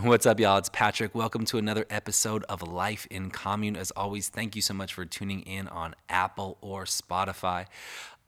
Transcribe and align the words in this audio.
What's 0.00 0.26
up, 0.26 0.38
y'all? 0.38 0.58
It's 0.58 0.68
Patrick. 0.68 1.12
Welcome 1.12 1.44
to 1.46 1.58
another 1.58 1.84
episode 1.90 2.44
of 2.44 2.62
Life 2.62 3.08
in 3.10 3.32
Commune. 3.32 3.74
As 3.74 3.90
always, 3.90 4.28
thank 4.28 4.54
you 4.54 4.62
so 4.62 4.72
much 4.72 4.94
for 4.94 5.04
tuning 5.04 5.40
in 5.40 5.66
on 5.66 5.96
Apple 6.08 6.56
or 6.60 6.84
Spotify. 6.84 7.66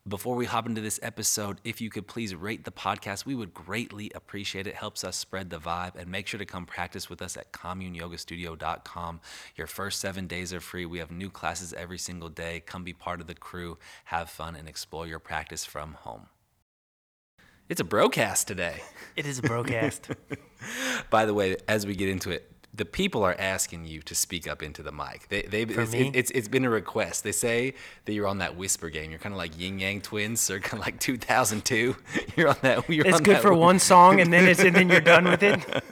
Before 0.08 0.34
we 0.34 0.46
hop 0.46 0.66
into 0.66 0.80
this 0.80 0.98
episode, 1.00 1.60
if 1.62 1.80
you 1.80 1.88
could 1.88 2.08
please 2.08 2.34
rate 2.34 2.64
the 2.64 2.72
podcast, 2.72 3.24
we 3.24 3.36
would 3.36 3.54
greatly 3.54 4.10
appreciate 4.16 4.66
it. 4.66 4.74
Helps 4.74 5.04
us 5.04 5.14
spread 5.14 5.50
the 5.50 5.60
vibe 5.60 5.94
and 5.94 6.10
make 6.10 6.26
sure 6.26 6.38
to 6.38 6.44
come 6.44 6.66
practice 6.66 7.08
with 7.08 7.22
us 7.22 7.36
at 7.36 7.52
communeyogastudio.com. 7.52 9.20
Your 9.54 9.68
first 9.68 10.00
seven 10.00 10.26
days 10.26 10.52
are 10.52 10.60
free. 10.60 10.86
We 10.86 10.98
have 10.98 11.12
new 11.12 11.30
classes 11.30 11.72
every 11.72 11.98
single 11.98 12.30
day. 12.30 12.64
Come 12.66 12.82
be 12.82 12.94
part 12.94 13.20
of 13.20 13.28
the 13.28 13.34
crew, 13.36 13.78
have 14.06 14.28
fun, 14.28 14.56
and 14.56 14.68
explore 14.68 15.06
your 15.06 15.20
practice 15.20 15.64
from 15.64 15.92
home. 15.92 16.26
It's 17.70 17.80
a 17.80 17.84
bro-cast 17.84 18.48
today. 18.48 18.82
It 19.14 19.26
is 19.26 19.38
a 19.38 19.42
bro-cast. 19.42 20.08
By 21.10 21.24
the 21.24 21.32
way, 21.32 21.56
as 21.68 21.86
we 21.86 21.94
get 21.94 22.08
into 22.08 22.30
it, 22.30 22.50
the 22.72 22.84
people 22.84 23.24
are 23.24 23.34
asking 23.38 23.86
you 23.86 24.00
to 24.02 24.14
speak 24.14 24.46
up 24.46 24.62
into 24.62 24.82
the 24.82 24.92
mic. 24.92 25.28
They, 25.28 25.42
they 25.42 25.62
it's, 25.62 25.92
it's 25.94 26.30
it's 26.30 26.48
been 26.48 26.64
a 26.64 26.70
request. 26.70 27.24
They 27.24 27.32
say 27.32 27.74
that 28.04 28.12
you're 28.12 28.28
on 28.28 28.38
that 28.38 28.56
whisper 28.56 28.90
game. 28.90 29.10
You're 29.10 29.18
kind 29.18 29.34
of 29.34 29.38
like 29.38 29.58
Yin 29.58 29.78
Yang 29.78 30.02
Twins, 30.02 30.48
or 30.50 30.60
kind 30.60 30.80
of 30.80 30.86
like 30.86 31.00
2002. 31.00 31.96
You're 32.36 32.48
on 32.48 32.56
that. 32.62 32.88
You're 32.88 33.06
it's 33.06 33.16
on 33.16 33.22
good 33.22 33.36
that 33.36 33.42
for 33.42 33.52
one 33.54 33.78
song, 33.78 34.20
and 34.20 34.32
then 34.32 34.48
it's 34.48 34.60
and 34.60 34.74
then 34.74 34.88
you're 34.88 35.00
done 35.00 35.24
with 35.24 35.42
it. 35.42 35.60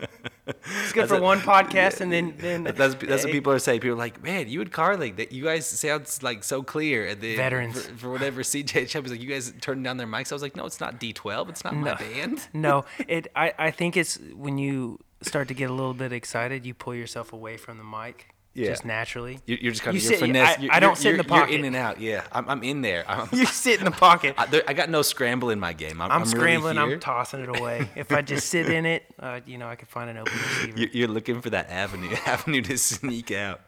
It's 0.49 0.93
good 0.93 1.03
That's 1.03 1.11
for 1.11 1.19
a- 1.19 1.23
one 1.23 1.41
podcast, 1.41 2.01
and 2.01 2.11
then 2.11 2.35
then 2.39 2.65
That's 2.65 2.95
that's 2.95 3.23
what 3.25 3.33
people 3.33 3.53
are 3.53 3.59
saying. 3.59 3.81
People 3.81 3.97
are 3.97 3.99
like, 3.99 4.23
man, 4.23 4.49
you 4.49 4.63
and 4.63 4.73
Carly, 4.73 5.11
that 5.11 5.31
you 5.31 5.45
guys 5.45 5.67
sound 5.67 6.09
like 6.23 6.43
so 6.43 6.63
clear. 6.63 7.07
And 7.07 7.21
then 7.21 7.37
Veterans. 7.37 7.87
for, 7.87 7.97
for 7.97 8.11
whatever 8.11 8.41
CJ 8.43 8.89
Chubb 8.89 9.03
was 9.03 9.13
like, 9.13 9.21
you 9.21 9.29
guys 9.29 9.53
turning 9.61 9.83
down 9.83 9.99
their 9.99 10.07
mics. 10.07 10.33
I 10.33 10.35
was 10.35 10.41
like, 10.41 10.57
no, 10.57 10.65
it's 10.65 10.81
not 10.81 10.99
D12. 10.99 11.51
It's 11.51 11.65
not 11.65 11.77
my 11.77 11.95
band. 11.95 12.49
No, 12.55 12.87
it. 13.09 13.29
I 13.37 13.53
I 13.59 13.71
think 13.71 13.99
it's 13.99 14.19
when 14.35 14.57
you 14.57 15.01
start 15.23 15.49
to 15.49 15.55
get 15.55 15.71
a 15.71 15.73
little 15.73 15.95
bit 15.95 16.13
excited, 16.13 16.65
you 16.67 16.75
pull 16.75 16.95
yourself 16.95 17.33
away 17.33 17.57
from 17.57 17.79
the 17.79 17.85
mic, 17.85 18.35
Yeah. 18.55 18.71
just 18.71 18.85
naturally. 18.85 19.41
You're, 19.47 19.59
you're 19.59 19.73
just 19.73 19.83
kind 19.85 19.97
of 19.97 20.03
sit- 20.03 20.11
you're 20.13 20.19
finesse. 20.21 20.59
I- 20.59 20.63
you're, 20.63 20.73
I 20.73 20.81
don't 20.81 20.97
sit 20.97 21.13
in 21.13 21.19
the 21.19 21.25
pocket. 21.25 21.51
You're 21.51 21.59
in 21.61 21.65
and 21.67 21.77
out. 21.77 22.01
Yeah, 22.01 22.25
I'm, 22.33 22.49
I'm 22.49 22.63
in 22.63 22.83
there. 22.83 23.05
I'm, 23.09 23.29
You 23.33 23.47
sit 23.47 23.79
in 23.81 23.85
the 23.85 23.91
pocket. 23.91 24.35
I, 24.39 24.47
there, 24.47 24.63
I 24.69 24.73
got 24.75 24.91
no 24.91 25.03
scramble 25.03 25.51
in 25.51 25.59
my 25.61 25.73
game. 25.73 26.01
I'm, 26.01 26.11
I'm, 26.11 26.23
I'm 26.23 26.27
scrambling. 26.27 26.77
here. 26.77 26.85
I'm 26.95 27.01
tossing 27.01 27.41
it 27.41 27.49
away. 27.49 27.89
If 27.97 28.13
I 28.13 28.23
just 28.23 28.49
sit 28.49 28.69
in 28.71 28.87
it, 28.87 29.05
uh, 29.19 29.41
you 29.47 29.59
know, 29.59 29.69
I 29.69 29.75
could 29.77 29.89
find 29.89 30.09
an 30.11 30.19
open 30.19 30.33
receiver. 30.37 30.79
You- 30.81 30.91
You're 30.93 31.09
looking 31.09 31.41
for 31.41 31.51
that 31.51 31.69
avenue, 31.71 32.15
avenue 32.27 32.63
to 32.63 32.79
sneak 32.79 33.31
out. 33.33 33.61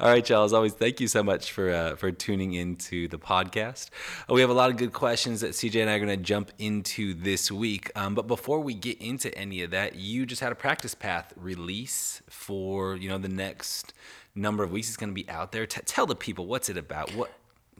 All 0.00 0.08
right, 0.08 0.26
y'all. 0.28 0.44
As 0.44 0.52
always, 0.52 0.72
thank 0.72 1.00
you 1.00 1.08
so 1.08 1.22
much 1.22 1.52
for 1.52 1.70
uh, 1.70 1.96
for 1.96 2.10
tuning 2.10 2.54
into 2.54 3.06
the 3.08 3.18
podcast. 3.18 3.90
Uh, 4.28 4.34
we 4.34 4.40
have 4.40 4.50
a 4.50 4.54
lot 4.54 4.70
of 4.70 4.76
good 4.76 4.92
questions 4.92 5.42
that 5.42 5.52
CJ 5.52 5.80
and 5.82 5.90
I 5.90 5.94
are 5.94 5.98
going 5.98 6.08
to 6.08 6.16
jump 6.16 6.50
into 6.58 7.14
this 7.14 7.52
week. 7.52 7.90
Um, 7.94 8.14
but 8.14 8.26
before 8.26 8.60
we 8.60 8.74
get 8.74 9.00
into 9.00 9.36
any 9.36 9.62
of 9.62 9.70
that, 9.72 9.96
you 9.96 10.26
just 10.26 10.40
had 10.40 10.52
a 10.52 10.54
practice 10.54 10.94
path 10.94 11.32
release 11.36 12.22
for 12.28 12.96
you 12.96 13.08
know 13.08 13.18
the 13.18 13.28
next 13.28 13.92
number 14.34 14.64
of 14.64 14.72
weeks. 14.72 14.88
It's 14.88 14.96
going 14.96 15.10
to 15.10 15.14
be 15.14 15.28
out 15.28 15.52
there. 15.52 15.66
T- 15.66 15.82
tell 15.84 16.06
the 16.06 16.16
people 16.16 16.46
what's 16.46 16.68
it 16.68 16.76
about. 16.76 17.14
What 17.14 17.30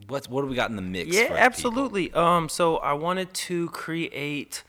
what's 0.08 0.28
what 0.28 0.42
do 0.42 0.48
we 0.48 0.54
got 0.54 0.70
in 0.70 0.76
the 0.76 0.82
mix? 0.82 1.14
Yeah, 1.14 1.34
absolutely. 1.36 2.12
Um, 2.12 2.48
so 2.48 2.76
I 2.76 2.92
wanted 2.92 3.32
to 3.34 3.68
create. 3.70 4.62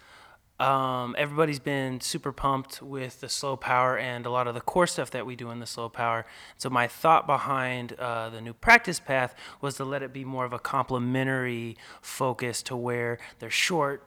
Um, 0.62 1.16
everybody's 1.18 1.58
been 1.58 2.02
super 2.02 2.32
pumped 2.32 2.84
with 2.84 3.20
the 3.22 3.30
slow 3.30 3.58
power 3.58 3.98
and 3.98 4.28
a 4.28 4.30
lot 4.30 4.48
of 4.48 4.54
the 4.54 4.62
core 4.62 4.86
stuff 4.86 5.10
that 5.10 5.26
we 5.26 5.36
do 5.36 5.50
in 5.50 5.60
the 5.60 5.66
slow 5.66 5.90
power. 5.90 6.24
So 6.58 6.70
my 6.70 6.88
thought 6.88 7.26
behind 7.26 7.94
uh, 7.94 8.30
the 8.30 8.42
new 8.42 8.54
practice 8.54 9.00
path 9.00 9.34
was 9.60 9.76
to 9.78 9.86
let 9.86 10.04
it 10.04 10.14
be 10.14 10.24
more 10.24 10.46
of 10.46 10.54
a 10.54 10.60
complementary 10.60 11.78
focus 12.00 12.62
to 12.64 12.76
where 12.76 13.18
they're 13.40 13.50
short. 13.50 14.04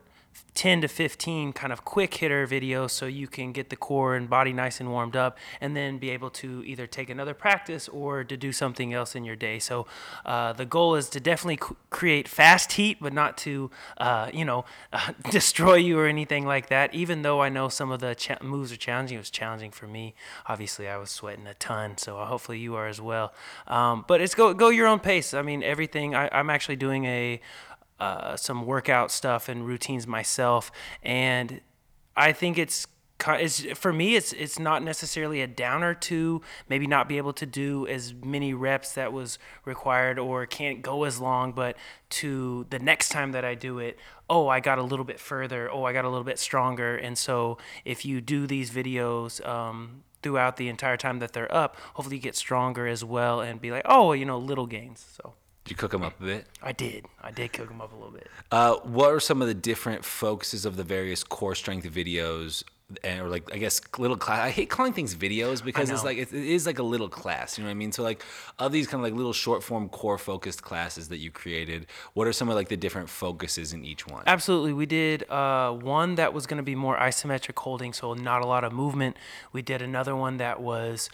10 0.54 0.82
to 0.82 0.88
15 0.88 1.52
kind 1.52 1.72
of 1.72 1.84
quick 1.84 2.14
hitter 2.14 2.46
videos 2.46 2.90
so 2.90 3.06
you 3.06 3.26
can 3.26 3.52
get 3.52 3.70
the 3.70 3.76
core 3.76 4.14
and 4.14 4.30
body 4.30 4.52
nice 4.52 4.80
and 4.80 4.88
warmed 4.90 5.16
up 5.16 5.36
and 5.60 5.76
then 5.76 5.98
be 5.98 6.10
able 6.10 6.30
to 6.30 6.62
either 6.64 6.86
take 6.86 7.10
another 7.10 7.34
practice 7.34 7.88
or 7.88 8.22
to 8.22 8.36
do 8.36 8.52
something 8.52 8.94
else 8.94 9.16
in 9.16 9.24
your 9.24 9.34
day. 9.34 9.58
So 9.58 9.86
uh, 10.24 10.52
the 10.52 10.64
goal 10.64 10.94
is 10.94 11.08
to 11.10 11.20
definitely 11.20 11.58
c- 11.66 11.74
create 11.90 12.28
fast 12.28 12.72
heat 12.72 12.98
but 13.00 13.12
not 13.12 13.36
to 13.38 13.70
uh, 13.98 14.30
you 14.32 14.44
know 14.44 14.64
uh, 14.92 15.12
destroy 15.30 15.74
you 15.74 15.98
or 15.98 16.06
anything 16.06 16.46
like 16.46 16.68
that. 16.68 16.94
Even 16.94 17.22
though 17.22 17.42
i 17.42 17.48
know 17.48 17.68
some 17.68 17.90
of 17.90 18.00
the 18.00 18.14
cha- 18.14 18.38
moves 18.42 18.72
are 18.72 18.76
challenging 18.76 19.16
it 19.16 19.20
was 19.20 19.30
challenging 19.30 19.72
for 19.72 19.86
me. 19.86 20.14
Obviously 20.46 20.88
i 20.88 20.96
was 20.96 21.10
sweating 21.10 21.46
a 21.46 21.54
ton 21.54 21.98
so 21.98 22.16
hopefully 22.24 22.58
you 22.58 22.76
are 22.76 22.86
as 22.86 23.00
well. 23.00 23.32
Um, 23.66 24.04
but 24.06 24.20
it's 24.20 24.34
go 24.34 24.54
go 24.54 24.68
your 24.68 24.86
own 24.86 25.00
pace. 25.00 25.34
I 25.34 25.42
mean 25.42 25.62
everything 25.62 26.14
I, 26.14 26.28
i'm 26.32 26.48
actually 26.48 26.76
doing 26.76 27.04
a 27.06 27.40
uh, 28.00 28.36
some 28.36 28.66
workout 28.66 29.10
stuff 29.10 29.48
and 29.48 29.66
routines 29.66 30.06
myself, 30.06 30.70
and 31.02 31.60
I 32.16 32.32
think 32.32 32.58
it's 32.58 32.86
it's 33.26 33.62
for 33.78 33.92
me 33.92 34.16
it's 34.16 34.32
it's 34.32 34.58
not 34.58 34.82
necessarily 34.82 35.40
a 35.40 35.46
downer 35.46 35.94
to 35.94 36.42
maybe 36.68 36.86
not 36.86 37.08
be 37.08 37.16
able 37.16 37.32
to 37.32 37.46
do 37.46 37.86
as 37.86 38.12
many 38.12 38.52
reps 38.52 38.92
that 38.92 39.12
was 39.12 39.38
required 39.64 40.18
or 40.18 40.44
can't 40.46 40.82
go 40.82 41.04
as 41.04 41.20
long, 41.20 41.52
but 41.52 41.76
to 42.10 42.66
the 42.70 42.78
next 42.78 43.10
time 43.10 43.32
that 43.32 43.44
I 43.44 43.54
do 43.54 43.78
it, 43.78 43.98
oh 44.28 44.48
I 44.48 44.60
got 44.60 44.78
a 44.78 44.82
little 44.82 45.04
bit 45.04 45.20
further, 45.20 45.70
oh 45.70 45.84
I 45.84 45.92
got 45.92 46.04
a 46.04 46.08
little 46.08 46.24
bit 46.24 46.38
stronger, 46.38 46.96
and 46.96 47.16
so 47.16 47.58
if 47.84 48.04
you 48.04 48.20
do 48.20 48.46
these 48.46 48.70
videos. 48.70 49.46
Um, 49.46 50.02
throughout 50.22 50.56
the 50.56 50.70
entire 50.70 50.96
time 50.96 51.18
that 51.18 51.34
they're 51.34 51.54
up 51.54 51.76
hopefully 51.92 52.16
you 52.16 52.22
get 52.22 52.34
stronger 52.34 52.86
as 52.86 53.04
well 53.04 53.42
and 53.42 53.60
be 53.60 53.70
like 53.70 53.82
oh 53.84 54.14
you 54.14 54.24
know 54.24 54.38
little 54.38 54.64
gains. 54.64 55.04
So 55.20 55.34
Did 55.64 55.70
you 55.70 55.76
cook 55.76 55.92
them 55.92 56.02
up 56.02 56.20
a 56.20 56.24
bit? 56.24 56.46
I 56.62 56.72
did. 56.72 57.06
I 57.22 57.30
did 57.30 57.54
cook 57.54 57.68
them 57.68 57.80
up 57.80 57.92
a 57.92 57.96
little 57.96 58.12
bit. 58.12 58.28
Uh, 58.52 58.74
what 58.82 59.10
are 59.12 59.20
some 59.20 59.40
of 59.40 59.48
the 59.48 59.54
different 59.54 60.04
focuses 60.04 60.66
of 60.66 60.76
the 60.76 60.84
various 60.84 61.24
core 61.24 61.54
strength 61.54 61.86
videos? 61.90 62.64
And, 63.02 63.22
or 63.22 63.28
like 63.30 63.50
I 63.50 63.56
guess 63.56 63.80
little 63.96 64.16
class. 64.16 64.40
I 64.40 64.50
hate 64.50 64.68
calling 64.68 64.92
things 64.92 65.14
videos 65.14 65.64
because 65.64 65.88
it's 65.88 66.04
like 66.04 66.18
it, 66.18 66.34
it 66.34 66.44
is 66.44 66.66
like 66.66 66.78
a 66.78 66.82
little 66.82 67.08
class. 67.08 67.56
You 67.56 67.64
know 67.64 67.68
what 67.68 67.72
I 67.72 67.74
mean? 67.74 67.92
So 67.92 68.02
like 68.02 68.22
of 68.58 68.72
these 68.72 68.86
kind 68.86 69.00
of 69.00 69.10
like 69.10 69.16
little 69.16 69.32
short 69.32 69.64
form 69.64 69.88
core 69.88 70.18
focused 70.18 70.62
classes 70.62 71.08
that 71.08 71.16
you 71.16 71.30
created, 71.30 71.86
what 72.12 72.28
are 72.28 72.32
some 72.32 72.50
of 72.50 72.56
like 72.56 72.68
the 72.68 72.76
different 72.76 73.08
focuses 73.08 73.72
in 73.72 73.86
each 73.86 74.06
one? 74.06 74.22
Absolutely. 74.26 74.74
We 74.74 74.84
did 74.84 75.28
uh, 75.30 75.72
one 75.72 76.16
that 76.16 76.34
was 76.34 76.46
going 76.46 76.58
to 76.58 76.62
be 76.62 76.74
more 76.74 76.98
isometric 76.98 77.58
holding, 77.58 77.94
so 77.94 78.12
not 78.12 78.42
a 78.42 78.46
lot 78.46 78.64
of 78.64 78.72
movement. 78.74 79.16
We 79.50 79.62
did 79.62 79.80
another 79.80 80.14
one 80.14 80.36
that 80.36 80.60
was 80.60 81.08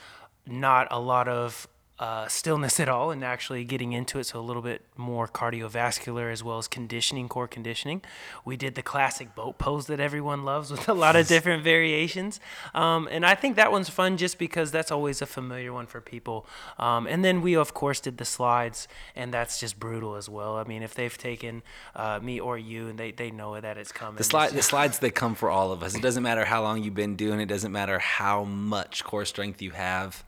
not 0.46 0.88
a 0.90 0.98
lot 0.98 1.28
of 1.28 1.68
uh, 2.00 2.26
stillness 2.28 2.80
at 2.80 2.88
all 2.88 3.10
and 3.10 3.22
actually 3.22 3.62
getting 3.62 3.92
into 3.92 4.18
it, 4.18 4.24
so 4.24 4.40
a 4.40 4.42
little 4.42 4.62
bit 4.62 4.80
more 4.96 5.28
cardiovascular 5.28 6.32
as 6.32 6.42
well 6.42 6.56
as 6.56 6.66
conditioning, 6.66 7.28
core 7.28 7.46
conditioning. 7.46 8.00
We 8.42 8.56
did 8.56 8.74
the 8.74 8.82
classic 8.82 9.34
boat 9.34 9.58
pose 9.58 9.86
that 9.88 10.00
everyone 10.00 10.42
loves 10.42 10.70
with 10.70 10.88
a 10.88 10.94
lot 10.94 11.14
of 11.14 11.28
different 11.28 11.62
variations. 11.62 12.40
Um, 12.74 13.06
and 13.10 13.26
I 13.26 13.34
think 13.34 13.56
that 13.56 13.70
one's 13.70 13.90
fun 13.90 14.16
just 14.16 14.38
because 14.38 14.70
that's 14.70 14.90
always 14.90 15.20
a 15.20 15.26
familiar 15.26 15.74
one 15.74 15.86
for 15.86 16.00
people. 16.00 16.46
Um, 16.78 17.06
and 17.06 17.22
then 17.22 17.42
we, 17.42 17.54
of 17.54 17.74
course, 17.74 18.00
did 18.00 18.16
the 18.16 18.24
slides, 18.24 18.88
and 19.14 19.32
that's 19.34 19.60
just 19.60 19.78
brutal 19.78 20.16
as 20.16 20.26
well. 20.26 20.56
I 20.56 20.64
mean, 20.64 20.82
if 20.82 20.94
they've 20.94 21.16
taken 21.18 21.62
uh, 21.94 22.18
me 22.22 22.40
or 22.40 22.56
you, 22.56 22.88
and 22.88 22.98
they, 22.98 23.12
they 23.12 23.30
know 23.30 23.60
that 23.60 23.76
it's 23.76 23.92
coming. 23.92 24.16
The 24.16 24.24
slide, 24.24 24.52
the 24.52 24.62
slides 24.62 25.00
they 25.00 25.10
come 25.10 25.34
for 25.34 25.50
all 25.50 25.70
of 25.70 25.82
us. 25.82 25.94
It 25.94 26.00
doesn't 26.00 26.22
matter 26.22 26.46
how 26.46 26.62
long 26.62 26.82
you've 26.82 26.94
been 26.94 27.16
doing 27.16 27.40
it. 27.40 27.46
Doesn't 27.46 27.72
matter 27.72 27.98
how 27.98 28.44
much 28.44 29.04
core 29.04 29.26
strength 29.26 29.60
you 29.60 29.72
have. 29.72 30.24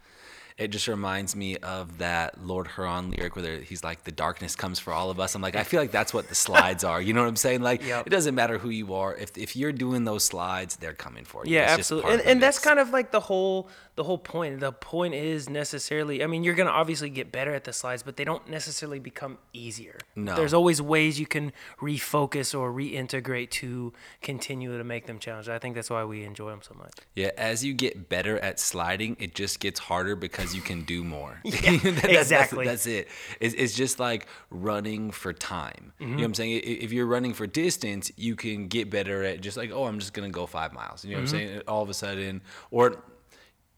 It 0.58 0.68
just 0.68 0.88
reminds 0.88 1.34
me 1.34 1.56
of 1.58 1.98
that 1.98 2.44
Lord 2.44 2.68
Huron 2.74 3.10
lyric 3.10 3.36
where 3.36 3.58
he's 3.60 3.82
like, 3.82 4.04
"The 4.04 4.12
darkness 4.12 4.54
comes 4.56 4.78
for 4.78 4.92
all 4.92 5.10
of 5.10 5.18
us." 5.18 5.34
I'm 5.34 5.42
like, 5.42 5.56
I 5.56 5.64
feel 5.64 5.80
like 5.80 5.90
that's 5.92 6.12
what 6.14 6.28
the 6.28 6.34
slides 6.34 6.84
are. 6.84 7.00
You 7.00 7.12
know 7.12 7.22
what 7.22 7.28
I'm 7.28 7.36
saying? 7.36 7.62
Like, 7.62 7.84
Yep. 7.84 8.06
it 8.06 8.10
doesn't 8.10 8.34
matter 8.34 8.58
who 8.58 8.68
you 8.70 8.94
are. 8.94 9.14
If 9.16 9.36
if 9.38 9.56
you're 9.56 9.72
doing 9.72 10.04
those 10.04 10.24
slides, 10.24 10.76
they're 10.76 10.92
coming 10.92 11.24
for 11.24 11.46
you. 11.46 11.54
Yeah, 11.54 11.64
It's 11.70 11.72
absolutely. 11.80 12.12
And, 12.12 12.20
and 12.22 12.42
that's 12.42 12.58
kind 12.58 12.78
of 12.78 12.90
like 12.90 13.10
the 13.10 13.20
whole 13.20 13.68
the 13.94 14.04
whole 14.04 14.18
point. 14.18 14.60
The 14.60 14.72
point 14.72 15.14
is 15.14 15.48
necessarily 15.50 16.22
I 16.24 16.26
mean, 16.26 16.44
you're 16.44 16.54
going 16.54 16.66
to 16.68 16.72
obviously 16.72 17.10
get 17.10 17.30
better 17.30 17.52
at 17.54 17.64
the 17.64 17.72
slides, 17.72 18.02
but 18.02 18.16
they 18.16 18.24
don't 18.24 18.48
necessarily 18.48 18.98
become 18.98 19.38
easier. 19.52 19.98
No. 20.16 20.34
There's 20.34 20.54
always 20.54 20.80
ways 20.80 21.20
you 21.20 21.26
can 21.26 21.52
refocus 21.80 22.58
or 22.58 22.72
reintegrate 22.72 23.50
to 23.50 23.92
continue 24.22 24.76
to 24.78 24.84
make 24.84 25.06
them 25.06 25.18
challenging. 25.18 25.52
I 25.52 25.58
think 25.58 25.74
that's 25.74 25.90
why 25.90 26.04
we 26.04 26.24
enjoy 26.24 26.50
them 26.50 26.62
so 26.62 26.74
much. 26.74 26.92
Yeah, 27.14 27.30
as 27.36 27.64
you 27.64 27.74
get 27.74 28.08
better 28.08 28.38
at 28.38 28.58
sliding, 28.58 29.16
it 29.20 29.34
just 29.34 29.60
gets 29.60 29.78
harder 29.78 30.16
because 30.16 30.54
you 30.54 30.62
can 30.62 30.82
do 30.84 31.04
more. 31.04 31.40
Yeah, 31.44 31.52
That- 31.82 31.94
that's- 31.94 32.04
exactly. 32.22 32.64
That's, 32.66 32.86
it. 32.86 33.08
It's, 33.40 33.54
it's 33.54 33.74
just 33.74 34.00
like 34.00 34.26
running 34.50 35.10
for 35.10 35.32
time. 35.32 35.92
You 35.98 36.06
Mm-hmm. 36.06 36.16
know 36.16 36.20
what 36.22 36.24
I'm 36.28 36.34
saying? 36.34 36.60
If 36.64 36.92
you're 36.92 37.06
running 37.06 37.34
for 37.34 37.46
distance, 37.46 38.10
you 38.16 38.36
can 38.36 38.68
get 38.68 38.90
better 38.90 39.22
at 39.24 39.40
just 39.40 39.56
like, 39.56 39.70
oh, 39.70 39.84
I'm 39.84 39.98
just 39.98 40.12
gonna 40.14 40.30
go 40.30 40.46
five 40.46 40.72
miles. 40.72 41.04
You 41.04 41.12
know 41.14 41.20
what 41.20 41.26
Mm-hmm. 41.28 41.36
I'm 41.36 41.48
saying? 41.48 41.62
All 41.68 41.82
of 41.82 41.90
a 41.90 41.94
sudden, 41.94 42.40
or 42.70 42.90
you- 42.90 43.02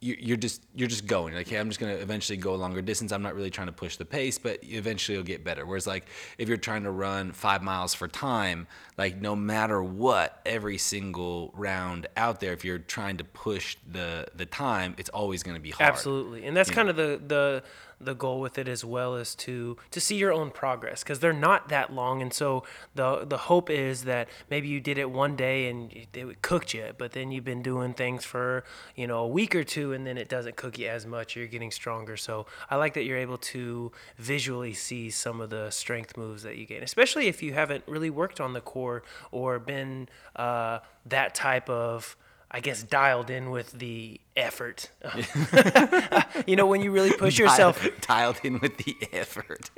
you're 0.04 0.36
just 0.36 0.62
you're 0.74 0.88
just 0.88 1.06
going. 1.06 1.34
Like 1.34 1.48
hey 1.48 1.58
i'm 1.58 1.68
just 1.68 1.80
going 1.80 1.96
to 1.96 2.02
eventually 2.02 2.36
go 2.36 2.54
a 2.54 2.56
longer 2.56 2.82
distance. 2.82 3.12
I'm 3.12 3.22
not 3.22 3.34
really 3.34 3.50
trying 3.50 3.68
to 3.68 3.72
push 3.72 3.96
the 3.96 4.04
pace 4.04 4.38
but 4.38 4.58
eventually 4.62 5.16
you'll 5.16 5.24
get 5.24 5.44
better. 5.44 5.64
Whereas 5.64 5.86
like 5.86 6.06
if 6.38 6.48
you're 6.48 6.58
trying 6.58 6.82
to 6.84 6.90
run 6.90 7.32
five 7.32 7.62
miles 7.62 7.94
for 7.94 8.06
time 8.08 8.66
like 8.98 9.20
no 9.20 9.34
matter 9.34 9.82
what 9.82 10.40
every 10.44 10.78
single 10.78 11.52
round 11.56 12.06
out 12.16 12.40
there 12.40 12.52
if 12.52 12.64
you're 12.64 12.78
trying 12.78 13.16
to 13.16 13.24
push 13.24 13.76
the 13.90 14.26
the 14.34 14.46
time 14.46 14.94
it's 14.98 15.10
always 15.10 15.42
going 15.42 15.56
to 15.56 15.62
be 15.62 15.70
hard. 15.70 15.88
Absolutely, 15.88 16.44
and 16.44 16.56
that's 16.56 16.70
kind 16.70 16.88
of 16.88 16.96
the 16.96 17.20
the 17.26 17.62
the 18.00 18.14
goal 18.14 18.40
with 18.40 18.58
it 18.58 18.68
as 18.68 18.84
well 18.84 19.16
is 19.16 19.34
to 19.34 19.76
to 19.90 20.00
see 20.00 20.16
your 20.16 20.32
own 20.32 20.50
progress 20.50 21.02
because 21.02 21.20
they're 21.20 21.32
not 21.32 21.68
that 21.68 21.92
long. 21.92 22.22
And 22.22 22.32
so 22.32 22.64
the 22.94 23.24
the 23.24 23.36
hope 23.36 23.70
is 23.70 24.04
that 24.04 24.28
maybe 24.50 24.68
you 24.68 24.80
did 24.80 24.98
it 24.98 25.10
one 25.10 25.36
day 25.36 25.68
and 25.68 25.92
it 25.92 26.42
cooked 26.42 26.74
you 26.74 26.92
but 26.98 27.12
then 27.12 27.30
you've 27.30 27.44
been 27.44 27.62
doing 27.62 27.94
things 27.94 28.24
for 28.24 28.64
you 28.94 29.06
know 29.06 29.18
a 29.18 29.28
week 29.28 29.54
or 29.54 29.64
two 29.64 29.92
and 29.92 30.06
then 30.06 30.18
it 30.18 30.28
doesn't 30.28 30.56
cook 30.56 30.78
you 30.78 30.88
as 30.88 31.06
much. 31.06 31.36
You're 31.36 31.46
getting 31.46 31.70
stronger. 31.70 32.16
So 32.16 32.46
i 32.70 32.76
like 32.76 32.94
that 32.94 33.04
you're 33.04 33.18
able 33.18 33.38
to 33.38 33.92
visually 34.18 34.74
see 34.74 35.10
some 35.10 35.40
of 35.40 35.50
the 35.50 35.70
strength 35.70 36.16
moves 36.16 36.42
that 36.42 36.56
you 36.56 36.66
gain 36.66 36.82
especially 36.82 37.26
if 37.26 37.42
you 37.42 37.52
haven't 37.52 37.84
really 37.86 38.10
worked 38.10 38.40
on 38.40 38.52
the 38.52 38.60
core 38.60 39.02
or 39.30 39.58
been 39.58 40.08
uh, 40.36 40.78
that 41.06 41.34
type 41.34 41.68
of 41.68 42.16
I 42.50 42.60
guess 42.60 42.82
dialed 42.84 43.30
in 43.30 43.50
with 43.50 43.72
the 43.72 44.20
effort. 44.36 44.90
you 46.46 46.56
know, 46.56 46.66
when 46.66 46.82
you 46.82 46.90
really 46.90 47.12
push 47.12 47.38
yourself 47.38 47.80
dialed, 47.80 48.00
dialed 48.00 48.40
in 48.44 48.58
with 48.60 48.76
the 48.78 48.96
effort. 49.12 49.70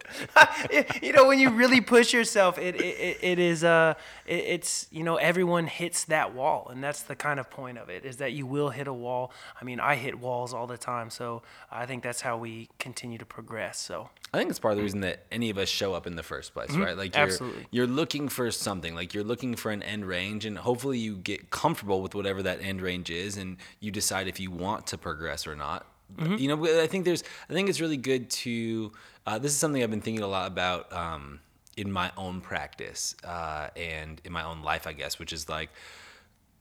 you 1.03 1.13
know, 1.13 1.27
when 1.27 1.39
you 1.39 1.51
really 1.51 1.81
push 1.81 2.13
yourself, 2.13 2.59
it 2.59 2.77
it, 2.81 3.19
it 3.21 3.39
is 3.39 3.65
uh 3.65 3.95
it, 4.27 4.35
it's 4.35 4.87
you 4.91 5.05
know 5.05 5.17
everyone 5.17 5.67
hits 5.67 6.05
that 6.05 6.35
wall, 6.35 6.69
and 6.71 6.83
that's 6.83 7.03
the 7.03 7.17
kind 7.17 7.41
of 7.41 7.51
point 7.51 7.79
of 7.79 7.89
it 7.89 8.05
is 8.05 8.17
that 8.19 8.33
you 8.33 8.47
will 8.47 8.71
hit 8.71 8.87
a 8.87 8.93
wall. 8.93 9.33
I 9.61 9.65
mean, 9.65 9.81
I 9.81 9.97
hit 9.97 10.19
walls 10.19 10.55
all 10.55 10.67
the 10.67 10.79
time, 10.79 11.11
so 11.11 11.43
I 11.71 11.87
think 11.87 12.03
that's 12.03 12.21
how 12.21 12.37
we 12.37 12.69
continue 12.79 13.19
to 13.19 13.27
progress. 13.27 13.79
So 13.79 14.11
I 14.35 14.39
think 14.39 14.51
it's 14.51 14.59
part 14.59 14.73
of 14.73 14.77
the 14.77 14.83
reason 14.83 15.01
that 15.01 15.25
any 15.31 15.51
of 15.51 15.59
us 15.59 15.69
show 15.69 15.95
up 15.95 16.07
in 16.07 16.17
the 16.17 16.23
first 16.23 16.53
place, 16.53 16.71
mm-hmm. 16.71 16.83
right? 16.83 16.97
Like 16.97 17.15
you're, 17.15 17.25
Absolutely. 17.25 17.67
you're 17.71 17.87
looking 17.87 18.29
for 18.29 18.51
something, 18.51 18.95
like 18.95 19.15
you're 19.15 19.25
looking 19.25 19.55
for 19.55 19.71
an 19.71 19.83
end 19.83 20.05
range, 20.05 20.45
and 20.45 20.59
hopefully 20.59 20.99
you 20.99 21.17
get 21.17 21.51
comfortable 21.51 22.03
with 22.03 22.15
whatever 22.15 22.43
that 22.43 22.61
end 22.61 22.83
range 22.83 23.09
is, 23.09 23.37
and 23.37 23.57
you 23.81 23.91
decide 23.91 24.29
if 24.29 24.41
you 24.41 24.46
want 24.51 24.89
to 24.89 24.99
progress 24.99 25.47
or 25.47 25.57
not. 25.57 25.87
Mm-hmm. 26.17 26.37
You 26.37 26.49
know, 26.49 26.83
I 26.83 26.87
think 26.87 27.05
there's, 27.05 27.25
I 27.51 27.53
think 27.53 27.69
it's 27.69 27.81
really 27.81 27.97
good 27.97 28.31
to. 28.31 28.93
Uh, 29.27 29.39
this 29.39 29.53
is 29.53 29.59
something 29.59 29.83
I've 29.83 29.91
been 29.91 30.01
thinking 30.01 30.23
a 30.23 30.29
lot 30.29 30.47
about 30.47 30.93
um, 30.93 31.41
in 31.77 31.91
my 31.91 32.13
own 32.17 32.41
practice 32.41 33.17
uh, 33.25 33.69
and 33.77 34.21
in 34.25 34.33
my 34.33 34.45
own 34.45 34.63
life, 34.63 34.87
I 34.87 34.93
guess, 34.93 35.19
which 35.19 35.33
is 35.33 35.49
like 35.49 35.71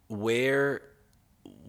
where, 0.07 0.81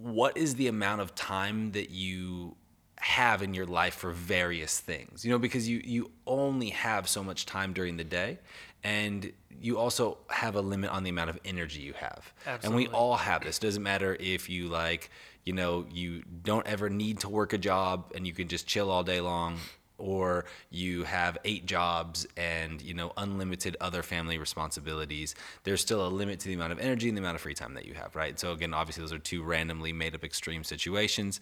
what 0.00 0.36
is 0.38 0.54
the 0.54 0.68
amount 0.68 1.02
of 1.02 1.14
time 1.14 1.72
that 1.72 1.90
you 1.90 2.56
have 2.98 3.42
in 3.42 3.52
your 3.52 3.66
life 3.66 3.94
for 3.94 4.10
various 4.10 4.80
things 4.80 5.22
you 5.22 5.30
know 5.30 5.38
because 5.38 5.68
you 5.68 5.82
you 5.84 6.10
only 6.26 6.70
have 6.70 7.06
so 7.06 7.22
much 7.22 7.44
time 7.44 7.74
during 7.74 7.98
the 7.98 8.04
day 8.04 8.38
and 8.86 9.32
you 9.60 9.78
also 9.78 10.18
have 10.28 10.54
a 10.54 10.60
limit 10.60 10.90
on 10.90 11.02
the 11.02 11.10
amount 11.10 11.28
of 11.28 11.38
energy 11.44 11.80
you 11.80 11.92
have. 11.94 12.32
Absolutely. 12.46 12.84
and 12.84 12.92
we 12.92 12.96
all 12.96 13.16
have 13.16 13.42
this. 13.42 13.58
Doesn't 13.58 13.82
matter 13.82 14.16
if 14.20 14.48
you 14.48 14.68
like 14.68 15.10
you 15.44 15.52
know 15.52 15.86
you 15.90 16.22
don't 16.42 16.66
ever 16.66 16.88
need 16.88 17.20
to 17.20 17.28
work 17.28 17.52
a 17.52 17.58
job 17.58 18.12
and 18.14 18.26
you 18.26 18.32
can 18.32 18.48
just 18.48 18.66
chill 18.66 18.90
all 18.90 19.02
day 19.02 19.20
long 19.20 19.58
or 19.98 20.44
you 20.70 21.04
have 21.04 21.38
eight 21.44 21.64
jobs 21.66 22.26
and 22.36 22.82
you 22.82 22.92
know 22.92 23.12
unlimited 23.16 23.76
other 23.80 24.02
family 24.02 24.36
responsibilities 24.38 25.34
there's 25.62 25.80
still 25.80 26.06
a 26.06 26.08
limit 26.08 26.40
to 26.40 26.48
the 26.48 26.54
amount 26.54 26.72
of 26.72 26.78
energy 26.78 27.08
and 27.08 27.16
the 27.16 27.22
amount 27.22 27.36
of 27.36 27.40
free 27.40 27.54
time 27.54 27.74
that 27.74 27.86
you 27.86 27.94
have 27.94 28.14
right? 28.16 28.38
So 28.38 28.52
again 28.52 28.74
obviously 28.74 29.02
those 29.02 29.12
are 29.12 29.18
two 29.18 29.42
randomly 29.42 29.92
made 29.92 30.14
up 30.14 30.24
extreme 30.24 30.64
situations. 30.64 31.40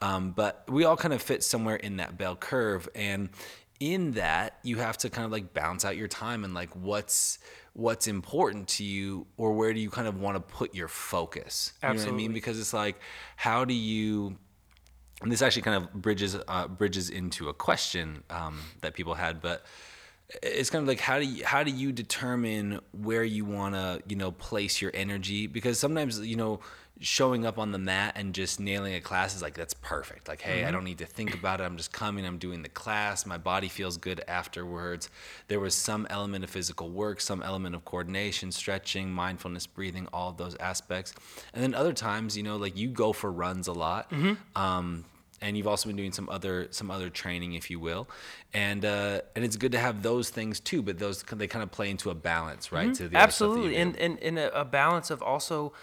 Um, 0.00 0.32
but 0.32 0.64
we 0.68 0.84
all 0.84 0.96
kind 0.96 1.14
of 1.14 1.22
fit 1.22 1.42
somewhere 1.42 1.76
in 1.76 1.96
that 1.96 2.16
bell 2.18 2.36
curve. 2.36 2.88
And 2.94 3.30
in 3.80 4.12
that 4.12 4.58
you 4.62 4.78
have 4.78 4.96
to 4.98 5.10
kind 5.10 5.24
of 5.24 5.32
like 5.32 5.52
balance 5.52 5.84
out 5.84 5.96
your 5.96 6.08
time 6.08 6.44
and 6.44 6.54
like 6.54 6.70
what's 6.74 7.38
what's 7.74 8.06
important 8.06 8.68
to 8.68 8.84
you 8.84 9.26
or 9.36 9.52
where 9.52 9.74
do 9.74 9.80
you 9.80 9.90
kind 9.90 10.08
of 10.08 10.18
want 10.18 10.36
to 10.36 10.40
put 10.40 10.74
your 10.74 10.88
focus? 10.88 11.72
You 11.82 11.90
Absolutely. 11.90 12.06
know 12.06 12.12
what 12.12 12.14
i 12.14 12.22
mean? 12.22 12.32
Because 12.32 12.58
it's 12.58 12.72
like 12.72 12.96
how 13.36 13.64
do 13.64 13.74
you 13.74 14.36
and 15.22 15.32
this 15.32 15.42
actually 15.42 15.62
kind 15.62 15.82
of 15.82 15.92
bridges 15.94 16.36
uh, 16.48 16.68
bridges 16.68 17.10
into 17.10 17.48
a 17.48 17.54
question 17.54 18.22
um, 18.30 18.60
that 18.82 18.94
people 18.94 19.14
had, 19.14 19.40
but 19.40 19.64
it's 20.42 20.70
kind 20.70 20.82
of 20.82 20.88
like 20.88 21.00
how 21.00 21.18
do 21.18 21.24
you 21.24 21.44
how 21.44 21.62
do 21.62 21.70
you 21.70 21.92
determine 21.92 22.80
where 22.92 23.24
you 23.24 23.44
want 23.44 23.74
to 23.74 24.02
you 24.08 24.16
know 24.16 24.30
place 24.30 24.82
your 24.82 24.90
energy? 24.92 25.46
Because 25.46 25.78
sometimes 25.78 26.20
you 26.20 26.36
know 26.36 26.60
showing 27.00 27.44
up 27.44 27.58
on 27.58 27.72
the 27.72 27.78
mat 27.78 28.14
and 28.16 28.34
just 28.34 28.58
nailing 28.58 28.94
a 28.94 29.00
class 29.00 29.34
is 29.34 29.42
like 29.42 29.54
that's 29.54 29.74
perfect. 29.74 30.28
Like 30.28 30.40
hey 30.40 30.60
mm-hmm. 30.60 30.68
i 30.68 30.70
don't 30.70 30.84
need 30.84 30.98
to 30.98 31.06
think 31.06 31.34
about 31.34 31.60
it. 31.60 31.64
I'm 31.64 31.76
just 31.76 31.92
coming. 31.92 32.24
I'm 32.24 32.38
doing 32.38 32.62
the 32.62 32.68
class. 32.68 33.26
My 33.26 33.38
body 33.38 33.68
feels 33.68 33.96
good 33.96 34.22
afterwards. 34.26 35.10
There 35.48 35.60
was 35.60 35.74
some 35.74 36.06
element 36.10 36.44
of 36.44 36.50
physical 36.50 36.88
work 36.88 37.20
some 37.20 37.42
element 37.42 37.74
of 37.74 37.84
coordination 37.84 38.50
stretching 38.52 39.10
mindfulness 39.10 39.66
breathing 39.66 40.08
all 40.12 40.30
of 40.30 40.40
aspects 40.40 40.56
aspects. 40.60 41.14
And 41.52 41.62
then 41.62 41.74
other 41.74 41.92
times 41.92 42.36
you 42.36 42.42
know 42.42 42.56
like 42.56 42.76
you 42.76 42.88
go 42.88 43.12
for 43.12 43.30
runs 43.30 43.66
a 43.68 43.72
lot. 43.72 44.10
Mm-hmm. 44.10 44.60
um, 44.60 45.04
and 45.42 45.54
you've 45.54 45.66
also 45.66 45.86
been 45.88 45.96
doing 45.96 46.12
some 46.12 46.30
other 46.30 46.68
some 46.70 46.90
other 46.90 47.10
training 47.10 47.52
if 47.52 47.70
you 47.70 47.78
will. 47.78 48.08
And 48.54 48.84
uh, 48.86 49.20
and 49.34 49.44
it's 49.44 49.56
good 49.56 49.72
to 49.72 49.78
have 49.78 50.02
those 50.02 50.30
things 50.30 50.60
too 50.60 50.80
but 50.80 50.98
those 50.98 51.22
they 51.22 51.46
kind 51.46 51.62
of 51.62 51.70
play 51.70 51.90
into 51.90 52.08
a 52.08 52.14
balance 52.14 52.72
right 52.72 52.88
mm-hmm. 52.88 53.10
to 53.10 53.16
absolutely. 53.16 53.76
and 53.76 53.96
and 53.96 54.18
in 54.20 54.38
a, 54.38 54.46
a 54.54 54.64
balance 54.64 55.10
of 55.10 55.22
also 55.22 55.74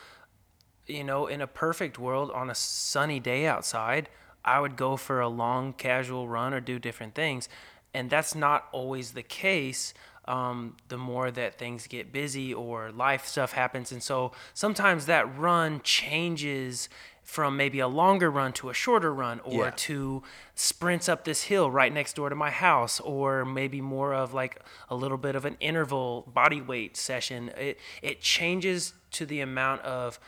you 0.88 1.04
know 1.04 1.28
in 1.28 1.42
a 1.42 1.48
perfect 1.48 1.98
world 1.98 2.32
on 2.32 2.50
a 2.50 2.56
sunny 2.56 3.20
day 3.20 3.46
outside 3.46 4.10
i 4.44 4.60
would 4.60 4.76
go 4.76 4.98
for 4.98 5.20
a 5.20 5.28
long 5.28 5.74
casual 5.74 6.28
run 6.28 6.54
or 6.54 6.60
do 6.60 6.80
different 6.80 7.16
things 7.16 7.48
and 7.94 8.10
that's 8.10 8.34
not 8.34 8.68
always 8.72 9.12
the 9.12 9.24
case 9.24 9.94
um, 10.26 10.78
the 10.88 10.98
more 10.98 11.32
that 11.32 11.58
things 11.58 11.88
get 11.88 12.12
busy 12.12 12.54
or 12.54 12.92
life 12.92 13.26
stuff 13.26 13.54
happens. 13.54 13.92
And 13.92 14.02
so 14.02 14.32
sometimes 14.54 15.06
that 15.08 15.38
run 15.38 15.82
changes 15.84 16.88
from 17.24 17.56
maybe 17.56 17.80
a 17.80 17.88
longer 17.88 18.30
run 18.30 18.52
to 18.52 18.70
a 18.70 18.74
shorter 18.74 19.14
run 19.14 19.40
or 19.42 19.66
yeah. 19.66 19.74
to 19.76 20.24
sprints 20.56 21.08
up 21.08 21.24
this 21.24 21.44
hill 21.44 21.72
right 21.72 21.94
next 21.94 22.16
door 22.16 22.30
to 22.30 22.36
my 22.36 22.52
house 22.52 23.00
or 23.00 23.46
maybe 23.46 23.80
more 23.80 24.14
of 24.14 24.34
like 24.34 24.60
a 24.90 24.96
little 24.96 25.18
bit 25.18 25.34
of 25.34 25.46
an 25.46 25.56
interval 25.62 26.30
body 26.34 26.62
weight 26.62 26.98
session 26.98 27.50
it 27.58 27.80
it 28.02 28.20
changes 28.20 28.94
to 29.10 29.26
the 29.26 29.40
amount 29.40 29.82
of 29.84 30.20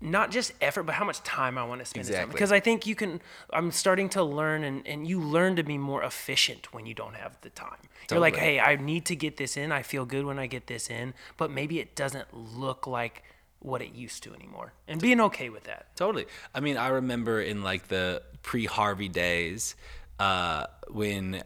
not 0.00 0.30
just 0.30 0.52
effort 0.60 0.82
but 0.82 0.94
how 0.94 1.04
much 1.04 1.22
time 1.22 1.56
I 1.56 1.64
want 1.64 1.80
to 1.80 1.86
spend 1.86 2.06
exactly. 2.06 2.32
because 2.32 2.52
I 2.52 2.60
think 2.60 2.86
you 2.86 2.94
can 2.94 3.20
I'm 3.50 3.70
starting 3.70 4.08
to 4.10 4.22
learn 4.22 4.62
and, 4.62 4.86
and 4.86 5.06
you 5.06 5.20
learn 5.20 5.56
to 5.56 5.62
be 5.62 5.78
more 5.78 6.02
efficient 6.02 6.72
when 6.72 6.86
you 6.86 6.94
don't 6.94 7.16
have 7.16 7.38
the 7.40 7.50
time. 7.50 7.78
Totally. 8.06 8.16
You're 8.16 8.20
like, 8.20 8.36
"Hey, 8.36 8.60
I 8.60 8.76
need 8.76 9.06
to 9.06 9.16
get 9.16 9.36
this 9.36 9.56
in. 9.56 9.72
I 9.72 9.82
feel 9.82 10.04
good 10.04 10.24
when 10.24 10.38
I 10.38 10.46
get 10.46 10.66
this 10.66 10.90
in, 10.90 11.14
but 11.36 11.50
maybe 11.50 11.80
it 11.80 11.96
doesn't 11.96 12.32
look 12.32 12.86
like 12.86 13.24
what 13.60 13.82
it 13.82 13.92
used 13.94 14.22
to 14.22 14.34
anymore 14.34 14.72
and 14.86 15.00
being 15.00 15.20
okay 15.20 15.48
with 15.48 15.64
that. 15.64 15.86
Totally. 15.96 16.26
I 16.54 16.60
mean, 16.60 16.76
I 16.76 16.88
remember 16.88 17.40
in 17.40 17.62
like 17.62 17.88
the 17.88 18.22
pre 18.42 18.64
Harvey 18.66 19.08
days 19.08 19.74
uh, 20.18 20.66
when 20.88 21.42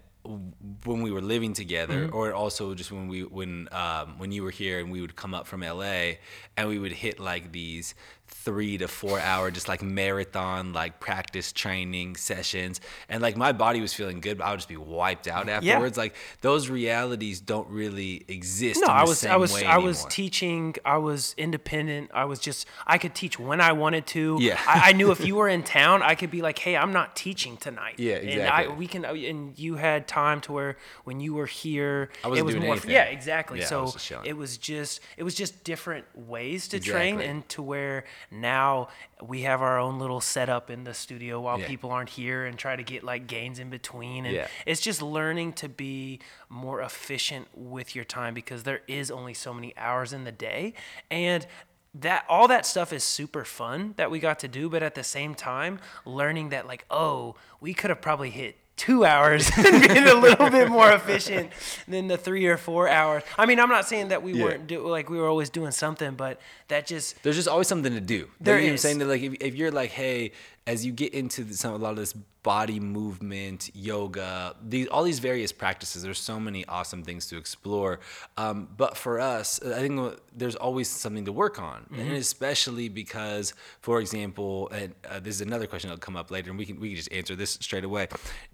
when 0.84 1.00
we 1.00 1.10
were 1.10 1.22
living 1.22 1.54
together 1.54 2.06
mm-hmm. 2.06 2.14
or 2.14 2.34
also 2.34 2.74
just 2.74 2.92
when 2.92 3.08
we 3.08 3.24
when 3.24 3.68
um, 3.72 4.18
when 4.18 4.32
you 4.32 4.42
were 4.42 4.50
here 4.50 4.78
and 4.78 4.90
we 4.90 5.00
would 5.00 5.16
come 5.16 5.32
up 5.32 5.46
from 5.46 5.62
LA 5.62 6.12
and 6.56 6.68
we 6.68 6.78
would 6.78 6.92
hit 6.92 7.18
like 7.18 7.52
these 7.52 7.94
three 8.30 8.78
to 8.78 8.88
four 8.88 9.20
hour 9.20 9.50
just 9.50 9.68
like 9.68 9.82
marathon 9.82 10.72
like 10.72 10.98
practice 11.00 11.52
training 11.52 12.16
sessions. 12.16 12.80
And 13.08 13.22
like 13.22 13.36
my 13.36 13.52
body 13.52 13.80
was 13.80 13.92
feeling 13.92 14.20
good 14.20 14.38
but 14.38 14.44
i 14.44 14.50
would 14.50 14.58
just 14.58 14.68
be 14.68 14.76
wiped 14.76 15.28
out 15.28 15.48
afterwards. 15.48 15.96
Yeah. 15.96 16.02
like 16.02 16.14
those 16.40 16.68
realities 16.68 17.40
don't 17.40 17.68
really 17.68 18.24
exist 18.28 18.80
no 18.80 18.86
i 18.86 19.02
was 19.02 19.24
i 19.26 19.36
was 19.36 19.54
i 19.54 19.60
anymore. 19.60 19.80
was 19.80 20.04
teaching 20.06 20.74
i 20.84 20.96
was 20.96 21.34
independent. 21.36 22.10
I 22.14 22.24
was 22.24 22.38
just 22.38 22.66
i 22.86 22.98
could 22.98 23.14
teach 23.14 23.38
when 23.38 23.60
i 23.60 23.72
wanted 23.72 24.06
to. 24.08 24.38
Yeah. 24.40 24.58
I, 24.66 24.90
I, 24.90 24.92
knew 24.92 25.10
if 25.10 25.24
you 25.26 25.34
were 25.36 25.48
in 25.48 25.62
town 25.62 26.02
i 26.02 26.14
could 26.14 26.30
be 26.30 26.42
like 26.42 26.58
hey 26.58 26.76
i'm 26.76 26.92
not 26.92 27.16
teaching 27.16 27.56
tonight. 27.56 27.94
Yeah 27.98 28.14
exactly 28.14 28.40
and 28.40 28.72
I, 28.72 28.74
we 28.74 28.86
can 28.86 29.04
oh, 29.04 29.14
and 29.14 29.58
you 29.58 29.76
had 29.76 30.08
time 30.08 30.40
to 30.42 30.52
where 30.52 30.76
when 31.04 31.20
you 31.20 31.34
were 31.34 31.46
here 31.46 32.10
I 32.24 32.28
wasn't 32.28 32.40
it 32.40 32.44
was 32.44 32.54
doing 32.54 32.64
more 32.64 32.72
anything. 32.74 32.90
yeah 32.90 33.04
exactly. 33.04 33.60
Yeah, 33.60 33.66
so 33.66 33.82
was 33.82 34.12
it 34.24 34.36
was 34.36 34.58
just 34.58 35.00
it 35.16 35.22
was 35.22 35.34
just 35.34 35.64
different 35.64 36.06
ways 36.14 36.68
to 36.68 36.78
exactly. 36.78 37.12
train 37.12 37.20
and 37.20 37.48
to 37.50 37.62
where 37.62 38.04
now 38.30 38.88
we 39.22 39.42
have 39.42 39.62
our 39.62 39.78
own 39.78 39.98
little 39.98 40.20
setup 40.20 40.70
in 40.70 40.84
the 40.84 40.94
studio 40.94 41.40
while 41.40 41.58
yeah. 41.58 41.66
people 41.66 41.90
aren't 41.90 42.10
here 42.10 42.44
and 42.44 42.58
try 42.58 42.76
to 42.76 42.82
get 42.82 43.02
like 43.04 43.26
gains 43.26 43.58
in 43.58 43.70
between 43.70 44.26
and 44.26 44.34
yeah. 44.34 44.46
it's 44.66 44.80
just 44.80 45.02
learning 45.02 45.52
to 45.52 45.68
be 45.68 46.20
more 46.48 46.80
efficient 46.80 47.46
with 47.54 47.94
your 47.94 48.04
time 48.04 48.34
because 48.34 48.62
there 48.62 48.80
is 48.88 49.10
only 49.10 49.34
so 49.34 49.52
many 49.52 49.76
hours 49.76 50.12
in 50.12 50.24
the 50.24 50.32
day 50.32 50.74
and 51.10 51.46
that 51.92 52.24
all 52.28 52.46
that 52.46 52.64
stuff 52.64 52.92
is 52.92 53.02
super 53.02 53.44
fun 53.44 53.94
that 53.96 54.10
we 54.10 54.20
got 54.20 54.38
to 54.38 54.48
do 54.48 54.68
but 54.68 54.82
at 54.82 54.94
the 54.94 55.02
same 55.02 55.34
time 55.34 55.78
learning 56.04 56.50
that 56.50 56.66
like 56.66 56.84
oh 56.90 57.34
we 57.60 57.74
could 57.74 57.90
have 57.90 58.00
probably 58.00 58.30
hit 58.30 58.56
two 58.80 59.04
hours 59.04 59.50
and 59.58 59.88
being 59.88 60.06
a 60.06 60.14
little 60.14 60.48
bit 60.48 60.70
more 60.70 60.90
efficient 60.90 61.50
than 61.86 62.08
the 62.08 62.16
three 62.16 62.46
or 62.46 62.56
four 62.56 62.88
hours. 62.88 63.22
I 63.36 63.44
mean, 63.44 63.60
I'm 63.60 63.68
not 63.68 63.86
saying 63.86 64.08
that 64.08 64.22
we 64.22 64.32
yeah. 64.32 64.44
weren't 64.44 64.66
do 64.66 64.88
like 64.88 65.10
we 65.10 65.18
were 65.18 65.28
always 65.28 65.50
doing 65.50 65.70
something, 65.70 66.14
but 66.14 66.40
that 66.68 66.86
just 66.86 67.22
there's 67.22 67.36
just 67.36 67.46
always 67.46 67.68
something 67.68 67.92
to 67.92 68.00
do. 68.00 68.28
There 68.40 68.58
you 68.58 68.68
know 68.68 68.74
is. 68.74 68.84
I'm 68.84 68.88
saying 68.88 68.98
that 69.00 69.06
like 69.06 69.20
if, 69.20 69.34
if 69.40 69.54
you're 69.54 69.70
like, 69.70 69.90
hey, 69.90 70.32
as 70.70 70.86
you 70.86 70.92
get 70.92 71.12
into 71.12 71.42
the, 71.42 71.54
some 71.54 71.74
a 71.74 71.76
lot 71.76 71.90
of 71.90 71.96
this 71.96 72.14
body 72.42 72.80
movement, 72.80 73.70
yoga, 73.74 74.54
these 74.66 74.86
all 74.86 75.02
these 75.02 75.18
various 75.18 75.52
practices. 75.52 76.02
There's 76.02 76.18
so 76.18 76.38
many 76.40 76.64
awesome 76.66 77.02
things 77.02 77.26
to 77.26 77.36
explore. 77.36 78.00
Um, 78.36 78.68
but 78.76 78.96
for 78.96 79.20
us, 79.20 79.60
I 79.62 79.80
think 79.80 80.18
there's 80.34 80.56
always 80.56 80.88
something 80.88 81.24
to 81.24 81.32
work 81.32 81.60
on, 81.60 81.82
mm-hmm. 81.82 82.00
and 82.00 82.12
especially 82.12 82.88
because, 82.88 83.52
for 83.80 84.00
example, 84.00 84.68
and 84.72 84.94
uh, 85.08 85.18
this 85.20 85.34
is 85.34 85.40
another 85.40 85.66
question 85.66 85.88
that'll 85.88 86.00
come 86.00 86.16
up 86.16 86.30
later, 86.30 86.50
and 86.50 86.58
we 86.58 86.64
can 86.64 86.78
we 86.78 86.90
can 86.90 86.96
just 86.96 87.12
answer 87.12 87.34
this 87.34 87.58
straight 87.60 87.84
away. 87.84 88.06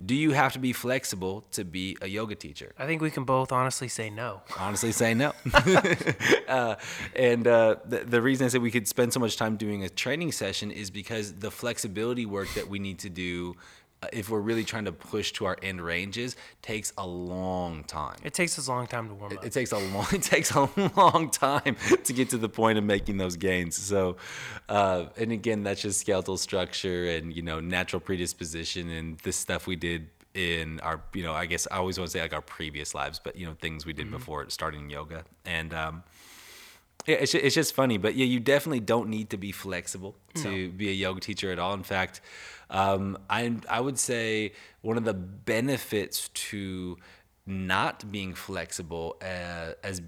Do 0.05 0.15
you 0.15 0.33
have 0.33 0.55
to 0.55 0.59
be 0.59 0.73
flexible 0.73 1.45
to 1.53 1.65
be 1.65 1.97
a 2.01 2.09
yoga 2.09 2.35
teacher? 2.35 2.73
I 2.79 2.87
think 2.87 3.03
we 3.03 3.11
can 3.11 3.25
both 3.25 3.53
honestly 3.53 3.89
say 3.89 4.09
no. 4.11 4.43
honestly 4.59 4.93
say 4.93 5.13
no. 5.13 5.33
uh, 6.49 6.77
and 7.15 7.47
uh, 7.47 7.77
the, 7.85 7.99
the 7.99 8.23
reason 8.23 8.47
I 8.47 8.49
said 8.49 8.63
we 8.63 8.71
could 8.71 8.89
spend 8.89 9.13
so 9.13 9.21
much 9.21 9.37
time 9.37 9.57
doing 9.57 9.85
a 9.85 9.89
training 9.89 10.33
session 10.33 10.71
is 10.71 10.91
because 10.91 11.35
the 11.35 11.51
flexibility 11.51 12.06
work 12.15 12.49
that 12.55 12.69
we 12.69 12.79
need 12.79 12.99
to 13.01 13.09
do, 13.11 13.57
uh, 14.03 14.09
if 14.13 14.29
we're 14.29 14.41
really 14.41 14.63
trying 14.65 14.85
to 14.85 14.93
push 14.93 15.33
to 15.33 15.47
our 15.47 15.57
end 15.63 15.81
ranges, 15.81 16.37
takes 16.63 16.93
a 16.99 17.07
long 17.07 17.83
time. 17.85 18.17
It 18.23 18.35
takes 18.35 18.59
us 18.59 18.69
a 18.69 18.71
long 18.71 18.87
time 18.87 19.09
to 19.09 19.15
warm 19.15 19.33
It, 19.33 19.39
up. 19.39 19.45
it 19.47 19.53
takes 19.53 19.73
a 19.73 19.79
long 19.79 20.07
it 20.13 20.23
takes 20.23 20.51
a 20.55 20.69
long 20.97 21.31
time 21.31 21.77
to 22.05 22.13
get 22.13 22.29
to 22.31 22.39
the 22.39 22.49
point 22.49 22.77
of 22.79 22.85
making 22.85 23.17
those 23.17 23.37
gains. 23.37 23.77
So, 23.77 24.17
uh, 24.69 25.07
and 25.17 25.33
again, 25.33 25.63
that's 25.63 25.81
just 25.83 26.01
skeletal 26.01 26.37
structure 26.37 27.07
and 27.09 27.35
you 27.35 27.43
know 27.43 27.59
natural 27.61 28.01
predisposition 28.01 28.91
and 28.91 29.19
this 29.21 29.37
stuff 29.37 29.67
we 29.67 29.77
did 29.77 30.09
in 30.35 30.79
our 30.81 31.01
you 31.15 31.23
know 31.23 31.33
I 31.33 31.47
guess 31.47 31.67
I 31.71 31.77
always 31.79 31.99
want 31.99 32.11
to 32.11 32.19
say 32.19 32.21
like 32.21 32.35
our 32.35 32.43
previous 32.43 32.95
lives, 32.95 33.19
but 33.19 33.37
you 33.37 33.47
know 33.47 33.55
things 33.61 33.87
we 33.87 33.95
did 33.95 34.11
before 34.11 34.49
starting 34.51 34.89
yoga 34.91 35.25
and. 35.45 35.73
Um, 35.75 36.03
yeah, 37.07 37.17
it's, 37.17 37.35
it's 37.35 37.55
just 37.55 37.75
funny, 37.75 37.99
but 37.99 38.17
yeah, 38.17 38.27
you 38.27 38.41
definitely 38.41 38.81
don't 38.81 39.09
need 39.09 39.31
to 39.31 39.37
be 39.37 39.53
flexible 39.53 40.17
to 40.35 40.71
be 40.71 40.89
a 40.89 40.93
yoga 40.93 41.21
teacher 41.21 41.53
at 41.53 41.59
all. 41.59 41.75
In 41.75 41.83
fact, 41.83 42.21
um, 42.71 43.17
I 43.31 43.57
I 43.69 43.81
would 43.81 43.99
say 43.99 44.53
one 44.83 44.97
of 44.97 45.05
the 45.05 45.15
benefits 45.15 46.29
to 46.29 46.97
not 47.47 48.11
being 48.11 48.35
flexible 48.35 49.17
uh, 49.23 49.73
as 49.85 50.03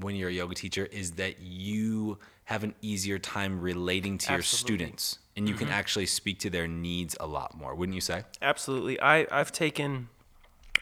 when 0.00 0.14
you're 0.14 0.28
a 0.28 0.32
yoga 0.32 0.54
teacher 0.54 0.86
is 0.86 1.12
that 1.12 1.40
you 1.40 2.18
have 2.44 2.64
an 2.64 2.74
easier 2.82 3.18
time 3.18 3.60
relating 3.60 4.18
to 4.18 4.32
your 4.32 4.42
students, 4.42 5.18
and 5.36 5.48
you 5.48 5.54
can 5.54 5.68
actually 5.68 6.06
speak 6.06 6.38
to 6.40 6.50
their 6.50 6.68
needs 6.68 7.16
a 7.20 7.26
lot 7.26 7.56
more. 7.56 7.74
Wouldn't 7.74 7.94
you 7.94 8.00
say? 8.00 8.24
Absolutely. 8.42 9.00
I, 9.00 9.26
I've 9.30 9.52
taken 9.52 10.08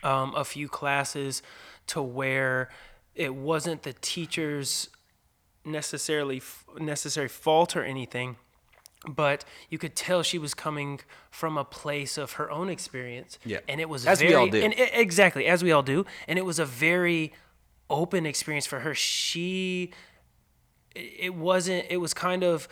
um, 0.03 0.35
a 0.35 0.45
few 0.45 0.69
classes 0.69 1.43
to 1.89 2.03
where 2.03 2.71
it 3.15 3.35
wasn't 3.35 3.83
the 3.83 3.93
teacher's 3.93 4.89
necessarily 5.65 6.39
f- 6.39 6.65
necessary 6.79 7.29
fault 7.29 7.77
or 7.77 7.85
anything, 7.85 8.37
but 9.09 9.45
you 9.69 9.79
could 9.79 9.95
tell 9.97 10.23
she 10.23 10.39
was 10.39 10.55
coming 10.55 11.01
from 11.31 11.57
a 11.59 11.65
place 11.65 12.17
of 12.19 12.33
her 12.33 12.51
own 12.51 12.69
experience. 12.69 13.39
Yeah. 13.45 13.61
And 13.69 13.81
it 13.81 13.89
was 13.89 14.07
As 14.07 14.21
we 14.21 14.35
all 14.35 14.47
do. 14.49 14.61
and 14.63 14.73
it- 14.75 14.91
exactly 14.95 15.47
as 15.47 15.63
we 15.63 15.73
all 15.73 15.83
do, 15.83 16.05
and 16.29 16.39
it 16.39 16.45
was 16.45 16.59
a 16.59 16.65
very 16.67 17.33
open 17.89 18.27
experience 18.27 18.67
for 18.67 18.81
her. 18.81 18.95
She 18.95 19.91
it 20.95 21.35
wasn't 21.35 21.87
it 21.89 21.99
was 21.99 22.13
kind 22.13 22.43
of 22.43 22.69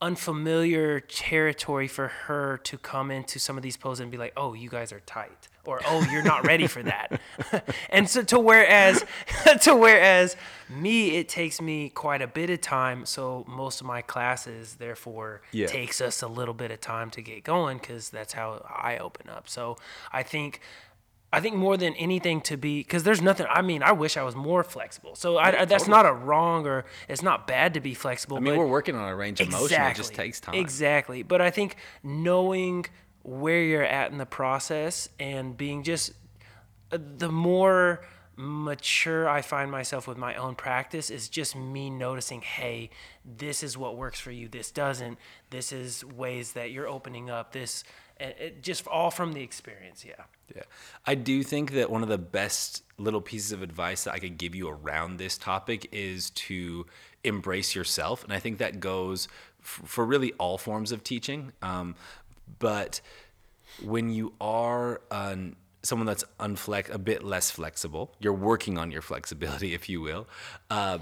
unfamiliar 0.00 1.00
territory 1.00 1.88
for 1.88 2.08
her 2.08 2.58
to 2.58 2.76
come 2.76 3.10
into 3.10 3.38
some 3.38 3.56
of 3.56 3.62
these 3.62 3.76
poses 3.78 4.00
and 4.00 4.10
be 4.10 4.18
like 4.18 4.32
oh 4.36 4.52
you 4.52 4.68
guys 4.68 4.92
are 4.92 5.00
tight 5.00 5.48
or 5.66 5.80
oh 5.86 6.06
you're 6.10 6.22
not 6.22 6.46
ready 6.46 6.66
for 6.66 6.82
that 6.82 7.20
and 7.90 8.08
so 8.08 8.22
to 8.22 8.38
whereas 8.38 9.04
to 9.62 9.74
whereas 9.74 10.36
me 10.68 11.16
it 11.16 11.28
takes 11.28 11.60
me 11.60 11.88
quite 11.88 12.22
a 12.22 12.26
bit 12.26 12.50
of 12.50 12.60
time 12.60 13.04
so 13.06 13.44
most 13.48 13.80
of 13.80 13.86
my 13.86 14.02
classes 14.02 14.74
therefore 14.76 15.42
Yeah. 15.52 15.66
takes 15.66 16.00
us 16.00 16.22
a 16.22 16.28
little 16.28 16.54
bit 16.54 16.70
of 16.70 16.80
time 16.80 17.10
to 17.10 17.22
get 17.22 17.44
going 17.44 17.78
because 17.78 18.10
that's 18.10 18.32
how 18.32 18.64
i 18.68 18.98
open 18.98 19.28
up 19.28 19.48
so 19.48 19.76
i 20.12 20.22
think 20.22 20.60
I 21.32 21.40
think 21.40 21.56
more 21.56 21.76
than 21.76 21.92
anything 21.94 22.40
to 22.42 22.56
be 22.56 22.78
because 22.80 23.02
there's 23.02 23.20
nothing. 23.20 23.46
I 23.50 23.60
mean, 23.60 23.82
I 23.82 23.90
wish 23.92 24.16
I 24.16 24.22
was 24.22 24.36
more 24.36 24.62
flexible. 24.62 25.16
So 25.16 25.36
I, 25.38 25.62
I- 25.62 25.64
that's 25.64 25.88
not 25.88 26.06
a 26.06 26.12
wrong 26.12 26.66
or 26.66 26.84
it's 27.08 27.20
not 27.20 27.48
bad 27.48 27.74
to 27.74 27.80
be 27.80 27.94
flexible. 27.94 28.36
I 28.36 28.40
mean, 28.40 28.54
but 28.54 28.60
we're 28.60 28.66
working 28.68 28.94
on 28.94 29.08
a 29.08 29.14
range 29.14 29.40
of 29.40 29.50
motion. 29.50 29.82
It 29.82 29.96
just 29.96 30.14
takes 30.14 30.38
time. 30.40 30.54
Exactly. 30.54 31.24
But 31.24 31.42
I 31.42 31.50
think 31.50 31.76
knowing 32.02 32.86
where 33.26 33.60
you're 33.60 33.84
at 33.84 34.12
in 34.12 34.18
the 34.18 34.26
process 34.26 35.08
and 35.18 35.56
being 35.56 35.82
just 35.82 36.12
uh, 36.92 36.98
the 37.18 37.30
more 37.30 38.06
mature 38.36 39.28
I 39.28 39.42
find 39.42 39.68
myself 39.70 40.06
with 40.06 40.16
my 40.16 40.36
own 40.36 40.54
practice 40.54 41.10
is 41.10 41.28
just 41.28 41.56
me 41.56 41.90
noticing, 41.90 42.42
hey, 42.42 42.90
this 43.24 43.64
is 43.64 43.76
what 43.76 43.96
works 43.96 44.20
for 44.20 44.30
you. 44.30 44.46
This 44.46 44.70
doesn't. 44.70 45.18
This 45.50 45.72
is 45.72 46.04
ways 46.04 46.52
that 46.52 46.70
you're 46.70 46.86
opening 46.86 47.28
up. 47.28 47.52
This, 47.52 47.82
it, 48.20 48.62
just 48.62 48.86
all 48.86 49.10
from 49.10 49.32
the 49.32 49.42
experience. 49.42 50.04
Yeah. 50.04 50.22
Yeah. 50.54 50.62
I 51.04 51.16
do 51.16 51.42
think 51.42 51.72
that 51.72 51.90
one 51.90 52.04
of 52.04 52.08
the 52.08 52.18
best 52.18 52.84
little 52.96 53.20
pieces 53.20 53.50
of 53.50 53.60
advice 53.60 54.04
that 54.04 54.14
I 54.14 54.20
could 54.20 54.38
give 54.38 54.54
you 54.54 54.68
around 54.68 55.16
this 55.16 55.36
topic 55.36 55.88
is 55.90 56.30
to 56.30 56.86
embrace 57.24 57.74
yourself. 57.74 58.22
And 58.22 58.32
I 58.32 58.38
think 58.38 58.58
that 58.58 58.78
goes 58.78 59.26
for 59.60 60.04
really 60.04 60.32
all 60.34 60.58
forms 60.58 60.92
of 60.92 61.02
teaching. 61.02 61.50
Um, 61.60 61.96
but 62.58 63.00
when 63.84 64.10
you 64.10 64.32
are 64.40 65.00
um, 65.10 65.56
someone 65.82 66.06
that's 66.06 66.24
unflex, 66.40 66.92
a 66.92 66.98
bit 66.98 67.24
less 67.24 67.50
flexible, 67.50 68.12
you're 68.18 68.32
working 68.32 68.78
on 68.78 68.90
your 68.90 69.02
flexibility, 69.02 69.74
if 69.78 69.88
you 69.88 70.00
will. 70.00 70.26
Uh, 70.70 70.98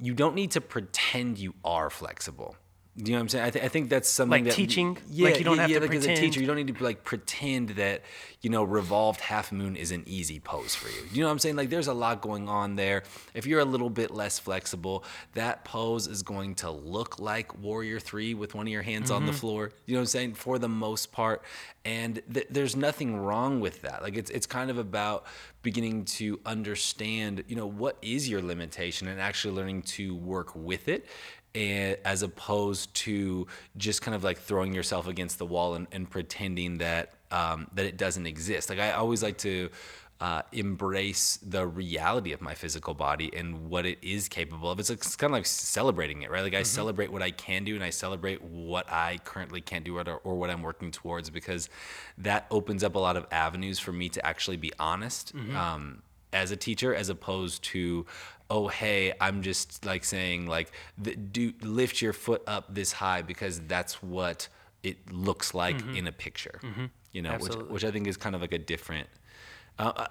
you 0.00 0.14
don't 0.14 0.34
need 0.34 0.52
to 0.52 0.60
pretend 0.60 1.38
you 1.38 1.54
are 1.64 1.90
flexible. 1.90 2.56
Do 3.00 3.12
you 3.12 3.16
know 3.16 3.20
what 3.20 3.22
I'm 3.22 3.28
saying? 3.28 3.44
I, 3.44 3.50
th- 3.50 3.64
I 3.64 3.68
think 3.68 3.90
that's 3.90 4.08
something 4.08 4.44
Like 4.44 4.50
that 4.52 4.56
teaching? 4.56 4.98
Yeah, 5.08 5.28
Like 5.28 5.38
you 5.38 5.44
don't 5.44 5.54
yeah, 5.56 5.62
have 5.62 5.70
yeah, 5.70 5.78
to 5.78 5.86
like 5.86 5.94
as 5.94 6.04
a 6.04 6.16
teacher, 6.16 6.40
you 6.40 6.46
don't 6.48 6.56
need 6.56 6.74
to 6.76 6.82
like 6.84 7.04
pretend 7.04 7.70
that 7.70 8.02
you 8.40 8.50
know 8.50 8.64
revolved 8.64 9.20
half 9.20 9.52
moon 9.52 9.76
is 9.76 9.92
an 9.92 10.02
easy 10.06 10.40
pose 10.40 10.74
for 10.74 10.88
you. 10.88 11.06
You 11.12 11.20
know 11.20 11.26
what 11.28 11.32
I'm 11.32 11.38
saying? 11.38 11.54
Like 11.54 11.70
there's 11.70 11.86
a 11.86 11.94
lot 11.94 12.20
going 12.20 12.48
on 12.48 12.74
there. 12.74 13.04
If 13.34 13.46
you're 13.46 13.60
a 13.60 13.64
little 13.64 13.88
bit 13.88 14.10
less 14.10 14.40
flexible, 14.40 15.04
that 15.34 15.64
pose 15.64 16.08
is 16.08 16.24
going 16.24 16.56
to 16.56 16.70
look 16.72 17.20
like 17.20 17.56
warrior 17.62 18.00
three 18.00 18.34
with 18.34 18.56
one 18.56 18.66
of 18.66 18.72
your 18.72 18.82
hands 18.82 19.10
on 19.12 19.26
the 19.26 19.32
Mm-hmm. 19.32 19.38
floor. 19.38 19.70
You 19.86 19.94
know 19.94 20.00
what 20.00 20.02
I'm 20.02 20.06
saying? 20.06 20.34
For 20.34 20.58
the 20.58 20.68
most 20.68 21.12
part, 21.12 21.42
and 21.84 22.20
th- 22.32 22.48
there's 22.50 22.74
nothing 22.74 23.16
wrong 23.16 23.60
with 23.60 23.82
that. 23.82 24.02
Like 24.02 24.16
it's 24.16 24.30
it's 24.30 24.46
kind 24.46 24.70
of 24.70 24.78
about 24.78 25.24
beginning 25.62 26.04
to 26.04 26.40
understand, 26.46 27.44
you 27.48 27.54
know, 27.56 27.66
what 27.66 27.96
is 28.02 28.28
your 28.28 28.40
limitation 28.42 29.06
and 29.08 29.20
actually 29.20 29.54
learning 29.54 29.82
to 29.82 30.14
work 30.16 30.54
with 30.56 30.88
it 30.88 31.06
as 32.04 32.22
opposed 32.22 32.94
to 32.94 33.46
just 33.76 34.02
kind 34.02 34.14
of 34.14 34.24
like 34.24 34.38
throwing 34.38 34.72
yourself 34.72 35.06
against 35.06 35.38
the 35.38 35.46
wall 35.46 35.74
and, 35.74 35.86
and 35.92 36.08
pretending 36.08 36.78
that 36.78 37.12
um, 37.30 37.68
that 37.74 37.84
it 37.84 37.96
doesn't 37.96 38.26
exist. 38.26 38.70
Like 38.70 38.78
I 38.78 38.92
always 38.92 39.22
like 39.22 39.38
to 39.38 39.68
uh, 40.20 40.42
embrace 40.52 41.38
the 41.42 41.66
reality 41.66 42.32
of 42.32 42.40
my 42.40 42.54
physical 42.54 42.92
body 42.94 43.30
and 43.36 43.68
what 43.70 43.86
it 43.86 43.98
is 44.02 44.28
capable 44.28 44.70
of. 44.70 44.80
It's, 44.80 44.90
it's 44.90 45.14
kind 45.14 45.30
of 45.30 45.34
like 45.34 45.46
celebrating 45.46 46.22
it, 46.22 46.30
right? 46.30 46.42
Like 46.42 46.54
I 46.54 46.62
celebrate 46.64 47.12
what 47.12 47.22
I 47.22 47.30
can 47.30 47.64
do 47.64 47.74
and 47.74 47.84
I 47.84 47.90
celebrate 47.90 48.42
what 48.42 48.90
I 48.90 49.18
currently 49.24 49.60
can't 49.60 49.84
do 49.84 49.96
or, 49.96 50.20
or 50.24 50.34
what 50.34 50.50
I'm 50.50 50.62
working 50.62 50.90
towards 50.90 51.30
because 51.30 51.68
that 52.18 52.46
opens 52.50 52.82
up 52.82 52.96
a 52.96 52.98
lot 52.98 53.16
of 53.16 53.26
avenues 53.30 53.78
for 53.78 53.92
me 53.92 54.08
to 54.10 54.26
actually 54.26 54.56
be 54.56 54.72
honest. 54.78 55.32
Um, 55.56 56.02
as 56.32 56.50
a 56.50 56.56
teacher 56.56 56.94
as 56.94 57.08
opposed 57.08 57.62
to 57.64 58.04
oh 58.50 58.68
hey 58.68 59.12
i'm 59.20 59.42
just 59.42 59.84
like 59.84 60.04
saying 60.04 60.46
like 60.46 60.72
th- 61.02 61.18
do 61.32 61.52
lift 61.62 62.00
your 62.00 62.12
foot 62.12 62.42
up 62.46 62.72
this 62.74 62.92
high 62.92 63.22
because 63.22 63.60
that's 63.66 64.02
what 64.02 64.48
it 64.82 65.12
looks 65.12 65.54
like 65.54 65.76
in 65.94 66.06
a 66.06 66.12
picture 66.12 66.60
you 67.12 67.22
know 67.22 67.30
which, 67.32 67.46
Absolutely. 67.46 67.72
which 67.72 67.84
i 67.84 67.90
think 67.90 68.06
is 68.06 68.16
kind 68.16 68.34
of 68.34 68.40
like 68.40 68.52
a 68.52 68.58
different 68.58 69.08
uh, 69.78 69.92
uh, 69.96 70.06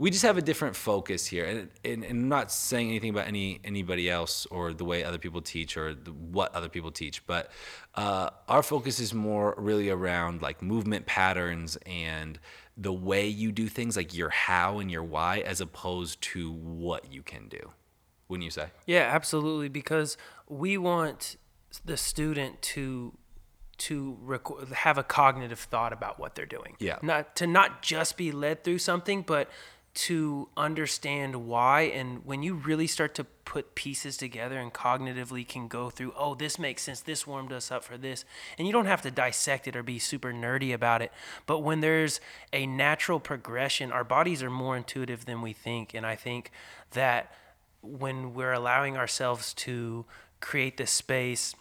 we 0.00 0.10
just 0.10 0.22
have 0.22 0.38
a 0.38 0.42
different 0.42 0.74
focus 0.74 1.26
here. 1.26 1.44
And, 1.44 1.68
and, 1.84 2.04
and 2.04 2.22
i'm 2.22 2.28
not 2.28 2.50
saying 2.50 2.88
anything 2.88 3.10
about 3.10 3.28
any 3.28 3.60
anybody 3.64 4.08
else 4.08 4.46
or 4.46 4.72
the 4.72 4.84
way 4.84 5.04
other 5.04 5.18
people 5.18 5.42
teach 5.42 5.76
or 5.76 5.94
the, 5.94 6.10
what 6.10 6.54
other 6.54 6.68
people 6.68 6.90
teach 6.90 7.26
but 7.26 7.50
uh, 7.94 8.30
our 8.48 8.62
focus 8.62 8.98
is 8.98 9.12
more 9.12 9.54
really 9.58 9.90
around 9.90 10.42
like 10.42 10.62
movement 10.62 11.04
patterns 11.06 11.76
and 11.86 12.38
the 12.80 12.92
way 12.92 13.26
you 13.28 13.52
do 13.52 13.68
things 13.68 13.94
like 13.94 14.14
your 14.14 14.30
how 14.30 14.78
and 14.78 14.90
your 14.90 15.04
why 15.04 15.40
as 15.40 15.60
opposed 15.60 16.20
to 16.22 16.50
what 16.50 17.12
you 17.12 17.22
can 17.22 17.46
do 17.48 17.72
wouldn't 18.28 18.44
you 18.44 18.50
say 18.50 18.68
Yeah, 18.86 19.10
absolutely. 19.12 19.68
Because 19.68 20.16
we 20.48 20.78
want 20.78 21.36
the 21.84 21.96
student 21.96 22.62
to 22.62 23.16
to 23.78 24.18
rec- 24.20 24.68
have 24.74 24.98
a 24.98 25.02
cognitive 25.02 25.58
thought 25.58 25.92
about 25.92 26.18
what 26.18 26.34
they're 26.34 26.44
doing. 26.46 26.76
Yeah. 26.78 26.98
Not 27.02 27.34
to 27.36 27.46
not 27.46 27.82
just 27.82 28.16
be 28.16 28.30
led 28.30 28.62
through 28.62 28.78
something, 28.78 29.22
but 29.22 29.48
to 29.92 30.48
understand 30.56 31.46
why. 31.48 31.82
And 31.82 32.24
when 32.24 32.42
you 32.42 32.54
really 32.54 32.86
start 32.86 33.14
to 33.16 33.24
put 33.24 33.74
pieces 33.74 34.16
together 34.16 34.58
and 34.58 34.72
cognitively 34.72 35.46
can 35.46 35.66
go 35.66 35.90
through, 35.90 36.14
oh, 36.16 36.34
this 36.34 36.58
makes 36.58 36.82
sense. 36.82 37.00
This 37.00 37.26
warmed 37.26 37.52
us 37.52 37.72
up 37.72 37.82
for 37.82 37.98
this. 37.98 38.24
And 38.56 38.66
you 38.66 38.72
don't 38.72 38.86
have 38.86 39.02
to 39.02 39.10
dissect 39.10 39.66
it 39.66 39.74
or 39.74 39.82
be 39.82 39.98
super 39.98 40.32
nerdy 40.32 40.72
about 40.72 41.02
it. 41.02 41.12
But 41.46 41.60
when 41.60 41.80
there's 41.80 42.20
a 42.52 42.66
natural 42.66 43.18
progression, 43.18 43.90
our 43.90 44.04
bodies 44.04 44.42
are 44.42 44.50
more 44.50 44.76
intuitive 44.76 45.24
than 45.24 45.42
we 45.42 45.52
think. 45.52 45.94
And 45.94 46.06
I 46.06 46.14
think 46.14 46.52
that 46.92 47.32
when 47.82 48.34
we're 48.34 48.52
allowing 48.52 48.96
ourselves 48.96 49.52
to 49.54 50.04
create 50.40 50.76
this 50.76 50.90
space 50.90 51.54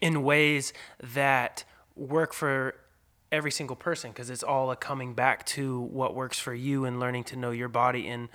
in 0.00 0.22
ways 0.22 0.72
that 1.02 1.64
work 1.96 2.32
for 2.32 2.76
every 3.30 3.50
single 3.50 3.76
person 3.76 4.10
because 4.10 4.30
it's 4.30 4.42
all 4.42 4.70
a 4.70 4.76
coming 4.76 5.14
back 5.14 5.44
to 5.46 5.80
what 5.80 6.14
works 6.14 6.38
for 6.38 6.54
you 6.54 6.84
and 6.84 6.98
learning 6.98 7.24
to 7.24 7.36
know 7.36 7.50
your 7.50 7.68
body 7.68 8.08
and 8.08 8.28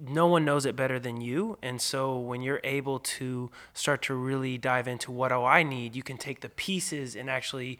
no 0.00 0.26
one 0.26 0.44
knows 0.44 0.64
it 0.64 0.76
better 0.76 0.98
than 0.98 1.20
you. 1.20 1.58
And 1.60 1.80
so 1.80 2.18
when 2.18 2.40
you're 2.40 2.60
able 2.62 3.00
to 3.00 3.50
start 3.74 4.02
to 4.02 4.14
really 4.14 4.56
dive 4.56 4.86
into 4.86 5.10
what 5.10 5.28
do 5.28 5.44
i 5.44 5.62
need 5.62 5.96
you 5.96 6.02
can 6.02 6.16
take 6.16 6.40
the 6.40 6.48
pieces 6.48 7.16
and 7.16 7.28
actually 7.28 7.78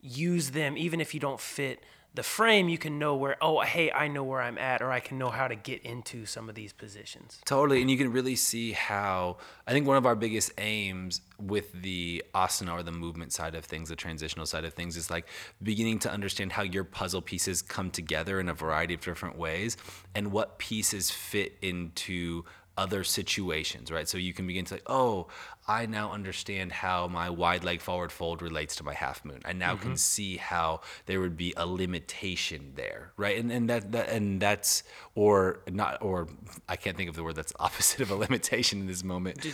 use 0.00 0.50
them 0.50 0.76
even 0.76 1.00
if 1.00 1.14
you 1.14 1.20
don't 1.20 1.40
fit 1.40 1.80
the 2.14 2.22
frame, 2.22 2.68
you 2.68 2.76
can 2.76 2.98
know 2.98 3.16
where, 3.16 3.36
oh, 3.40 3.60
hey, 3.60 3.90
I 3.90 4.08
know 4.08 4.22
where 4.22 4.40
I'm 4.40 4.58
at, 4.58 4.82
or 4.82 4.92
I 4.92 5.00
can 5.00 5.16
know 5.16 5.30
how 5.30 5.48
to 5.48 5.54
get 5.54 5.82
into 5.82 6.26
some 6.26 6.48
of 6.48 6.54
these 6.54 6.72
positions. 6.72 7.40
Totally. 7.46 7.80
And 7.80 7.90
you 7.90 7.96
can 7.96 8.12
really 8.12 8.36
see 8.36 8.72
how 8.72 9.38
I 9.66 9.72
think 9.72 9.86
one 9.86 9.96
of 9.96 10.04
our 10.04 10.14
biggest 10.14 10.52
aims 10.58 11.22
with 11.40 11.72
the 11.72 12.22
asana 12.34 12.72
or 12.72 12.82
the 12.82 12.92
movement 12.92 13.32
side 13.32 13.54
of 13.54 13.64
things, 13.64 13.88
the 13.88 13.96
transitional 13.96 14.44
side 14.44 14.64
of 14.64 14.74
things, 14.74 14.96
is 14.96 15.10
like 15.10 15.26
beginning 15.62 16.00
to 16.00 16.10
understand 16.10 16.52
how 16.52 16.62
your 16.62 16.84
puzzle 16.84 17.22
pieces 17.22 17.62
come 17.62 17.90
together 17.90 18.38
in 18.40 18.48
a 18.48 18.54
variety 18.54 18.94
of 18.94 19.00
different 19.00 19.38
ways 19.38 19.76
and 20.14 20.32
what 20.32 20.58
pieces 20.58 21.10
fit 21.10 21.56
into 21.62 22.44
other 22.76 23.04
situations, 23.04 23.90
right? 23.90 24.08
So 24.08 24.18
you 24.18 24.32
can 24.32 24.46
begin 24.46 24.64
to 24.66 24.74
like, 24.74 24.82
oh, 24.86 25.28
I 25.68 25.86
now 25.86 26.12
understand 26.12 26.72
how 26.72 27.06
my 27.06 27.30
wide 27.30 27.64
leg 27.64 27.80
forward 27.80 28.10
fold 28.10 28.42
relates 28.42 28.76
to 28.76 28.84
my 28.84 28.94
half 28.94 29.24
moon. 29.24 29.40
I 29.44 29.52
now 29.52 29.76
can 29.76 29.96
see 29.96 30.36
how 30.36 30.80
there 31.06 31.20
would 31.20 31.36
be 31.36 31.54
a 31.56 31.66
limitation 31.66 32.72
there, 32.74 33.12
right? 33.16 33.38
And 33.38 33.52
and 33.52 33.70
that, 33.70 33.92
that 33.92 34.08
and 34.08 34.40
that's 34.40 34.82
or 35.14 35.60
not 35.70 36.02
or 36.02 36.28
I 36.68 36.76
can't 36.76 36.96
think 36.96 37.10
of 37.10 37.16
the 37.16 37.22
word 37.22 37.36
that's 37.36 37.52
opposite 37.60 38.00
of 38.00 38.10
a 38.10 38.16
limitation 38.16 38.80
in 38.80 38.86
this 38.86 39.04
moment. 39.04 39.46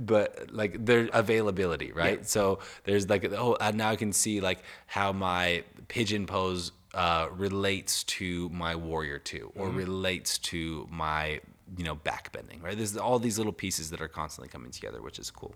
but 0.00 0.50
like 0.52 0.84
their 0.84 1.08
availability, 1.12 1.92
right? 1.92 2.26
So 2.28 2.58
there's 2.84 3.08
like 3.08 3.30
oh 3.32 3.56
and 3.60 3.76
now 3.76 3.90
I 3.90 3.96
can 3.96 4.12
see 4.12 4.40
like 4.40 4.58
how 4.86 5.12
my 5.12 5.64
pigeon 5.88 6.26
pose 6.26 6.72
uh, 6.94 7.28
relates 7.32 8.02
to 8.04 8.48
my 8.48 8.74
warrior 8.74 9.18
two 9.18 9.52
or 9.54 9.68
relates 9.68 10.38
to 10.38 10.88
my 10.90 11.40
you 11.76 11.84
know 11.84 11.96
backbending 11.96 12.62
right? 12.62 12.76
There's 12.76 12.96
all 12.96 13.18
these 13.18 13.38
little 13.38 13.52
pieces 13.52 13.90
that 13.90 14.00
are 14.00 14.08
constantly 14.08 14.48
coming 14.48 14.70
together, 14.70 15.02
which 15.02 15.18
is 15.18 15.30
cool. 15.30 15.54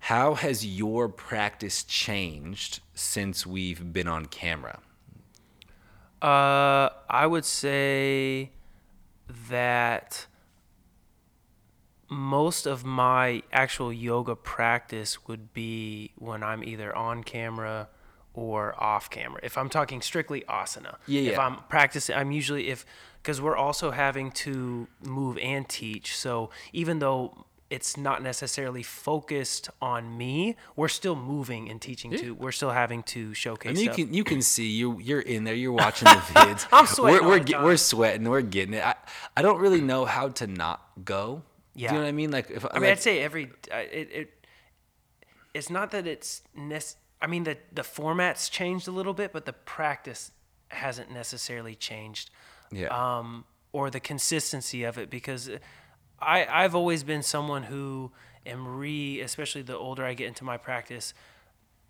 How 0.00 0.34
has 0.34 0.64
your 0.64 1.08
practice 1.08 1.84
changed 1.84 2.80
since 2.94 3.46
we've 3.46 3.92
been 3.92 4.08
on 4.08 4.26
camera? 4.26 4.80
Uh, 6.22 6.88
I 7.08 7.26
would 7.26 7.44
say 7.44 8.50
that 9.48 10.26
most 12.08 12.66
of 12.66 12.84
my 12.84 13.42
actual 13.52 13.92
yoga 13.92 14.34
practice 14.34 15.26
would 15.28 15.52
be 15.52 16.12
when 16.16 16.42
I'm 16.42 16.64
either 16.64 16.94
on 16.96 17.22
camera 17.22 17.88
or 18.34 18.74
off 18.82 19.10
camera. 19.10 19.40
If 19.42 19.56
I'm 19.56 19.68
talking 19.68 20.02
strictly 20.02 20.42
asana. 20.48 20.96
Yeah, 21.06 21.32
If. 21.32 21.38
I'm 21.38 21.56
practicing, 21.68 22.16
I'm 22.16 22.32
usually 22.32 22.68
if 22.68 22.84
because 23.22 23.40
we're 23.40 23.56
also 23.56 23.90
having 23.90 24.30
to 24.30 24.88
move 25.02 25.38
and 25.38 25.68
teach. 25.68 26.16
So 26.16 26.50
even 26.72 26.98
though 26.98 27.46
it's 27.70 27.96
not 27.96 28.22
necessarily 28.22 28.82
focused 28.82 29.70
on 29.80 30.18
me, 30.18 30.56
we're 30.74 30.88
still 30.88 31.14
moving 31.14 31.70
and 31.70 31.80
teaching 31.80 32.10
too. 32.10 32.34
We're 32.34 32.52
still 32.52 32.70
having 32.72 33.04
to 33.04 33.32
showcase. 33.32 33.70
And 33.70 33.78
you 33.78 33.84
stuff. 33.84 33.96
can 33.96 34.12
you 34.12 34.24
can 34.24 34.42
see 34.42 34.68
you 34.68 34.98
you're 34.98 35.20
in 35.20 35.44
there. 35.44 35.54
You're 35.54 35.72
watching 35.72 36.06
the 36.06 36.10
vids. 36.34 36.66
I'm 36.72 36.86
sweating 36.86 37.26
We're 37.26 37.38
we're, 37.38 37.64
we're 37.64 37.76
sweating. 37.76 38.28
We're 38.28 38.42
getting 38.42 38.74
it. 38.74 38.84
I, 38.84 38.96
I 39.36 39.42
don't 39.42 39.60
really 39.60 39.80
know 39.80 40.04
how 40.04 40.28
to 40.28 40.46
not 40.48 40.82
go. 41.04 41.42
Yeah. 41.74 41.90
Do 41.90 41.94
you 41.94 42.00
know 42.00 42.04
what 42.04 42.08
I 42.08 42.12
mean? 42.12 42.30
Like 42.32 42.50
if 42.50 42.66
I 42.68 42.78
mean, 42.80 42.90
I'd 42.90 43.00
say 43.00 43.20
every 43.20 43.50
uh, 43.72 43.76
it, 43.76 44.08
it 44.12 44.46
it's 45.54 45.70
not 45.70 45.92
that 45.92 46.06
it's 46.06 46.42
nec- 46.56 46.96
I 47.22 47.28
mean 47.28 47.44
the 47.44 47.56
the 47.72 47.84
format's 47.84 48.48
changed 48.48 48.88
a 48.88 48.92
little 48.92 49.14
bit, 49.14 49.32
but 49.32 49.46
the 49.46 49.52
practice 49.52 50.32
hasn't 50.68 51.12
necessarily 51.12 51.76
changed. 51.76 52.30
Yeah. 52.72 52.88
Um, 53.18 53.44
or 53.72 53.90
the 53.90 54.00
consistency 54.00 54.84
of 54.84 54.98
it 54.98 55.10
because 55.10 55.50
I 56.20 56.46
I've 56.46 56.74
always 56.74 57.04
been 57.04 57.22
someone 57.22 57.64
who 57.64 58.10
am 58.46 58.66
re 58.66 59.20
especially 59.20 59.62
the 59.62 59.76
older 59.76 60.04
I 60.04 60.14
get 60.14 60.26
into 60.28 60.44
my 60.44 60.56
practice 60.56 61.14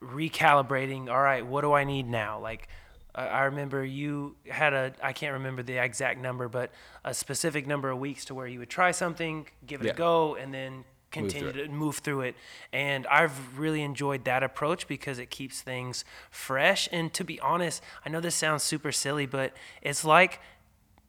recalibrating 0.02 1.10
all 1.10 1.20
right 1.20 1.44
what 1.46 1.60
do 1.60 1.72
i 1.74 1.84
need 1.84 2.08
now 2.08 2.38
like 2.40 2.68
I 3.14 3.26
I 3.26 3.42
remember 3.44 3.84
you 3.84 4.36
had 4.48 4.72
a 4.72 4.92
I 5.02 5.12
can't 5.12 5.32
remember 5.34 5.62
the 5.64 5.78
exact 5.82 6.20
number, 6.20 6.48
but 6.48 6.70
a 7.04 7.12
specific 7.12 7.66
number 7.66 7.90
of 7.90 7.98
weeks 7.98 8.24
to 8.26 8.34
where 8.36 8.46
you 8.46 8.60
would 8.60 8.70
try 8.70 8.92
something, 8.92 9.48
give 9.66 9.80
it 9.80 9.86
Yeah. 9.86 9.92
a 9.92 9.96
go, 9.96 10.36
and 10.36 10.54
then 10.54 10.84
continue 11.10 11.50
through 11.52 11.66
to 11.66 11.72
move 11.72 11.98
through 11.98 12.20
it. 12.20 12.36
And 12.72 13.04
I've 13.08 13.58
really 13.58 13.82
enjoyed 13.82 14.24
that 14.26 14.44
approach 14.44 14.86
because 14.86 15.18
it 15.18 15.28
keeps 15.28 15.60
things 15.60 16.04
fresh. 16.30 16.88
And 16.92 17.12
to 17.14 17.24
be 17.24 17.40
honest, 17.40 17.82
I 18.06 18.10
know 18.10 18.20
this 18.20 18.36
sounds 18.36 18.62
super 18.62 18.92
silly, 18.92 19.26
but 19.26 19.54
it's 19.82 20.04
like 20.04 20.38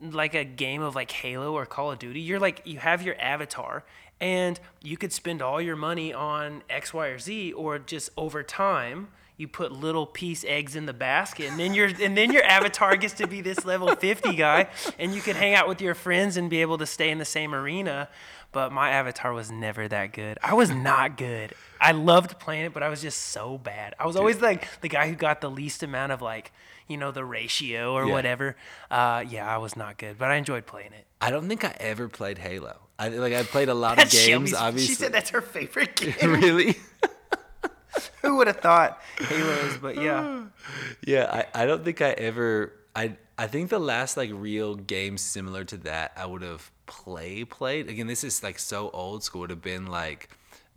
like 0.02 0.34
a 0.34 0.44
game 0.44 0.82
of 0.82 0.96
like 0.96 1.12
Halo 1.12 1.54
or 1.54 1.66
Call 1.66 1.92
of 1.92 2.00
Duty. 2.00 2.22
You're 2.22 2.40
like 2.40 2.62
you 2.66 2.80
have 2.80 3.02
your 3.02 3.20
avatar 3.20 3.84
and 4.20 4.60
you 4.84 4.98
could 4.98 5.12
spend 5.12 5.42
all 5.42 5.62
your 5.62 5.76
money 5.76 6.14
on 6.14 6.64
X, 6.70 6.94
Y, 6.94 7.08
or 7.08 7.20
Z, 7.20 7.54
or 7.54 7.80
just 7.80 8.10
over 8.18 8.44
time 8.44 9.10
you 9.38 9.48
put 9.48 9.72
little 9.72 10.06
piece 10.06 10.46
eggs 10.48 10.76
in 10.76 10.86
the 10.86 10.94
basket 10.94 11.50
and 11.50 11.60
then 11.60 11.74
your 11.74 11.90
and 12.00 12.16
then 12.16 12.32
your 12.32 12.44
avatar 12.44 12.96
gets 12.96 13.16
to 13.16 13.26
be 13.26 13.42
this 13.42 13.66
level 13.66 13.96
50 13.96 14.36
guy 14.36 14.68
and 15.00 15.16
you 15.16 15.22
can 15.22 15.36
hang 15.36 15.56
out 15.56 15.68
with 15.68 15.82
your 15.82 15.96
friends 15.96 16.38
and 16.38 16.48
be 16.48 16.62
able 16.62 16.78
to 16.78 16.86
stay 16.86 17.10
in 17.10 17.18
the 17.18 17.26
same 17.26 17.56
arena. 17.56 18.08
But 18.52 18.72
my 18.72 18.92
avatar 18.92 19.34
was 19.34 19.50
never 19.50 19.88
that 19.88 20.14
good. 20.14 20.38
I 20.44 20.54
was 20.54 20.70
not 20.70 21.18
good. 21.18 21.54
I 21.80 21.94
loved 21.94 22.38
playing 22.38 22.66
it, 22.66 22.74
but 22.74 22.84
I 22.84 22.90
was 22.90 23.02
just 23.02 23.20
so 23.20 23.58
bad. 23.58 23.96
I 23.98 24.06
was 24.06 24.16
always 24.16 24.42
like 24.42 24.68
the 24.82 24.90
guy 24.90 25.08
who 25.08 25.16
got 25.16 25.42
the 25.42 25.50
least 25.50 25.82
amount 25.84 26.12
of 26.12 26.22
like, 26.22 26.52
you 26.92 26.98
know, 26.98 27.12
the 27.12 27.26
ratio 27.26 27.94
or 27.94 28.06
Yeah. 28.06 28.12
whatever. 28.14 28.56
Uh, 28.92 29.24
yeah, 29.28 29.48
I 29.52 29.58
was 29.58 29.76
not 29.76 29.98
good, 29.98 30.18
but 30.20 30.30
I 30.30 30.36
enjoyed 30.36 30.66
playing 30.68 30.94
it. 30.94 31.06
I 31.20 31.32
don't 31.32 31.48
think 31.48 31.64
I 31.64 31.76
ever 31.80 32.08
played 32.10 32.38
Halo. 32.38 32.78
I 33.00 33.08
like 33.08 33.34
I 33.34 33.44
played 33.44 33.70
a 33.70 33.74
lot 33.74 33.94
of 34.04 34.10
games. 34.12 34.14
Shelby's- 34.26 34.54
obviously, 34.54 34.94
She 34.94 35.00
said 35.02 35.12
that's 35.14 35.32
her 35.32 35.42
favorite 35.42 35.96
game. 36.20 36.34
really. 36.34 36.76
Who 38.22 38.38
would 38.38 38.48
have 38.48 38.58
thought 38.60 39.02
Halos? 39.18 39.78
But 39.78 39.98
yeah, 39.98 40.44
Yeah, 41.06 41.44
I, 41.54 41.64
I 41.64 41.66
don't 41.66 41.84
think 41.84 42.02
I 42.02 42.12
ever 42.12 42.74
I 42.96 43.16
I 43.38 43.48
think 43.48 43.70
the 43.70 43.80
last 43.80 44.16
like 44.18 44.30
real 44.34 44.76
game 44.76 45.18
similar 45.18 45.64
to 45.66 45.78
that 45.78 46.14
I 46.16 46.26
would 46.26 46.42
have 46.42 46.72
play 46.86 47.44
played. 47.44 47.90
Again, 47.90 48.08
this 48.08 48.24
is 48.24 48.44
like 48.44 48.60
so 48.60 48.90
old 48.92 49.24
school 49.24 49.42
would 49.42 49.50
have 49.50 49.62
been 49.62 49.88
like 49.88 50.30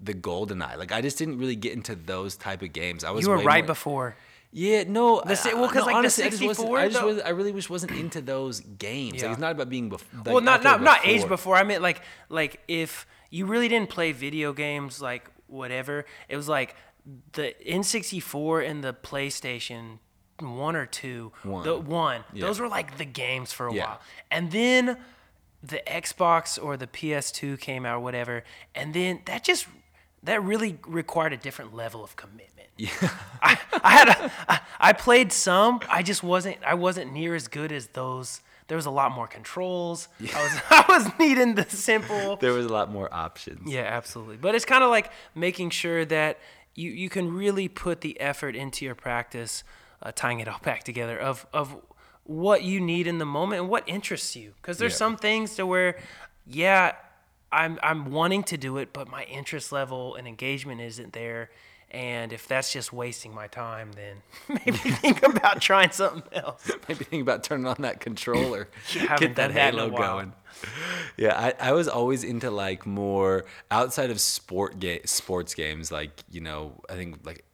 the 0.03 0.14
Golden 0.14 0.61
Eye. 0.62 0.74
Like 0.77 0.90
I 0.92 1.00
just 1.03 1.18
didn't 1.18 1.38
really 1.38 1.57
get 1.57 1.72
into 1.74 1.94
those 1.94 2.37
type 2.37 2.62
of 2.62 2.72
games. 2.72 3.05
I 3.05 3.11
was 3.11 3.24
you 3.24 3.31
were 3.31 3.38
right 3.38 3.62
more- 3.64 3.68
before. 3.68 4.16
Yeah, 4.56 4.84
no, 4.86 5.20
The 5.20 5.32
I- 5.50 5.54
well, 5.54 5.66
'cause, 5.68 5.74
no, 5.74 5.80
like, 5.86 5.92
the 5.94 5.98
honestly, 5.98 6.24
I 6.24 6.28
just 6.30 6.42
wasn't. 6.42 6.56
64 6.68 6.78
I 6.78 6.88
just 6.88 7.02
was, 7.02 7.18
I 7.22 7.28
really 7.30 7.52
just 7.52 7.68
wasn't 7.70 7.92
into 7.92 8.20
those 8.20 8.60
games. 8.60 9.16
Yeah. 9.16 9.22
Like 9.24 9.32
it's 9.32 9.40
not 9.40 9.50
about 9.52 9.68
being 9.68 9.88
before. 9.88 10.22
well, 10.34 10.40
not 10.40 10.62
not 10.62 10.80
not 10.80 11.00
age 11.04 11.26
before. 11.26 11.56
I 11.56 11.64
meant 11.64 11.82
like 11.82 12.02
like 12.28 12.60
if 12.68 13.04
you 13.30 13.46
really 13.46 13.66
didn't 13.66 13.90
play 13.90 14.12
video 14.12 14.52
games, 14.52 15.02
like 15.02 15.28
whatever. 15.48 16.04
It 16.28 16.36
was 16.36 16.48
like 16.48 16.76
the 17.32 17.54
N64 17.66 18.62
and 18.70 18.84
the 18.84 18.94
PlayStation 18.94 19.98
one 20.38 20.76
or 20.76 20.86
two. 20.86 21.32
One. 21.42 21.64
The 21.64 21.76
one. 21.76 22.22
Yeah. 22.32 22.46
Those 22.46 22.60
were 22.60 22.68
like 22.68 22.96
the 22.96 23.04
games 23.04 23.52
for 23.52 23.66
a 23.66 23.74
Yeah. 23.74 23.86
while, 23.86 24.00
and 24.30 24.52
then 24.52 24.98
the 25.64 25.82
Xbox 25.86 26.62
or 26.62 26.76
the 26.76 26.86
PS2 26.86 27.56
came 27.58 27.84
out, 27.86 27.96
or 27.96 28.00
whatever, 28.00 28.44
and 28.74 28.94
then 28.94 29.22
that 29.26 29.42
just 29.42 29.66
that 30.24 30.42
really 30.42 30.78
required 30.87 31.32
a 31.32 31.37
different 31.37 31.74
level 31.74 32.02
of 32.04 32.16
commitment. 32.16 32.68
Yeah. 32.76 32.88
I, 33.40 33.58
I 33.82 33.90
had 33.92 34.08
a, 34.08 34.32
I, 34.48 34.60
I 34.80 34.92
played 34.92 35.32
some. 35.32 35.80
I 35.88 36.02
just 36.02 36.22
wasn't 36.22 36.56
I 36.66 36.74
wasn't 36.74 37.12
near 37.12 37.34
as 37.34 37.46
good 37.48 37.70
as 37.72 37.87
those. 37.88 38.40
There 38.66 38.76
was 38.76 38.87
a 38.87 38.90
lot 38.90 39.12
more 39.12 39.26
controls. 39.28 40.08
I 40.20 40.24
was 40.42 40.60
I 40.70 40.84
was 40.88 41.18
needing 41.18 41.54
the 41.54 41.64
simple. 41.68 42.37
There 42.37 42.52
was 42.52 42.66
a 42.66 42.72
lot 42.72 42.90
more 42.90 43.12
options. 43.14 43.70
Yeah, 43.70 43.82
absolutely. 43.82 44.37
But 44.38 44.54
it's 44.54 44.64
kind 44.64 44.82
of 44.82 44.90
like 44.90 45.10
making 45.34 45.70
sure 45.70 46.04
that 46.06 46.38
you, 46.74 46.90
you 46.90 47.08
can 47.08 47.32
really 47.32 47.68
put 47.68 48.00
the 48.00 48.18
effort 48.20 48.56
into 48.56 48.84
your 48.84 48.96
practice, 48.96 49.62
uh, 50.02 50.10
tying 50.12 50.40
it 50.40 50.48
all 50.48 50.58
back 50.62 50.82
together 50.82 51.16
of 51.16 51.46
of 51.52 51.76
what 52.24 52.64
you 52.64 52.80
need 52.80 53.06
in 53.06 53.18
the 53.18 53.26
moment 53.26 53.60
and 53.60 53.70
what 53.70 53.87
interests 53.88 54.34
you. 54.34 54.54
Because 54.60 54.78
there's 54.78 54.94
Yeah. 54.94 54.96
some 55.06 55.16
things 55.18 55.54
to 55.56 55.66
where, 55.66 55.98
yeah, 56.46 56.92
I'm 57.54 57.78
I'm 57.82 58.10
wanting 58.10 58.42
to 58.44 58.56
do 58.56 58.78
it, 58.78 58.92
but 58.92 59.08
my 59.08 59.24
interest 59.24 59.70
level 59.72 60.16
and 60.16 60.26
engagement 60.26 60.80
isn't 60.80 61.12
there. 61.12 61.50
And 61.90 62.32
if 62.32 62.48
that's 62.48 62.72
just 62.72 62.92
wasting 62.92 63.32
my 63.32 63.46
time, 63.46 63.92
then 63.92 64.16
maybe 64.48 64.72
think 64.78 65.22
about 65.22 65.60
trying 65.62 65.92
something 65.92 66.24
else. 66.32 66.68
Maybe 66.88 67.04
think 67.04 67.22
about 67.22 67.44
turning 67.44 67.66
on 67.66 67.76
that 67.80 68.00
controller, 68.00 68.68
get 68.92 69.08
that 69.08 69.34
done 69.34 69.54
that 69.54 69.74
in 69.74 69.78
a 69.78 69.82
Halo 69.84 69.96
going. 69.96 70.32
Yeah, 71.16 71.38
I, 71.38 71.68
I 71.68 71.72
was 71.72 71.86
always 71.86 72.24
into 72.24 72.50
like 72.50 72.84
more 72.86 73.44
outside 73.70 74.10
of 74.10 74.20
sport 74.20 74.80
ga- 74.80 75.02
sports 75.04 75.54
games, 75.54 75.92
like 75.92 76.24
you 76.30 76.40
know, 76.40 76.80
I 76.90 76.94
think 76.94 77.24
like 77.24 77.44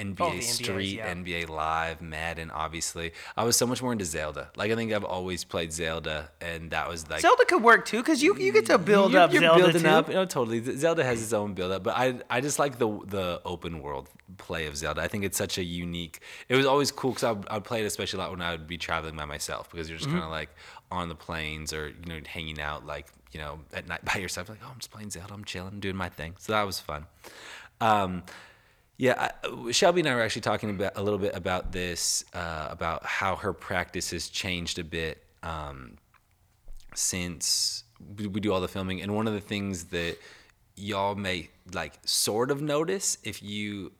NBA 0.00 0.20
Oh, 0.20 0.30
NBAs, 0.30 0.42
Street, 0.42 0.96
yeah. 0.96 1.14
NBA 1.14 1.48
Live, 1.48 2.00
Madden. 2.00 2.50
Obviously, 2.50 3.12
I 3.36 3.44
was 3.44 3.56
so 3.56 3.66
much 3.66 3.82
more 3.82 3.92
into 3.92 4.04
Zelda. 4.04 4.50
Like 4.56 4.70
I 4.70 4.74
think 4.76 4.92
I've 4.92 5.04
always 5.04 5.44
played 5.44 5.72
Zelda, 5.72 6.30
and 6.40 6.70
that 6.70 6.88
was 6.88 7.08
like 7.10 7.20
Zelda 7.20 7.44
could 7.44 7.62
work 7.62 7.84
too, 7.84 7.98
because 7.98 8.22
you 8.22 8.36
you 8.38 8.52
get 8.52 8.66
to 8.66 8.78
build 8.78 9.12
you're, 9.12 9.20
up 9.20 9.32
you're 9.32 9.42
Zelda 9.42 9.62
building 9.62 9.82
too. 9.82 9.88
up. 9.88 10.08
No, 10.08 10.24
totally. 10.24 10.60
Zelda 10.76 11.04
has 11.04 11.22
its 11.22 11.32
own 11.32 11.54
build 11.54 11.72
up, 11.72 11.82
but 11.82 11.96
I 11.96 12.20
I 12.30 12.40
just 12.40 12.58
like 12.58 12.78
the 12.78 12.88
the 13.06 13.40
open 13.44 13.82
world 13.82 14.08
play 14.38 14.66
of 14.66 14.76
Zelda. 14.76 15.00
I 15.02 15.08
think 15.08 15.24
it's 15.24 15.36
such 15.38 15.58
a 15.58 15.64
unique. 15.64 16.20
It 16.48 16.56
was 16.56 16.64
always 16.66 16.90
cool 16.92 17.10
because 17.12 17.24
I'd, 17.24 17.48
I'd 17.48 17.64
play 17.64 17.82
it 17.82 17.86
especially 17.86 18.18
a 18.18 18.22
lot 18.22 18.30
when 18.30 18.40
I 18.42 18.52
would 18.52 18.66
be 18.66 18.78
traveling 18.78 19.16
by 19.16 19.24
myself 19.24 19.70
because 19.70 19.88
you're 19.88 19.98
just 19.98 20.08
Mm-hmm. 20.08 20.18
kind 20.18 20.24
of 20.24 20.30
like 20.32 20.50
on 20.90 21.08
the 21.08 21.14
planes 21.14 21.72
or 21.72 21.88
you 21.88 22.06
know 22.06 22.20
hanging 22.26 22.60
out 22.60 22.84
like 22.86 23.06
you 23.32 23.38
know 23.40 23.60
at 23.74 23.86
night 23.86 24.04
by 24.04 24.20
yourself. 24.20 24.48
Like 24.48 24.58
oh, 24.64 24.70
I'm 24.72 24.78
just 24.78 24.90
playing 24.90 25.10
Zelda. 25.10 25.34
I'm 25.34 25.44
chilling, 25.44 25.78
doing 25.80 25.96
my 25.96 26.08
thing. 26.08 26.34
So 26.38 26.52
that 26.52 26.62
was 26.64 26.80
fun. 26.80 27.06
Um, 27.80 28.22
Yeah, 29.00 29.30
I, 29.42 29.70
Shelby 29.70 30.00
and 30.00 30.08
I 30.10 30.14
were 30.14 30.20
actually 30.20 30.42
talking 30.42 30.68
about 30.68 30.92
a 30.94 31.02
little 31.02 31.18
bit 31.18 31.34
about 31.34 31.72
this, 31.72 32.22
uh, 32.34 32.68
about 32.68 33.06
how 33.06 33.34
her 33.36 33.54
practice 33.54 34.10
has 34.10 34.28
changed 34.28 34.78
a 34.78 34.84
bit 34.84 35.24
um, 35.42 35.96
since 36.94 37.84
we, 38.18 38.26
we 38.26 38.40
do 38.40 38.52
all 38.52 38.60
the 38.60 38.68
filming. 38.68 39.00
And 39.00 39.16
one 39.16 39.26
of 39.26 39.32
the 39.32 39.40
things 39.40 39.84
that 39.84 40.18
y'all 40.76 41.14
may 41.14 41.48
like 41.72 41.94
sort 42.04 42.50
of 42.50 42.60
notice 42.60 43.16
if 43.24 43.42
you 43.42 43.92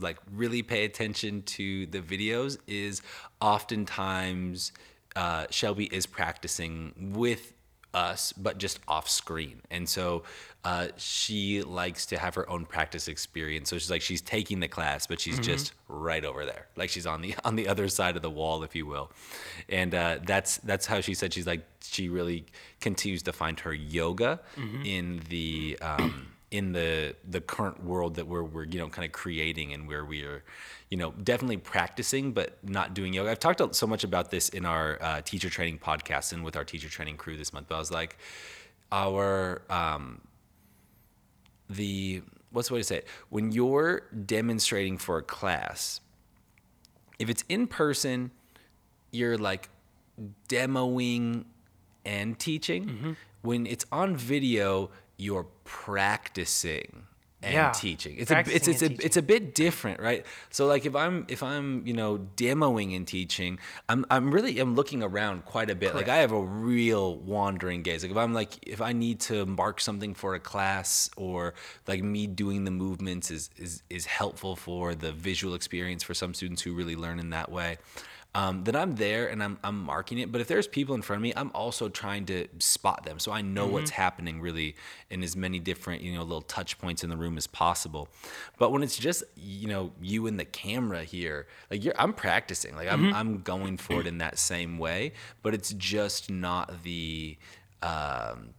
like 0.00 0.18
really 0.32 0.64
pay 0.64 0.84
attention 0.84 1.42
to 1.42 1.86
the 1.86 2.00
videos 2.00 2.58
is 2.66 3.00
oftentimes 3.40 4.72
uh, 5.14 5.46
Shelby 5.50 5.84
is 5.84 6.04
practicing 6.04 7.12
with 7.14 7.52
us, 7.94 8.32
but 8.32 8.58
just 8.58 8.80
off 8.86 9.08
screen. 9.08 9.60
And 9.70 9.88
so 9.88 10.24
uh, 10.64 10.88
she 10.96 11.62
likes 11.62 12.06
to 12.06 12.18
have 12.18 12.34
her 12.34 12.48
own 12.50 12.66
practice 12.66 13.08
experience. 13.08 13.70
So 13.70 13.78
she's 13.78 13.90
like 13.90 14.02
she's 14.02 14.20
taking 14.20 14.60
the 14.60 14.68
class, 14.68 15.06
but 15.06 15.20
she's 15.20 15.38
just 15.38 15.72
right 15.88 16.24
over 16.24 16.44
there, 16.44 16.66
like 16.76 16.90
she's 16.90 17.06
on 17.06 17.22
the 17.22 17.34
on 17.44 17.56
the 17.56 17.68
other 17.68 17.88
side 17.88 18.16
of 18.16 18.22
the 18.22 18.30
wall, 18.30 18.62
if 18.62 18.74
you 18.74 18.86
will. 18.86 19.10
And 19.68 19.94
uh, 19.94 20.18
that's 20.24 20.58
that's 20.58 20.86
how 20.86 21.00
she 21.00 21.14
said 21.14 21.32
she's 21.32 21.46
like 21.46 21.64
she 21.82 22.08
really 22.08 22.46
continues 22.80 23.22
to 23.24 23.32
find 23.32 23.60
her 23.60 23.72
yoga 23.72 24.40
in 24.84 25.22
the. 25.28 25.78
Um, 25.80 26.28
in 26.50 26.72
the 26.72 27.14
the 27.28 27.40
current 27.40 27.84
world 27.84 28.14
that 28.14 28.26
we're 28.26 28.42
we're 28.42 28.64
you 28.64 28.78
know 28.78 28.88
kind 28.88 29.04
of 29.04 29.12
creating 29.12 29.72
and 29.74 29.86
where 29.86 30.04
we 30.04 30.22
are 30.22 30.42
you 30.88 30.96
know 30.96 31.12
definitely 31.22 31.58
practicing 31.58 32.32
but 32.32 32.56
not 32.62 32.94
doing 32.94 33.12
yoga. 33.12 33.30
I've 33.30 33.38
talked 33.38 33.74
so 33.74 33.86
much 33.86 34.02
about 34.02 34.30
this 34.30 34.48
in 34.48 34.64
our 34.64 34.98
uh, 35.02 35.20
teacher 35.22 35.50
training 35.50 35.78
podcast 35.78 36.32
and 36.32 36.42
with 36.42 36.56
our 36.56 36.64
teacher 36.64 36.88
training 36.88 37.16
crew 37.18 37.36
this 37.36 37.52
month 37.52 37.66
but 37.68 37.74
i 37.74 37.78
was 37.78 37.90
like 37.90 38.16
our 38.92 39.60
um 39.68 40.22
the 41.68 42.22
what's 42.50 42.68
the 42.68 42.74
way 42.74 42.80
to 42.80 42.84
say 42.84 42.96
it? 42.98 43.08
When 43.28 43.52
you're 43.52 44.04
demonstrating 44.24 44.96
for 44.96 45.18
a 45.18 45.22
class 45.22 46.00
if 47.18 47.28
it's 47.28 47.44
in 47.50 47.66
person 47.66 48.30
you're 49.10 49.36
like 49.36 49.68
demoing 50.48 51.44
and 52.04 52.38
teaching. 52.38 52.86
Mm-hmm. 52.86 53.12
when 53.42 53.66
it's 53.66 53.84
on 53.92 54.16
video 54.16 54.90
you're 55.18 55.46
practicing 55.64 57.04
and 57.40 57.54
Yeah, 57.54 57.70
teaching. 57.70 58.16
It's 58.18 58.32
a 58.32 58.40
it's 58.40 58.66
it's 58.66 58.82
a 58.82 58.92
it's 59.04 59.16
a 59.16 59.22
bit 59.22 59.54
different 59.54 60.00
right? 60.00 60.26
So 60.50 60.66
like 60.66 60.84
if 60.86 60.96
i'm 60.96 61.24
if 61.28 61.42
i'm 61.42 61.86
you 61.86 61.92
know 61.92 62.18
demoing 62.36 62.96
and 62.96 63.06
teaching 63.06 63.60
i'm 63.88 64.04
i'm 64.10 64.32
really 64.32 64.58
i'm 64.58 64.74
looking 64.74 65.04
around 65.04 65.44
quite 65.44 65.70
a 65.70 65.76
bit. 65.76 65.94
Like 65.94 66.08
i 66.08 66.16
have 66.16 66.32
a 66.32 66.40
real 66.40 67.16
wandering 67.16 67.82
gaze. 67.82 68.02
Like 68.02 68.10
if 68.10 68.16
i'm 68.16 68.34
like 68.34 68.58
if 68.66 68.80
i 68.80 68.92
need 68.92 69.20
to 69.20 69.46
mark 69.46 69.80
something 69.80 70.14
for 70.14 70.34
a 70.34 70.40
class 70.40 71.10
or 71.16 71.54
like 71.86 72.02
me 72.02 72.26
doing 72.26 72.64
the 72.64 72.72
movements 72.72 73.30
is 73.30 73.50
is 73.56 73.82
is 73.88 74.06
helpful 74.06 74.56
for 74.56 74.96
the 74.96 75.12
visual 75.12 75.54
experience 75.54 76.02
for 76.02 76.14
some 76.14 76.34
students 76.34 76.62
who 76.62 76.74
really 76.74 76.96
learn 76.96 77.20
in 77.20 77.30
that 77.30 77.52
way 77.52 77.78
um, 78.34 78.62
then 78.64 78.76
I'm 78.76 78.94
there 78.96 79.26
and 79.26 79.42
I'm, 79.42 79.58
I'm 79.64 79.82
marking 79.82 80.18
it. 80.18 80.30
But 80.30 80.40
if 80.40 80.48
there's 80.48 80.68
people 80.68 80.94
in 80.94 81.02
front 81.02 81.18
of 81.18 81.22
me, 81.22 81.32
I'm 81.34 81.50
also 81.54 81.88
trying 81.88 82.26
to 82.26 82.46
spot 82.58 83.04
them. 83.04 83.18
So 83.18 83.32
I 83.32 83.40
know 83.40 83.66
what's 83.66 83.90
happening 83.90 84.40
really 84.40 84.76
in 85.10 85.22
as 85.22 85.34
many 85.34 85.58
different, 85.58 86.02
you 86.02 86.12
know, 86.12 86.22
little 86.22 86.42
touch 86.42 86.78
points 86.78 87.02
in 87.02 87.10
the 87.10 87.16
room 87.16 87.36
as 87.38 87.46
possible. 87.46 88.08
But 88.58 88.70
when 88.70 88.82
it's 88.82 88.98
just, 88.98 89.24
you 89.36 89.66
know, 89.66 89.92
you 90.00 90.26
and 90.26 90.38
the 90.38 90.44
camera 90.44 91.04
here, 91.04 91.46
like 91.70 91.82
you're, 91.82 91.94
I'm 91.98 92.12
practicing, 92.12 92.76
like 92.76 92.92
I'm, 92.92 93.12
I'm 93.14 93.40
going 93.42 93.76
for 93.78 94.00
it 94.00 94.06
in 94.06 94.18
that 94.18 94.38
same 94.38 94.78
way, 94.78 95.14
but 95.42 95.54
it's 95.54 95.72
just 95.72 96.30
not 96.30 96.82
the, 96.84 97.36
um, 97.82 98.50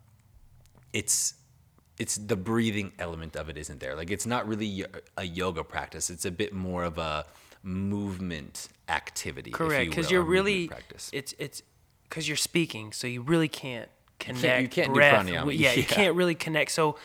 it's, 0.94 1.36
it's 2.00 2.16
the 2.18 2.36
breathing 2.36 2.92
element 2.98 3.36
of 3.36 3.50
it 3.50 3.58
isn't 3.58 3.80
there. 3.80 3.96
Like 3.96 4.10
it's 4.10 4.26
not 4.26 4.48
really 4.48 4.86
a 5.16 5.24
yoga 5.24 5.64
practice. 5.64 6.10
It's 6.10 6.26
a 6.26 6.32
bit 6.32 6.54
more 6.54 6.86
of 6.86 6.98
a 6.98 7.26
movement 7.62 8.70
activity. 8.90 9.52
Correct, 9.52 9.90
because 9.90 10.08
will, 10.08 10.14
you're 10.14 10.22
really 10.24 10.68
practice. 10.68 11.10
it's 11.14 11.34
it's 11.40 11.64
because 12.04 12.28
you're 12.28 12.38
speaking, 12.38 12.92
so 12.92 13.08
you 13.08 13.22
really 13.22 13.48
can't 13.48 13.90
connect. 14.20 14.62
you 14.62 14.68
can't 14.68 14.90
do 14.90 14.94
breath. 14.96 15.26
pranayama, 15.26 15.46
with- 15.46 15.56
yeah, 15.56 15.74
you 15.74 15.84
can't 16.00 16.16
really 16.16 16.36
connect. 16.36 16.72
So, 16.72 16.98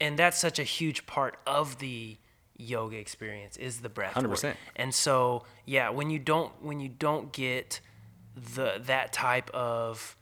and 0.00 0.18
that's 0.18 0.38
such 0.38 0.58
a 0.58 0.64
huge 0.64 1.06
part 1.06 1.38
of 1.46 1.78
the 1.78 2.16
yoga 2.56 2.96
experience 2.96 3.56
is 3.56 3.80
the 3.80 3.88
breath. 3.88 4.14
100%. 4.14 4.54
And 4.76 4.94
so, 4.94 5.44
yeah, 5.66 5.90
when 5.90 6.10
you 6.10 6.18
don't 6.18 6.52
when 6.62 6.80
you 6.80 6.88
don't 6.88 7.32
get 7.32 7.80
the 8.36 8.80
that 8.84 9.12
type 9.12 9.50
of 9.50 10.16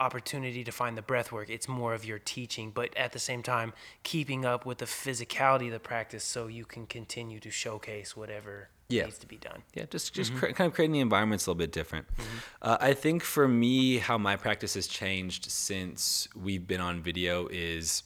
opportunity 0.00 0.64
to 0.64 0.72
find 0.72 0.98
the 0.98 1.02
breath 1.02 1.30
work 1.30 1.48
it's 1.48 1.68
more 1.68 1.94
of 1.94 2.04
your 2.04 2.18
teaching 2.18 2.72
but 2.74 2.94
at 2.96 3.12
the 3.12 3.18
same 3.18 3.42
time 3.42 3.72
keeping 4.02 4.44
up 4.44 4.66
with 4.66 4.78
the 4.78 4.84
physicality 4.84 5.66
of 5.66 5.72
the 5.72 5.78
practice 5.78 6.24
so 6.24 6.48
you 6.48 6.64
can 6.64 6.84
continue 6.84 7.38
to 7.38 7.50
showcase 7.50 8.16
whatever 8.16 8.68
Yeah. 8.88 9.04
needs 9.04 9.18
to 9.18 9.26
be 9.26 9.36
done 9.36 9.62
Yeah, 9.74 9.84
just 9.90 10.12
just 10.14 10.34
cre- 10.34 10.48
kind 10.48 10.68
of 10.68 10.74
creating 10.74 10.92
the 10.92 11.00
environment's 11.00 11.46
a 11.46 11.50
little 11.50 11.58
bit 11.58 11.72
different. 11.72 12.06
Uh, 12.60 12.76
I 12.80 12.92
think 12.92 13.22
for 13.22 13.48
me, 13.48 13.98
how 13.98 14.18
my 14.18 14.36
practice 14.36 14.74
has 14.74 14.86
changed 14.86 15.50
since 15.50 16.28
we've 16.36 16.66
been 16.66 16.80
on 16.80 17.00
video 17.02 17.48
is 17.50 18.02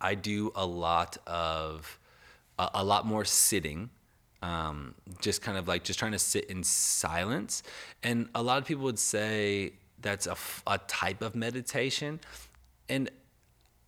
I 0.00 0.14
do 0.14 0.52
a 0.54 0.64
lot 0.66 1.16
of 1.26 1.98
a, 2.58 2.70
a 2.74 2.84
lot 2.84 3.06
more 3.06 3.24
sitting. 3.24 3.90
Um, 4.42 4.94
just 5.20 5.40
kind 5.40 5.56
of 5.56 5.66
like 5.66 5.84
just 5.84 5.98
trying 5.98 6.12
to 6.12 6.18
sit 6.18 6.44
in 6.46 6.62
silence, 6.62 7.62
and 8.02 8.28
a 8.34 8.42
lot 8.42 8.58
of 8.58 8.66
people 8.66 8.84
would 8.84 8.98
say 8.98 9.72
that's 10.02 10.26
a, 10.26 10.32
f- 10.32 10.62
a 10.66 10.76
type 10.78 11.22
of 11.22 11.34
meditation, 11.34 12.20
and 12.90 13.10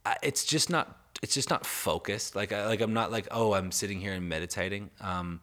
I, 0.07 0.17
it's 0.23 0.45
just 0.45 0.71
not 0.71 0.99
it's 1.23 1.35
just 1.35 1.51
not 1.51 1.65
focused 1.67 2.35
like 2.37 2.53
I, 2.53 2.67
like 2.67 2.81
I'm 2.81 2.93
not 2.95 3.13
like 3.13 3.29
oh 3.31 3.53
I'm 3.55 3.71
sitting 3.71 4.01
here 4.01 4.13
and 4.15 4.29
meditating 4.29 4.91
um 5.01 5.41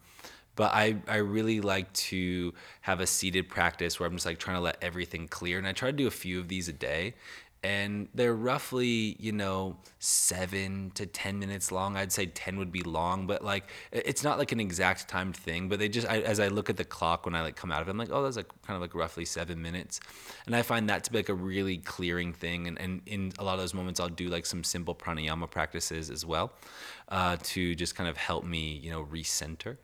but 0.56 0.74
I 0.74 0.98
I 1.08 1.18
really 1.18 1.62
like 1.62 1.92
to 1.94 2.54
have 2.82 3.00
a 3.00 3.08
seated 3.08 3.50
practice 3.50 4.00
where 4.00 4.08
I'm 4.08 4.14
just 4.14 4.26
like 4.26 4.40
trying 4.40 4.58
to 4.58 4.62
let 4.62 4.78
everything 4.82 5.28
clear 5.28 5.58
and 5.58 5.68
I 5.68 5.74
try 5.74 5.92
to 5.92 5.98
do 5.98 6.08
a 6.08 6.12
few 6.12 6.40
of 6.40 6.48
these 6.48 6.68
a 6.68 6.74
day 6.74 7.16
and 7.64 8.10
they're 8.14 8.36
roughly 8.36 9.16
you 9.20 9.32
know 9.32 9.78
7 10.00 10.92
to 10.96 11.06
10 11.06 11.40
minutes 11.40 11.72
long. 11.72 11.96
I'd 11.96 12.12
say 12.12 12.26
10 12.26 12.58
would 12.58 12.72
be 12.72 12.82
long 12.82 13.26
but 13.26 13.44
like 13.44 13.70
it's 13.92 14.24
not 14.24 14.38
like 14.38 14.52
an 14.52 14.60
exact 14.60 15.08
timed 15.08 15.36
thing 15.36 15.70
but 15.70 15.80
they 15.80 15.88
just 15.88 16.08
I, 16.08 16.20
as 16.22 16.40
I 16.40 16.50
look 16.50 16.70
at 16.70 16.78
the 16.78 16.84
clock 16.84 17.26
when 17.26 17.36
I 17.36 17.42
like 17.42 17.56
come 17.56 17.72
out 17.72 17.82
of 17.82 17.88
it 17.88 17.92
I'm 17.92 17.98
like 17.98 18.10
oh 18.12 18.24
that's 18.24 18.36
like 18.36 18.50
kind 18.64 18.76
of 18.76 18.82
like 18.82 18.94
roughly 18.94 19.26
7 19.26 19.60
minutes 19.62 20.02
and 20.46 20.56
I 20.56 20.62
find 20.62 20.90
that 20.90 21.06
to 21.06 21.12
be 21.12 21.20
like 21.20 21.30
a 21.30 21.34
really 21.34 21.78
clearing 21.78 22.34
thing 22.34 22.68
and, 22.68 22.80
and 22.80 23.02
in 23.06 23.32
a 23.40 23.44
lot 23.44 23.54
of 23.54 23.60
those 23.62 23.74
moments 23.74 24.00
I'll 24.00 24.10
do 24.10 24.28
like 24.28 24.46
some 24.46 24.64
simple 24.64 24.94
pranayama 24.94 25.50
practices 25.50 26.10
as 26.10 26.26
well 26.26 26.52
uh, 27.14 27.38
to 27.44 27.76
just 27.76 27.94
kind 27.94 28.10
of 28.10 28.18
help 28.18 28.44
me 28.44 28.80
you 28.84 28.90
know 28.90 29.06
recenter 29.06 29.78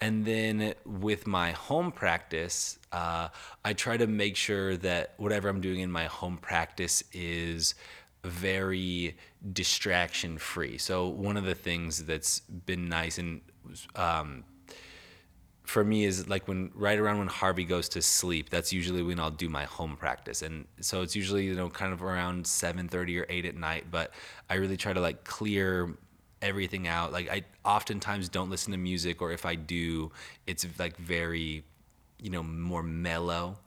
and 0.00 0.24
then 0.24 0.72
with 0.84 1.26
my 1.26 1.50
home 1.50 1.90
practice 1.90 2.78
uh, 2.92 3.26
I 3.64 3.72
try 3.72 3.96
to 3.96 4.06
make 4.06 4.36
sure 4.36 4.76
that 4.76 5.14
whatever 5.16 5.48
I'm 5.48 5.60
doing 5.60 5.80
in 5.80 5.90
my 5.90 6.04
home 6.04 6.38
practice 6.38 7.02
is 7.12 7.74
very 8.22 9.16
distraction 9.52 10.38
free 10.38 10.78
so 10.78 11.08
one 11.08 11.36
of 11.36 11.44
the 11.44 11.56
things 11.56 12.04
that's 12.04 12.38
been 12.38 12.88
nice 12.88 13.18
and 13.18 13.40
um, 13.96 14.44
for 15.64 15.82
me 15.82 16.04
is 16.04 16.28
like 16.28 16.46
when 16.46 16.70
right 16.72 16.98
around 17.00 17.18
when 17.18 17.26
Harvey 17.26 17.64
goes 17.64 17.88
to 17.90 18.00
sleep. 18.00 18.50
That's 18.50 18.72
usually 18.72 19.02
when 19.02 19.18
I'll 19.18 19.32
do 19.32 19.48
my 19.48 19.64
home 19.64 19.96
practice, 19.96 20.42
and 20.42 20.64
so 20.80 21.02
it's 21.02 21.16
usually 21.16 21.44
you 21.44 21.56
know 21.56 21.68
kind 21.68 21.92
of 21.92 22.04
around 22.04 22.46
seven 22.46 22.86
thirty 22.88 23.18
or 23.18 23.26
eight 23.28 23.44
at 23.44 23.56
night. 23.56 23.86
But 23.90 24.12
I 24.48 24.54
really 24.54 24.76
try 24.76 24.92
to 24.92 25.00
like 25.00 25.24
clear 25.24 25.96
everything 26.46 26.88
out. 26.88 27.12
Like 27.12 27.30
I 27.30 27.42
oftentimes 27.64 28.28
don't 28.28 28.50
listen 28.50 28.72
to 28.72 28.78
music, 28.78 29.20
or 29.20 29.32
if 29.32 29.44
I 29.44 29.54
do, 29.54 30.12
it's 30.46 30.66
like 30.78 30.96
very, 30.96 31.64
you 32.20 32.30
know, 32.30 32.42
more 32.42 32.82
mellow. 32.82 33.58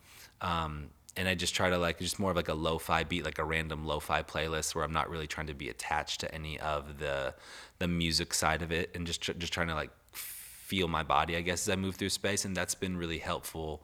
Um, 0.42 0.90
and 1.18 1.28
I 1.28 1.36
just 1.36 1.54
try 1.54 1.70
to 1.70 1.78
like 1.78 2.00
just 2.00 2.20
more 2.20 2.32
of 2.32 2.38
like 2.38 2.48
a 2.48 2.54
lo-fi 2.54 3.04
beat, 3.04 3.26
like 3.26 3.40
a 3.40 3.44
random 3.44 3.86
lo-fi 3.86 4.24
playlist 4.24 4.74
where 4.74 4.84
I'm 4.84 4.94
not 4.94 5.10
really 5.10 5.28
trying 5.28 5.48
to 5.48 5.54
be 5.54 5.70
attached 5.70 6.22
to 6.22 6.34
any 6.34 6.60
of 6.60 7.00
the 7.00 7.36
the 7.80 7.88
music 7.88 8.34
side 8.34 8.62
of 8.62 8.72
it, 8.72 8.92
and 8.96 9.06
just 9.06 9.22
tr- 9.22 9.34
just 9.34 9.54
trying 9.54 9.68
to 9.68 9.76
like 9.76 9.92
feel 10.12 10.88
my 10.88 11.04
body, 11.04 11.36
I 11.36 11.42
guess, 11.42 11.68
as 11.68 11.74
I 11.74 11.76
move 11.76 11.96
through 11.96 12.10
space, 12.10 12.46
and 12.46 12.56
that's 12.56 12.76
been 12.76 12.96
really 12.96 13.18
helpful 13.18 13.84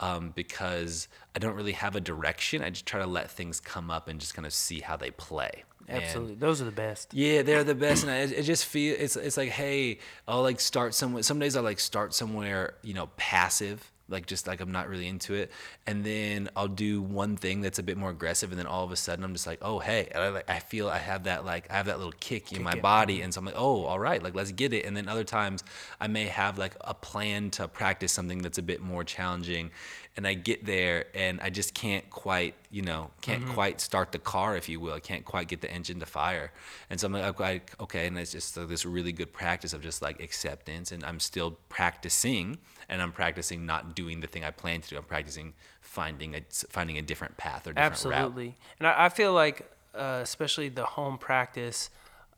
um, 0.00 0.30
because 0.34 1.08
I 1.34 1.38
don't 1.38 1.54
really 1.54 1.72
have 1.72 1.96
a 1.96 2.00
direction. 2.00 2.62
I 2.62 2.70
just 2.70 2.86
try 2.86 3.00
to 3.00 3.06
let 3.06 3.30
things 3.30 3.60
come 3.60 3.90
up 3.90 4.08
and 4.08 4.20
just 4.20 4.34
kind 4.34 4.46
of 4.46 4.52
see 4.52 4.80
how 4.80 4.96
they 4.96 5.10
play. 5.10 5.64
And- 5.88 6.02
absolutely 6.02 6.34
those 6.34 6.60
are 6.60 6.66
the 6.66 6.70
best 6.70 7.12
yeah, 7.12 7.42
they're 7.42 7.64
the 7.64 7.74
best, 7.74 8.02
and 8.02 8.12
I, 8.12 8.18
it 8.18 8.42
just 8.42 8.66
feel 8.66 8.94
it's 8.98 9.16
it's 9.16 9.36
like 9.36 9.50
hey, 9.50 9.98
I'll 10.26 10.42
like 10.42 10.60
start 10.60 10.94
somewhere. 10.94 11.22
Some 11.22 11.38
days 11.38 11.56
I 11.56 11.60
like 11.60 11.80
start 11.80 12.14
somewhere, 12.14 12.74
you 12.82 12.94
know, 12.94 13.08
passive, 13.16 13.90
like 14.08 14.26
just 14.26 14.46
like 14.46 14.60
I'm 14.60 14.72
not 14.72 14.88
really 14.88 15.06
into 15.06 15.34
it. 15.34 15.50
And 15.86 16.04
then 16.04 16.48
I'll 16.56 16.68
do 16.68 17.02
one 17.02 17.36
thing 17.36 17.60
that's 17.60 17.78
a 17.78 17.82
bit 17.82 17.96
more 17.96 18.10
aggressive, 18.10 18.50
and 18.50 18.58
then 18.58 18.66
all 18.66 18.84
of 18.84 18.92
a 18.92 18.96
sudden 18.96 19.24
I'm 19.24 19.32
just 19.32 19.46
like, 19.46 19.58
oh 19.62 19.78
hey, 19.78 20.10
I, 20.14 20.28
like 20.28 20.50
I 20.50 20.58
feel 20.60 20.88
I 20.88 20.98
have 20.98 21.24
that 21.24 21.44
like 21.44 21.70
I 21.70 21.76
have 21.76 21.86
that 21.86 21.98
little 21.98 22.14
kick, 22.20 22.52
in 22.52 22.62
my 22.62 22.72
it. 22.72 22.82
body, 22.82 23.16
mm-hmm. 23.16 23.24
and 23.24 23.34
so 23.34 23.40
I'm 23.40 23.44
like, 23.46 23.56
oh 23.56 23.84
all 23.84 23.98
right, 23.98 24.22
like 24.22 24.34
let's 24.34 24.52
get 24.52 24.72
it. 24.72 24.84
And 24.84 24.96
then 24.96 25.08
other 25.08 25.24
times 25.24 25.64
I 26.00 26.06
may 26.06 26.26
have 26.26 26.58
like 26.58 26.76
a 26.80 26.94
plan 26.94 27.50
to 27.52 27.68
practice 27.68 28.12
something 28.12 28.42
that's 28.42 28.58
a 28.58 28.62
bit 28.62 28.80
more 28.80 29.04
challenging, 29.04 29.70
and 30.18 30.26
I 30.26 30.34
get 30.34 30.66
there 30.66 31.04
and 31.14 31.40
I 31.40 31.48
just 31.48 31.74
can't 31.74 32.10
quite 32.10 32.56
you 32.72 32.82
know 32.82 33.12
can't 33.20 33.44
mm-hmm. 33.44 33.54
quite 33.54 33.80
start 33.80 34.10
the 34.10 34.18
car 34.18 34.56
if 34.56 34.68
you 34.68 34.80
will. 34.80 34.92
I 34.92 34.98
can't 34.98 35.24
quite 35.24 35.46
get 35.46 35.60
the 35.60 35.70
engine 35.70 36.00
to 36.00 36.06
fire, 36.06 36.50
and 36.90 36.98
so 36.98 37.06
I'm 37.06 37.12
like 37.12 37.80
okay, 37.80 38.08
and 38.08 38.18
it's 38.18 38.32
just 38.32 38.56
like 38.56 38.66
this 38.66 38.84
really 38.84 39.12
good 39.12 39.32
practice 39.32 39.72
of 39.72 39.80
just 39.80 40.02
like 40.02 40.20
acceptance, 40.20 40.90
and 40.90 41.04
I'm 41.04 41.20
still 41.20 41.52
practicing, 41.68 42.58
and 42.88 43.00
I'm 43.00 43.12
practicing 43.12 43.64
not 43.64 43.94
doing 43.94 44.18
the 44.18 44.26
thing 44.26 44.42
I 44.44 44.50
plan 44.50 44.80
to 44.80 44.88
do. 44.88 44.96
I'm 44.96 45.04
practicing 45.04 45.54
finding 45.80 46.34
a 46.34 46.40
finding 46.68 46.98
a 46.98 47.02
different 47.02 47.36
path 47.36 47.68
or 47.68 47.72
different 47.72 48.04
route. 48.04 48.12
Absolutely. 48.12 48.56
And 48.80 48.88
I, 48.88 49.04
I 49.04 49.08
feel 49.10 49.32
like, 49.32 49.70
uh, 49.94 50.18
especially 50.20 50.68
the 50.68 50.84
home 50.84 51.16
practice, 51.18 51.90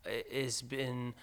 uh, 0.04 0.10
has 0.30 0.60
been 0.60 1.14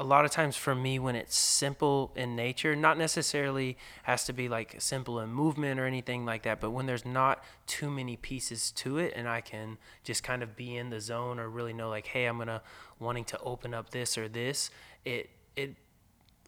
a 0.00 0.04
lot 0.04 0.24
of 0.24 0.30
times 0.30 0.56
for 0.56 0.74
me 0.74 0.98
when 0.98 1.14
it's 1.14 1.36
simple 1.36 2.10
in 2.16 2.34
nature, 2.34 2.74
not 2.74 2.96
necessarily 2.96 3.76
has 4.04 4.24
to 4.24 4.32
be 4.32 4.48
like 4.48 4.76
simple 4.78 5.20
in 5.20 5.28
movement 5.28 5.78
or 5.78 5.84
anything 5.84 6.24
like 6.24 6.42
that, 6.44 6.58
but 6.58 6.70
when 6.70 6.86
there's 6.86 7.04
not 7.04 7.44
too 7.66 7.90
many 7.90 8.16
pieces 8.16 8.70
to 8.70 8.96
it 8.96 9.12
and 9.14 9.28
I 9.28 9.42
can 9.42 9.76
just 10.02 10.22
kind 10.22 10.42
of 10.42 10.56
be 10.56 10.74
in 10.74 10.88
the 10.88 11.02
zone 11.02 11.38
or 11.38 11.50
really 11.50 11.74
know 11.74 11.90
like, 11.90 12.06
hey, 12.06 12.24
I'm 12.24 12.38
gonna 12.38 12.62
wanting 12.98 13.24
to 13.26 13.38
open 13.40 13.74
up 13.74 13.90
this 13.90 14.16
or 14.16 14.26
this, 14.26 14.70
it 15.04 15.28
it 15.54 15.74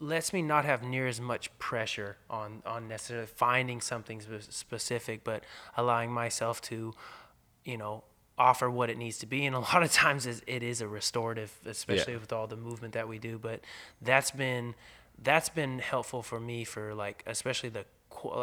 lets 0.00 0.32
me 0.32 0.40
not 0.40 0.64
have 0.64 0.82
near 0.82 1.06
as 1.06 1.20
much 1.20 1.56
pressure 1.58 2.16
on 2.30 2.62
on 2.64 2.88
necessarily 2.88 3.26
finding 3.26 3.82
something 3.82 4.22
spe- 4.22 4.50
specific, 4.50 5.24
but 5.24 5.44
allowing 5.76 6.10
myself 6.10 6.62
to, 6.62 6.94
you 7.64 7.76
know, 7.76 8.02
offer 8.38 8.70
what 8.70 8.90
it 8.90 8.96
needs 8.98 9.18
to 9.18 9.26
be. 9.26 9.44
And 9.46 9.54
a 9.54 9.60
lot 9.72 9.82
of 9.82 9.92
times 9.92 10.26
it's- 10.26 10.42
a 10.80 10.88
restorative, 10.88 11.52
especially 11.66 12.14
Yeah. 12.14 12.20
with 12.20 12.32
all 12.32 12.46
the 12.46 12.56
movement 12.56 12.94
that 12.94 13.08
we 13.08 13.18
do. 13.18 13.38
But 13.38 13.60
that's 14.00 14.30
been 14.30 14.74
that's 15.22 15.48
been 15.50 15.78
helpful 15.78 16.22
for 16.22 16.40
me 16.40 16.64
for 16.64 16.94
like 16.94 17.22
especially 17.26 17.68
the 17.68 17.84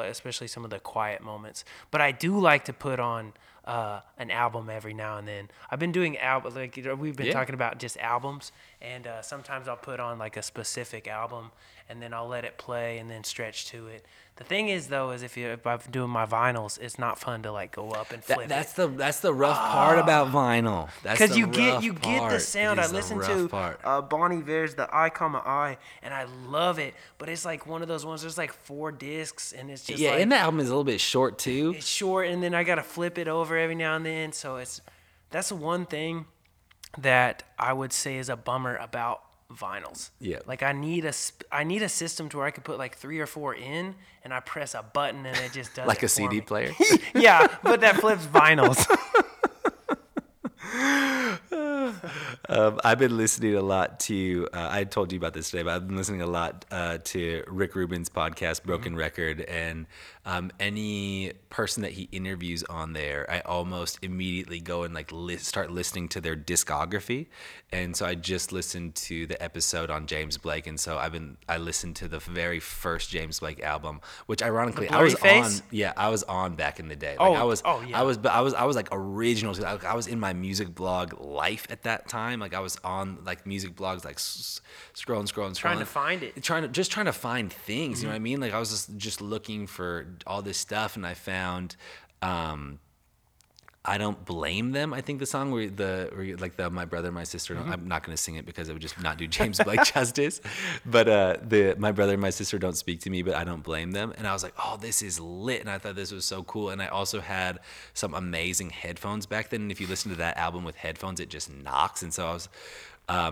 especially 0.04 0.48
some 0.48 0.64
of 0.64 0.70
the 0.72 0.80
quiet 0.80 1.22
moments. 1.22 1.64
But 1.92 2.02
I 2.02 2.12
do 2.12 2.38
like 2.40 2.66
to 2.66 2.74
put 2.74 3.00
on 3.00 3.34
uh, 3.66 4.00
an 4.18 4.32
album 4.32 4.70
every 4.70 4.94
now 4.94 5.18
and 5.18 5.28
then. 5.28 5.50
I've 5.70 5.80
been 5.80 5.92
doing 5.92 6.18
album 6.18 6.56
like 6.56 6.76
we've 6.98 7.16
been 7.16 7.28
Yeah. 7.28 7.34
talking 7.34 7.56
about 7.56 7.78
just 7.80 7.98
albums, 7.98 8.52
and 8.82 9.06
uh, 9.08 9.22
sometimes 9.22 9.68
I'll 9.68 9.76
put 9.78 10.00
on 10.00 10.18
like 10.20 10.38
a 10.38 10.42
specific 10.44 11.08
album, 11.08 11.52
and 11.90 12.02
then 12.02 12.14
I'll 12.14 12.28
let 12.28 12.46
it 12.46 12.58
play 12.58 12.98
and 12.98 13.10
then 13.10 13.24
stretch 13.24 13.68
to 13.68 13.88
it. 13.88 14.06
The 14.38 14.46
thing 14.46 14.70
is 14.70 14.88
though, 14.88 15.12
is 15.12 15.22
if 15.22 15.36
you 15.36 15.48
if 15.50 15.68
I'm 15.68 15.80
doing 15.92 16.10
my 16.10 16.26
vinyls, 16.26 16.80
it's 16.80 16.98
not 16.98 17.20
fun 17.20 17.44
to 17.44 17.52
like 17.52 17.74
go 17.74 17.90
up 17.92 18.12
and 18.14 18.24
That, 18.24 18.36
flip 18.36 18.48
that's 18.48 18.72
it. 18.72 18.76
the 18.78 18.88
that's 18.88 19.20
the 19.20 19.34
rough 19.34 19.58
part 19.58 20.00
about 20.00 20.30
vinyl. 20.30 20.88
That's 21.04 21.20
Because 21.20 21.38
you 21.38 21.46
get 21.46 21.84
you 21.84 21.92
get 21.92 22.30
the 22.30 22.40
sound. 22.40 22.80
I 22.80 22.84
is 22.86 22.90
the 22.92 22.96
listened 22.96 23.20
rough 23.20 23.30
to 23.36 23.50
part. 23.50 23.82
uh, 23.84 24.00
Bon 24.02 24.32
Iver's 24.32 24.76
"The 24.76 24.88
Eye 24.96 25.10
Comma 25.10 25.40
Eye," 25.46 25.78
and 26.02 26.14
I 26.14 26.24
love 26.48 26.80
it. 26.80 26.94
But 27.18 27.28
it's 27.28 27.44
like 27.44 27.68
one 27.68 27.82
of 27.82 27.90
those 27.90 28.06
ones. 28.06 28.22
There's 28.22 28.38
like 28.38 28.54
four 28.54 28.94
discs, 28.94 29.52
and 29.52 29.70
it's 29.70 29.84
just 29.84 30.00
yeah, 30.00 30.12
like, 30.12 30.22
and 30.22 30.32
the 30.32 30.38
album 30.38 30.62
is 30.62 30.68
a 30.68 30.72
little 30.72 30.86
bit 30.86 31.02
short 31.02 31.38
too. 31.38 31.74
it's 31.76 31.86
short 31.86 32.28
and 32.28 32.42
then 32.42 32.54
I 32.56 32.64
gotta 32.64 32.84
flip 32.84 33.18
it 33.18 33.28
over 33.28 33.49
every 33.58 33.76
now 33.76 33.96
and 33.96 34.06
then. 34.06 34.32
So 34.32 34.58
it's 34.58 34.82
that's 35.32 35.52
one 35.52 35.86
thing 35.86 36.26
that 36.98 37.44
I 37.58 37.74
would 37.74 37.94
say 37.94 38.18
is 38.18 38.30
a 38.30 38.36
bummer 38.36 38.76
about 38.78 39.22
vinyls. 39.52 40.10
Yeah. 40.20 40.40
Like 40.46 40.64
I 40.64 40.72
need 40.74 41.06
a 41.06 41.14
I 41.52 41.64
need 41.64 41.82
a 41.82 41.90
system 41.90 42.30
to 42.30 42.38
where 42.38 42.46
I 42.46 42.52
could 42.52 42.64
put 42.64 42.78
like 42.78 42.96
three 42.98 43.20
or 43.20 43.26
four 43.26 43.54
in 43.56 43.96
and 44.24 44.34
I 44.34 44.40
press 44.42 44.74
a 44.76 44.84
button 44.84 45.26
and 45.26 45.38
it 45.38 45.52
just 45.54 45.74
does 45.76 45.88
Like 45.88 46.04
a 46.04 46.08
CD 46.08 46.36
me. 46.38 46.42
player. 46.42 46.74
yeah, 47.16 47.48
but 47.64 47.82
that 47.82 47.98
flips 47.98 48.26
vinyls. 48.26 48.86
Um, 52.48 52.80
I've 52.84 52.98
been 52.98 53.16
listening 53.16 53.56
a 53.56 53.62
lot 53.62 54.00
to. 54.02 54.48
Uh, 54.52 54.68
I 54.72 54.84
told 54.84 55.12
you 55.12 55.18
about 55.20 55.34
this 55.34 55.52
today, 55.52 55.62
but 55.64 55.76
I've 55.76 55.88
been 55.88 55.98
listening 55.98 56.22
a 56.24 56.28
lot 56.28 56.66
uh, 56.72 56.98
to 57.04 57.44
Rick 57.48 57.76
Rubin's 57.76 58.10
podcast, 58.10 58.64
Broken 58.64 58.96
Record, 58.96 59.42
and 59.42 59.86
um, 60.26 60.50
any 60.60 61.34
person 61.50 61.84
that 61.84 61.92
he 61.92 62.10
interviews 62.12 62.64
on 62.64 62.94
there, 62.94 63.30
I 63.30 63.42
almost 63.42 64.00
immediately 64.02 64.60
go 64.62 64.82
and 64.84 64.94
like 64.96 65.12
li- 65.12 65.38
start 65.38 65.70
listening 65.72 66.08
to 66.10 66.22
their 66.22 66.36
discography. 66.36 67.28
And 67.72 67.96
so 67.96 68.06
I 68.06 68.16
just 68.16 68.52
listened 68.52 68.96
to 68.96 69.28
the 69.28 69.42
episode 69.44 69.92
on 69.92 70.08
James 70.08 70.38
Blake, 70.40 70.66
and 70.66 70.80
so 70.80 70.98
I've 70.98 71.12
been 71.12 71.38
I 71.48 71.58
listened 71.58 71.98
to 71.98 72.08
the 72.08 72.20
very 72.20 72.60
first 72.60 73.12
James 73.12 73.40
Blake 73.42 73.62
album, 73.62 74.02
which 74.26 74.42
ironically 74.42 74.90
I 74.90 75.04
was 75.04 75.14
Blurry 75.16 75.42
on. 75.42 75.52
Yeah, 75.70 75.94
I 75.96 76.10
was 76.10 76.24
on 76.24 76.56
back 76.56 76.80
in 76.80 76.88
the 76.88 76.96
day. 76.96 77.16
Like 77.20 77.30
Oh, 77.30 77.34
I 77.34 77.44
was. 77.44 77.62
oh, 77.64 77.82
yeah. 77.88 78.00
I 78.00 78.04
was 78.04 78.18
but 78.18 78.32
I 78.32 78.42
was 78.42 78.56
I 78.56 78.64
was 78.64 78.76
like 78.76 78.90
original. 78.92 79.54
I, 79.64 79.78
I 79.86 79.94
was 79.94 80.08
in 80.08 80.20
my 80.20 80.34
music 80.34 80.74
blog 80.74 81.20
life 81.22 81.68
at 81.70 81.79
that 81.84 82.08
time. 82.08 82.40
Like 82.40 82.54
I 82.54 82.60
was 82.60 82.78
on 82.84 83.20
like 83.26 83.46
music 83.46 83.76
blogs, 83.76 84.04
like 84.06 84.16
s- 84.16 84.62
scrolling, 84.96 85.24
scrolling, 85.32 85.52
scrolling, 85.52 85.56
Trying 85.58 85.80
to 85.80 85.86
find 85.86 86.24
it. 86.24 86.32
Mm-hmm. 86.32 86.42
trying 86.42 86.62
to 86.64 86.68
just 86.70 86.92
trying 86.92 87.06
to 87.08 87.14
find 87.14 87.52
things. 87.52 88.02
You 88.02 88.08
know 88.08 88.14
what 88.14 88.18
I 88.18 88.20
mean? 88.20 88.40
Like 88.40 88.54
I 88.54 88.60
was 88.60 88.70
just 88.72 88.98
just 88.98 89.22
looking 89.22 89.68
for 89.68 90.08
all 90.28 90.42
this 90.42 90.58
stuff, 90.58 90.96
and 90.96 91.06
I 91.06 91.14
found. 91.14 91.76
um 92.22 92.80
I 93.86 93.98
don't 93.98 94.26
blame 94.26 94.74
them. 94.74 94.94
I 94.94 95.00
think 95.00 95.20
the 95.20 95.26
song 95.26 95.52
where 95.52 95.70
the 95.70 96.12
where 96.14 96.36
like 96.36 96.58
the 96.58 96.70
my 96.70 96.84
brother 96.84 97.08
and 97.08 97.16
my 97.16 97.24
sister. 97.24 97.56
Mm-hmm. 97.56 97.72
I'm 97.72 97.88
not 97.88 98.04
going 98.04 98.16
to 98.16 98.22
sing 98.22 98.36
it 98.36 98.46
because 98.46 98.68
it 98.68 98.74
would 98.74 98.82
just 98.82 99.02
not 99.02 99.18
do 99.18 99.26
James 99.38 99.60
Blake 99.60 99.84
justice. 99.94 100.42
But 100.86 101.08
uh, 101.08 101.38
the 101.42 101.76
my 101.78 101.94
brother 101.94 102.14
and 102.14 102.22
my 102.22 102.30
sister 102.30 102.60
don't 102.60 102.76
speak 102.76 103.00
to 103.02 103.10
me, 103.10 103.22
but 103.22 103.36
I 103.36 103.46
don't 103.46 103.64
blame 103.64 103.92
them. 103.92 104.14
And 104.18 104.28
I 104.28 104.34
was 104.34 104.44
like, 104.44 104.54
oh, 104.64 104.78
this 104.82 105.02
is 105.02 105.20
lit, 105.20 105.62
and 105.62 105.70
I 105.70 105.78
thought 105.78 105.96
this 105.96 106.12
was 106.12 106.26
so 106.26 106.44
cool. 106.44 106.72
And 106.72 106.82
I 106.82 106.88
also 106.88 107.22
had 107.22 107.60
some 107.94 108.14
amazing 108.14 108.72
headphones 108.72 109.26
back 109.26 109.50
then. 109.50 109.62
And 109.62 109.72
if 109.72 109.80
you 109.80 109.88
listen 109.88 110.12
to 110.12 110.18
that 110.18 110.38
album 110.38 110.66
with 110.66 110.76
headphones, 110.76 111.22
it 111.22 111.30
just 111.30 111.52
knocks. 111.52 112.04
And 112.04 112.14
so 112.14 112.28
I 112.28 112.34
was 112.34 112.50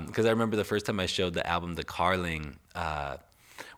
because 0.07 0.25
I 0.25 0.29
remember 0.29 0.55
the 0.55 0.63
first 0.63 0.85
time 0.85 0.99
I 0.99 1.05
showed 1.05 1.33
the 1.33 1.45
album 1.45 1.75
to 1.75 1.83
Carling. 1.83 2.57
Uh, 2.73 3.17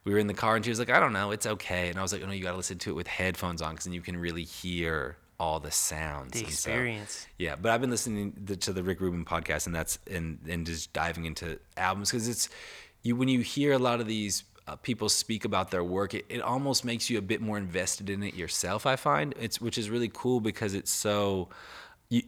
we 0.04 0.14
were 0.14 0.20
in 0.20 0.28
the 0.28 0.34
car 0.34 0.56
and 0.56 0.64
she 0.64 0.72
was 0.72 0.80
like, 0.80 0.90
I 0.90 1.00
don't 1.00 1.14
know, 1.14 1.32
it's 1.32 1.46
okay. 1.46 1.90
And 1.90 2.00
I 2.00 2.02
was 2.02 2.14
like, 2.14 2.22
oh 2.24 2.26
no, 2.26 2.32
you 2.32 2.44
got 2.44 2.52
to 2.52 2.58
listen 2.58 2.78
to 2.80 2.92
it 2.92 2.94
with 2.94 3.08
headphones 3.08 3.62
on 3.62 3.72
because 3.72 3.86
then 3.86 3.94
you 3.94 4.02
can 4.02 4.18
really 4.18 4.44
hear 4.44 5.18
all 5.40 5.60
the 5.60 5.72
sounds. 5.72 6.34
The 6.34 6.40
And 6.40 6.48
so- 6.48 6.70
experience. 6.70 7.28
yeah, 7.38 7.56
but 7.56 7.72
I've 7.72 7.82
been 7.82 7.90
listening 7.90 8.34
the, 8.44 8.56
to 8.58 8.74
the 8.74 8.84
Rick 8.84 9.00
Rubin 9.02 9.26
podcast, 9.26 9.66
and 9.68 9.76
that's 9.76 10.00
and 10.10 10.40
and 10.48 10.66
just 10.66 10.92
diving 10.94 11.26
into 11.26 11.60
albums 11.78 12.12
because 12.12 12.28
it's 12.28 12.50
you 13.04 13.16
when 13.16 13.30
you 13.30 13.40
hear 13.42 13.74
a 13.74 13.80
lot 13.80 14.00
of 14.02 14.08
these 14.08 14.44
uh, 14.68 14.76
people 14.76 15.10
speak 15.10 15.46
about 15.46 15.72
their 15.72 15.84
work, 15.84 16.14
it, 16.14 16.26
it 16.30 16.42
almost 16.42 16.86
makes 16.86 17.10
you 17.10 17.18
a 17.18 17.22
bit 17.22 17.42
more 17.42 17.58
invested 17.58 18.10
in 18.10 18.22
it 18.22 18.36
yourself. 18.36 18.86
I 18.86 18.96
find 18.98 19.34
it's 19.40 19.60
which 19.60 19.78
is 19.78 19.90
really 19.90 20.12
cool 20.14 20.40
because 20.42 20.74
it's 20.74 20.92
so. 20.92 21.50
You, 22.10 22.24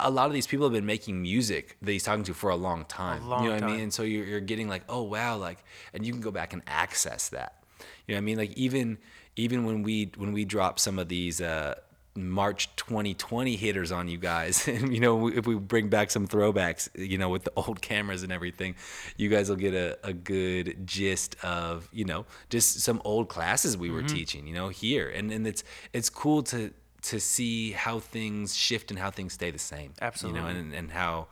a 0.00 0.10
lot 0.10 0.26
of 0.26 0.32
these 0.32 0.46
people 0.46 0.66
have 0.66 0.72
been 0.74 0.84
making 0.86 1.22
music 1.22 1.76
that 1.80 1.90
he's 1.92 2.02
talking 2.02 2.24
to 2.24 2.34
for 2.34 2.50
a 2.50 2.56
long 2.56 2.84
time. 2.84 3.26
long 3.26 3.44
you 3.44 3.48
know 3.50 3.54
what 3.54 3.64
I 3.64 3.66
mean? 3.68 3.80
And 3.80 3.92
so 3.94 4.02
you're, 4.02 4.24
you're 4.26 4.40
getting 4.40 4.68
like, 4.68 4.82
oh 4.88 5.02
wow, 5.02 5.36
like, 5.38 5.64
and 5.94 6.04
you 6.04 6.12
can 6.12 6.20
go 6.20 6.30
back 6.30 6.52
and 6.52 6.60
access 6.66 7.30
that. 7.30 7.62
You 8.06 8.14
know 8.14 8.16
what 8.16 8.18
I 8.18 8.20
mean? 8.24 8.36
Like 8.38 8.52
even 8.54 8.98
even 9.36 9.64
when 9.64 9.82
we 9.82 10.10
when 10.16 10.32
we 10.32 10.44
drop 10.44 10.78
some 10.78 10.98
of 10.98 11.08
these 11.08 11.40
uh, 11.40 11.76
March 12.26 12.74
2020 12.76 13.56
hitters 13.56 13.92
on 13.92 14.08
you 14.08 14.18
guys, 14.18 14.66
and 14.68 14.94
you 14.94 15.00
know 15.00 15.28
if 15.28 15.46
we 15.46 15.54
bring 15.54 15.88
back 15.88 16.10
some 16.10 16.26
throwbacks, 16.26 16.88
you 16.94 17.18
know 17.18 17.28
with 17.28 17.44
the 17.44 17.52
old 17.56 17.80
cameras 17.80 18.22
and 18.22 18.32
everything, 18.32 18.74
you 19.16 19.28
guys 19.28 19.48
will 19.48 19.56
get 19.56 19.74
a, 19.74 19.98
a 20.02 20.12
good 20.12 20.86
gist 20.86 21.36
of 21.44 21.88
you 21.92 22.04
know 22.04 22.26
just 22.50 22.80
some 22.80 23.00
old 23.04 23.28
classes 23.28 23.76
we 23.76 23.90
were 23.90 24.02
teaching, 24.02 24.46
you 24.46 24.54
know 24.54 24.68
here, 24.68 25.08
and 25.08 25.30
and 25.32 25.46
it's 25.46 25.64
it's 25.92 26.10
cool 26.10 26.42
to 26.44 26.72
to 27.00 27.20
see 27.20 27.72
how 27.72 28.00
things 28.00 28.56
shift 28.56 28.90
and 28.90 28.98
how 28.98 29.10
things 29.10 29.32
stay 29.32 29.50
the 29.50 29.58
same. 29.58 29.92
Absolutely. 30.00 30.40
You 30.40 30.46
know, 30.46 30.50
and, 30.50 30.74
and 30.74 30.90
how 30.90 31.28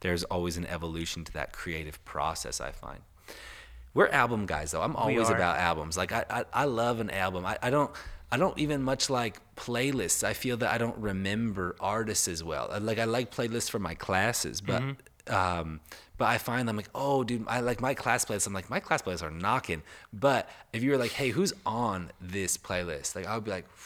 there's 0.00 0.24
always 0.24 0.56
an 0.56 0.66
evolution 0.66 1.24
to 1.24 1.32
that 1.32 1.52
creative 1.52 2.02
process. 2.04 2.60
I 2.60 2.72
find. 2.72 3.00
We're 3.92 4.08
album 4.08 4.46
guys 4.46 4.70
though. 4.70 4.82
I'm 4.82 4.94
always 4.94 5.28
about 5.28 5.58
albums. 5.58 5.96
Like 5.96 6.12
I, 6.12 6.24
I, 6.30 6.44
I 6.52 6.64
love 6.64 7.00
an 7.00 7.10
album. 7.10 7.44
I, 7.44 7.58
I 7.60 7.70
don't 7.70 7.90
I 8.32 8.36
don't 8.36 8.56
even 8.58 8.82
much 8.82 9.10
like 9.10 9.40
playlists. 9.56 10.22
I 10.24 10.34
feel 10.34 10.56
that 10.58 10.72
I 10.72 10.78
don't 10.78 10.96
remember 10.98 11.74
artists 11.80 12.28
as 12.28 12.44
well. 12.44 12.70
Like 12.80 12.98
I 12.98 13.04
like 13.04 13.34
playlists 13.34 13.70
for 13.70 13.78
my 13.78 13.94
classes, 13.94 14.60
but 14.60 14.82
Mm-hmm. 14.82 15.34
um 15.34 15.80
but 16.16 16.28
I 16.28 16.36
find 16.38 16.68
I'm 16.68 16.76
like, 16.76 16.90
oh 16.94 17.24
dude, 17.24 17.44
I 17.48 17.60
like 17.60 17.80
my 17.80 17.94
class 17.94 18.24
playlists. 18.26 18.46
I'm 18.46 18.52
like, 18.52 18.68
my 18.68 18.78
class 18.80 19.00
playlists 19.02 19.22
are 19.22 19.30
knocking. 19.30 19.82
But 20.12 20.48
if 20.72 20.82
you 20.82 20.90
were 20.90 20.98
like, 20.98 21.12
hey, 21.12 21.30
who's 21.30 21.52
on 21.64 22.12
this 22.20 22.58
playlist? 22.58 23.16
Like 23.16 23.26
I 23.26 23.34
would 23.34 23.44
be 23.44 23.50
like, 23.50 23.66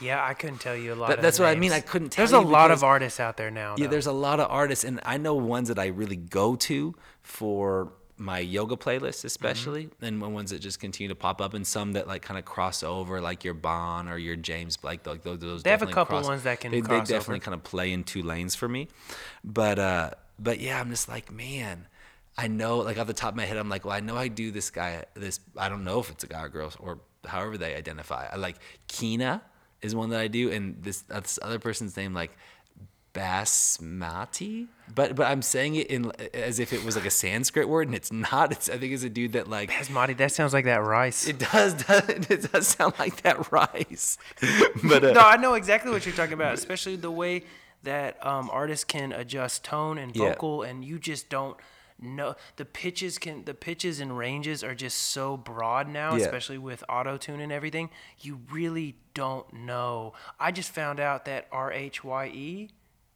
Yeah, 0.00 0.22
I 0.26 0.34
couldn't 0.34 0.58
tell 0.58 0.74
you 0.76 0.92
a 0.92 0.96
lot. 0.96 1.08
That- 1.10 1.22
that's 1.22 1.36
the 1.38 1.44
what 1.44 1.50
I 1.50 1.54
mean. 1.54 1.70
I 1.72 1.80
couldn't 1.80 2.10
tell 2.10 2.22
There's 2.26 2.32
a 2.32 2.44
you 2.44 2.50
lot 2.52 2.72
of 2.72 2.82
artists 2.82 3.20
out 3.20 3.36
there 3.36 3.50
now. 3.52 3.76
Yeah, 3.78 3.86
there's 3.86 4.08
a 4.08 4.12
lot 4.12 4.40
of 4.40 4.50
artists, 4.50 4.84
and 4.84 5.00
I 5.04 5.16
know 5.18 5.34
ones 5.36 5.68
that 5.68 5.78
I 5.78 5.86
really 5.86 6.16
go 6.16 6.56
to 6.56 6.94
for 7.22 7.92
my 8.16 8.38
yoga 8.38 8.76
playlist, 8.76 9.24
especially, 9.24 9.86
Mm-hmm. 9.86 10.04
and 10.04 10.34
ones 10.34 10.50
that 10.50 10.60
just 10.60 10.78
continue 10.80 11.08
to 11.08 11.14
pop 11.14 11.40
up, 11.40 11.54
and 11.54 11.66
some 11.66 11.92
that 11.94 12.06
like 12.06 12.22
kind 12.22 12.38
of 12.38 12.44
cross 12.44 12.82
over, 12.82 13.20
like 13.20 13.44
your 13.44 13.54
Bon 13.54 14.08
or 14.08 14.16
your 14.18 14.36
James 14.36 14.76
Blake. 14.76 15.06
Like 15.06 15.22
those, 15.22 15.38
those 15.40 15.62
They 15.62 15.70
have 15.70 15.82
a 15.82 15.86
couple 15.86 16.16
cross- 16.18 16.26
ones 16.28 16.42
that 16.44 16.60
can 16.60 16.70
They, 16.72 16.80
they 16.80 16.98
definitely 17.00 17.36
over. 17.36 17.38
kind 17.44 17.54
of 17.54 17.64
play 17.64 17.92
in 17.92 18.04
two 18.04 18.22
lanes 18.22 18.54
for 18.54 18.68
me, 18.68 18.88
but 19.42 19.78
uh, 19.78 20.10
but 20.38 20.60
yeah, 20.60 20.80
I'm 20.80 20.90
just 20.90 21.08
like 21.08 21.30
man. 21.32 21.86
I 22.36 22.48
know, 22.48 22.78
like 22.78 22.98
off 22.98 23.06
the 23.06 23.12
top 23.12 23.30
of 23.30 23.36
my 23.36 23.44
head, 23.44 23.56
I'm 23.56 23.68
like, 23.68 23.84
well, 23.84 23.94
I 23.94 24.00
know 24.00 24.16
I 24.16 24.26
do 24.26 24.50
this 24.50 24.68
guy. 24.70 25.04
This 25.14 25.38
I 25.56 25.68
don't 25.68 25.84
know 25.84 26.00
if 26.00 26.10
it's 26.10 26.24
a 26.24 26.26
guy 26.26 26.42
or 26.42 26.48
girl 26.48 26.72
or 26.80 26.98
however 27.24 27.56
they 27.56 27.76
identify. 27.76 28.26
I 28.32 28.36
like 28.36 28.56
Kina 28.88 29.40
is 29.82 29.94
one 29.94 30.10
that 30.10 30.20
I 30.20 30.26
do, 30.28 30.50
and 30.50 30.82
this 30.82 31.02
this 31.02 31.38
other 31.42 31.58
person's 31.60 31.96
name 31.96 32.12
like 32.14 32.32
basmati 33.14 34.66
but 34.94 35.14
but 35.16 35.26
i'm 35.26 35.42
saying 35.42 35.76
it 35.76 35.86
in 35.88 36.10
as 36.34 36.58
if 36.58 36.72
it 36.72 36.84
was 36.84 36.96
like 36.96 37.06
a 37.06 37.10
sanskrit 37.10 37.68
word 37.68 37.86
and 37.88 37.94
it's 37.94 38.12
not 38.12 38.52
it's 38.52 38.68
i 38.68 38.76
think 38.76 38.92
it's 38.92 39.02
a 39.04 39.08
dude 39.08 39.32
that 39.32 39.48
like 39.48 39.70
Basmati, 39.70 40.16
that 40.18 40.32
sounds 40.32 40.52
like 40.52 40.64
that 40.64 40.82
rice. 40.82 41.26
it 41.26 41.38
does, 41.38 41.74
does 41.86 42.08
it 42.08 42.52
does 42.52 42.66
sound 42.68 42.94
like 42.98 43.22
that 43.22 43.50
rice 43.52 44.18
but 44.84 45.04
uh, 45.04 45.12
no, 45.12 45.20
I 45.20 45.36
know 45.36 45.54
exactly 45.54 45.90
what 45.90 46.04
you're 46.04 46.14
talking 46.14 46.34
about, 46.34 46.54
especially 46.54 46.96
the 46.96 47.10
way 47.10 47.44
that 47.82 48.24
um, 48.24 48.50
artists 48.50 48.84
can 48.84 49.12
adjust 49.12 49.64
tone 49.64 49.98
and 49.98 50.14
Yeah. 50.14 50.30
vocal, 50.30 50.62
and 50.62 50.84
you 50.84 50.98
just 50.98 51.28
don't 51.28 51.56
know 52.00 52.34
the 52.56 52.64
pitches 52.64 53.18
can 53.18 53.44
the 53.44 53.54
pitches 53.54 54.00
and 54.00 54.16
ranges 54.18 54.64
are 54.64 54.74
just 54.74 54.98
so 54.98 55.36
broad 55.36 55.88
now, 55.88 56.14
Yeah. 56.16 56.24
especially 56.24 56.58
with 56.58 56.82
auto 56.88 57.16
tune 57.16 57.40
and 57.40 57.52
everything. 57.52 57.90
You 58.20 58.40
really 58.50 58.96
don't 59.14 59.50
know. 59.52 60.12
I 60.40 60.50
just 60.50 60.70
found 60.72 60.98
out 61.00 61.24
that 61.26 61.46
R 61.52 61.72
H 61.72 62.02
Y 62.04 62.26
E 62.34 62.70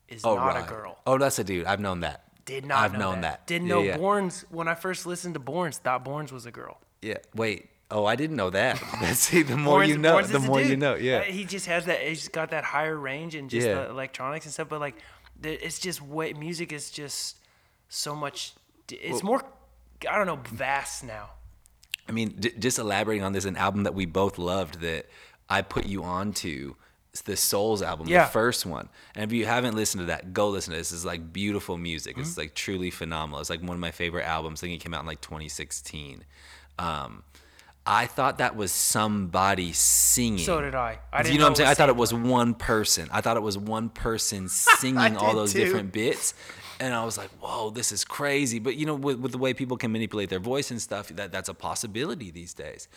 is 0.09 0.25
oh, 0.25 0.35
not 0.37 0.47
right. 0.55 0.65
a 0.65 0.69
girl. 0.69 0.99
oh 1.07 1.19
that's 1.19 1.39
a 1.39 1.45
dude 1.45 1.67
i've 1.67 1.81
known 1.81 2.01
that 2.01 2.25
Did 2.45 2.65
not. 2.67 2.79
i've 2.79 2.93
know 2.95 2.99
known 3.13 3.21
that, 3.23 3.47
Didn't 3.47 3.69
Yeah, 3.69 3.75
know 3.75 3.83
yeah. 3.83 3.97
Borns 3.99 4.45
when 4.51 4.69
I 4.69 4.75
first 4.75 5.07
listened 5.07 5.35
to 5.35 5.41
Borns. 5.41 5.77
Thought 5.77 6.05
Borns 6.05 6.33
was 6.33 6.47
a 6.47 6.51
girl. 6.51 6.79
yeah 7.03 7.19
wait 7.35 7.69
oh 7.91 8.05
i 8.05 8.17
didn't 8.17 8.37
know 8.37 8.51
that 8.51 8.77
see 9.15 9.43
the 9.43 9.57
more 9.57 9.81
Borns- 9.83 9.89
you 9.89 9.99
know 9.99 10.17
Borns 10.17 10.29
the 10.33 10.39
more 10.41 10.61
you 10.61 10.77
know 10.77 10.95
yeah 10.95 11.19
Uh, 11.19 11.23
he 11.23 11.45
just 11.45 11.67
has 11.67 11.85
that. 11.87 12.01
He's 12.03 12.29
got 12.29 12.51
that 12.51 12.65
higher 12.65 12.97
range 12.97 13.35
and 13.35 13.49
just 13.51 13.67
Yeah. 13.67 13.75
the 13.85 13.91
electronics 13.91 14.45
and 14.47 14.53
stuff. 14.53 14.69
But 14.69 14.81
like, 14.81 14.97
it's 15.43 15.79
just 15.79 16.03
way 16.03 16.33
music 16.33 16.73
is 16.73 16.91
just 16.91 17.37
so 17.89 18.15
much. 18.15 18.53
It's 18.91 19.23
more. 19.23 19.43
I 20.09 20.17
don't 20.17 20.27
know, 20.27 20.41
vast 20.51 21.05
now. 21.05 21.31
I 22.09 22.13
mean, 22.13 22.35
j- 22.41 22.53
just 22.59 22.79
elaborating 22.79 23.23
on 23.25 23.33
this, 23.33 23.45
an 23.45 23.57
album 23.57 23.83
that 23.85 23.95
we 23.95 24.07
both 24.07 24.39
loved 24.39 24.81
that 24.81 25.07
I 25.49 25.63
put 25.63 25.87
you 25.87 26.03
on 26.05 26.33
to, 26.45 26.77
the 27.25 27.37
Souls 27.37 27.83
album, 27.83 28.07
Yeah. 28.09 28.25
the 28.27 28.31
first 28.31 28.65
one. 28.67 28.89
And 29.15 29.25
if 29.25 29.33
you 29.37 29.45
haven't 29.47 29.75
listened 29.75 30.01
to 30.03 30.07
that, 30.07 30.33
go 30.33 30.51
listen 30.51 30.73
to 30.73 30.79
this. 30.79 30.93
It's 30.93 31.05
like 31.05 31.33
beautiful 31.33 31.77
music. 31.77 32.17
It's 32.19 32.31
Mm-hmm. 32.33 32.41
like 32.41 32.55
truly 32.55 32.91
phenomenal. 32.91 33.41
It's 33.41 33.51
like 33.51 33.61
one 33.61 33.71
of 33.73 33.81
my 33.81 33.91
favorite 33.91 34.25
albums. 34.25 34.63
I 34.63 34.67
think 34.69 34.81
it 34.81 34.85
came 34.85 34.95
out 34.95 35.01
in 35.01 35.07
like 35.07 35.21
2016. 35.21 36.25
Um, 36.79 37.25
I 37.87 38.07
thought 38.07 38.39
that 38.39 38.55
was 38.55 38.71
somebody 38.71 39.73
singing. 39.73 40.45
So 40.45 40.61
did 40.61 40.75
I. 40.75 40.99
I 41.13 41.23
didn't 41.23 41.33
you 41.33 41.39
know 41.39 41.47
what 41.47 41.51
I'm 41.51 41.57
saying? 41.57 41.71
I 41.71 41.75
thought 41.75 41.89
it 41.89 41.97
was 41.97 42.13
one 42.13 42.55
person. 42.55 43.09
I 43.11 43.21
thought 43.23 43.37
it 43.37 43.43
was 43.43 43.57
one 43.57 43.89
person 43.89 44.49
singing 44.49 45.17
all 45.17 45.35
those 45.35 45.55
too. 45.55 45.61
different 45.65 45.93
bits. 45.93 46.35
And 46.81 46.95
I 46.95 47.05
was 47.05 47.19
like, 47.19 47.31
whoa, 47.41 47.71
this 47.71 47.93
is 47.93 48.05
crazy. 48.05 48.59
But 48.59 48.77
you 48.77 48.87
know, 48.87 48.95
with, 48.95 49.19
with 49.19 49.33
the 49.33 49.39
way 49.39 49.55
people 49.55 49.77
can 49.77 49.93
manipulate 49.93 50.31
their 50.31 50.39
voice 50.39 50.71
and 50.71 50.81
stuff, 50.81 51.09
that, 51.09 51.33
that's 51.33 51.49
a 51.49 51.55
possibility 51.55 52.31
these 52.31 52.55
days. 52.55 52.89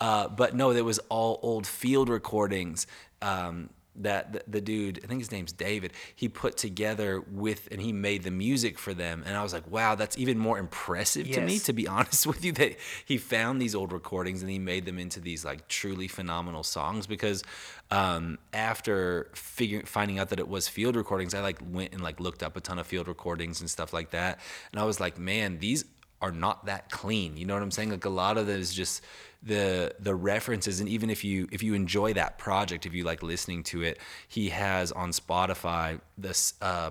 Uh, 0.00 0.28
but 0.28 0.54
no, 0.54 0.72
there 0.72 0.84
was 0.84 0.98
all 1.08 1.40
old 1.42 1.66
field 1.66 2.08
recordings 2.08 2.86
um, 3.22 3.70
that 4.02 4.32
the, 4.32 4.42
the 4.46 4.60
dude, 4.60 5.00
I 5.02 5.06
think 5.06 5.20
his 5.20 5.32
name's 5.32 5.52
David, 5.52 5.92
he 6.14 6.28
put 6.28 6.56
together 6.56 7.20
with, 7.30 7.68
and 7.70 7.80
he 7.80 7.92
made 7.92 8.22
the 8.22 8.30
music 8.30 8.78
for 8.78 8.94
them. 8.94 9.22
And 9.26 9.36
I 9.36 9.42
was 9.42 9.52
like, 9.52 9.70
wow, 9.70 9.94
that's 9.94 10.18
even 10.18 10.38
more 10.38 10.58
impressive 10.58 11.30
to 11.30 11.40
me, 11.40 11.58
to 11.60 11.72
be 11.72 11.86
honest 11.96 12.26
with 12.26 12.44
you, 12.44 12.52
that 12.52 12.76
he 13.04 13.18
found 13.18 13.60
these 13.60 13.74
old 13.74 13.92
recordings 13.92 14.42
and 14.42 14.50
he 14.50 14.58
made 14.58 14.84
them 14.84 14.98
into 14.98 15.20
these 15.20 15.44
like 15.44 15.68
truly 15.68 16.08
phenomenal 16.08 16.62
songs. 16.62 17.06
Because 17.06 17.42
um, 17.90 18.38
after 18.52 19.30
figuring, 19.34 19.86
finding 19.86 20.18
out 20.18 20.28
that 20.30 20.38
it 20.38 20.48
was 20.48 20.68
field 20.68 20.96
recordings, 20.96 21.34
I 21.34 21.40
like 21.40 21.58
went 21.70 21.92
and 21.92 22.02
like 22.02 22.20
looked 22.20 22.42
up 22.42 22.56
a 22.56 22.60
ton 22.60 22.78
of 22.78 22.86
field 22.86 23.08
recordings 23.08 23.60
and 23.60 23.68
stuff 23.68 23.92
like 23.92 24.10
that. 24.10 24.40
And 24.72 24.80
I 24.80 24.84
was 24.84 25.00
like, 25.00 25.18
man, 25.18 25.58
these 25.58 25.84
are 26.20 26.32
not 26.32 26.66
that 26.66 26.90
clean. 26.90 27.36
You 27.36 27.46
know 27.46 27.54
what 27.54 27.62
I'm 27.62 27.70
saying? 27.70 27.90
Like 27.90 28.04
a 28.04 28.10
lot 28.10 28.36
of 28.38 28.46
those 28.46 28.72
just 28.72 29.02
the 29.42 29.94
the 29.98 30.14
references 30.14 30.80
and 30.80 30.88
even 30.88 31.08
if 31.08 31.24
you 31.24 31.48
if 31.50 31.62
you 31.62 31.74
enjoy 31.74 32.12
that 32.14 32.38
project, 32.38 32.86
if 32.86 32.92
you 32.92 33.04
like 33.04 33.22
listening 33.22 33.62
to 33.64 33.82
it, 33.82 33.98
he 34.28 34.50
has 34.50 34.92
on 34.92 35.12
Spotify 35.12 36.00
this 36.18 36.54
uh, 36.60 36.90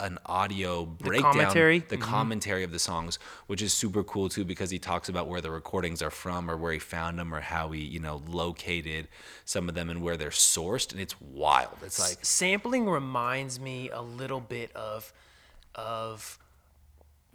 an 0.00 0.18
audio 0.26 0.84
breakdown 0.84 1.32
commentary? 1.32 1.78
the 1.78 1.96
commentary 1.96 2.64
of 2.64 2.72
the 2.72 2.78
songs, 2.78 3.18
which 3.46 3.62
is 3.62 3.72
super 3.72 4.02
cool 4.02 4.28
too 4.28 4.44
because 4.44 4.70
he 4.70 4.78
talks 4.78 5.08
about 5.08 5.28
where 5.28 5.40
the 5.40 5.50
recordings 5.50 6.02
are 6.02 6.10
from 6.10 6.50
or 6.50 6.56
where 6.56 6.72
he 6.72 6.80
found 6.80 7.18
them 7.18 7.32
or 7.32 7.40
how 7.40 7.70
he, 7.70 7.80
you 7.80 8.00
know, 8.00 8.22
located 8.26 9.06
some 9.44 9.68
of 9.68 9.74
them 9.76 9.90
and 9.90 10.02
where 10.02 10.16
they're 10.16 10.30
sourced 10.30 10.90
and 10.90 11.00
it's 11.00 11.20
wild. 11.20 11.76
It's 11.82 12.00
like 12.00 12.24
sampling 12.24 12.88
reminds 12.88 13.60
me 13.60 13.88
a 13.90 14.02
little 14.02 14.40
bit 14.40 14.74
of 14.74 15.12
of 15.76 16.38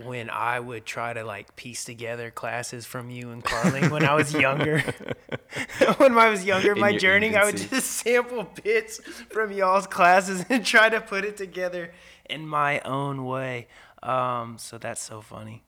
when 0.05 0.29
I 0.29 0.59
would 0.59 0.85
try 0.85 1.13
to 1.13 1.23
like 1.23 1.55
piece 1.55 1.83
together 1.83 2.31
classes 2.31 2.85
from 2.85 3.09
you 3.09 3.31
and 3.31 3.43
Carling 3.43 3.89
when 3.89 4.05
I 4.05 4.13
was 4.15 4.33
younger. 4.33 4.79
when 5.97 6.17
I 6.17 6.29
was 6.29 6.45
younger, 6.45 6.75
my 6.75 6.89
your 6.89 6.99
journey, 6.99 7.35
I 7.35 7.45
would 7.45 7.57
just 7.57 7.91
sample 7.91 8.47
bits 8.63 8.99
from 9.29 9.51
y'all's 9.51 9.87
classes 9.87 10.45
and 10.49 10.65
try 10.65 10.89
to 10.89 11.01
put 11.01 11.25
it 11.25 11.37
together 11.37 11.91
in 12.29 12.47
my 12.47 12.79
own 12.81 13.25
way. 13.25 13.67
Um, 14.01 14.57
so 14.57 14.77
that's 14.77 15.01
so 15.01 15.19
funny. 15.19 15.63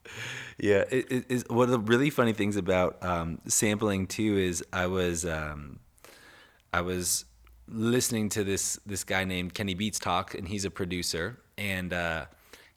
Yeah, 0.58 0.86
it, 0.89 1.12
it 1.12 1.26
is 1.28 1.46
one 1.50 1.65
of 1.65 1.72
the 1.72 1.80
really 1.80 2.10
funny 2.10 2.34
things 2.34 2.56
about 2.56 3.04
um, 3.04 3.39
sampling 3.48 4.08
too 4.08 4.38
is 4.38 4.63
I 4.72 4.88
was 4.88 5.26
um, 5.26 5.80
I 6.72 6.82
was 6.82 7.26
listening 7.67 8.30
to 8.30 8.46
this 8.46 8.80
this 8.86 9.04
guy 9.04 9.26
named 9.26 9.54
Kenny 9.54 9.74
Beats 9.74 10.00
talk, 10.00 10.34
and 10.34 10.48
he's 10.48 10.63
a 10.63 10.72
producer, 10.72 11.41
and 11.58 11.91
uh, 11.91 12.26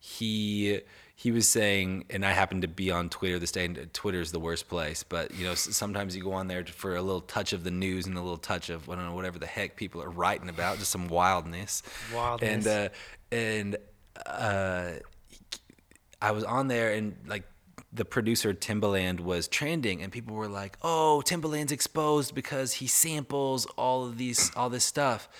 he 0.00 0.80
he 1.24 1.32
was 1.32 1.48
saying, 1.48 2.04
and 2.10 2.22
I 2.22 2.32
happened 2.32 2.60
to 2.62 2.68
be 2.68 2.90
on 2.90 3.08
Twitter 3.08 3.38
this 3.38 3.50
day, 3.50 3.64
and 3.64 3.90
Twitter's 3.94 4.30
the 4.30 4.38
worst 4.38 4.68
place, 4.68 5.02
but 5.02 5.34
you 5.34 5.46
know 5.46 5.54
sometimes 5.54 6.14
you 6.14 6.22
go 6.22 6.34
on 6.34 6.48
there 6.48 6.66
for 6.66 6.96
a 6.96 7.00
little 7.00 7.22
touch 7.22 7.54
of 7.54 7.64
the 7.64 7.70
news 7.70 8.04
and 8.06 8.14
a 8.18 8.20
little 8.20 8.37
touch 8.37 8.68
of 8.68 8.90
I 8.90 8.94
don't 8.94 9.06
know 9.06 9.14
whatever 9.14 9.38
the 9.38 9.46
heck 9.46 9.74
people 9.74 10.02
are 10.02 10.10
writing 10.10 10.50
about, 10.50 10.76
just 10.80 10.90
some 10.90 11.08
wildness, 11.08 11.82
Wildness. 12.14 12.66
and 12.66 12.66
uh, 12.66 12.88
and 13.32 13.76
uh, 14.26 14.90
I 16.20 16.30
was 16.32 16.44
on 16.44 16.68
there 16.68 16.92
and 16.92 17.16
like 17.26 17.44
the 17.90 18.04
producer 18.04 18.52
Timbaland 18.52 19.20
was 19.20 19.48
trending 19.48 20.02
and 20.02 20.12
people 20.12 20.34
were 20.37 20.46
like, 20.48 20.76
"Oh, 20.82 21.22
Timbaland's 21.24 21.72
exposed 21.72 22.34
because 22.34 22.74
he 22.74 22.87
samples 22.87 23.64
all 23.78 24.04
of 24.04 24.18
these 24.18 24.52
all 24.54 24.68
this 24.68 24.84
stuff." 24.84 25.30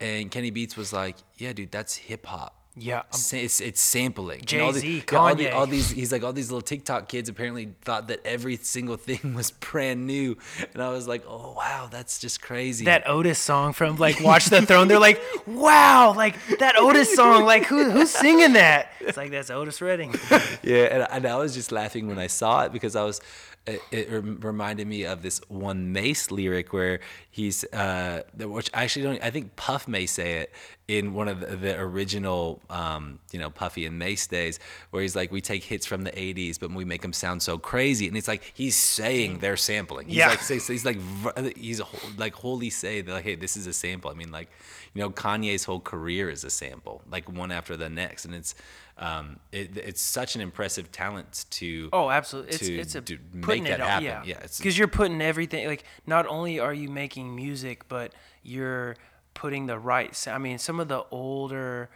And 0.00 0.32
Kenny 0.32 0.50
Beats 0.50 0.76
was 0.76 0.92
like, 0.92 1.14
"Yeah, 1.36 1.52
dude, 1.52 1.70
that's 1.70 1.94
hip 1.94 2.26
hop." 2.26 2.57
Yeah, 2.80 3.02
Sa- 3.10 3.36
it's 3.36 3.60
it's 3.60 3.80
sampling. 3.80 4.44
And 4.52 4.62
all 4.62 4.72
the- 4.72 4.80
Jay-Z, 4.80 5.04
yeah, 5.12 5.18
all, 5.18 5.34
the- 5.34 5.44
Kanye. 5.46 5.54
all 5.54 5.66
these 5.66 5.90
he's 5.90 6.12
like 6.12 6.22
all 6.22 6.32
these 6.32 6.50
little 6.50 6.62
TikTok 6.62 7.08
kids 7.08 7.28
apparently 7.28 7.74
thought 7.82 8.08
that 8.08 8.20
every 8.24 8.56
single 8.56 8.96
thing 8.96 9.34
was 9.36 9.50
brand 9.50 10.06
new, 10.06 10.36
and 10.74 10.82
I 10.82 10.90
was 10.90 11.08
like, 11.08 11.24
"Oh 11.28 11.54
wow, 11.56 11.88
that's 11.90 12.18
just 12.18 12.40
crazy." 12.40 12.84
That 12.84 13.08
Otis 13.08 13.38
song 13.38 13.72
from 13.72 13.96
like 13.96 14.20
Watch 14.20 14.46
the 14.46 14.62
Throne. 14.64 14.88
They're 14.88 14.98
like, 14.98 15.20
wow, 15.46 16.14
like 16.16 16.36
that 16.58 16.76
Otis 16.78 17.14
song. 17.14 17.44
Like 17.44 17.64
who 17.64 17.90
who's 17.90 18.10
singing 18.10 18.52
that? 18.54 18.92
It's 19.00 19.16
like 19.16 19.30
that's 19.30 19.50
Otis 19.50 19.80
Redding. 19.80 20.14
yeah, 20.62 20.84
and, 20.84 21.06
and 21.10 21.26
I 21.26 21.36
was 21.36 21.54
just 21.54 21.72
laughing 21.72 22.06
when 22.08 22.18
I 22.18 22.26
saw 22.28 22.64
it 22.64 22.72
because 22.72 22.94
I 22.96 23.04
was. 23.04 23.20
It, 23.66 23.82
it 23.90 24.10
rem- 24.10 24.40
reminded 24.40 24.86
me 24.86 25.04
of 25.04 25.20
this 25.20 25.42
one 25.48 25.92
Mase 25.92 26.30
lyric 26.30 26.72
where 26.72 27.00
he's, 27.30 27.64
uh, 27.64 28.22
which 28.38 28.70
I 28.72 28.84
actually 28.84 29.02
don't. 29.02 29.22
I 29.22 29.30
think 29.30 29.56
Puff 29.56 29.86
may 29.86 30.06
say 30.06 30.38
it 30.38 30.52
in 30.86 31.12
one 31.12 31.28
of 31.28 31.40
the, 31.40 31.54
the 31.54 31.78
original, 31.78 32.62
um, 32.70 33.18
you 33.30 33.38
know, 33.38 33.50
Puffy 33.50 33.84
and 33.84 33.98
Mase 33.98 34.26
days, 34.26 34.58
where 34.90 35.02
he's 35.02 35.14
like, 35.14 35.30
"We 35.30 35.42
take 35.42 35.64
hits 35.64 35.84
from 35.84 36.04
the 36.04 36.12
'80s, 36.12 36.58
but 36.58 36.70
we 36.72 36.86
make 36.86 37.02
them 37.02 37.12
sound 37.12 37.42
so 37.42 37.58
crazy," 37.58 38.08
and 38.08 38.16
it's 38.16 38.28
like 38.28 38.50
he's 38.54 38.74
saying 38.74 39.40
they're 39.40 39.58
sampling. 39.58 40.06
He's 40.08 40.16
Yeah. 40.16 40.28
like, 40.28 40.40
he's 40.46 40.84
like, 40.86 40.98
he's 41.58 41.82
like 42.16 42.34
wholly 42.34 42.70
say 42.70 43.02
that, 43.02 43.12
like, 43.12 43.24
"Hey, 43.24 43.34
this 43.34 43.54
is 43.58 43.66
a 43.66 43.74
sample." 43.74 44.10
I 44.10 44.14
mean, 44.14 44.30
like, 44.32 44.48
you 44.94 45.02
know, 45.02 45.10
Kanye's 45.10 45.64
whole 45.64 45.80
career 45.80 46.30
is 46.30 46.42
a 46.42 46.50
sample, 46.50 47.02
like 47.12 47.28
one 47.30 47.52
after 47.52 47.76
the 47.76 47.90
next, 47.90 48.24
and 48.24 48.34
it's. 48.34 48.54
Um, 49.00 49.38
it, 49.52 49.76
it's 49.76 50.02
such 50.02 50.34
an 50.34 50.40
impressive 50.40 50.90
talent 50.90 51.46
to 51.50 51.88
Oh, 51.92 52.10
absolutely. 52.10 52.50
It's 52.52 52.66
to 52.66 52.78
it's 52.78 52.94
a 52.96 53.02
putting 53.40 53.62
make 53.62 53.72
that 53.72 53.80
it 53.80 53.82
all, 53.82 53.88
happen. 53.88 54.04
Yeah, 54.04 54.22
Yeah, 54.24 54.40
because 54.58 54.76
you're 54.76 54.88
putting 54.88 55.22
everything. 55.22 55.68
Like, 55.68 55.84
not 56.06 56.26
only 56.26 56.58
are 56.58 56.74
you 56.74 56.88
making 56.88 57.34
music, 57.34 57.88
but 57.88 58.12
you're 58.42 58.96
putting 59.34 59.66
the 59.66 59.78
right. 59.78 60.26
I 60.26 60.38
mean, 60.38 60.58
some 60.58 60.80
of 60.80 60.88
the 60.88 61.04
older. 61.12 61.90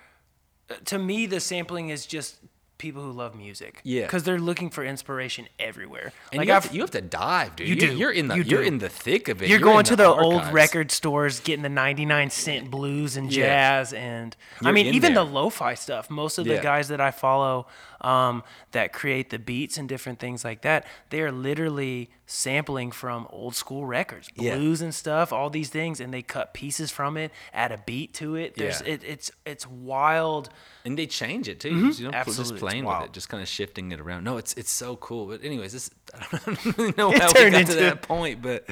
uh, 0.71 0.75
To 0.85 0.99
me, 0.99 1.27
the 1.27 1.41
sampling 1.41 1.89
is 1.89 2.07
just 2.07 2.37
people 2.83 3.03
who 3.03 3.13
love 3.13 3.35
music. 3.35 3.81
Yeah. 3.85 4.03
because 4.03 4.25
they're 4.25 4.39
looking 4.41 4.69
for 4.69 4.85
inspiration 4.85 5.47
everywhere. 5.59 6.13
And 6.33 6.39
like 6.39 6.49
you, 6.49 6.53
have 6.53 6.65
I've- 6.65 6.69
to, 6.71 6.75
you 6.75 6.81
have 6.83 6.91
to 6.91 7.01
dive, 7.01 7.57
dude. 7.57 7.69
You 7.69 7.75
You're, 7.77 7.91
do. 7.91 7.97
You're 7.97 8.11
in 8.11 8.29
the 8.29 8.35
You 8.45 8.59
are 8.59 8.63
in 8.63 8.79
the 8.79 8.89
thick 8.89 9.29
of 9.29 9.41
it. 9.43 9.49
You're, 9.49 9.59
in 9.59 9.63
going 9.65 9.85
to 9.85 9.97
the 9.97 10.07
old 10.09 10.45
record 10.53 10.91
stores, 10.91 11.41
getting 11.41 11.63
the 11.63 11.69
99 11.69 12.31
cent 12.31 12.71
blues 12.71 13.17
and 13.17 13.33
Yeah. 13.33 13.47
jazz, 13.47 13.93
and 13.93 14.37
I 14.61 14.65
You're 14.67 14.73
mean, 14.75 14.87
even 14.95 15.15
there. 15.15 15.25
the 15.25 15.31
lo-fi 15.31 15.75
stuff. 15.75 16.11
Most 16.11 16.39
of 16.39 16.45
the 16.45 16.55
Yeah. 16.55 16.63
guys 16.63 16.89
that 16.89 17.01
I 17.01 17.11
follow 17.13 17.67
um, 18.03 18.43
that 18.73 18.93
create 18.93 19.31
the 19.31 19.39
beats 19.39 19.79
and 19.79 19.89
different 19.89 20.19
things 20.19 20.45
like 20.45 20.63
that, 20.63 20.85
they 21.11 21.21
are 21.23 21.33
literally 21.33 22.11
sampling 22.27 22.91
from 22.91 23.27
old 23.31 23.55
school 23.55 23.87
records, 23.87 24.29
Yeah. 24.35 24.57
blues 24.57 24.81
and 24.83 24.95
stuff, 24.95 25.33
all 25.33 25.51
these 25.51 25.69
things, 25.71 26.01
and 26.01 26.13
they 26.13 26.23
cut 26.23 26.53
pieces 26.55 26.91
from 26.91 27.17
it, 27.17 27.31
add 27.55 27.73
a 27.73 27.79
beat 27.87 28.13
to 28.15 28.35
it. 28.35 28.55
There's 28.57 28.81
Yeah. 28.83 28.95
it, 28.95 29.05
it's 29.05 29.31
it's 29.47 29.67
wild. 29.67 30.49
and 30.85 30.99
they 30.99 31.07
change 31.07 31.49
it 31.49 31.61
too. 31.61 31.69
You 31.71 31.75
know, 31.77 31.91
Mm-hmm. 31.91 32.15
Absolutely, 32.15 32.51
just 32.55 32.61
playing 32.61 32.85
with 32.85 33.03
it, 33.05 33.13
just 33.13 33.29
kind 33.29 33.43
of 33.43 33.49
shifting 33.49 33.93
it 33.93 34.01
around. 34.01 34.25
No, 34.25 34.37
it's 34.37 34.53
it's 34.55 34.71
so 34.73 34.97
cool. 34.97 35.27
But 35.27 35.45
anyways, 35.45 35.73
this 35.73 35.91
I 36.15 36.39
don't 36.45 36.77
really 36.79 36.95
know 36.99 37.13
It 37.13 37.21
how 37.23 37.29
we 37.29 37.33
turned 37.35 37.53
got 37.53 37.61
into- 37.61 37.75
to 37.75 37.81
that 37.81 38.03
point, 38.03 38.43
but 38.43 38.69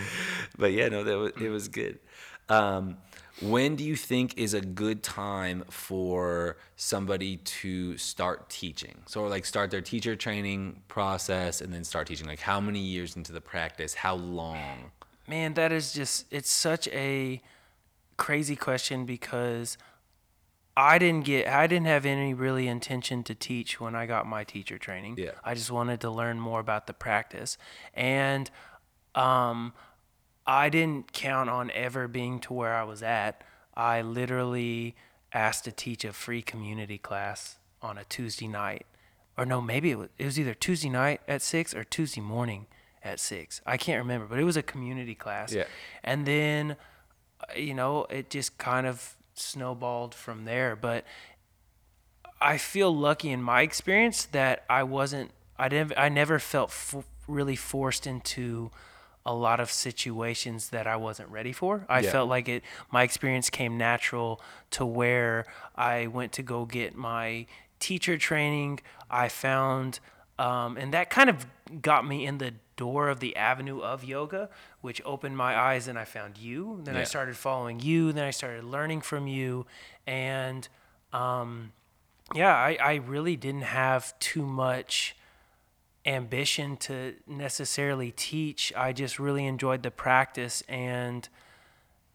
but 0.59 0.73
yeah, 0.73 0.89
no, 0.89 1.05
that 1.05 1.17
was, 1.19 1.33
it 1.41 1.49
was 1.51 1.69
good. 1.69 1.99
Um, 2.49 2.97
when 3.41 3.75
do 3.75 3.85
you 3.85 3.97
think 3.97 4.37
is 4.37 4.55
a 4.55 4.61
good 4.61 5.03
time 5.03 5.65
for 5.71 6.59
somebody 6.77 7.39
to 7.39 7.97
start 7.97 8.51
teaching? 8.51 9.03
So 9.07 9.25
like 9.27 9.47
start 9.47 9.71
their 9.71 9.81
teacher 9.81 10.15
training 10.15 10.83
process 10.89 11.61
and 11.61 11.73
then 11.73 11.85
start 11.85 12.07
teaching. 12.07 12.27
Like 12.27 12.41
how 12.41 12.61
many 12.61 12.81
years 12.81 13.17
into 13.17 13.33
the 13.33 13.41
practice? 13.41 13.95
How 13.95 14.15
long? 14.15 14.93
Man, 15.27 15.55
that 15.55 15.73
is 15.73 15.93
just 15.93 16.27
it's 16.31 16.51
such 16.51 16.89
a 16.89 17.41
crazy 18.17 18.57
question 18.57 19.07
because 19.07 19.79
I 20.77 20.99
didn't 20.99 21.25
get 21.25 21.49
I 21.49 21.67
didn't 21.67 21.87
have 21.87 22.05
any 22.05 22.35
really 22.35 22.69
intention 22.69 23.23
to 23.25 23.35
teach 23.35 23.81
when 23.81 23.95
I 23.95 24.07
got 24.07 24.27
my 24.27 24.45
teacher 24.45 24.77
training. 24.77 25.17
Yeah. 25.19 25.33
I 25.43 25.55
just 25.55 25.71
wanted 25.71 26.01
to 26.03 26.11
learn 26.11 26.39
more 26.39 26.61
about 26.61 26.87
the 26.87 26.93
practice. 26.93 27.57
And 27.95 28.51
um 29.15 29.73
I 30.51 30.69
didn't 30.69 31.13
count 31.13 31.49
on 31.49 31.71
ever 31.71 32.09
being 32.09 32.41
to 32.41 32.53
where 32.53 32.75
I 32.75 32.83
was 32.83 33.05
at. 33.05 33.45
I 33.77 34.03
literally 34.03 34.97
asked 35.33 35.63
to 35.67 35.71
teach 35.71 36.05
a 36.05 36.13
free 36.13 36.43
community 36.43 36.99
class 36.99 37.59
on 37.81 37.97
a 37.97 38.03
Tuesday 38.03 38.49
night. 38.49 38.85
Or 39.39 39.47
no, 39.47 39.61
maybe 39.61 39.93
it 39.93 39.99
was, 39.99 40.09
it 40.19 40.25
was 40.25 40.41
either 40.41 40.55
Tuesday 40.55 40.89
night 40.89 41.21
at 41.29 41.41
6 41.41 41.73
or 41.73 41.85
Tuesday 41.85 42.21
morning 42.21 42.67
at 43.05 43.21
6. 43.21 43.61
I 43.65 43.77
can't 43.77 44.01
remember, 44.03 44.27
but 44.27 44.41
it 44.41 44.45
was 44.45 44.57
a 44.57 44.63
community 44.63 45.15
class. 45.15 45.53
Yeah. 45.53 45.67
And 46.03 46.27
then 46.27 46.77
uh, 47.43 47.57
you 47.57 47.73
know, 47.73 48.07
it 48.11 48.29
just 48.29 48.59
kind 48.59 48.89
of 48.89 49.15
snowballed 49.35 50.17
from 50.17 50.47
there, 50.47 50.75
but 50.75 51.05
I 52.41 52.59
feel 52.59 52.93
lucky 52.93 53.31
in 53.31 53.41
my 53.41 53.63
experience 53.63 54.25
that 54.27 54.65
I 54.69 54.83
wasn't 54.83 55.31
I 55.61 55.69
didn't 55.69 55.93
I 55.97 56.09
never 56.09 56.41
felt 56.41 56.71
f- 56.71 57.05
really 57.29 57.55
forced 57.55 58.05
into 58.05 58.73
a 59.27 59.35
lot 59.35 59.61
of 59.61 59.71
situations 59.71 60.71
that 60.71 60.87
I 60.87 60.97
wasn't 60.97 61.29
ready 61.29 61.53
for. 61.53 61.85
I 61.89 62.01
Yeah. 62.01 62.11
felt 62.13 62.29
like 62.29 62.49
it 62.49 62.63
my 62.91 63.03
experience 63.03 63.51
came 63.51 63.77
natural 63.77 64.41
to 64.73 64.87
where 64.87 65.47
I 65.77 66.07
went 66.07 66.33
to 66.33 66.43
go 66.43 66.65
get 66.65 66.97
my 66.97 67.47
teacher 67.79 68.17
training. 68.19 68.81
I 69.11 69.29
found 69.29 70.01
um, 70.39 70.79
and 70.79 70.95
that 70.95 71.11
kind 71.11 71.29
of 71.29 71.47
got 71.83 72.07
me 72.07 72.25
in 72.25 72.39
the 72.39 72.55
door 72.77 73.11
of 73.11 73.21
the 73.21 73.37
avenue 73.37 73.81
of 73.81 74.03
yoga, 74.03 74.49
which 74.81 75.03
opened 75.05 75.37
my 75.37 75.55
eyes 75.55 75.87
and 75.87 75.99
I 75.99 76.07
found 76.07 76.39
you. 76.39 76.81
Then 76.83 76.97
I 76.97 77.05
started 77.05 77.37
following 77.37 77.79
you, 77.81 78.11
then 78.13 78.25
I 78.25 78.31
started 78.31 78.65
learning 78.65 79.03
from 79.03 79.27
you 79.27 79.67
and 80.07 80.67
um, 81.13 81.73
yeah, 82.35 82.55
I, 82.55 82.79
I 82.81 82.95
really 82.95 83.37
didn't 83.37 83.63
have 83.63 84.19
too 84.19 84.47
much 84.47 85.15
ambition 86.11 86.77
to 86.79 87.15
necessarily 87.27 88.11
teach. 88.13 88.73
I 88.77 88.93
just 88.93 89.19
really 89.19 89.47
enjoyed 89.47 89.83
the 89.83 89.91
practice 89.91 90.63
and 90.69 91.29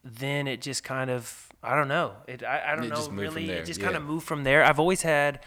then 0.04 0.46
it 0.46 0.60
just 0.60 0.84
kind 0.84 1.10
of 1.10 1.48
I 1.62 1.74
don't 1.74 1.88
know. 1.88 2.12
It 2.28 2.44
I, 2.44 2.72
I 2.72 2.76
don't 2.76 2.84
It 2.84 2.90
know 2.90 2.96
just 2.96 3.10
moved 3.10 3.32
from 3.34 3.44
really 3.44 3.50
it 3.50 3.66
just 3.66 3.80
yeah. 3.80 3.86
kind 3.86 3.96
of 3.96 4.02
moved 4.04 4.26
from 4.26 4.44
there. 4.44 4.64
I've 4.64 4.78
always 4.78 5.02
had 5.02 5.40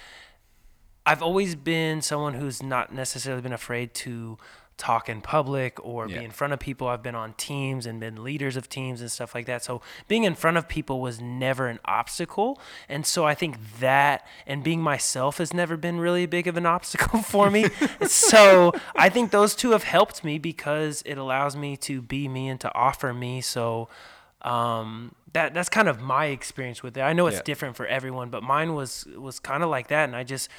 I've 1.05 1.23
always 1.23 1.55
been 1.55 2.01
someone 2.01 2.33
who's 2.33 2.61
not 2.61 2.93
necessarily 2.93 3.41
been 3.41 3.53
afraid 3.53 3.93
to 3.95 4.37
talk 4.79 5.07
in 5.09 5.21
public 5.21 5.77
or 5.85 6.07
Yeah. 6.07 6.19
be 6.19 6.25
in 6.25 6.31
front 6.31 6.53
of 6.53 6.59
people. 6.59 6.87
I've 6.87 7.03
been 7.03 7.13
on 7.13 7.33
teams 7.33 7.85
and 7.85 7.99
been 7.99 8.23
leaders 8.23 8.55
of 8.55 8.67
teams 8.69 9.01
and 9.01 9.11
stuff 9.11 9.35
like 9.35 9.45
that. 9.45 9.63
So 9.63 9.81
being 10.07 10.23
in 10.23 10.33
front 10.33 10.57
of 10.57 10.67
people 10.67 10.99
was 11.01 11.19
never 11.21 11.67
an 11.67 11.79
obstacle. 11.85 12.59
And 12.87 13.05
so 13.05 13.25
I 13.25 13.35
think 13.35 13.57
that 13.79 14.25
and 14.47 14.63
being 14.63 14.81
myself 14.81 15.37
has 15.37 15.53
never 15.53 15.77
been 15.77 15.99
really 15.99 16.25
big 16.25 16.47
of 16.47 16.57
an 16.57 16.65
obstacle 16.77 17.21
for 17.21 17.51
me. 17.51 17.65
so 18.07 18.71
I 18.95 19.09
think 19.09 19.31
those 19.31 19.53
two 19.53 19.71
have 19.71 19.83
helped 19.83 20.23
me 20.23 20.39
because 20.39 21.03
it 21.05 21.17
allows 21.17 21.55
me 21.55 21.75
to 21.77 22.01
be 22.01 22.27
me 22.27 22.47
and 22.47 22.59
to 22.61 22.73
offer 22.73 23.13
me. 23.13 23.41
So 23.41 23.89
um, 24.41 25.13
that 25.33 25.53
that's 25.53 25.69
kind 25.69 25.87
of 25.89 25.99
my 26.01 26.27
experience 26.27 26.81
with 26.81 26.97
it. 26.97 27.01
I 27.01 27.13
know 27.13 27.27
it's 27.27 27.37
Yeah. 27.37 27.43
different 27.43 27.75
for 27.75 27.85
everyone, 27.85 28.29
but 28.29 28.41
mine 28.43 28.73
was 28.73 29.05
was 29.17 29.37
kind 29.39 29.63
of 29.63 29.69
like 29.69 29.87
that, 29.89 30.05
and 30.05 30.15
I 30.15 30.23
just. 30.23 30.49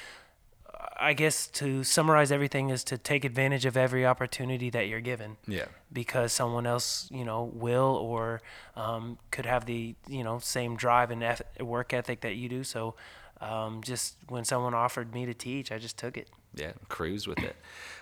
I 1.01 1.13
guess 1.13 1.47
to 1.47 1.83
summarize 1.83 2.31
everything 2.31 2.69
is 2.69 2.83
to 2.85 2.97
take 2.97 3.25
advantage 3.25 3.65
of 3.65 3.75
every 3.75 4.05
opportunity 4.05 4.69
that 4.69 4.87
you're 4.87 5.01
given 5.01 5.37
Yeah. 5.47 5.65
because 5.91 6.31
someone 6.31 6.67
else, 6.67 7.07
you 7.11 7.25
know, 7.25 7.43
will 7.53 7.95
or 7.95 8.41
um, 8.75 9.17
could 9.31 9.45
have 9.47 9.65
the, 9.65 9.95
you 10.07 10.23
know, 10.23 10.37
same 10.39 10.75
drive 10.75 11.09
and 11.09 11.23
eth- 11.23 11.41
work 11.59 11.91
ethic 11.93 12.21
that 12.21 12.35
you 12.35 12.47
do. 12.49 12.63
So 12.63 12.95
um, 13.41 13.81
just 13.83 14.15
when 14.29 14.45
someone 14.45 14.73
offered 14.75 15.13
me 15.13 15.25
to 15.25 15.33
teach, 15.33 15.71
I 15.71 15.79
just 15.79 15.97
took 15.97 16.15
it. 16.17 16.29
yeah, 16.53 16.73
cruise 16.89 17.27
with 17.27 17.39
it. 17.39 17.55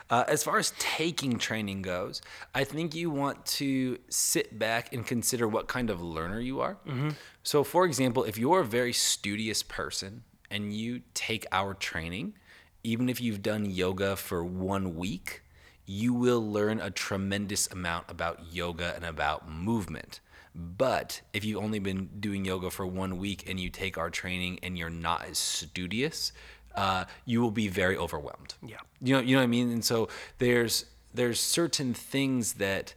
Uh, 0.10 0.26
as 0.28 0.44
far 0.44 0.58
as 0.58 0.74
taking 0.80 1.38
training 1.38 1.82
goes, 1.84 2.22
I 2.54 2.64
think 2.66 2.94
you 2.96 3.10
want 3.12 3.46
to 3.62 4.00
sit 4.10 4.58
back 4.60 4.92
and 4.94 5.06
consider 5.06 5.48
what 5.48 5.68
kind 5.68 5.90
of 5.90 6.02
learner 6.02 6.40
you 6.42 6.60
are. 6.60 6.78
So, 7.44 7.64
for 7.64 7.86
example, 7.86 8.24
if 8.26 8.38
you're 8.38 8.60
a 8.62 8.66
very 8.66 8.92
studious 8.92 9.62
person 9.64 10.24
and 10.52 10.74
you 10.74 11.02
take 11.14 11.46
our 11.54 11.74
training, 11.76 12.34
even 12.84 13.10
if 13.10 13.20
you've 13.22 13.42
done 13.42 13.66
yoga 13.66 14.16
for 14.16 14.44
one 14.44 14.96
week, 14.96 15.44
you 15.86 16.14
will 16.14 16.42
learn 16.42 16.80
a 16.80 16.92
tremendous 16.92 17.68
amount 17.68 18.06
about 18.10 18.54
yoga 18.54 18.94
and 18.96 19.04
about 19.04 19.50
movement. 19.50 20.20
But 20.56 21.22
if 21.34 21.46
you've 21.46 21.64
only 21.64 21.80
been 21.80 22.10
doing 22.20 22.46
yoga 22.46 22.70
for 22.70 22.86
one 22.86 23.18
week 23.18 23.50
and 23.50 23.60
you 23.60 23.70
take 23.70 23.98
our 23.98 24.10
training 24.10 24.60
and 24.62 24.78
you're 24.78 24.90
not 24.90 25.26
as 25.26 25.38
studious, 25.38 26.32
uh, 26.76 27.06
you 27.26 27.42
will 27.42 27.52
be 27.52 27.68
very 27.68 27.98
overwhelmed. 27.98 28.56
Yeah. 28.66 28.78
You 29.02 29.16
know, 29.16 29.20
you 29.22 29.36
know 29.36 29.42
what 29.42 29.44
I 29.44 29.48
mean. 29.48 29.72
And 29.72 29.84
so 29.84 30.10
there's 30.38 30.86
there's 31.14 31.40
certain 31.40 31.94
things 31.94 32.54
that 32.54 32.94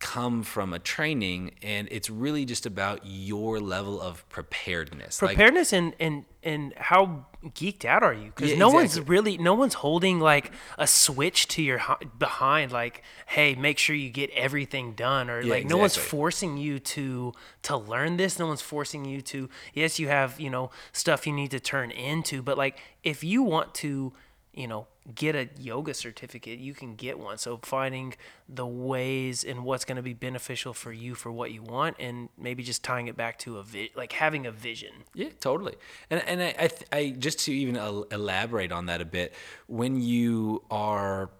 come 0.00 0.42
from 0.42 0.72
a 0.72 0.78
training, 0.78 1.52
and 1.62 1.86
it's 1.90 2.10
really 2.10 2.44
just 2.44 2.66
about 2.66 3.00
your 3.04 3.60
level 3.60 4.00
of 4.00 4.28
preparedness. 4.30 5.22
Like, 5.22 5.36
Preparedness 5.36 5.72
and, 5.72 5.94
and, 6.00 6.24
and 6.42 6.72
how 6.76 7.26
geeked 7.44 7.84
out 7.84 8.02
are 8.02 8.12
you? 8.14 8.32
Because 8.34 8.50
Yeah, 8.52 8.58
no 8.58 8.70
one's 8.70 8.98
really, 9.00 9.36
no 9.38 9.54
one's 9.54 9.74
holding 9.74 10.18
like 10.18 10.52
a 10.78 10.86
switch 10.86 11.48
to 11.48 11.62
your 11.62 11.80
behind, 12.18 12.72
like, 12.72 13.02
hey, 13.26 13.54
make 13.54 13.78
sure 13.78 13.94
you 13.94 14.10
get 14.10 14.30
everything 14.30 14.94
done, 14.94 15.28
or 15.30 15.42
Yeah, 15.42 15.50
like 15.50 15.66
no 15.66 15.76
one's 15.76 15.96
forcing 15.96 16.56
you 16.56 16.78
to 16.78 17.32
to 17.62 17.76
learn 17.76 18.16
this. 18.16 18.38
No 18.38 18.46
one's 18.46 18.62
forcing 18.62 19.04
you 19.04 19.20
to. 19.22 19.48
Yes, 19.74 19.98
you 19.98 20.08
have 20.08 20.40
you 20.40 20.50
know 20.50 20.70
stuff 20.92 21.26
you 21.26 21.32
need 21.32 21.50
to 21.50 21.60
turn 21.60 21.90
into, 21.90 22.42
but 22.42 22.56
like 22.56 22.78
if 23.04 23.22
you 23.22 23.42
want 23.42 23.74
to, 23.76 24.12
you 24.52 24.66
know, 24.66 24.86
get 25.14 25.36
a 25.36 25.48
yoga 25.58 25.94
certificate, 25.94 26.58
you 26.58 26.74
can 26.74 26.96
get 26.96 27.18
one. 27.18 27.38
So 27.38 27.60
finding 27.62 28.14
the 28.48 28.66
ways 28.66 29.44
and 29.44 29.64
what's 29.64 29.84
going 29.84 29.96
to 29.96 30.02
be 30.02 30.12
beneficial 30.12 30.74
for 30.74 30.92
you 30.92 31.14
for 31.14 31.30
what 31.30 31.52
you 31.52 31.62
want, 31.62 31.96
and 32.00 32.28
maybe 32.36 32.62
just 32.62 32.82
tying 32.82 33.06
it 33.06 33.16
back 33.16 33.38
to 33.40 33.58
a 33.58 33.62
vi- 33.62 33.92
like 33.94 34.12
having 34.12 34.46
a 34.46 34.50
vision. 34.50 34.92
Yeah, 35.14 35.28
totally. 35.40 35.76
And 36.10 36.22
and 36.26 36.42
I 36.42 36.54
I, 36.58 36.66
th- 36.68 36.86
I 36.92 37.10
just 37.16 37.38
to 37.40 37.52
even 37.52 37.76
el- 37.76 38.06
elaborate 38.10 38.72
on 38.72 38.86
that 38.86 39.00
a 39.00 39.04
bit, 39.04 39.34
when 39.66 40.00
you 40.00 40.62
are 40.70 41.30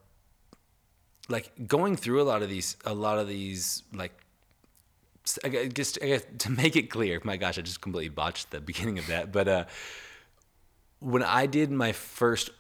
like 1.28 1.52
going 1.66 1.96
through 1.96 2.22
a 2.22 2.24
lot 2.24 2.42
of 2.42 2.48
these 2.48 2.76
a 2.84 2.94
lot 2.94 3.18
of 3.18 3.28
these 3.28 3.82
like 3.92 4.12
I 5.44 5.48
gu- 5.48 5.68
just 5.68 5.98
I 6.02 6.06
guess 6.06 6.22
to 6.38 6.50
make 6.50 6.76
it 6.76 6.90
clear, 6.90 7.20
my 7.24 7.36
gosh, 7.36 7.58
I 7.58 7.62
just 7.62 7.80
completely 7.80 8.08
botched 8.08 8.50
the 8.50 8.61
beginning 8.61 8.98
of 8.98 9.06
that. 9.08 9.32
But 9.32 9.48
uh, 9.48 9.64
when 11.00 11.22
I 11.22 11.46
did 11.46 11.70
my 11.70 11.92
first, 11.92 12.50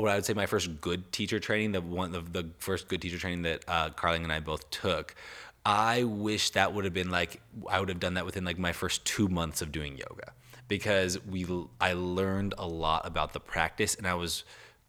what 0.00 0.10
I 0.10 0.14
would 0.14 0.24
say 0.24 0.34
my 0.34 0.46
first 0.46 0.80
good 0.80 1.12
teacher 1.12 1.38
training, 1.38 1.72
the 1.72 1.80
one 1.80 2.14
of 2.14 2.32
the 2.32 2.48
first 2.58 2.88
good 2.88 3.00
teacher 3.02 3.18
training 3.18 3.42
that 3.42 3.64
uh, 3.68 3.90
Carling 3.90 4.24
and 4.24 4.32
I 4.32 4.40
both 4.40 4.68
took, 4.70 5.14
I 5.64 6.04
wish 6.04 6.50
that 6.50 6.72
would 6.72 6.84
have 6.84 6.94
been 6.94 7.10
like 7.10 7.40
I 7.68 7.80
would 7.80 7.88
have 7.88 8.00
done 8.00 8.14
that 8.14 8.24
within 8.24 8.44
like 8.44 8.58
my 8.58 8.72
first 8.72 9.04
two 9.04 9.28
months 9.28 9.62
of 9.62 9.72
doing 9.72 9.96
yoga 9.96 10.32
because 10.68 11.24
we 11.26 11.46
I 11.80 11.92
learned 11.92 12.54
a 12.56 12.66
lot 12.66 13.06
about 13.06 13.32
the 13.32 13.40
practice 13.40 13.94
and 13.94 14.06
I 14.06 14.14
was 14.14 14.44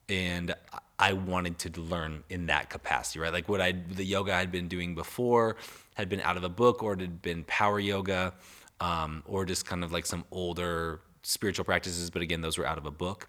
and 0.07 0.53
I 0.99 1.13
wanted 1.13 1.57
to 1.59 1.81
learn 1.81 2.23
in 2.29 2.45
that 2.45 2.69
capacity, 2.69 3.19
right? 3.19 3.33
Like 3.33 3.49
what 3.49 3.59
I 3.59 3.71
the 3.71 4.05
yoga 4.05 4.33
I'd 4.33 4.51
been 4.51 4.67
doing 4.67 4.95
before 4.95 5.57
had 5.95 6.07
been 6.07 6.21
out 6.21 6.37
of 6.37 6.43
a 6.43 6.49
book 6.49 6.83
or 6.83 6.93
it 6.93 7.01
had 7.01 7.21
been 7.21 7.43
power 7.45 7.79
yoga, 7.79 8.33
um, 8.79 9.23
or 9.25 9.45
just 9.45 9.65
kind 9.65 9.83
of 9.83 9.91
like 9.91 10.05
some 10.05 10.23
older 10.31 11.01
spiritual 11.23 11.65
practices. 11.65 12.09
But 12.09 12.21
again, 12.21 12.41
those 12.41 12.57
were 12.57 12.65
out 12.65 12.77
of 12.77 12.85
a 12.85 12.91
book. 12.91 13.27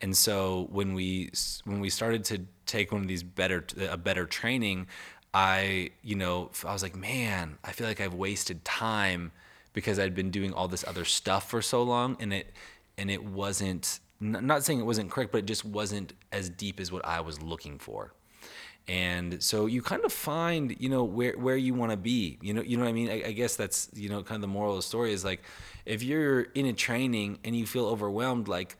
And 0.00 0.16
so 0.16 0.68
when 0.70 0.94
we 0.94 1.30
when 1.64 1.80
we 1.80 1.90
started 1.90 2.24
to 2.26 2.42
take 2.66 2.92
one 2.92 3.02
of 3.02 3.08
these 3.08 3.22
better 3.22 3.64
a 3.88 3.96
better 3.96 4.26
training, 4.26 4.86
I 5.32 5.90
you 6.02 6.16
know 6.16 6.50
I 6.64 6.72
was 6.72 6.82
like, 6.82 6.96
man, 6.96 7.58
I 7.64 7.72
feel 7.72 7.86
like 7.86 8.00
I've 8.00 8.14
wasted 8.14 8.64
time 8.64 9.32
because 9.72 9.98
I'd 9.98 10.14
been 10.14 10.30
doing 10.30 10.52
all 10.52 10.68
this 10.68 10.84
other 10.86 11.04
stuff 11.04 11.50
for 11.50 11.60
so 11.60 11.82
long, 11.82 12.16
and 12.20 12.32
it 12.32 12.52
and 12.96 13.10
it 13.10 13.24
wasn't 13.24 14.00
not 14.20 14.64
saying 14.64 14.78
it 14.78 14.86
wasn't 14.86 15.10
correct, 15.10 15.32
but 15.32 15.38
it 15.38 15.46
just 15.46 15.64
wasn't 15.64 16.14
as 16.32 16.48
deep 16.48 16.80
as 16.80 16.90
what 16.90 17.04
I 17.04 17.20
was 17.20 17.42
looking 17.42 17.78
for. 17.78 18.12
And 18.86 19.42
so 19.42 19.66
you 19.66 19.80
kind 19.80 20.04
of 20.04 20.12
find 20.12 20.76
you 20.78 20.88
know 20.88 21.04
where 21.04 21.32
where 21.38 21.56
you 21.56 21.72
want 21.72 21.90
to 21.90 21.96
be 21.96 22.38
you 22.42 22.52
know 22.52 22.60
you 22.60 22.76
know 22.76 22.84
what 22.84 22.90
i 22.90 22.92
mean? 22.92 23.08
I, 23.08 23.28
I, 23.28 23.32
guess 23.32 23.56
that's 23.56 23.88
you 23.94 24.10
know 24.10 24.22
kind 24.22 24.36
of 24.36 24.42
the 24.42 24.48
moral 24.48 24.72
of 24.72 24.78
the 24.78 24.82
story 24.82 25.12
is 25.12 25.24
like 25.24 25.42
if 25.86 26.02
you're 26.02 26.42
in 26.42 26.66
a 26.66 26.72
training 26.72 27.38
and 27.44 27.56
you 27.56 27.66
feel 27.66 27.86
overwhelmed 27.86 28.46
like 28.46 28.76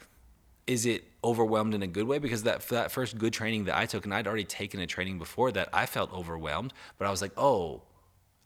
is 0.67 0.87
it 0.87 1.05
overwhelmed 1.23 1.75
in 1.75 1.83
a 1.83 1.87
good 1.87 2.07
way? 2.07 2.19
Because 2.19 2.43
that 2.45 2.67
that 2.69 2.91
first 2.91 3.19
good 3.19 3.33
training 3.33 3.65
that 3.65 3.77
i 3.77 3.87
took 3.87 4.05
and 4.05 4.13
i'd 4.15 4.27
already 4.27 4.45
taken 4.45 4.81
a 4.81 4.87
training 4.87 5.19
before 5.19 5.51
that 5.53 5.69
i 5.73 5.87
felt 5.87 6.13
overwhelmed 6.13 6.73
but 6.99 7.07
i 7.07 7.11
was 7.11 7.23
like 7.23 7.33
oh 7.37 7.83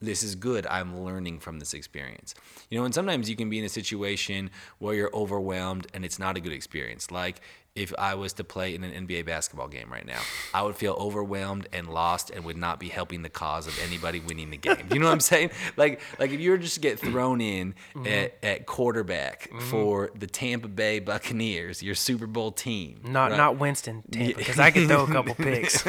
this 0.01 0.23
is 0.23 0.35
good. 0.35 0.65
I'm 0.67 1.03
learning 1.03 1.39
from 1.39 1.59
this 1.59 1.73
experience. 1.73 2.33
You 2.69 2.79
know, 2.79 2.85
and 2.85 2.93
sometimes 2.93 3.29
you 3.29 3.35
can 3.35 3.49
be 3.49 3.59
in 3.59 3.65
a 3.65 3.69
situation 3.69 4.49
where 4.77 4.95
you're 4.95 5.13
overwhelmed 5.13 5.87
and 5.93 6.05
it's 6.05 6.19
not 6.19 6.37
a 6.37 6.39
good 6.39 6.53
experience. 6.53 7.11
Like 7.11 7.41
if 7.75 7.93
I 7.97 8.15
was 8.15 8.33
to 8.33 8.43
play 8.43 8.75
in 8.75 8.83
an 8.83 9.07
NBA 9.07 9.25
basketball 9.25 9.67
game 9.67 9.91
right 9.91 10.05
now, 10.05 10.19
I 10.53 10.63
would 10.63 10.75
feel 10.75 10.93
overwhelmed 10.93 11.67
and 11.71 11.87
lost 11.87 12.29
and 12.29 12.43
would 12.45 12.57
not 12.57 12.79
be 12.79 12.89
helping 12.89 13.21
the 13.21 13.29
cause 13.29 13.67
of 13.67 13.79
anybody 13.83 14.19
winning 14.19 14.51
the 14.51 14.57
game. 14.57 14.87
You 14.91 14.99
know 14.99 15.05
what 15.05 15.13
I'm 15.13 15.19
saying? 15.19 15.51
Like 15.77 16.01
like 16.17 16.31
if 16.31 16.39
you 16.39 16.51
were 16.51 16.57
just 16.57 16.75
to 16.75 16.79
get 16.79 16.99
thrown 16.99 17.41
in 17.41 17.73
mm-hmm. 17.93 18.07
at, 18.07 18.37
at, 18.43 18.65
quarterback 18.65 19.49
mm-hmm. 19.49 19.59
for 19.69 20.11
the 20.17 20.27
Tampa 20.27 20.67
Bay 20.67 20.99
Buccaneers, 20.99 21.83
your 21.83 21.95
Super 21.95 22.27
Bowl 22.27 22.51
team. 22.51 23.01
Not 23.05 23.31
right? 23.31 23.37
not 23.37 23.59
Winston 23.59 24.03
Tampa 24.11 24.37
because 24.37 24.59
I 24.59 24.71
could 24.71 24.87
throw 24.87 25.03
a 25.03 25.07
couple 25.07 25.35
picks. 25.35 25.83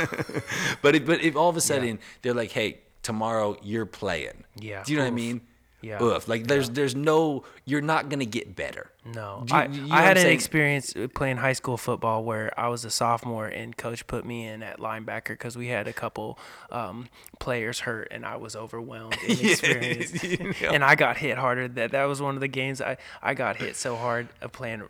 but 0.82 0.94
if, 0.94 1.06
but 1.06 1.22
if 1.22 1.36
all 1.36 1.48
of 1.48 1.56
a 1.56 1.60
sudden 1.60 1.88
yeah. 1.88 2.02
they're 2.22 2.34
like, 2.34 2.52
hey 2.52 2.80
tomorrow 3.02 3.56
you're 3.62 3.86
playing. 3.86 4.44
Yeah. 4.56 4.82
Do 4.84 4.92
you 4.92 4.98
know 4.98 5.04
Oof. 5.04 5.12
what 5.12 5.12
I 5.12 5.16
mean? 5.16 5.40
Yeah. 5.82 6.02
Oof. 6.02 6.28
Like 6.28 6.46
there's 6.46 6.68
yeah. 6.68 6.74
there's 6.74 6.94
no 6.94 7.44
you're 7.64 7.80
not 7.80 8.08
gonna 8.08 8.24
get 8.24 8.54
better. 8.54 8.90
No, 9.02 9.44
you, 9.48 9.54
I, 9.54 9.64
you 9.66 9.80
know 9.86 9.94
I 9.94 10.02
had 10.02 10.18
an 10.18 10.26
experience 10.26 10.94
playing 11.14 11.38
high 11.38 11.54
school 11.54 11.78
football 11.78 12.22
where 12.22 12.52
I 12.60 12.68
was 12.68 12.84
a 12.84 12.90
sophomore 12.90 13.46
and 13.46 13.74
coach 13.74 14.06
put 14.06 14.26
me 14.26 14.46
in 14.46 14.62
at 14.62 14.78
linebacker 14.78 15.28
because 15.28 15.56
we 15.56 15.68
had 15.68 15.88
a 15.88 15.92
couple 15.94 16.38
um, 16.70 17.08
players 17.38 17.80
hurt 17.80 18.08
and 18.10 18.26
I 18.26 18.36
was 18.36 18.54
overwhelmed 18.54 19.16
in 19.26 19.38
experience 19.46 20.22
yeah. 20.22 20.52
and 20.72 20.84
I 20.84 20.96
got 20.96 21.16
hit 21.16 21.38
harder. 21.38 21.66
That 21.66 21.92
that 21.92 22.04
was 22.04 22.20
one 22.20 22.34
of 22.34 22.42
the 22.42 22.48
games 22.48 22.82
I, 22.82 22.98
I 23.22 23.32
got 23.32 23.56
hit 23.56 23.74
so 23.76 23.96
hard 23.96 24.28
of 24.42 24.52
playing. 24.52 24.82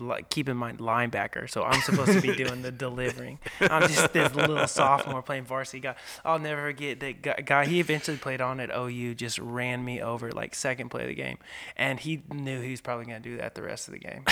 Like 0.00 0.30
keep 0.30 0.48
in 0.48 0.56
mind 0.56 0.78
linebacker, 0.78 1.50
so 1.50 1.62
I'm 1.62 1.82
supposed 1.82 2.12
to 2.12 2.22
be 2.22 2.34
doing 2.42 2.62
the 2.62 2.72
delivering. 2.72 3.38
I'm 3.60 3.82
just 3.82 4.14
this 4.14 4.34
little 4.34 4.66
sophomore 4.66 5.20
playing 5.20 5.44
varsity 5.44 5.80
guy. 5.80 5.96
I'll 6.24 6.38
never 6.38 6.62
forget 6.62 7.00
that 7.00 7.44
guy. 7.44 7.66
He 7.66 7.80
eventually 7.80 8.16
played 8.16 8.40
on 8.40 8.60
at 8.60 8.70
OU. 8.74 9.14
Just 9.14 9.38
ran 9.38 9.84
me 9.84 10.00
over 10.00 10.32
like 10.32 10.54
second 10.54 10.88
play 10.88 11.02
of 11.02 11.08
the 11.08 11.14
game, 11.14 11.36
and 11.76 12.00
he 12.00 12.22
knew 12.32 12.62
he 12.62 12.70
was 12.70 12.80
probably 12.80 13.04
gonna 13.04 13.20
do 13.20 13.36
that 13.36 13.57
the 13.58 13.66
rest 13.66 13.88
of 13.88 13.94
the 13.94 13.98
game. 13.98 14.22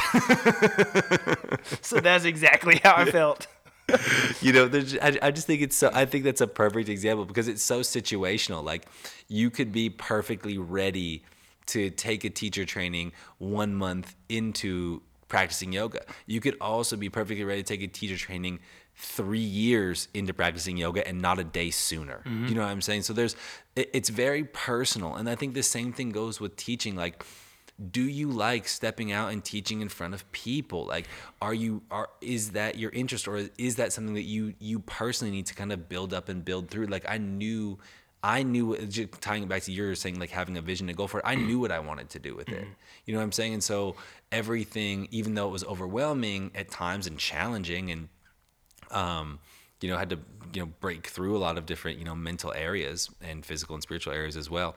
so 1.82 2.00
that's 2.00 2.24
exactly 2.24 2.80
how 2.82 2.94
I 2.94 3.10
felt. 3.10 3.46
you 4.40 4.52
know, 4.52 4.70
I, 5.02 5.18
I 5.22 5.30
just 5.30 5.46
think 5.46 5.62
it's 5.62 5.76
so. 5.76 5.90
I 5.92 6.04
think 6.04 6.24
that's 6.24 6.40
a 6.40 6.46
perfect 6.46 6.88
example 6.88 7.24
because 7.24 7.48
it's 7.48 7.62
so 7.62 7.80
situational. 7.80 8.64
Like, 8.64 8.86
you 9.28 9.50
could 9.50 9.72
be 9.72 9.90
perfectly 9.90 10.58
ready 10.58 11.24
to 11.66 11.90
take 11.90 12.24
a 12.24 12.30
teacher 12.30 12.64
training 12.64 13.12
one 13.38 13.74
month 13.74 14.14
into 14.28 15.02
practicing 15.28 15.72
yoga. 15.72 16.02
You 16.26 16.40
could 16.40 16.56
also 16.60 16.96
be 16.96 17.08
perfectly 17.08 17.44
ready 17.44 17.62
to 17.62 17.66
take 17.66 17.82
a 17.82 17.88
teacher 17.88 18.16
training 18.16 18.60
three 18.94 19.38
years 19.38 20.08
into 20.14 20.32
practicing 20.32 20.76
yoga 20.76 21.06
and 21.06 21.20
not 21.20 21.38
a 21.38 21.44
day 21.44 21.70
sooner. 21.70 22.22
Mm-hmm. 22.24 22.46
You 22.46 22.54
know 22.54 22.62
what 22.62 22.70
I'm 22.70 22.80
saying? 22.80 23.02
So 23.02 23.12
there's, 23.12 23.36
it, 23.74 23.90
it's 23.92 24.08
very 24.08 24.44
personal, 24.44 25.16
and 25.16 25.28
I 25.28 25.34
think 25.34 25.54
the 25.54 25.64
same 25.64 25.92
thing 25.92 26.10
goes 26.10 26.40
with 26.40 26.56
teaching. 26.56 26.94
Like 26.94 27.24
do 27.90 28.02
you 28.02 28.30
like 28.30 28.66
stepping 28.66 29.12
out 29.12 29.32
and 29.32 29.44
teaching 29.44 29.82
in 29.82 29.88
front 29.88 30.14
of 30.14 30.30
people 30.32 30.86
like 30.86 31.06
are 31.42 31.52
you 31.52 31.82
are 31.90 32.08
is 32.22 32.52
that 32.52 32.78
your 32.78 32.90
interest 32.92 33.28
or 33.28 33.48
is 33.58 33.76
that 33.76 33.92
something 33.92 34.14
that 34.14 34.22
you 34.22 34.54
you 34.58 34.78
personally 34.80 35.30
need 35.30 35.44
to 35.44 35.54
kind 35.54 35.72
of 35.72 35.88
build 35.88 36.14
up 36.14 36.28
and 36.28 36.44
build 36.44 36.70
through 36.70 36.86
like 36.86 37.04
i 37.08 37.18
knew 37.18 37.78
I 38.22 38.42
knew 38.42 38.76
just 38.86 39.12
tying 39.20 39.44
it 39.44 39.48
back 39.48 39.62
to 39.64 39.72
your 39.72 39.94
saying 39.94 40.18
like 40.18 40.30
having 40.30 40.56
a 40.56 40.60
vision 40.60 40.88
to 40.88 40.94
go 40.94 41.06
for 41.06 41.20
it. 41.20 41.24
I 41.24 41.34
knew 41.36 41.60
what 41.60 41.70
I 41.70 41.78
wanted 41.78 42.10
to 42.10 42.18
do 42.18 42.34
with 42.34 42.48
it. 42.48 42.66
You 43.04 43.12
know 43.12 43.20
what 43.20 43.24
I'm 43.24 43.30
saying? 43.30 43.54
And 43.54 43.62
so 43.62 43.94
everything, 44.32 45.06
even 45.12 45.34
though 45.34 45.46
it 45.46 45.52
was 45.52 45.62
overwhelming 45.62 46.50
at 46.56 46.68
times 46.68 47.06
and 47.06 47.18
challenging 47.18 47.92
and 47.92 48.08
um, 48.90 49.38
you 49.80 49.90
know, 49.90 49.98
had 49.98 50.10
to 50.10 50.18
you 50.54 50.62
know 50.62 50.72
break 50.80 51.06
through 51.06 51.36
a 51.36 51.38
lot 51.38 51.58
of 51.58 51.66
different 51.66 51.98
you 51.98 52.04
know 52.04 52.14
mental 52.14 52.52
areas 52.54 53.10
and 53.20 53.44
physical 53.44 53.74
and 53.74 53.82
spiritual 53.82 54.12
areas 54.12 54.36
as 54.36 54.50
well. 54.50 54.76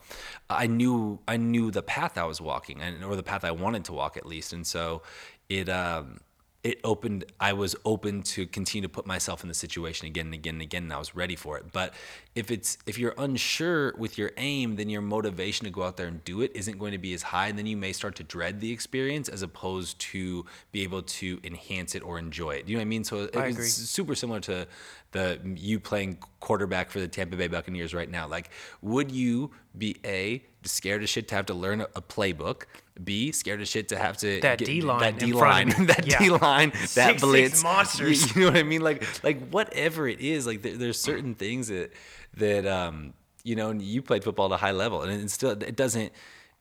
I 0.50 0.68
knew 0.68 1.20
I 1.28 1.38
knew 1.38 1.72
the 1.72 1.84
path 1.84 2.18
I 2.18 2.26
was 2.26 2.41
walking 2.41 2.82
and 2.82 3.04
or 3.04 3.16
the 3.16 3.24
path 3.24 3.43
I 3.43 3.52
wanted 3.52 3.86
to 3.86 3.93
walk 3.93 4.18
at 4.18 4.26
least, 4.26 4.54
and 4.54 4.66
so 4.66 5.02
it 5.47 5.70
um, 5.70 6.20
it 6.64 6.80
opened 6.84 7.24
i 7.39 7.54
was 7.54 7.76
open 7.86 8.22
to 8.22 8.45
continue 8.45 8.86
to 8.88 8.91
put 8.91 9.06
myself 9.06 9.43
in 9.43 9.47
the 9.47 9.54
situation 9.54 10.08
again 10.08 10.28
and 10.28 10.34
again 10.34 10.56
and 10.56 10.62
again 10.62 10.84
and 10.84 10.93
i 10.93 10.97
was 10.97 11.16
ready 11.16 11.36
for 11.36 11.58
it 11.58 11.66
but 11.72 11.93
if 12.40 12.50
it's 12.52 12.78
if 12.86 12.98
you're 12.98 13.14
unsure 13.18 13.94
with 13.98 14.18
your 14.18 14.32
aim 14.38 14.78
then 14.78 14.88
your 14.90 15.02
motivation 15.02 15.66
to 15.66 15.70
go 15.70 15.84
out 15.84 15.98
there 15.98 16.08
and 16.08 16.24
do 16.24 16.42
it 16.42 16.50
isn't 16.56 16.80
going 16.80 16.94
to 16.94 16.98
be 16.98 17.14
as 17.14 17.22
high 17.22 17.48
and 17.48 17.58
then 17.58 17.66
you 17.66 17.76
may 17.76 17.92
start 17.92 18.16
to 18.16 18.24
dread 18.24 18.62
the 18.62 18.72
experience 18.72 19.28
as 19.28 19.42
opposed 19.42 20.00
to 20.00 20.46
be 20.72 20.82
able 20.82 21.02
to 21.02 21.38
enhance 21.44 21.96
it 21.96 22.02
or 22.02 22.18
enjoy 22.18 22.52
it 22.52 22.66
you 22.66 22.76
know 22.76 22.80
what 22.80 22.84
i 22.84 22.86
mean 22.86 23.04
so 23.04 23.30
I 23.36 23.48
agree. 23.48 23.68
super 23.68 24.16
similar 24.16 24.40
to 24.40 24.66
the 25.12 25.38
you 25.56 25.82
playing 25.82 26.18
quarterback 26.40 26.90
for 26.90 27.02
the 27.02 27.10
tampa 27.10 27.36
bay 27.36 27.50
buccaneers 27.50 27.94
right 27.94 28.10
now 28.10 28.26
like 28.26 28.50
would 28.82 29.12
you 29.12 29.52
be 29.78 29.98
a 30.06 30.42
scared 30.64 31.04
as 31.04 31.10
shit 31.10 31.28
to 31.30 31.36
have 31.36 31.46
to 31.48 31.54
learn 31.54 31.82
a, 31.82 31.88
a 31.96 32.02
playbook. 32.02 32.64
B 33.02 33.32
scared 33.32 33.62
as 33.62 33.70
shit 33.70 33.88
to 33.90 33.98
have 33.98 34.18
to 34.18 34.42
that 34.42 34.58
D 34.58 34.82
line, 34.82 35.00
that 35.00 35.20
D 35.20 35.32
line, 35.32 35.70
that 35.86 36.06
yeah. 36.06 36.20
D 36.20 36.30
line, 36.32 36.72
that 36.72 36.90
six, 36.90 37.22
blitz, 37.22 37.50
six 37.52 37.64
monsters. 37.64 38.36
You, 38.36 38.42
you, 38.42 38.46
know 38.48 38.52
what 38.52 38.60
I 38.60 38.64
mean? 38.64 38.82
Like 38.82 39.24
like 39.24 39.50
whatever 39.50 40.08
it 40.08 40.20
is, 40.20 40.46
like 40.46 40.62
there, 40.62 40.76
there's 40.76 41.00
certain 41.00 41.34
things 41.34 41.70
that 41.70 41.94
that 42.38 42.66
um 42.66 43.14
you 43.44 43.56
know 43.56 43.72
you 43.72 44.02
played 44.02 44.24
football 44.24 44.48
at 44.48 44.52
a 44.52 44.58
high 44.58 44.72
level, 44.72 45.02
and 45.02 45.12
it 45.12 45.30
still 45.32 45.52
it 45.52 45.76
doesn't. 45.76 46.12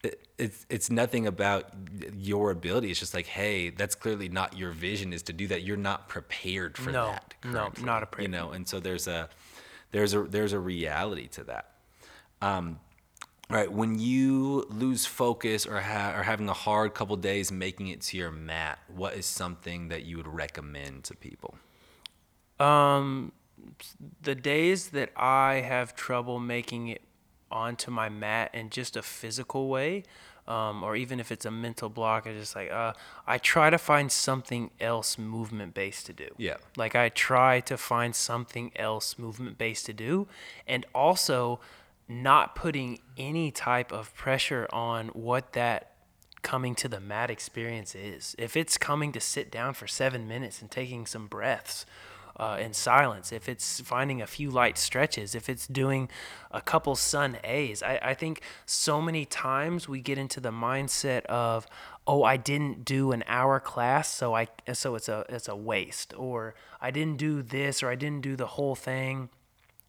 It, 0.05 0.29
it's 0.39 0.64
it's 0.71 0.91
nothing 0.91 1.27
about 1.27 1.73
your 2.16 2.51
ability. 2.51 2.91
It's 2.91 3.01
just 3.01 3.14
like, 3.14 3.27
hey, 3.27 3.71
that's 3.71 3.97
clearly 3.97 4.29
not 4.29 4.57
your 4.57 4.71
vision. 4.71 5.12
Is 5.12 5.23
to 5.25 5.33
do 5.33 5.49
that. 5.49 5.62
You're 5.62 5.77
not 5.77 6.09
prepared 6.09 6.77
for 6.79 6.93
no, 6.93 7.07
that. 7.11 7.35
No, 7.45 7.73
not 7.83 8.03
a 8.03 8.07
prepared. 8.07 8.23
You 8.23 8.39
know, 8.39 8.51
and 8.51 8.69
so 8.69 8.79
there's 8.79 9.09
a 9.09 9.29
there's 9.91 10.14
a 10.14 10.23
there's 10.23 10.53
a 10.53 10.61
reality 10.61 11.27
to 11.29 11.45
that. 11.45 11.73
Um, 12.41 12.79
right 13.51 13.73
when 13.73 13.99
you 13.99 14.66
lose 14.69 15.07
focus 15.07 15.66
or 15.66 15.81
ha- 15.81 16.14
or 16.16 16.23
having 16.23 16.49
a 16.49 16.55
hard 16.55 16.95
couple 16.95 17.16
days 17.16 17.51
making 17.51 17.89
it 17.89 18.01
to 18.01 18.16
your 18.16 18.31
mat 18.31 18.79
what 18.95 19.14
is 19.14 19.27
something 19.27 19.89
that 19.89 20.05
you 20.05 20.16
would 20.16 20.29
recommend 20.29 21.05
to 21.05 21.14
people 21.16 21.57
um 22.61 23.33
the 24.23 24.35
days 24.35 24.89
that 24.89 25.11
i 25.16 25.57
have 25.57 25.95
trouble 25.95 26.39
making 26.39 26.89
it 26.89 27.03
onto 27.51 27.91
my 27.91 28.09
mat 28.09 28.51
in 28.55 28.69
just 28.71 28.97
a 28.97 29.03
physical 29.03 29.69
way 29.69 30.05
um, 30.49 30.83
or 30.83 30.97
even 30.97 31.21
if 31.21 31.31
it's 31.31 31.45
a 31.45 31.51
mental 31.51 31.91
block, 31.91 32.27
I 32.27 32.33
just 32.33 32.57
like 32.57 32.73
uh, 32.73 32.95
I 33.27 33.37
try 33.37 33.69
to 33.69 33.77
find 33.77 34.11
something 34.11 34.71
else 34.81 35.19
movement 35.19 35.75
based 35.75 36.07
to 36.07 36.14
do. 36.14 36.29
Yeah. 36.39 36.57
Like 36.75 36.97
I 36.97 37.11
try 37.11 37.61
to 37.61 37.77
find 37.77 38.16
something 38.16 38.73
else 38.75 39.19
movement 39.19 39.59
based 39.59 39.85
to 39.87 39.93
do, 39.93 40.27
and 40.66 40.87
also 40.95 41.61
not 42.09 42.55
putting 42.55 43.01
any 43.19 43.51
type 43.51 43.93
of 43.93 44.14
pressure 44.14 44.66
on 44.73 45.09
what 45.09 45.53
that 45.53 45.93
coming 46.41 46.75
to 46.77 46.89
the 46.89 47.01
mat 47.01 47.31
experience 47.31 47.95
is. 47.95 48.35
If 48.39 48.57
it's 48.57 48.79
coming 48.79 49.12
to 49.12 49.21
sit 49.21 49.51
down 49.51 49.75
for 49.75 49.87
seven 49.87 50.27
minutes 50.27 50.62
and 50.62 50.71
taking 50.71 51.05
some 51.05 51.27
breaths 51.27 51.85
uh, 52.39 52.57
in 52.61 52.72
silence, 52.72 53.32
if 53.32 53.49
it's 53.49 53.80
finding 53.80 54.22
a 54.22 54.26
few 54.26 54.51
light 54.51 54.78
stretches, 54.78 55.34
if 55.34 55.49
it's 55.49 55.66
doing 55.66 56.09
a 56.51 56.61
couple 56.61 56.95
sun 56.95 57.36
A's, 57.43 57.82
I, 57.82 57.99
I 58.03 58.14
think 58.14 58.43
so 58.64 59.03
many 59.03 59.24
times 59.24 59.89
we 59.89 60.01
get 60.01 60.18
into 60.18 60.41
the 60.41 60.53
mindset 60.53 61.24
of, 61.26 61.66
oh, 62.07 62.22
I 62.22 62.36
didn't 62.36 62.84
do 62.84 63.12
an 63.12 63.24
hour 63.26 63.59
class, 63.59 64.12
so 64.12 64.34
I 64.34 64.49
so 64.72 64.95
it's 64.95 65.09
a 65.09 65.24
it's 65.28 65.49
a 65.49 65.57
waste, 65.57 66.14
or 66.16 66.55
I 66.80 66.91
didn't 66.91 67.16
do 67.16 67.43
this, 67.43 67.82
or 67.82 67.91
I 67.91 67.97
didn't 67.97 68.22
do 68.22 68.36
the 68.36 68.47
whole 68.47 68.74
thing. 68.74 69.30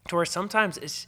To 0.08 0.16
where 0.16 0.24
sometimes 0.24 0.76
it's 0.78 1.06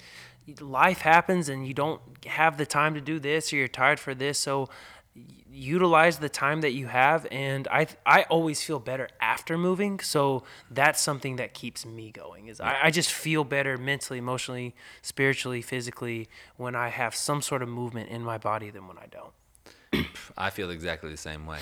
life 0.60 1.02
happens 1.02 1.48
and 1.48 1.66
you 1.66 1.74
don't 1.74 2.00
have 2.26 2.56
the 2.56 2.66
time 2.66 2.94
to 2.94 3.00
do 3.00 3.18
this 3.18 3.52
or 3.52 3.56
you're 3.56 3.68
tired 3.68 4.00
for 4.00 4.12
this 4.12 4.38
so 4.38 4.68
utilize 5.50 6.18
the 6.18 6.28
time 6.28 6.62
that 6.62 6.72
you 6.72 6.86
have 6.86 7.26
and 7.30 7.68
i 7.68 7.86
i 8.06 8.22
always 8.24 8.62
feel 8.62 8.78
better 8.78 9.08
after 9.20 9.58
moving 9.58 10.00
so 10.00 10.42
that's 10.70 11.00
something 11.00 11.36
that 11.36 11.52
keeps 11.52 11.84
me 11.84 12.10
going 12.10 12.46
is 12.46 12.58
I, 12.58 12.84
I 12.84 12.90
just 12.90 13.12
feel 13.12 13.44
better 13.44 13.76
mentally 13.76 14.18
emotionally 14.18 14.74
spiritually 15.02 15.60
physically 15.60 16.28
when 16.56 16.74
i 16.74 16.88
have 16.88 17.14
some 17.14 17.42
sort 17.42 17.62
of 17.62 17.68
movement 17.68 18.08
in 18.08 18.22
my 18.22 18.38
body 18.38 18.70
than 18.70 18.88
when 18.88 18.96
i 18.96 19.06
don't. 19.10 19.32
I 20.36 20.50
feel 20.50 20.70
exactly 20.70 21.10
the 21.10 21.16
same 21.16 21.46
way. 21.46 21.58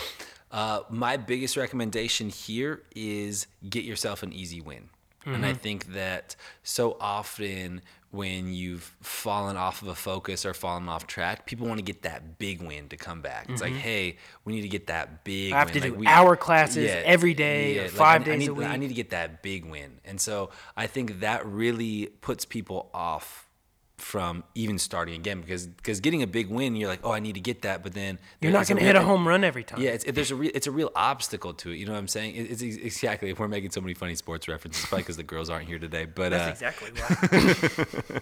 Uh, 0.50 0.80
my 0.88 1.16
biggest 1.16 1.56
recommendation 1.56 2.28
here 2.28 2.82
is 2.94 3.46
get 3.68 3.84
yourself 3.84 4.22
an 4.22 4.32
easy 4.32 4.60
win 4.60 4.88
And 5.26 5.44
I 5.44 5.50
mm-hmm. 5.50 5.58
think 5.58 5.92
that 5.92 6.34
so 6.62 6.96
often 7.00 7.82
when 8.10 8.52
you've 8.52 8.96
fallen 9.00 9.56
off 9.56 9.82
of 9.82 9.88
a 9.88 9.94
focus 9.94 10.44
or 10.44 10.52
fallen 10.52 10.88
off 10.88 11.06
track, 11.06 11.46
people 11.46 11.68
want 11.68 11.78
to 11.78 11.84
get 11.84 12.02
that 12.02 12.38
big 12.38 12.60
win 12.60 12.88
to 12.88 12.96
come 12.96 13.20
back. 13.20 13.46
It's 13.48 13.62
like, 13.62 13.72
mm-hmm. 13.72 13.80
hey, 13.80 14.16
we 14.44 14.52
need 14.52 14.62
to 14.62 14.68
get 14.68 14.88
that 14.88 15.22
big. 15.22 15.52
I 15.52 15.58
have 15.60 15.68
win. 15.72 15.74
to 15.74 15.88
Like, 15.88 15.92
do 15.92 15.98
we- 16.00 16.06
hour 16.06 16.36
classes 16.36 16.90
every 17.04 17.34
day 17.34 17.82
like, 17.82 17.90
five 17.92 18.22
I- 18.22 18.24
I 18.24 18.28
days 18.28 18.38
need, 18.40 18.48
a 18.48 18.54
week. 18.54 18.68
I 18.68 18.76
need 18.76 18.88
to 18.88 18.94
get 18.94 19.10
that 19.10 19.42
big 19.42 19.64
win, 19.64 20.00
and 20.04 20.20
so 20.20 20.50
I 20.76 20.86
think 20.88 21.20
that 21.20 21.46
really 21.46 22.06
puts 22.20 22.44
people 22.44 22.90
off 22.92 23.46
from 24.00 24.44
even 24.54 24.78
starting 24.78 25.14
again 25.14 25.40
because 25.40 25.66
because 25.66 26.00
getting 26.00 26.22
a 26.22 26.26
big 26.26 26.48
win, 26.48 26.76
you're 26.76 26.88
like, 26.88 27.00
oh, 27.04 27.12
I 27.12 27.20
need 27.20 27.34
to 27.34 27.40
get 27.40 27.62
that, 27.62 27.82
but 27.82 27.94
then 27.94 28.18
You're 28.40 28.52
not 28.52 28.66
going 28.66 28.78
to 28.78 28.84
hit 28.84 28.96
a 28.96 29.02
home 29.02 29.26
run 29.26 29.44
every 29.44 29.64
time. 29.64 29.80
yeah, 29.80 29.90
it's, 29.90 30.04
it, 30.04 30.14
there's 30.14 30.30
a 30.30 30.36
real, 30.36 30.50
it's 30.54 30.66
a 30.66 30.70
real 30.70 30.90
obstacle 30.94 31.54
to 31.54 31.70
it. 31.70 31.76
You 31.76 31.86
know 31.86 31.92
what 31.92 31.98
I'm 31.98 32.08
saying? 32.08 32.34
It, 32.36 32.50
it's 32.50 32.62
exactly. 32.62 33.30
If 33.30 33.38
we're 33.38 33.48
making 33.48 33.70
so 33.70 33.80
many 33.80 33.94
funny 33.94 34.14
sports 34.14 34.48
references, 34.48 34.84
probably 34.86 35.02
because 35.02 35.16
the 35.16 35.22
girls 35.22 35.50
aren't 35.50 35.68
here 35.68 35.78
today. 35.78 36.06
But 36.06 36.30
That's 36.30 36.62
uh, 36.62 36.66
exactly 36.66 36.90
why. 37.00 38.20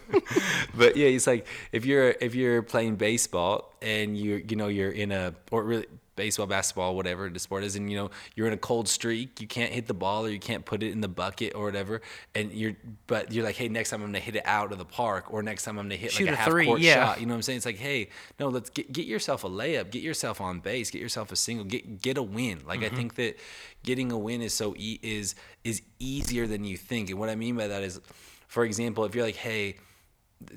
but 0.76 0.97
yeah, 0.97 1.09
it's 1.09 1.26
like 1.26 1.47
if 1.72 1.85
you're 1.85 2.14
if 2.20 2.35
you're 2.35 2.62
playing 2.62 2.97
baseball 2.97 3.74
and 3.81 4.16
you 4.16 4.45
you 4.49 4.57
know 4.57 4.68
you're 4.68 4.91
in 4.91 5.12
a 5.12 5.35
or 5.51 5.62
really 5.64 5.87
baseball, 6.18 6.46
basketball, 6.46 6.94
whatever 6.94 7.30
the 7.30 7.38
sport 7.38 7.64
is, 7.64 7.76
and 7.76 7.90
you 7.90 7.96
know 7.96 8.10
you're 8.34 8.46
in 8.46 8.52
a 8.52 8.58
cold 8.58 8.88
streak, 8.88 9.40
you 9.40 9.46
can't 9.46 9.72
hit 9.72 9.86
the 9.86 9.94
ball 9.94 10.26
or 10.26 10.28
you 10.28 10.38
can't 10.38 10.66
put 10.66 10.82
it 10.82 10.92
in 10.92 11.00
the 11.00 11.08
bucket 11.08 11.54
or 11.54 11.64
whatever, 11.64 12.02
and 12.34 12.52
you're 12.52 12.76
but 13.06 13.32
you're 13.32 13.44
like, 13.44 13.56
hey, 13.56 13.68
next 13.68 13.88
time 13.88 14.02
I'm 14.02 14.08
gonna 14.08 14.18
hit 14.18 14.36
it 14.36 14.42
out 14.44 14.72
of 14.72 14.76
the 14.78 14.84
park, 14.84 15.32
or 15.32 15.42
next 15.42 15.62
time 15.62 15.78
I'm 15.78 15.86
gonna 15.86 15.96
hit 15.96 16.12
Shoot 16.12 16.26
like 16.26 16.32
a, 16.32 16.34
a 16.34 16.36
half 16.36 16.48
three, 16.50 16.66
court 16.66 16.80
yeah. 16.80 17.06
shot. 17.06 17.20
You 17.20 17.26
know 17.26 17.32
what 17.32 17.36
I'm 17.36 17.42
saying? 17.42 17.56
It's 17.58 17.66
like, 17.66 17.78
hey, 17.78 18.10
no, 18.38 18.48
let's 18.48 18.68
get 18.68 18.92
get 18.92 19.06
yourself 19.06 19.44
a 19.44 19.48
layup, 19.48 19.90
get 19.90 20.02
yourself 20.02 20.42
on 20.42 20.60
base, 20.60 20.90
get 20.90 21.00
yourself 21.00 21.32
a 21.32 21.36
single, 21.36 21.64
get 21.64 22.02
get 22.02 22.18
a 22.18 22.22
win. 22.22 22.60
Like 22.66 22.80
Mm-hmm. 22.80 22.94
I 22.94 22.96
think 22.96 23.14
that 23.16 23.38
getting 23.84 24.12
a 24.12 24.18
win 24.18 24.42
is 24.42 24.52
so 24.52 24.74
e- 24.76 25.00
is 25.02 25.34
is 25.64 25.80
easier 25.98 26.46
than 26.46 26.64
you 26.64 26.76
think, 26.76 27.08
and 27.08 27.18
what 27.18 27.28
I 27.30 27.34
mean 27.34 27.56
by 27.56 27.68
that 27.68 27.82
is, 27.82 28.00
for 28.46 28.64
example, 28.64 29.04
if 29.04 29.14
you're 29.14 29.24
like, 29.24 29.36
hey 29.36 29.76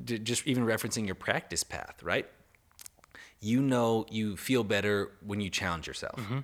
d- 0.05 0.20
just 0.20 0.45
even 0.47 0.66
referencing 0.66 1.05
your 1.05 1.16
practice 1.16 1.64
path, 1.64 2.01
right? 2.03 2.28
You 3.42 3.62
know 3.62 4.06
you 4.10 4.38
feel 4.38 4.64
better 4.64 5.12
when 5.26 5.42
you 5.42 5.50
challenge 5.50 5.88
yourself. 5.88 6.16
Mm-hmm. 6.18 6.39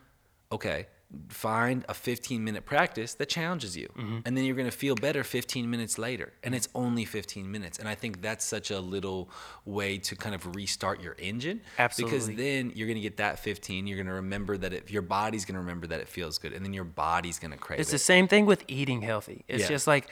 Okay, 0.52 0.88
find 1.30 1.86
a 1.88 1.93
15 1.93 2.43
minute 2.43 2.66
practice 2.66 3.14
that 3.16 3.30
challenges 3.30 3.78
you. 3.78 3.88
Mm-hmm. 3.98 4.20
And 4.26 4.36
then 4.36 4.43
you're 4.43 4.56
going 4.56 4.70
to 4.70 4.76
feel 4.76 4.95
better 4.95 5.24
15 5.24 5.70
minutes 5.70 5.98
later. 5.98 6.34
And 6.43 6.54
it's 6.56 6.68
only 6.76 7.06
15 7.06 7.50
minutes. 7.50 7.80
And 7.80 7.88
I 7.88 7.95
think 7.95 8.22
that's 8.22 8.43
such 8.43 8.72
a 8.72 8.80
little 8.80 9.30
way 9.66 9.98
to 10.00 10.16
kind 10.16 10.36
of 10.36 10.56
restart 10.56 11.02
your 11.02 11.16
engine. 11.20 11.62
Absolutely. 11.78 12.18
Because 12.18 12.28
then 12.36 12.72
you're 12.76 12.88
going 12.88 12.95
to 12.95 13.02
get 13.02 13.18
that 13.18 13.39
15. 13.39 13.88
You're 13.88 13.98
going 13.98 14.08
to 14.08 14.14
remember 14.14 14.58
that 14.58 14.74
if 14.74 14.91
your 14.91 15.02
body's 15.02 15.45
going 15.45 15.56
to 15.56 15.60
remember 15.62 15.88
that 15.88 16.00
it 16.00 16.08
feels 16.10 16.38
good. 16.39 16.52
And 16.54 16.66
then 16.66 16.74
your 16.74 16.84
body's 16.84 17.39
going 17.39 17.52
to 17.52 17.58
crave 17.58 17.80
It's 17.80 17.91
it. 17.91 17.95
It's 17.95 18.04
the 18.04 18.06
same 18.06 18.28
thing 18.28 18.45
with 18.45 18.64
eating 18.68 19.02
healthy. 19.02 19.45
It's 19.48 19.64
Yeah. 19.64 19.70
just 19.70 19.88
like 19.88 20.10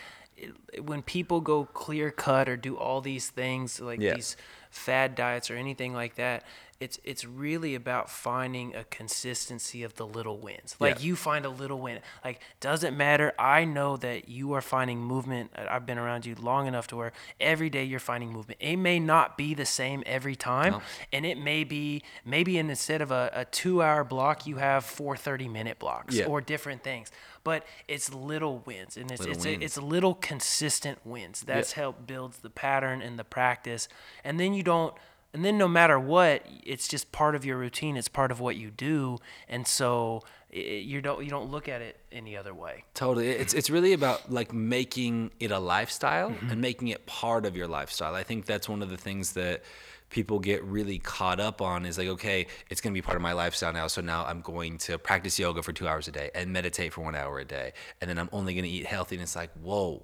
when 0.82 1.02
people 1.02 1.40
go 1.42 1.66
clear 1.66 2.12
cut 2.12 2.50
or 2.50 2.58
do 2.58 2.78
all 2.78 3.00
these 3.02 3.30
things 3.30 3.80
like 3.80 4.00
Yeah. 4.02 4.16
these 4.16 4.36
fad 4.70 5.16
diets 5.16 5.50
or 5.50 5.56
anything 5.56 5.94
like 5.94 6.16
that, 6.16 6.44
it's 6.80 7.00
it's 7.06 7.24
really 7.24 7.74
about 7.74 8.10
finding 8.10 8.76
a 8.76 8.84
consistency 8.84 9.82
of 9.84 9.96
the 9.96 10.06
little 10.06 10.38
wins. 10.38 10.76
Like 10.80 11.00
Yeah. 11.00 11.06
you 11.06 11.16
find 11.16 11.46
a 11.46 11.50
little 11.50 11.80
win. 11.80 12.00
Like 12.24 12.42
doesn't 12.60 12.98
matter. 12.98 13.32
I 13.40 13.64
know 13.64 13.96
that 13.98 14.28
you 14.28 14.52
are 14.54 14.62
finding 14.62 15.00
movement. 15.00 15.52
I've 15.56 15.86
been 15.86 15.98
around 15.98 16.26
you 16.26 16.36
long 16.36 16.68
enough 16.68 16.88
to 16.88 16.98
where 16.98 17.14
every 17.40 17.70
day 17.70 17.86
you're 17.86 18.00
finding 18.02 18.32
movement. 18.34 18.60
It 18.60 18.76
may 18.76 19.00
not 19.00 19.38
be 19.38 19.54
the 19.54 19.66
same 19.66 20.04
every 20.06 20.36
time, 20.36 20.74
No. 20.74 20.82
and 21.14 21.26
it 21.26 21.38
may 21.38 21.64
be 21.64 22.04
maybe 22.26 22.58
instead 22.58 23.02
of 23.02 23.10
a, 23.10 23.32
a 23.34 23.46
two 23.46 23.82
hour 23.82 24.04
block, 24.04 24.46
you 24.46 24.58
have 24.58 24.84
four 24.84 25.16
30 25.16 25.48
minute 25.48 25.80
blocks 25.80 26.16
Yeah. 26.16 26.26
or 26.26 26.42
different 26.42 26.84
things. 26.84 27.10
But 27.46 27.64
it's 27.88 28.12
little 28.14 28.64
wins, 28.66 28.98
and 28.98 29.12
it's 29.12 29.22
Little 29.22 29.36
it's 29.36 29.46
wins. 29.46 29.62
A, 29.62 29.66
it's 29.66 29.78
little 29.78 30.16
consistent 30.16 30.98
wins. 31.06 31.42
That's 31.42 31.74
helped 31.74 32.06
builds 32.08 32.40
the 32.40 32.50
pattern 32.50 33.02
and 33.02 33.18
the 33.20 33.24
practice, 33.24 33.88
and 34.24 34.40
then 34.40 34.54
you 34.54 34.64
don't. 34.64 34.94
And 35.36 35.44
then 35.44 35.58
no 35.58 35.68
matter 35.68 36.00
what, 36.00 36.48
it's 36.64 36.88
just 36.88 37.12
part 37.12 37.36
of 37.36 37.44
your 37.44 37.58
routine. 37.58 37.98
It's 37.98 38.08
part 38.08 38.32
of 38.32 38.40
what 38.40 38.56
you 38.56 38.72
do, 38.72 39.18
and 39.50 39.68
so 39.68 40.24
i 40.54 40.58
you 40.58 41.02
don't 41.02 41.22
you 41.26 41.30
don't 41.30 41.52
look 41.52 41.68
at 41.68 41.82
it 41.82 42.00
any 42.10 42.38
other 42.38 42.54
way. 42.54 42.86
Totally. 42.94 43.28
It's 43.28 43.54
it's 43.54 43.70
really 43.70 43.92
about 43.92 44.32
like 44.32 44.54
making 44.54 45.32
it 45.42 45.52
a 45.52 45.60
lifestyle 45.60 46.30
Mm-hmm. 46.30 46.52
and 46.52 46.62
making 46.62 46.88
it 46.88 47.06
part 47.06 47.46
of 47.46 47.58
your 47.58 47.68
lifestyle. 47.68 48.16
I 48.16 48.24
think 48.24 48.46
that's 48.46 48.70
one 48.70 48.82
of 48.82 48.90
the 48.90 48.96
things 48.96 49.34
that 49.34 49.64
people 50.10 50.40
get 50.40 50.64
really 50.64 51.00
caught 51.00 51.42
up 51.42 51.62
on 51.62 51.86
is 51.86 51.98
like, 51.98 52.08
okay, 52.08 52.48
it's 52.70 52.80
going 52.80 52.94
to 52.94 52.98
be 52.98 53.02
part 53.02 53.18
of 53.18 53.22
my 53.22 53.34
lifestyle 53.34 53.74
now. 53.74 53.88
So 53.88 54.00
now 54.02 54.24
I'm 54.26 54.40
going 54.40 54.78
to 54.88 54.98
practice 54.98 55.38
yoga 55.38 55.62
for 55.62 55.74
two 55.74 55.88
hours 55.88 56.08
a 56.08 56.12
day 56.12 56.30
and 56.34 56.54
meditate 56.54 56.94
for 56.94 57.02
one 57.02 57.16
hour 57.16 57.40
a 57.40 57.46
day. 57.46 57.74
And 58.00 58.10
then 58.10 58.18
I'm 58.18 58.30
only 58.32 58.54
going 58.54 58.64
to 58.64 58.70
eat 58.70 58.86
healthy. 58.86 59.16
And 59.16 59.24
it's 59.24 59.36
like, 59.36 59.52
whoa, 59.62 60.04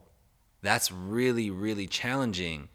that's 0.62 0.92
really, 0.92 1.50
really 1.50 1.88
challenging 1.88 2.68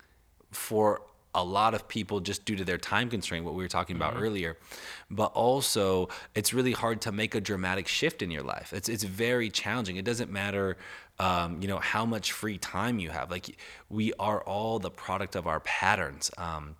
for 0.51 1.03
a 1.37 1.45
lot 1.45 1.75
of 1.75 1.87
people 1.87 2.21
just 2.21 2.47
due 2.47 2.57
to 2.57 2.65
their 2.65 2.79
time 2.79 3.11
constraint, 3.11 3.45
what 3.45 3.55
we 3.55 3.63
were 3.63 3.69
talking 3.69 3.95
about 3.95 4.15
earlier. 4.17 4.57
But 5.11 5.27
also, 5.35 6.09
it's 6.35 6.55
really 6.55 6.73
hard 6.73 7.03
to 7.03 7.13
make 7.13 7.35
a 7.35 7.41
dramatic 7.41 7.87
shift 7.87 8.23
in 8.23 8.31
your 8.31 8.43
life. 8.43 8.73
It's 8.73 8.89
it's 8.89 9.05
very 9.05 9.51
challenging. 9.51 9.97
It 9.97 10.05
doesn't 10.07 10.33
matter, 10.33 10.79
um, 11.19 11.61
you 11.61 11.69
know, 11.69 11.79
how 11.79 12.07
much 12.07 12.33
free 12.33 12.57
time 12.57 12.99
you 12.99 13.11
have. 13.11 13.31
Like 13.31 13.57
we 13.91 14.15
are 14.19 14.41
all 14.41 14.79
the 14.79 14.91
product 14.91 15.37
of 15.37 15.47
our 15.47 15.61
patterns. 15.61 16.31
Um, 16.39 16.77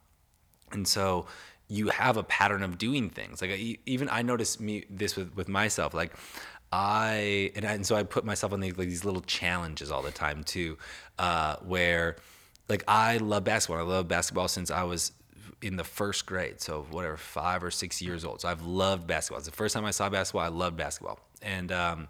and 0.73 0.89
so 0.89 1.27
you 1.69 1.89
have 1.89 2.17
a 2.17 2.23
pattern 2.23 2.63
of 2.63 2.79
doing 2.79 3.11
things 3.11 3.43
like 3.43 3.51
I, 3.51 3.77
even 3.87 4.09
i 4.09 4.23
notice 4.23 4.61
me 4.61 4.85
this 4.89 5.17
with, 5.17 5.35
with 5.35 5.49
myself 5.49 5.95
like 5.95 6.15
i 6.71 7.51
and, 7.57 7.65
I, 7.65 7.73
and 7.73 7.85
so 7.85 7.97
i 7.97 8.05
put 8.05 8.25
myself 8.25 8.53
on 8.53 8.61
these, 8.61 8.79
like, 8.79 8.87
these 8.87 9.05
little 9.05 9.23
challenges 9.23 9.91
all 9.91 10.03
the 10.03 10.13
time 10.13 10.45
too 10.45 10.79
uh, 11.19 11.57
where 11.65 12.17
like 12.69 12.83
i 12.89 13.17
love 13.19 13.45
basketball 13.45 13.79
i 13.79 13.87
love 13.89 14.09
basketball 14.09 14.49
since 14.49 14.71
i 14.71 14.83
was 14.83 15.13
in 15.63 15.77
the 15.77 15.85
first 15.85 16.27
grade 16.27 16.61
so 16.61 16.87
whatever 16.91 17.17
five 17.17 17.63
or 17.65 17.71
six 17.71 18.01
years 18.03 18.25
old 18.25 18.41
so 18.41 18.49
i've 18.49 18.63
loved 18.67 19.07
basketball 19.07 19.39
it's 19.39 19.49
the 19.49 19.55
first 19.55 19.75
time 19.75 19.85
i 19.85 19.91
saw 19.91 20.09
basketball 20.09 20.43
i 20.43 20.49
loved 20.49 20.77
basketball 20.77 21.19
and 21.43 21.71
um, 21.73 22.09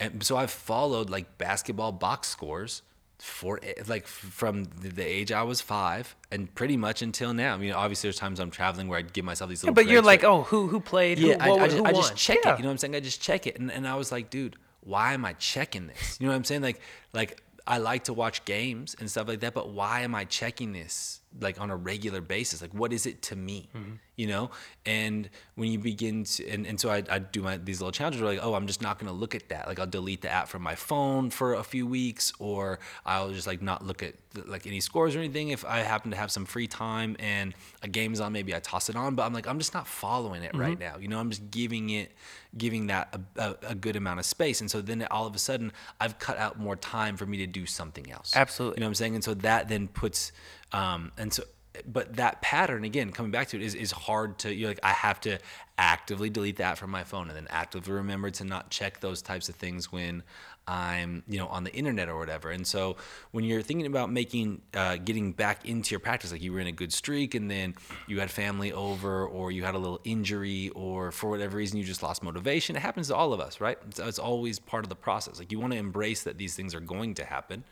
and 0.00 0.22
so 0.22 0.36
I've 0.36 0.50
followed 0.50 1.08
like 1.08 1.38
basketball 1.38 1.90
box 1.92 2.28
scores 2.28 2.82
for 3.18 3.60
like 3.86 4.06
from 4.06 4.64
the 4.64 5.02
age 5.02 5.32
I 5.32 5.42
was 5.42 5.60
five 5.62 6.14
and 6.30 6.54
pretty 6.54 6.76
much 6.76 7.00
until 7.00 7.32
now. 7.32 7.54
I 7.54 7.56
mean, 7.56 7.72
obviously 7.72 8.08
there's 8.08 8.18
times 8.18 8.40
I'm 8.40 8.50
traveling 8.50 8.88
where 8.88 8.98
I 8.98 9.02
give 9.02 9.24
myself 9.24 9.48
these 9.48 9.62
little. 9.62 9.74
But 9.74 9.86
you're 9.88 10.02
like, 10.02 10.22
oh, 10.24 10.42
who 10.42 10.66
who 10.68 10.80
played? 10.80 11.18
yeah, 11.18 11.42
who, 11.42 11.52
I, 11.58 11.64
I 11.64 11.68
just, 11.68 11.84
I 11.86 11.92
just 11.92 12.16
check 12.16 12.38
Yeah. 12.44 12.54
it. 12.54 12.58
You 12.58 12.62
know 12.64 12.68
what 12.68 12.72
I'm 12.72 12.78
saying? 12.78 12.94
I 12.94 13.00
just 13.00 13.22
check 13.22 13.46
it, 13.46 13.58
and, 13.58 13.70
and 13.72 13.88
I 13.88 13.94
was 13.94 14.12
like, 14.12 14.28
dude, 14.28 14.56
why 14.80 15.14
am 15.14 15.24
I 15.24 15.32
checking 15.34 15.86
this? 15.86 16.18
You 16.20 16.26
know 16.26 16.32
what 16.32 16.36
I'm 16.36 16.44
saying? 16.44 16.62
Like, 16.62 16.80
like 17.14 17.42
I 17.66 17.78
like 17.78 18.04
to 18.04 18.12
watch 18.12 18.44
games 18.44 18.94
and 18.98 19.10
stuff 19.10 19.26
like 19.28 19.40
that, 19.40 19.54
but 19.54 19.70
why 19.70 20.02
am 20.02 20.14
I 20.14 20.24
checking 20.24 20.72
this 20.72 21.20
like 21.40 21.60
on 21.60 21.70
a 21.70 21.76
regular 21.76 22.20
basis? 22.20 22.62
Like, 22.62 22.72
what 22.72 22.92
is 22.92 23.06
it 23.06 23.22
to 23.22 23.36
me? 23.36 23.68
Mm-hmm. 23.74 23.94
You 24.16 24.26
know? 24.28 24.50
And 24.84 25.28
when 25.56 25.70
you 25.70 25.78
begin 25.78 26.24
to, 26.24 26.48
and, 26.48 26.66
and 26.66 26.80
so 26.80 26.90
I, 26.90 27.02
I 27.10 27.18
do 27.18 27.42
my 27.42 27.58
these 27.58 27.80
little 27.80 27.92
challenges 27.92 28.22
where 28.22 28.32
like, 28.32 28.42
oh, 28.42 28.54
I'm 28.54 28.66
just 28.66 28.80
not 28.80 28.98
gonna 28.98 29.12
look 29.12 29.34
at 29.34 29.48
that. 29.50 29.66
Like, 29.66 29.78
I'll 29.78 29.86
delete 29.86 30.22
the 30.22 30.30
app 30.30 30.48
from 30.48 30.62
my 30.62 30.74
phone 30.74 31.30
for 31.30 31.54
a 31.54 31.62
few 31.62 31.86
weeks, 31.86 32.32
or 32.38 32.78
I'll 33.04 33.30
just 33.30 33.46
like 33.46 33.62
not 33.62 33.84
look 33.84 34.02
at 34.02 34.14
like 34.46 34.66
any 34.66 34.80
scores 34.80 35.16
or 35.16 35.18
anything 35.18 35.48
if 35.48 35.64
I 35.64 35.78
happen 35.78 36.10
to 36.10 36.16
have 36.16 36.30
some 36.30 36.44
free 36.44 36.66
time 36.66 37.16
and 37.18 37.54
a 37.82 37.88
game's 37.88 38.20
on. 38.20 38.32
Maybe 38.32 38.54
I 38.54 38.60
toss 38.60 38.88
it 38.88 38.96
on, 38.96 39.14
but 39.14 39.24
I'm 39.24 39.32
like, 39.32 39.46
I'm 39.46 39.58
just 39.58 39.74
not 39.74 39.86
following 39.86 40.42
it 40.42 40.56
right 40.56 40.78
now. 40.78 40.96
You 40.98 41.08
know, 41.08 41.18
I'm 41.18 41.30
just 41.30 41.50
giving 41.50 41.90
it, 41.90 42.12
giving 42.56 42.86
that 42.88 43.14
a, 43.36 43.42
a, 43.42 43.56
a 43.70 43.74
good 43.74 43.96
amount 43.96 44.20
of 44.20 44.26
space, 44.26 44.60
and 44.60 44.70
so 44.70 44.80
then 44.80 45.06
all 45.10 45.26
of 45.26 45.34
a 45.34 45.38
sudden, 45.38 45.72
I've 46.00 46.18
cut 46.18 46.38
out 46.38 46.58
more 46.58 46.76
time 46.76 47.16
for 47.16 47.26
me 47.26 47.38
to 47.38 47.46
do 47.46 47.66
something 47.66 48.10
else. 48.10 48.32
Absolutely. 48.34 48.78
You 48.78 48.80
know 48.80 48.86
what 48.86 48.90
I'm 48.90 48.94
saying? 48.94 49.14
And 49.14 49.24
so 49.24 49.34
that 49.34 49.68
then 49.68 49.88
puts, 49.88 50.32
um, 50.72 51.12
and 51.18 51.32
so, 51.32 51.42
but 51.86 52.16
that 52.16 52.42
pattern 52.42 52.84
again, 52.84 53.12
coming 53.12 53.30
back 53.30 53.48
to 53.48 53.56
it, 53.56 53.62
is 53.62 53.74
is 53.74 53.90
hard 53.92 54.38
to. 54.38 54.54
You're 54.54 54.70
like, 54.70 54.80
I 54.82 54.92
have 54.92 55.20
to 55.22 55.38
actively 55.78 56.30
delete 56.30 56.56
that 56.56 56.78
from 56.78 56.90
my 56.90 57.04
phone, 57.04 57.28
and 57.28 57.36
then 57.36 57.46
actively 57.50 57.92
remember 57.92 58.30
to 58.30 58.44
not 58.44 58.70
check 58.70 59.00
those 59.00 59.22
types 59.22 59.48
of 59.48 59.56
things 59.56 59.92
when 59.92 60.22
I'm, 60.68 61.22
you 61.28 61.38
know, 61.38 61.46
on 61.46 61.64
the 61.64 61.72
internet 61.72 62.08
or 62.08 62.18
whatever. 62.18 62.50
And 62.50 62.66
so 62.66 62.96
when 63.30 63.44
you're 63.44 63.62
thinking 63.62 63.86
about 63.86 64.10
making, 64.10 64.62
uh, 64.74 64.96
getting 64.96 65.32
back 65.32 65.68
into 65.68 65.92
your 65.92 66.00
practice, 66.00 66.32
like 66.32 66.42
you 66.42 66.52
were 66.52 66.60
in 66.60 66.66
a 66.66 66.72
good 66.72 66.92
streak, 66.92 67.34
and 67.34 67.50
then 67.50 67.74
you 68.06 68.18
had 68.20 68.30
family 68.30 68.72
over, 68.72 69.26
or 69.26 69.52
you 69.52 69.62
had 69.62 69.74
a 69.74 69.78
little 69.78 70.00
injury, 70.04 70.70
or 70.74 71.12
for 71.12 71.30
whatever 71.30 71.56
reason 71.56 71.78
you 71.78 71.84
just 71.84 72.02
lost 72.02 72.22
motivation. 72.22 72.76
It 72.76 72.80
happens 72.80 73.08
to 73.08 73.16
all 73.16 73.32
of 73.32 73.40
us, 73.40 73.60
right? 73.60 73.78
It's, 73.88 73.98
it's 74.00 74.18
always 74.18 74.58
part 74.58 74.84
of 74.84 74.88
the 74.88 74.96
process. 74.96 75.38
Like 75.38 75.52
you 75.52 75.60
want 75.60 75.72
to 75.72 75.78
embrace 75.78 76.24
that 76.24 76.36
these 76.38 76.56
things 76.56 76.74
are 76.74 76.80
going 76.80 77.14
to 77.14 77.24
happen, 77.24 77.64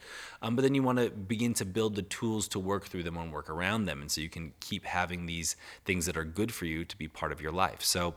um, 0.43 0.55
but 0.55 0.63
then 0.63 0.75
you 0.75 0.83
want 0.83 0.99
to 0.99 1.11
begin 1.11 1.55
to 1.55 1.65
build 1.65 1.97
the 1.97 2.03
tools 2.03 2.49
to 2.49 2.59
work 2.59 2.87
through 2.87 3.03
them 3.03 3.17
and 3.17 3.33
work 3.33 3.51
around 3.51 3.87
them, 3.87 4.01
and 4.03 4.11
so 4.11 4.21
you 4.21 4.29
can 4.29 4.53
keep 4.61 4.85
having 4.85 5.27
these 5.27 5.57
things 5.85 6.07
that 6.07 6.17
are 6.17 6.25
good 6.25 6.53
for 6.53 6.67
you 6.67 6.85
to 6.85 6.97
be 6.97 7.09
part 7.09 7.33
of 7.33 7.41
your 7.41 7.53
life. 7.53 7.83
So 7.83 8.15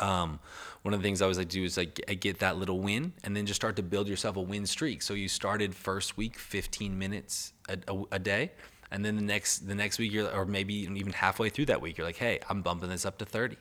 um, 0.00 0.40
one 0.82 0.94
of 0.94 1.00
the 1.00 1.04
things 1.04 1.20
I 1.20 1.24
always 1.24 1.38
like 1.38 1.48
to 1.48 1.56
do 1.56 1.64
is 1.64 1.76
like 1.76 2.00
I 2.08 2.14
get 2.14 2.38
that 2.40 2.56
little 2.56 2.80
win 2.80 3.12
and 3.24 3.36
then 3.36 3.46
just 3.46 3.60
start 3.60 3.76
to 3.76 3.82
build 3.82 4.08
yourself 4.08 4.36
a 4.36 4.40
win 4.40 4.66
streak. 4.66 5.02
So 5.02 5.14
you 5.14 5.28
started 5.28 5.74
first 5.74 6.16
week 6.16 6.38
15 6.38 6.98
minutes 6.98 7.52
a, 7.68 7.78
a, 7.88 8.02
a 8.12 8.18
day, 8.18 8.52
and 8.90 9.04
then 9.04 9.16
the 9.16 9.22
next 9.22 9.66
the 9.66 9.74
next 9.74 9.98
week 9.98 10.12
you're 10.12 10.30
or 10.32 10.44
maybe 10.44 10.74
even 10.74 11.12
halfway 11.12 11.48
through 11.48 11.66
that 11.66 11.80
week 11.80 11.98
you're 11.98 12.06
like, 12.06 12.16
hey, 12.16 12.40
I'm 12.48 12.62
bumping 12.62 12.88
this 12.88 13.04
up 13.06 13.18
to 13.18 13.24
30. 13.24 13.56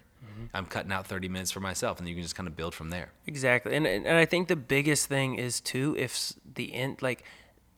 I'm 0.54 0.66
cutting 0.66 0.92
out 0.92 1.08
30 1.08 1.30
minutes 1.30 1.52
for 1.52 1.60
myself, 1.60 2.00
and 2.00 2.08
you 2.08 2.16
can 2.16 2.24
just 2.24 2.36
kind 2.36 2.48
of 2.48 2.56
build 2.56 2.74
from 2.74 2.90
there. 2.90 3.12
Exactly, 3.28 3.76
and 3.76 3.88
and 3.88 4.06
and 4.06 4.18
I 4.18 4.26
think 4.26 4.48
the 4.48 4.56
biggest 4.56 5.08
thing 5.08 5.36
is 5.36 5.60
too 5.60 5.96
if 5.98 6.34
the 6.56 6.74
end 6.74 7.02
like 7.02 7.24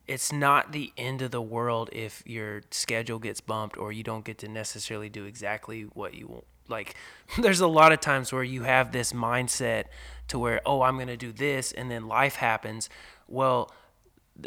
it's 0.08 0.32
not 0.32 0.72
the 0.72 0.93
end 0.97 1.22
of 1.22 1.32
the 1.32 1.41
world 1.41 1.89
if 1.91 2.24
your 2.26 2.62
schedule 2.72 3.20
gets 3.20 3.41
bumped 3.41 3.78
or 3.78 3.91
you 3.91 4.03
don't 4.03 4.24
get 4.24 4.38
to 4.39 4.47
necessarily 4.47 5.10
do 5.10 5.26
exactly 5.26 5.84
what 5.84 6.14
you 6.14 6.28
want. 6.28 6.45
Like 6.68 6.95
there's 7.39 7.61
a 7.61 7.68
lot 7.68 7.91
of 7.91 7.99
times 7.99 8.32
where 8.32 8.43
you 8.43 8.63
have 8.63 8.91
this 8.91 9.13
mindset 9.13 9.86
to 10.28 10.39
where 10.39 10.61
oh 10.65 10.82
I'm 10.82 10.95
going 10.95 11.07
to 11.07 11.18
do 11.18 11.32
this 11.32 11.72
and 11.72 11.89
then 11.89 12.07
life 12.07 12.36
happens. 12.36 12.89
Well, 13.28 13.72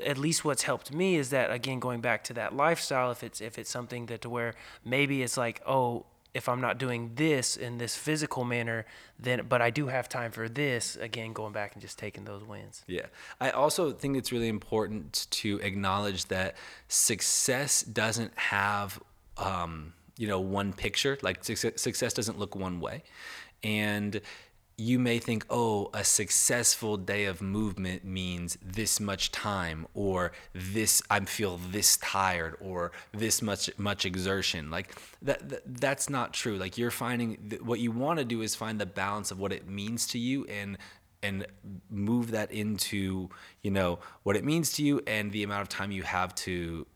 at 0.05 0.19
least 0.19 0.45
what's 0.45 0.63
helped 0.63 0.93
me 0.93 1.17
is 1.17 1.31
that 1.31 1.51
again 1.51 1.81
going 1.81 2.01
back 2.01 2.23
to 2.25 2.33
that 2.35 2.55
lifestyle 2.55 3.11
if 3.11 3.23
it's 3.25 3.41
if 3.41 3.59
it's 3.59 3.71
something 3.71 4.07
that 4.07 4.21
to 4.21 4.31
where 4.31 4.55
maybe 4.85 5.23
it's 5.23 5.37
like 5.37 5.61
oh 5.67 6.07
if 6.33 6.49
I'm 6.49 6.61
not 6.61 6.79
doing 6.79 7.11
this 7.17 7.57
in 7.57 7.79
this 7.79 7.97
physical 7.97 8.45
manner 8.45 8.87
then 9.19 9.47
but 9.49 9.61
I 9.61 9.71
do 9.71 9.89
have 9.89 10.09
time 10.09 10.31
for 10.31 10.49
this 10.49 10.95
again 10.95 11.33
going 11.33 11.53
back 11.53 11.73
and 11.73 11.83
just 11.83 11.99
taking 11.99 12.25
those 12.25 12.45
wins 12.45 12.85
Yeah. 12.87 13.07
I 13.41 13.51
also 13.51 13.91
think 13.91 14.17
it's 14.17 14.31
really 14.31 14.47
important 14.49 15.27
to 15.31 15.59
acknowledge 15.61 16.27
that 16.27 16.57
success 16.87 17.83
doesn't 17.83 18.37
have, 18.39 19.01
um, 19.39 19.95
you 20.21 20.27
know, 20.27 20.39
one 20.39 20.75
picture. 20.75 21.17
Like 21.23 21.43
success, 21.43 22.13
doesn't 22.13 22.39
look 22.39 22.55
one 22.55 22.79
way. 22.79 23.05
And 23.65 24.21
you 24.77 24.99
may 24.99 25.19
think, 25.19 25.47
oh, 25.49 25.89
a 25.95 26.05
successful 26.05 26.99
day 26.99 27.25
of 27.25 27.41
movement 27.41 28.05
means 28.05 28.59
this 28.63 29.01
much 29.01 29.33
time, 29.33 29.87
or 29.95 30.33
this 30.53 31.03
I 31.09 31.21
feel 31.21 31.59
this 31.71 31.97
tired, 31.97 32.55
or 32.61 32.93
this 33.13 33.41
much 33.41 33.71
much 33.79 34.05
exertion. 34.05 34.71
Like 34.71 34.95
that, 35.23 35.49
that 35.49 35.81
that's 35.81 36.11
not 36.11 36.35
true. 36.35 36.59
Like 36.59 36.77
you're 36.77 36.91
finding 36.91 37.59
what 37.63 37.81
you 37.81 37.91
want 37.91 38.19
to 38.19 38.25
do 38.27 38.43
is 38.43 38.55
find 38.55 38.79
the 38.79 38.87
balance 38.87 39.31
of 39.31 39.41
what 39.41 39.55
it 39.55 39.67
means 39.69 40.07
to 40.09 40.19
you 40.19 40.45
and 40.45 40.77
and 41.23 41.47
move 41.91 42.31
that 42.33 42.51
into 42.51 43.31
you 43.63 43.71
know 43.71 43.99
what 44.23 44.37
it 44.37 44.45
means 44.45 44.73
to 44.73 44.83
you 44.83 45.01
and 45.07 45.33
the 45.33 45.43
amount 45.43 45.63
of 45.63 45.69
time 45.69 45.91
you 45.91 46.03
have 46.03 46.35
to 46.35 46.87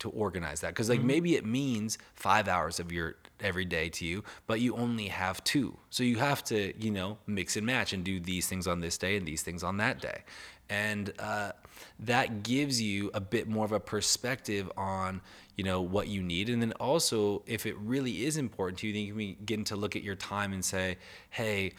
to 0.00 0.10
organize 0.10 0.60
that. 0.60 0.68
Because 0.68 0.88
like 0.88 1.02
maybe 1.02 1.36
it 1.36 1.46
means 1.46 1.98
five 2.14 2.48
hours 2.48 2.80
of 2.80 2.90
your 2.92 3.16
every 3.40 3.64
day 3.64 3.88
to 3.88 4.04
you 4.04 4.22
but 4.46 4.60
you 4.60 4.76
only 4.76 5.08
have 5.08 5.42
two. 5.44 5.76
So 5.88 6.02
you 6.02 6.16
have 6.16 6.42
to 6.44 6.74
you 6.82 6.90
know 6.90 7.18
mix 7.26 7.56
and 7.56 7.64
match 7.64 7.92
and 7.92 8.04
do 8.04 8.20
these 8.20 8.46
things 8.48 8.66
on 8.66 8.80
this 8.80 8.98
day 8.98 9.16
and 9.16 9.26
these 9.26 9.42
things 9.42 9.62
on 9.62 9.76
that 9.78 10.00
day. 10.00 10.24
And 10.68 11.12
uh, 11.18 11.52
that 12.00 12.42
gives 12.42 12.80
you 12.80 13.10
a 13.14 13.20
bit 13.20 13.48
more 13.48 13.64
of 13.64 13.72
a 13.72 13.80
perspective 13.80 14.70
on 14.76 15.20
you 15.56 15.64
know 15.64 15.80
what 15.80 16.08
you 16.08 16.22
need. 16.22 16.48
And 16.48 16.60
then 16.60 16.72
also 16.72 17.42
if 17.46 17.66
it 17.66 17.76
really 17.78 18.24
is 18.24 18.36
important 18.36 18.78
to 18.80 18.88
you 18.88 18.92
then 18.92 19.02
you 19.02 19.14
can 19.14 19.36
begin 19.36 19.64
to 19.64 19.76
look 19.76 19.96
at 19.96 20.02
your 20.02 20.16
time 20.16 20.52
and 20.52 20.64
say 20.64 20.96
hey 21.30 21.72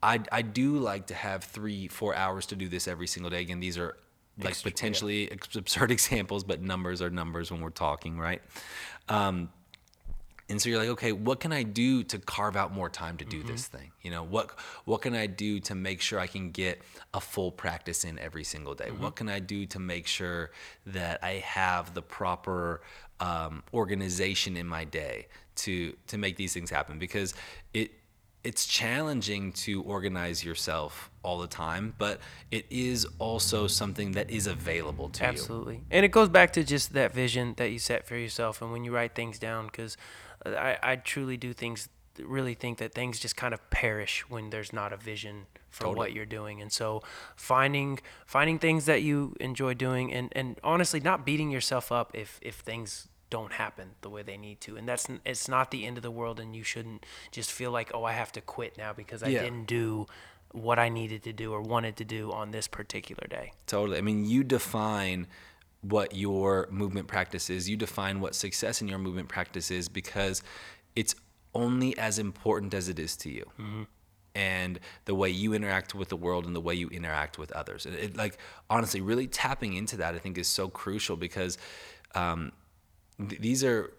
I, 0.00 0.20
I 0.30 0.42
do 0.42 0.78
like 0.78 1.08
to 1.08 1.14
have 1.14 1.42
three, 1.42 1.88
four 1.88 2.14
hours 2.14 2.46
to 2.46 2.54
do 2.54 2.68
this 2.68 2.86
every 2.86 3.08
single 3.08 3.30
day. 3.30 3.40
Again, 3.40 3.58
these 3.58 3.76
are 3.76 3.96
like 4.38 4.50
Extra- 4.50 4.70
potentially 4.70 5.30
ex- 5.30 5.56
absurd 5.56 5.90
examples, 5.98 6.44
but 6.44 6.62
numbers 6.62 7.02
are 7.02 7.10
numbers 7.10 7.50
when 7.50 7.60
we're 7.60 7.70
talking, 7.70 8.18
right? 8.18 8.42
Um, 9.08 9.50
and 10.50 10.60
so 10.60 10.70
you're 10.70 10.78
like, 10.78 10.88
okay, 10.88 11.12
what 11.12 11.40
can 11.40 11.52
I 11.52 11.62
do 11.62 12.02
to 12.04 12.18
carve 12.18 12.56
out 12.56 12.72
more 12.72 12.88
time 12.88 13.18
to 13.18 13.24
do 13.24 13.42
this 13.42 13.66
thing? 13.66 13.90
You 14.00 14.10
know, 14.10 14.24
what 14.24 14.50
what 14.86 15.02
can 15.02 15.14
I 15.14 15.26
do 15.26 15.60
to 15.60 15.74
make 15.74 16.00
sure 16.00 16.18
I 16.18 16.26
can 16.26 16.52
get 16.52 16.80
a 17.12 17.20
full 17.20 17.52
practice 17.52 18.04
in 18.04 18.18
every 18.18 18.44
single 18.44 18.74
day? 18.74 18.90
What 18.90 19.14
can 19.14 19.28
I 19.28 19.40
do 19.40 19.66
to 19.66 19.78
make 19.78 20.06
sure 20.06 20.50
that 20.86 21.22
I 21.22 21.32
have 21.44 21.92
the 21.92 22.00
proper 22.00 22.80
um, 23.20 23.62
organization 23.74 24.56
in 24.56 24.66
my 24.66 24.84
day 24.84 25.26
to 25.56 25.94
to 26.06 26.16
make 26.16 26.36
these 26.36 26.54
things 26.54 26.70
happen? 26.70 26.98
Because 26.98 27.34
it 27.74 27.90
it's 28.48 28.64
challenging 28.64 29.52
to 29.52 29.82
organize 29.82 30.42
yourself 30.42 31.10
all 31.22 31.38
the 31.38 31.46
time, 31.46 31.92
but 31.98 32.18
it 32.50 32.64
is 32.70 33.06
also 33.18 33.66
something 33.66 34.12
that 34.12 34.30
is 34.30 34.46
available 34.46 35.10
to 35.10 35.22
you. 35.22 35.28
Absolutely. 35.28 35.82
And 35.90 36.02
it 36.02 36.08
goes 36.08 36.30
back 36.30 36.54
to 36.54 36.64
just 36.64 36.94
that 36.94 37.12
vision 37.12 37.52
that 37.58 37.70
you 37.70 37.78
set 37.78 38.06
for 38.06 38.16
yourself 38.16 38.62
and 38.62 38.72
when 38.72 38.84
you 38.84 38.90
write 38.90 39.14
things 39.14 39.38
down 39.38 39.66
because 39.66 39.98
uh, 40.46 40.52
I, 40.52 40.78
I 40.82 40.96
truly 40.96 41.36
do 41.36 41.52
things 41.52 41.90
really 42.24 42.54
think 42.54 42.78
that 42.78 42.94
things 42.94 43.20
just 43.20 43.36
kind 43.36 43.52
of 43.52 43.60
perish 43.68 44.24
when 44.30 44.48
there's 44.48 44.72
not 44.72 44.94
a 44.94 44.96
vision 44.96 45.44
for 45.68 45.84
Totally. 45.84 45.96
what 45.98 46.12
you're 46.14 46.26
doing 46.26 46.60
and 46.60 46.72
so 46.72 47.02
finding 47.36 48.00
finding 48.26 48.58
things 48.58 48.86
that 48.86 49.02
you 49.02 49.36
enjoy 49.38 49.72
doing 49.74 50.12
and, 50.12 50.32
and 50.32 50.58
honestly 50.64 50.98
not 50.98 51.24
beating 51.24 51.52
yourself 51.52 51.92
up 51.92 52.10
if 52.14 52.40
if 52.42 52.56
things 52.56 53.06
don't 53.30 53.52
happen 53.52 53.90
the 54.00 54.08
way 54.10 54.22
they 54.22 54.36
need 54.36 54.60
to 54.60 54.76
and 54.76 54.88
that's 54.88 55.06
it's 55.24 55.48
not 55.48 55.70
the 55.70 55.84
end 55.86 55.96
of 55.96 56.02
the 56.02 56.10
world 56.10 56.40
and 56.40 56.56
you 56.56 56.62
shouldn't 56.62 57.04
just 57.30 57.52
feel 57.52 57.70
like 57.70 57.90
oh 57.94 58.04
I 58.04 58.12
have 58.12 58.32
to 58.32 58.40
quit 58.40 58.78
now 58.78 58.92
because 58.92 59.22
I 59.22 59.28
Yeah. 59.28 59.42
didn't 59.42 59.66
do 59.66 60.06
what 60.52 60.78
I 60.78 60.88
needed 60.88 61.22
to 61.24 61.32
do 61.32 61.52
or 61.52 61.60
wanted 61.60 61.96
to 61.98 62.04
do 62.04 62.32
on 62.32 62.52
this 62.52 62.66
particular 62.68 63.26
day. 63.28 63.52
Totally. 63.66 63.98
I 63.98 64.00
mean, 64.00 64.24
you 64.24 64.42
define 64.42 65.26
what 65.82 66.14
your 66.16 66.66
movement 66.70 67.06
practice 67.06 67.50
is. 67.50 67.68
You 67.68 67.76
define 67.76 68.20
what 68.20 68.34
success 68.34 68.80
in 68.80 68.88
your 68.88 68.98
movement 68.98 69.28
practice 69.28 69.70
is 69.70 69.90
because 69.90 70.42
it's 70.96 71.14
only 71.54 71.96
as 71.98 72.18
important 72.18 72.72
as 72.72 72.88
it 72.88 72.98
is 72.98 73.14
to 73.18 73.30
you. 73.30 73.86
And 74.34 74.78
the 75.04 75.14
way 75.14 75.30
you 75.30 75.52
interact 75.52 75.94
with 75.94 76.08
the 76.08 76.16
world 76.16 76.46
and 76.46 76.54
the 76.56 76.60
way 76.60 76.74
you 76.74 76.88
interact 76.88 77.38
with 77.38 77.50
others. 77.52 77.86
It, 77.86 77.94
it, 77.94 78.16
like, 78.16 78.38
honestly, 78.70 79.00
really 79.00 79.26
tapping 79.26 79.74
into 79.74 79.96
that, 79.98 80.14
I 80.14 80.18
think, 80.18 80.38
is 80.38 80.46
so 80.48 80.68
crucial 80.68 81.16
because 81.16 81.58
um, 82.14 82.52
th- 83.18 83.40
these 83.40 83.64
are 83.64 83.92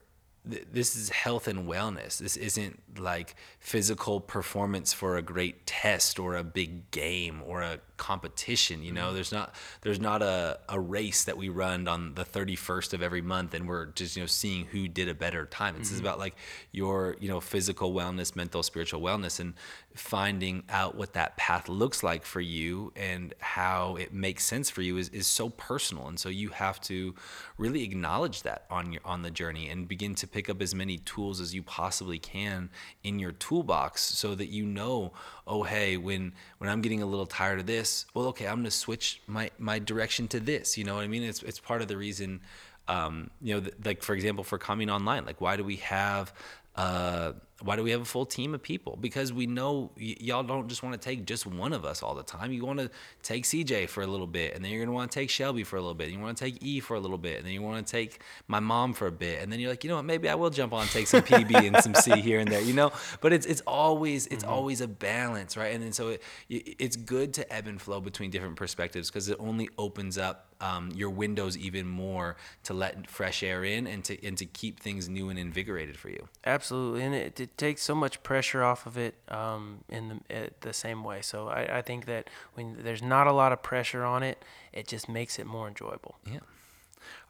th- 0.49 0.67
this 0.71 0.95
is 0.95 1.09
health 1.09 1.47
and 1.47 1.67
wellness. 1.67 2.17
This 2.17 2.37
isn't 2.37 2.81
like 2.99 3.35
physical 3.59 4.19
performance 4.19 4.93
for 4.93 5.17
a 5.17 5.21
great 5.21 5.65
test 5.65 6.19
or 6.19 6.35
a 6.35 6.43
big 6.43 6.91
game 6.91 7.41
or 7.45 7.61
a 7.61 7.79
competition. 7.97 8.83
You 8.83 8.91
know, 8.91 9.07
mm-hmm. 9.07 9.15
there's 9.15 9.31
not 9.31 9.55
there's 9.81 9.99
not 9.99 10.21
a, 10.21 10.59
a 10.69 10.79
race 10.79 11.25
that 11.25 11.37
we 11.37 11.49
run 11.49 11.87
on 11.87 12.15
the 12.15 12.23
31st 12.23 12.93
of 12.93 13.01
every 13.01 13.21
month 13.21 13.53
and 13.53 13.67
we're 13.67 13.87
just 13.87 14.15
you 14.15 14.23
know 14.23 14.27
seeing 14.27 14.65
who 14.65 14.87
did 14.87 15.09
a 15.09 15.13
better 15.15 15.45
time. 15.45 15.77
This 15.77 15.91
is 15.91 15.97
mm-hmm. 15.97 16.07
about 16.07 16.19
like 16.19 16.35
your 16.71 17.15
you 17.19 17.27
know 17.27 17.39
physical 17.39 17.93
wellness, 17.93 18.35
mental, 18.35 18.63
spiritual 18.63 19.01
wellness, 19.01 19.39
and 19.39 19.53
finding 19.95 20.63
out 20.69 20.95
what 20.95 21.13
that 21.13 21.35
path 21.35 21.67
looks 21.67 22.03
like 22.03 22.23
for 22.23 22.39
you 22.39 22.93
and 22.95 23.33
how 23.39 23.95
it 23.95 24.13
makes 24.13 24.45
sense 24.45 24.69
for 24.69 24.81
you 24.81 24.97
is, 24.97 25.09
is 25.09 25.27
so 25.27 25.49
personal. 25.49 26.07
And 26.07 26.19
so 26.19 26.29
you 26.29 26.49
have 26.49 26.79
to 26.81 27.15
really 27.57 27.83
acknowledge 27.83 28.43
that 28.43 28.65
on 28.69 28.93
your 28.93 29.01
on 29.03 29.21
the 29.23 29.31
journey 29.31 29.67
and 29.69 29.87
begin 29.87 30.15
to 30.15 30.27
pick 30.27 30.49
up 30.49 30.61
as 30.61 30.73
many 30.73 30.97
tools 30.99 31.41
as 31.41 31.53
you 31.53 31.63
possibly 31.63 32.19
can 32.19 32.69
in 33.03 33.19
your 33.19 33.31
toolbox 33.33 34.01
so 34.01 34.35
that 34.35 34.47
you 34.47 34.65
know 34.65 35.11
oh 35.47 35.63
hey 35.63 35.97
when 35.97 36.33
when 36.59 36.69
I'm 36.69 36.81
getting 36.81 37.01
a 37.01 37.05
little 37.05 37.25
tired 37.25 37.59
of 37.59 37.65
this 37.65 38.05
well 38.13 38.27
okay 38.27 38.47
I'm 38.47 38.55
going 38.55 38.65
to 38.65 38.71
switch 38.71 39.21
my 39.27 39.51
my 39.57 39.79
direction 39.79 40.27
to 40.29 40.39
this. 40.39 40.77
You 40.77 40.83
know 40.83 40.95
what 40.95 41.03
I 41.03 41.07
mean? 41.07 41.23
It's 41.23 41.43
it's 41.43 41.59
part 41.59 41.81
of 41.81 41.87
the 41.87 41.97
reason 41.97 42.41
um, 42.89 43.29
you 43.39 43.53
know, 43.53 43.61
th- 43.61 43.75
like 43.85 44.01
for 44.01 44.15
example, 44.15 44.43
for 44.43 44.57
coming 44.57 44.89
online, 44.89 45.23
like 45.25 45.39
why 45.39 45.55
do 45.55 45.63
we 45.63 45.75
have 45.77 46.33
uh, 46.75 47.33
why 47.61 47.75
do 47.75 47.83
we 47.83 47.91
have 47.91 48.01
a 48.01 48.05
full 48.05 48.25
team 48.25 48.53
of 48.53 48.61
people? 48.61 48.97
Because 48.99 49.33
we 49.33 49.45
know 49.45 49.91
y- 49.97 50.15
y'all 50.19 50.43
don't 50.43 50.67
just 50.67 50.83
want 50.83 50.93
to 50.93 50.99
take 50.99 51.25
just 51.25 51.45
one 51.45 51.73
of 51.73 51.85
us 51.85 52.01
all 52.01 52.15
the 52.15 52.23
time. 52.23 52.51
You 52.51 52.65
want 52.65 52.79
to 52.79 52.89
take 53.23 53.43
CJ 53.43 53.89
for 53.89 54.01
a 54.01 54.07
little 54.07 54.27
bit, 54.27 54.55
and 54.55 54.63
then 54.63 54.71
you're 54.71 54.83
gonna 54.85 54.95
want 54.95 55.11
to 55.11 55.19
take 55.19 55.29
Shelby 55.29 55.63
for 55.63 55.75
a 55.77 55.81
little 55.81 55.93
bit. 55.95 56.05
And 56.05 56.13
you 56.13 56.19
want 56.19 56.37
to 56.37 56.43
take 56.43 56.63
E 56.63 56.79
for 56.79 56.95
a 56.95 56.99
little 56.99 57.17
bit, 57.17 57.37
and 57.37 57.45
then 57.45 57.53
you 57.53 57.61
want 57.61 57.85
to 57.85 57.91
take 57.91 58.21
my 58.47 58.59
mom 58.59 58.93
for 58.93 59.07
a 59.07 59.11
bit, 59.11 59.41
and 59.41 59.51
then 59.51 59.59
you're 59.59 59.69
like, 59.69 59.83
you 59.83 59.89
know 59.89 59.97
what? 59.97 60.05
Maybe 60.05 60.29
I 60.29 60.35
will 60.35 60.49
jump 60.49 60.73
on 60.73 60.83
and 60.83 60.91
take 60.91 61.07
some 61.07 61.21
PB 61.21 61.67
and 61.67 61.77
some 61.83 61.93
C 61.95 62.19
here 62.21 62.39
and 62.39 62.49
there, 62.49 62.61
you 62.61 62.73
know. 62.73 62.91
But 63.21 63.33
it's 63.33 63.45
it's 63.45 63.61
always 63.67 64.27
it's 64.27 64.43
mm-hmm. 64.43 64.53
always 64.53 64.81
a 64.81 64.87
balance, 64.87 65.57
right? 65.57 65.73
And 65.73 65.83
then 65.83 65.93
so 65.93 66.09
it, 66.09 66.23
it- 66.49 66.75
it's 66.79 66.95
good 66.95 67.33
to 67.35 67.53
ebb 67.53 67.67
and 67.67 67.81
flow 67.81 67.99
between 67.99 68.29
different 68.31 68.55
perspectives 68.55 69.09
because 69.09 69.29
it 69.29 69.37
only 69.39 69.69
opens 69.77 70.17
up 70.17 70.48
um, 70.61 70.91
your 70.93 71.09
windows 71.09 71.57
even 71.57 71.87
more 71.87 72.35
to 72.63 72.73
let 72.73 73.09
fresh 73.09 73.43
air 73.43 73.63
in 73.63 73.87
and 73.87 74.03
to 74.05 74.25
and 74.25 74.37
to 74.37 74.45
keep 74.45 74.79
things 74.79 75.07
new 75.07 75.29
and 75.29 75.39
invigorated 75.39 75.97
for 75.97 76.09
you. 76.09 76.27
Absolutely, 76.45 77.03
and 77.03 77.15
it, 77.15 77.39
it 77.39 77.57
takes 77.57 77.81
so 77.81 77.95
much 77.95 78.21
pressure 78.23 78.63
off 78.63 78.85
of 78.85 78.97
it 78.97 79.15
um, 79.29 79.83
in 79.89 80.21
the 80.29 80.45
uh, 80.45 80.49
the 80.61 80.73
same 80.73 81.03
way. 81.03 81.21
So 81.21 81.47
I, 81.47 81.79
I 81.79 81.81
think 81.81 82.05
that 82.05 82.29
when 82.53 82.77
there's 82.83 83.01
not 83.01 83.27
a 83.27 83.31
lot 83.31 83.51
of 83.51 83.63
pressure 83.63 84.03
on 84.03 84.23
it, 84.23 84.43
it 84.73 84.87
just 84.87 85.07
makes 85.07 85.39
it 85.39 85.45
more 85.45 85.67
enjoyable. 85.67 86.17
Yeah. 86.25 86.39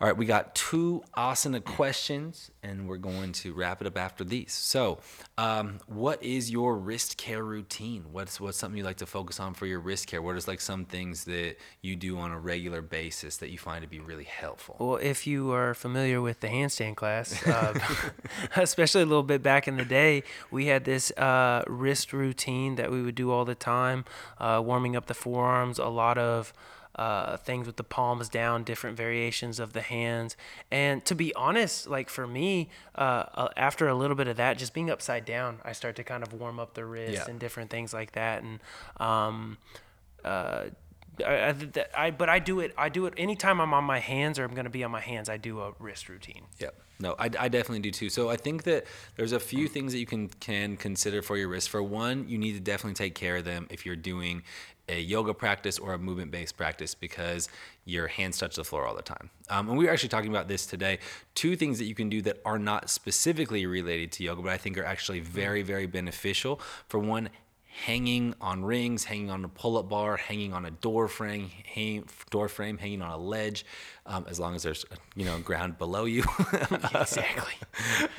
All 0.02 0.08
right, 0.08 0.16
we 0.16 0.26
got 0.26 0.56
two 0.56 1.04
asana 1.18 1.62
questions, 1.62 2.52
and 2.64 2.88
we're 2.88 2.96
going 2.96 3.34
to 3.34 3.54
wrap 3.54 3.82
it 3.82 3.88
up 3.88 3.98
after 3.98 4.24
these. 4.24 4.54
So, 4.54 5.00
um, 5.38 5.82
what 5.88 6.24
is 6.24 6.50
your 6.50 6.78
wrist 6.78 7.18
care 7.18 7.44
routine? 7.44 8.06
What's 8.10 8.40
what's 8.40 8.58
something 8.58 8.78
you 8.78 8.86
like 8.86 8.96
to 8.98 9.06
focus 9.06 9.42
on 9.42 9.56
for 9.56 9.66
your 9.66 9.82
wrist 9.82 10.08
care? 10.08 10.22
What 10.22 10.38
is 10.38 10.48
like 10.48 10.62
some 10.62 10.86
things 10.86 11.26
that 11.26 11.58
you 11.82 11.98
do 11.98 12.18
on 12.18 12.32
a 12.32 12.40
regular 12.40 12.82
basis 12.82 13.36
that 13.38 13.50
you 13.50 13.58
find 13.58 13.82
to 13.82 13.90
be 13.90 14.00
really 14.00 14.24
helpful? 14.24 14.78
Well, 14.80 15.00
if 15.02 15.28
you 15.28 15.52
are 15.52 15.74
familiar 15.74 16.22
with 16.22 16.40
the 16.40 16.48
handstand 16.48 16.96
class, 16.96 17.46
uh, 17.46 17.78
especially 18.56 19.02
a 19.02 19.06
little 19.06 19.22
bit 19.22 19.44
back 19.44 19.68
in 19.68 19.76
the 19.76 19.84
day, 19.84 20.24
we 20.50 20.68
had 20.68 20.86
this 20.86 21.12
uh, 21.18 21.66
wrist 21.68 22.14
routine 22.14 22.76
that 22.76 22.90
we 22.90 23.02
would 23.02 23.16
do 23.16 23.32
all 23.32 23.44
the 23.44 23.54
time, 23.54 24.06
uh, 24.38 24.62
warming 24.64 24.96
up 24.96 25.08
the 25.08 25.14
forearms, 25.14 25.78
a 25.78 25.88
lot 25.88 26.18
of 26.18 26.54
uh, 26.96 27.38
things 27.38 27.66
with 27.68 27.78
the 27.78 27.84
palms 27.84 28.28
down, 28.30 28.64
different 28.64 28.98
variations 28.98 29.60
of 29.60 29.74
the 29.74 29.82
hands. 29.82 30.36
And 30.72 31.06
to 31.06 31.16
be 31.16 31.34
honest, 31.36 31.88
like 31.88 32.10
for 32.10 32.28
me, 32.28 32.70
uh, 32.96 33.50
after 33.56 33.88
a 33.88 33.96
little 33.96 34.16
bit 34.16 34.28
of 34.28 34.38
that, 34.38 34.58
just 34.58 34.74
being 34.74 34.90
upside 34.90 35.24
down, 35.26 35.60
I 35.64 35.72
start 35.72 35.96
to 35.98 36.04
kind 36.04 36.24
of 36.24 36.34
warm 36.34 36.60
up 36.60 36.74
the 36.74 36.86
wrist 36.86 37.14
Yeah. 37.14 37.30
and 37.30 37.40
different 37.40 37.70
things 37.70 37.94
like 37.94 38.14
that. 38.14 38.44
And 38.44 38.60
um, 38.98 39.58
uh, 40.26 40.66
I, 41.26 41.32
I, 41.50 41.56
I 41.98 42.12
but 42.12 42.30
I 42.30 42.40
do 42.40 42.60
it. 42.60 42.74
I 42.78 42.90
do 42.90 43.06
it 43.06 43.14
anytime 43.18 43.60
I'm 43.62 43.74
on 43.74 43.84
my 43.84 44.00
hands 44.00 44.40
or 44.40 44.44
I'm 44.46 44.54
gonna 44.54 44.70
be 44.70 44.84
on 44.84 44.92
my 44.92 45.02
hands. 45.02 45.30
I 45.30 45.38
do 45.38 45.60
a 45.62 45.74
wrist 45.80 46.10
routine. 46.10 46.44
Yep. 46.60 46.76
No, 47.02 47.16
I, 47.18 47.26
I 47.40 47.48
definitely 47.48 47.80
do 47.80 47.92
too. 47.92 48.10
So 48.10 48.30
I 48.30 48.36
think 48.36 48.64
that 48.64 48.86
there's 49.16 49.32
a 49.32 49.40
few 49.40 49.68
things 49.70 49.94
that 49.94 50.00
you 50.00 50.06
can 50.06 50.28
can 50.30 50.76
consider 50.78 51.22
for 51.22 51.38
your 51.38 51.48
wrist. 51.48 51.70
For 51.70 51.82
one, 51.84 52.28
you 52.28 52.38
need 52.38 52.54
to 52.54 52.60
definitely 52.60 52.96
take 52.96 53.16
care 53.16 53.38
of 53.38 53.46
them 53.46 53.68
if 53.70 53.86
you're 53.86 53.96
doing 53.96 54.44
a 54.90 55.00
yoga 55.00 55.34
practice 55.34 55.80
or 55.80 55.94
a 55.94 55.98
movement 55.98 56.32
based 56.32 56.58
practice 56.58 56.94
because 56.96 57.48
your 57.86 58.08
hands 58.08 58.38
touch 58.38 58.56
the 58.56 58.64
floor 58.64 58.86
all 58.86 58.96
the 58.96 59.02
time. 59.02 59.30
Um, 59.50 59.70
and 59.70 59.78
we 59.78 59.86
were 59.86 59.92
actually 59.92 60.10
talking 60.10 60.30
about 60.30 60.48
this 60.48 60.66
today. 60.66 61.00
Two 61.36 61.56
things 61.56 61.78
that 61.80 61.86
you 61.86 61.96
can 61.96 62.10
do 62.10 62.22
that 62.24 62.42
are 62.46 62.60
not 62.60 62.90
specifically 62.90 63.66
related 63.66 64.12
to 64.14 64.24
yoga, 64.24 64.42
but 64.42 64.52
I 64.52 64.58
think 64.58 64.78
are 64.78 64.84
actually 64.84 65.20
very 65.22 65.62
very 65.62 65.86
beneficial. 65.86 66.60
For 66.88 67.00
one, 67.00 67.30
hanging 67.86 68.36
on 68.42 68.64
rings, 68.64 69.06
hanging 69.06 69.30
on 69.30 69.46
a 69.46 69.48
pull-up 69.48 69.90
bar, 69.90 70.18
hanging 70.18 70.54
on 70.54 70.66
a 70.66 70.72
door 70.72 71.08
frame, 71.08 71.50
hang, 71.66 72.04
door 72.30 72.50
frame, 72.50 72.78
hanging 72.78 73.02
on 73.02 73.12
a 73.12 73.18
ledge, 73.18 73.66
um, 74.06 74.26
as 74.28 74.40
long 74.40 74.56
as 74.56 74.64
there's 74.64 74.86
you 75.16 75.26
know 75.26 75.40
ground 75.40 75.78
below 75.78 76.06
you. 76.06 76.24
Exactly. 77.00 77.54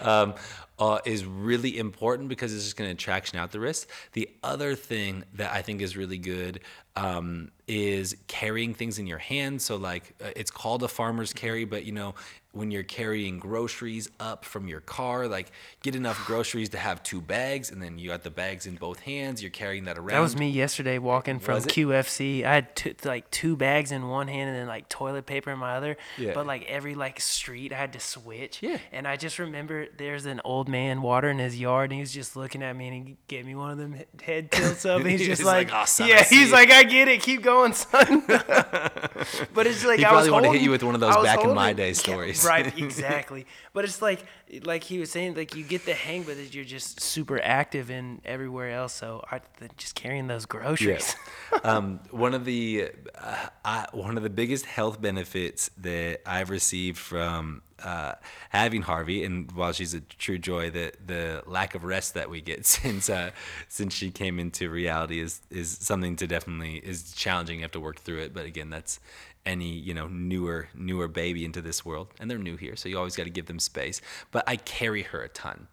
um, 0.01 0.35
uh, 0.81 0.99
is 1.05 1.27
really 1.27 1.79
important 1.79 2.31
because 2.31 2.55
it's 2.55 2.65
just 2.65 2.77
going 2.77 2.89
to 2.89 2.97
traction 2.97 3.39
out 3.39 3.53
the 3.53 3.61
wrist. 3.61 3.87
The 4.13 4.31
other 4.43 4.75
thing 4.75 5.25
that 5.35 5.53
I 5.53 5.61
think 5.61 5.83
is 5.83 5.95
really 5.95 6.17
good 6.17 6.61
um, 6.97 7.51
is 7.69 8.17
carrying 8.27 8.73
things 8.73 8.99
in 8.99 9.07
your 9.07 9.19
hands. 9.19 9.63
So 9.63 9.77
like 9.77 10.15
uh, 10.25 10.31
it's 10.35 10.51
called 10.51 10.83
a 10.83 10.89
farmer's 10.89 11.35
carry, 11.35 11.67
but 11.67 11.85
you 11.85 11.93
know 11.93 12.15
when 12.53 12.71
you're 12.71 12.83
carrying 12.83 13.39
groceries 13.39 14.11
up 14.19 14.45
from 14.45 14.67
your 14.67 14.81
car, 14.81 15.29
like 15.29 15.53
get 15.83 15.95
enough 15.95 16.25
groceries 16.27 16.71
to 16.71 16.79
have 16.79 17.03
two 17.03 17.21
bags, 17.21 17.71
and 17.71 17.81
then 17.81 17.99
you 17.99 18.09
got 18.09 18.23
the 18.23 18.31
bags 18.31 18.67
in 18.67 18.77
both 18.77 19.01
hands. 19.01 19.41
You're 19.41 19.51
carrying 19.51 19.85
that 19.85 19.97
around. 19.97 20.17
That 20.17 20.21
was 20.21 20.37
me 20.37 20.51
yesterday 20.51 20.99
walking 20.99 21.39
from 21.39 21.63
QFC. 21.63 22.45
I 22.45 22.55
had 22.55 22.75
two, 22.75 22.95
like 23.05 23.31
two 23.31 23.57
bags 23.57 23.93
in 23.93 24.09
one 24.09 24.27
hand 24.29 24.51
and 24.51 24.59
then 24.59 24.67
like 24.67 24.89
toilet 24.89 25.27
paper 25.27 25.51
in 25.53 25.59
my 25.59 25.77
other. 25.77 25.97
Yeah. 26.19 26.33
But 26.35 26.47
like 26.47 26.65
every 26.65 26.95
like 26.95 27.21
street, 27.21 27.73
I 27.73 27.77
had 27.77 27.93
to 27.93 28.01
switch. 28.01 28.59
Yeah. 28.63 28.79
And 28.91 29.07
I 29.07 29.17
just 29.17 29.39
remember 29.39 29.87
there's 29.97 30.27
an 30.27 30.41
old 30.45 30.69
man 30.69 31.03
watering 31.03 31.39
his 31.39 31.59
yard 31.59 31.91
and 31.91 31.95
he 31.95 32.01
was 32.01 32.13
just 32.13 32.35
looking 32.35 32.63
at 32.63 32.75
me 32.77 32.89
and 32.89 33.09
he 33.09 33.17
gave 33.29 33.47
me 33.47 33.55
one 33.55 33.71
of 33.71 33.79
them 33.79 33.97
head 34.23 34.51
tilts 34.51 34.85
up. 34.85 35.01
And 35.01 35.11
he's 35.11 35.21
He's 35.31 35.39
just 35.39 35.45
like, 35.45 35.71
like, 35.71 35.83
"Oh, 35.83 35.85
son, 35.85 36.09
yeah. 36.09 36.25
He's 36.25 36.49
you." 36.49 36.53
like, 36.53 36.71
I 36.71 36.83
get 36.83 37.07
it. 37.07 37.23
Keep 37.23 37.43
going, 37.43 37.73
son. 37.73 38.25
but 38.27 39.67
it's 39.67 39.85
like 39.85 39.99
He 39.99 40.05
I 40.05 40.13
was 40.13 40.27
probably 40.27 40.31
wanted 40.31 40.47
to 40.49 40.53
hit 40.55 40.63
you 40.63 40.71
with 40.71 40.83
one 40.83 40.95
of 40.95 41.01
those 41.01 41.15
was 41.15 41.25
back 41.25 41.45
in 41.45 41.55
my 41.55 41.73
day 41.73 41.93
stories. 41.93 42.40
Right. 42.45 42.67
Exactly. 42.79 43.47
but 43.73 43.85
it's 43.85 44.01
like 44.03 44.25
like 44.65 44.85
he 44.85 44.99
was 44.99 45.11
saying, 45.11 45.35
like 45.35 45.55
you 45.55 45.65
get 45.65 45.85
the 45.85 45.95
hang, 45.95 46.23
but 46.25 46.37
it 46.37 46.55
you're 46.55 46.65
just 46.65 47.01
super 47.01 47.41
active 47.43 47.91
in 47.91 48.21
everywhere 48.25 48.71
else. 48.71 48.93
So 48.93 49.25
I 49.31 49.41
just 49.77 49.95
carrying 49.95 50.27
those 50.27 50.47
groceries. 50.47 51.15
um, 51.65 52.01
one 52.11 52.35
of 52.35 52.45
the 52.45 52.91
uh, 53.15 53.47
I, 53.65 53.87
one 53.93 54.17
of 54.17 54.23
the 54.23 54.31
biggest 54.31 54.67
health 54.67 55.01
benefits 55.01 55.71
that 55.79 56.21
I've 56.27 56.51
received 56.51 56.99
from 56.99 57.63
uh, 57.83 58.15
having 58.51 58.83
Harvey, 58.83 59.25
and 59.25 59.51
while 59.53 59.73
she's 59.73 59.95
a 59.95 60.01
true 60.01 60.39
joy, 60.39 60.71
the 60.71 60.93
the 61.05 61.43
lack 61.47 61.75
of 61.75 61.85
rest 61.85 62.15
that 62.15 62.29
we 62.29 62.41
get 62.41 62.67
since 62.67 63.09
uh, 63.09 63.31
since 63.69 63.95
she 63.95 64.11
came 64.11 64.39
into 64.39 64.69
reality 64.71 65.21
is 65.21 65.41
is 65.51 65.71
something 65.81 66.17
to 66.17 66.27
definitely 66.27 66.77
is 66.77 67.13
challenging. 67.13 67.57
You 67.57 67.63
have 67.63 67.73
to 67.73 67.81
work 67.81 67.99
through 67.99 68.21
it, 68.21 68.35
but 68.35 68.47
again, 68.47 68.71
that's 68.71 69.01
any 69.47 69.73
you 69.73 69.95
know 69.95 70.07
newer 70.09 70.69
newer 70.75 71.09
baby 71.09 71.45
into 71.45 71.63
this 71.63 71.85
world, 71.85 72.09
and 72.19 72.31
they're 72.31 72.39
new 72.39 72.57
here, 72.57 72.77
so 72.77 72.89
you 72.89 72.99
always 72.99 73.17
got 73.17 73.25
to 73.25 73.31
give 73.31 73.47
them 73.47 73.59
space. 73.59 74.01
But 74.31 74.40
I 74.47 74.57
carry 74.57 75.03
her 75.03 75.23
a 75.23 75.29
ton 75.29 75.69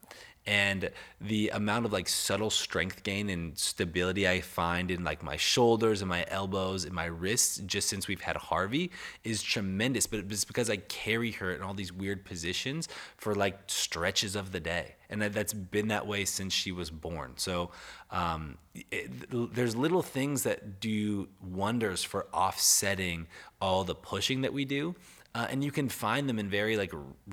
and 0.48 0.90
the 1.20 1.50
amount 1.50 1.86
of 1.86 1.92
like 1.92 2.08
subtle 2.08 2.50
strength 2.50 3.04
gain 3.04 3.30
and 3.30 3.58
stability 3.58 4.26
I 4.28 4.40
find 4.40 4.90
in 4.90 5.04
like 5.04 5.22
my 5.22 5.36
shoulders 5.36 6.02
and 6.02 6.08
my 6.08 6.26
elbows 6.30 6.86
and 6.86 6.94
my 6.94 7.06
wrists 7.06 7.58
just 7.58 7.90
since 7.90 8.08
we've 8.08 8.22
had 8.22 8.38
Harvey 8.38 8.90
is 9.26 9.44
tremendous. 9.44 10.08
But 10.08 10.22
it's 10.30 10.46
because 10.46 10.70
I 10.70 10.78
carry 10.78 11.32
her 11.32 11.52
in 11.52 11.62
all 11.62 11.74
these 11.74 11.92
weird 11.92 12.24
positions 12.24 12.88
for 13.18 13.36
like 13.36 13.60
stretches 13.68 14.38
of 14.38 14.54
the 14.54 14.62
day, 14.62 14.96
and 15.10 15.22
that, 15.22 15.34
that's 15.34 15.54
been 15.54 15.90
that 15.90 16.08
way 16.08 16.24
since 16.24 16.54
she 16.54 16.72
was 16.72 16.90
born. 16.90 17.34
So 17.36 17.72
um, 18.10 18.58
it, 18.90 19.54
there's 19.54 19.76
little 19.76 20.02
things 20.02 20.44
that 20.44 20.80
do 20.80 21.28
wonders 21.44 22.04
for 22.04 22.28
offsetting 22.34 23.28
all 23.60 23.84
the 23.84 23.96
pushing 23.96 24.42
that 24.42 24.54
we 24.54 24.64
do. 24.64 24.96
Uh, 25.38 25.46
and 25.52 25.64
you 25.64 25.70
can 25.70 25.88
find 25.88 26.28
them 26.28 26.40
in 26.40 26.50
very 26.50 26.78
like 26.78 26.92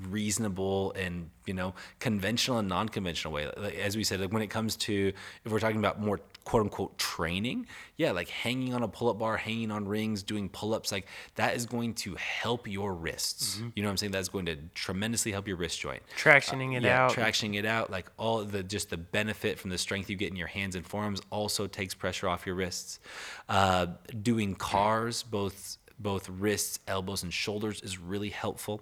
reasonable 0.09 0.91
and 0.91 1.31
you 1.47 1.55
know 1.55 1.73
conventional 1.99 2.59
and 2.59 2.69
non-conventional 2.69 3.33
way. 3.33 3.49
Like, 3.57 3.73
as 3.77 3.97
we 3.97 4.03
said 4.03 4.19
like 4.19 4.31
when 4.31 4.43
it 4.43 4.51
comes 4.51 4.75
to 4.77 5.11
if 5.43 5.51
we're 5.51 5.59
talking 5.59 5.79
about 5.79 5.99
more 5.99 6.19
quote 6.43 6.61
unquote 6.61 6.95
training 6.99 7.65
yeah 7.97 8.11
like 8.11 8.29
hanging 8.29 8.75
on 8.75 8.83
a 8.83 8.87
pull-up 8.87 9.17
bar 9.17 9.37
hanging 9.37 9.71
on 9.71 9.87
rings 9.87 10.21
doing 10.21 10.47
pull-ups 10.49 10.91
like 10.91 11.07
that 11.33 11.55
is 11.55 11.65
going 11.65 11.95
to 11.95 12.13
help 12.13 12.67
your 12.67 12.93
wrists. 12.93 13.59
You 13.73 13.81
know 13.81 13.87
what 13.87 13.93
i'm 13.93 13.97
saying? 13.97 14.11
That's 14.11 14.29
going 14.29 14.45
to 14.45 14.57
tremendously 14.75 15.31
help 15.31 15.47
your 15.47 15.57
wrist 15.57 15.79
joint. 15.79 16.03
Tractioning 16.15 16.77
it 16.77 16.83
yeah, 16.83 17.05
out. 17.05 17.13
tractioning 17.13 17.55
it 17.55 17.65
out, 17.65 17.89
like 17.89 18.11
all 18.17 18.43
the 18.43 18.61
just 18.61 18.91
the 18.91 18.97
benefit 18.97 19.57
from 19.57 19.71
the 19.71 19.79
strength 19.79 20.11
you 20.11 20.15
get 20.15 20.29
in 20.29 20.35
your 20.35 20.45
hands 20.45 20.75
and 20.75 20.85
forearms 20.85 21.23
also 21.31 21.65
takes 21.65 21.95
pressure 21.95 22.29
off 22.29 22.45
your 22.45 22.53
wrists. 22.53 22.99
Uh, 23.49 23.87
doing 24.21 24.53
cars, 24.53 25.23
both 25.23 25.79
both 25.99 26.29
wrists, 26.29 26.79
elbows, 26.87 27.23
and 27.23 27.33
shoulders 27.33 27.81
is 27.81 27.99
really 27.99 28.29
helpful. 28.29 28.81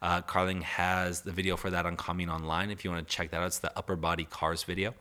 Uh, 0.00 0.20
Carling 0.22 0.62
has 0.62 1.20
the 1.22 1.32
video 1.32 1.56
for 1.56 1.70
that 1.70 1.86
on 1.86 1.96
Coming 1.96 2.28
Online. 2.28 2.70
If 2.70 2.84
you 2.84 2.90
want 2.90 3.06
to 3.06 3.14
check 3.16 3.30
that 3.30 3.38
out, 3.40 3.46
it's 3.46 3.58
the 3.60 3.76
upper 3.76 3.96
body 3.96 4.24
cars 4.24 4.62
video. 4.64 4.94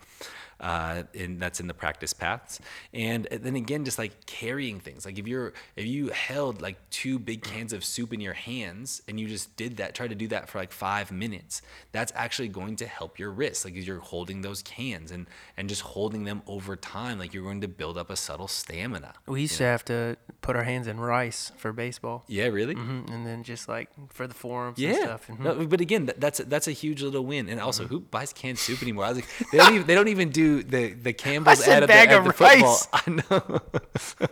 Uh, 0.60 1.02
and 1.18 1.40
that's 1.40 1.60
in 1.60 1.66
the 1.66 1.74
practice 1.74 2.14
paths. 2.14 2.60
And 2.94 3.28
then 3.32 3.56
again, 3.56 3.84
just 3.84 3.98
like 3.98 4.28
carrying 4.28 4.80
things. 4.80 5.06
Like 5.08 5.18
if 5.18 5.28
you're 5.28 5.54
if 5.76 5.88
you 5.88 6.10
held 6.10 6.62
like 6.62 6.78
two 6.92 7.18
big 7.18 7.42
cans 7.42 7.74
of 7.74 7.84
soup 7.84 8.14
in 8.14 8.22
your 8.22 8.36
hands 8.36 9.02
and 9.08 9.20
you 9.20 9.28
just 9.28 9.56
did 9.56 9.78
that, 9.78 9.96
try 9.96 10.08
to 10.08 10.14
do 10.14 10.28
that 10.28 10.50
for 10.50 10.60
like 10.60 10.72
five 10.72 11.12
minutes, 11.12 11.64
that's 11.92 12.12
actually 12.16 12.48
going 12.50 12.76
to 12.76 12.86
help 12.86 13.18
your 13.18 13.32
wrist. 13.32 13.66
Like 13.66 13.74
you're 13.74 14.02
holding 14.02 14.44
those 14.44 14.62
cans 14.62 15.10
and 15.10 15.26
and 15.58 15.68
just 15.68 15.82
holding 15.82 16.26
them 16.26 16.44
over 16.46 16.76
time, 16.76 17.18
like 17.18 17.34
you're 17.34 17.44
going 17.44 17.62
to 17.62 17.68
build 17.68 17.98
up 17.98 18.12
a 18.12 18.16
subtle 18.16 18.48
stamina. 18.48 19.14
We 19.26 19.42
used 19.42 19.58
to 19.58 19.64
have 19.64 19.84
to 19.86 20.16
put 20.42 20.56
our 20.56 20.64
hands 20.64 20.86
in 20.86 21.00
rice 21.00 21.52
for 21.58 21.74
baseball, 21.74 22.24
Yeah, 22.28 22.46
really. 22.50 22.76
Mhm, 22.76 23.10
and 23.10 23.26
then 23.26 23.42
just 23.42 23.68
like 23.68 23.90
for 24.14 24.28
the 24.28 24.36
forearms 24.36 24.61
and 24.70 24.80
Yeah, 24.80 25.04
stuff. 25.04 25.28
Mhm. 25.28 25.40
no, 25.40 25.66
but 25.68 25.82
again, 25.82 26.06
that, 26.08 26.20
that's 26.22 26.40
that's 26.40 26.68
a 26.68 26.72
huge 26.72 27.02
little 27.02 27.26
win. 27.26 27.50
And 27.50 27.60
also, 27.60 27.88
who 27.88 28.00
buys 28.00 28.34
canned 28.34 28.60
soup 28.60 28.82
anymore? 28.82 29.06
I 29.06 29.10
was 29.10 29.18
like, 29.18 29.28
they 29.52 29.58
don't 29.58 29.74
even 29.76 29.88
they 29.88 29.96
don't 29.96 30.08
even 30.08 30.30
do 30.30 30.64
the 30.64 30.94
the 30.94 31.14
Campbell's 31.14 31.64
said 31.64 31.78
ad 31.78 31.84
at 31.84 31.88
the, 31.88 31.88
bag 31.88 32.10
at 32.10 32.18
of 32.20 32.24
the 32.26 32.34
football. 32.34 32.70
rice. 32.72 32.88
I 32.94 34.28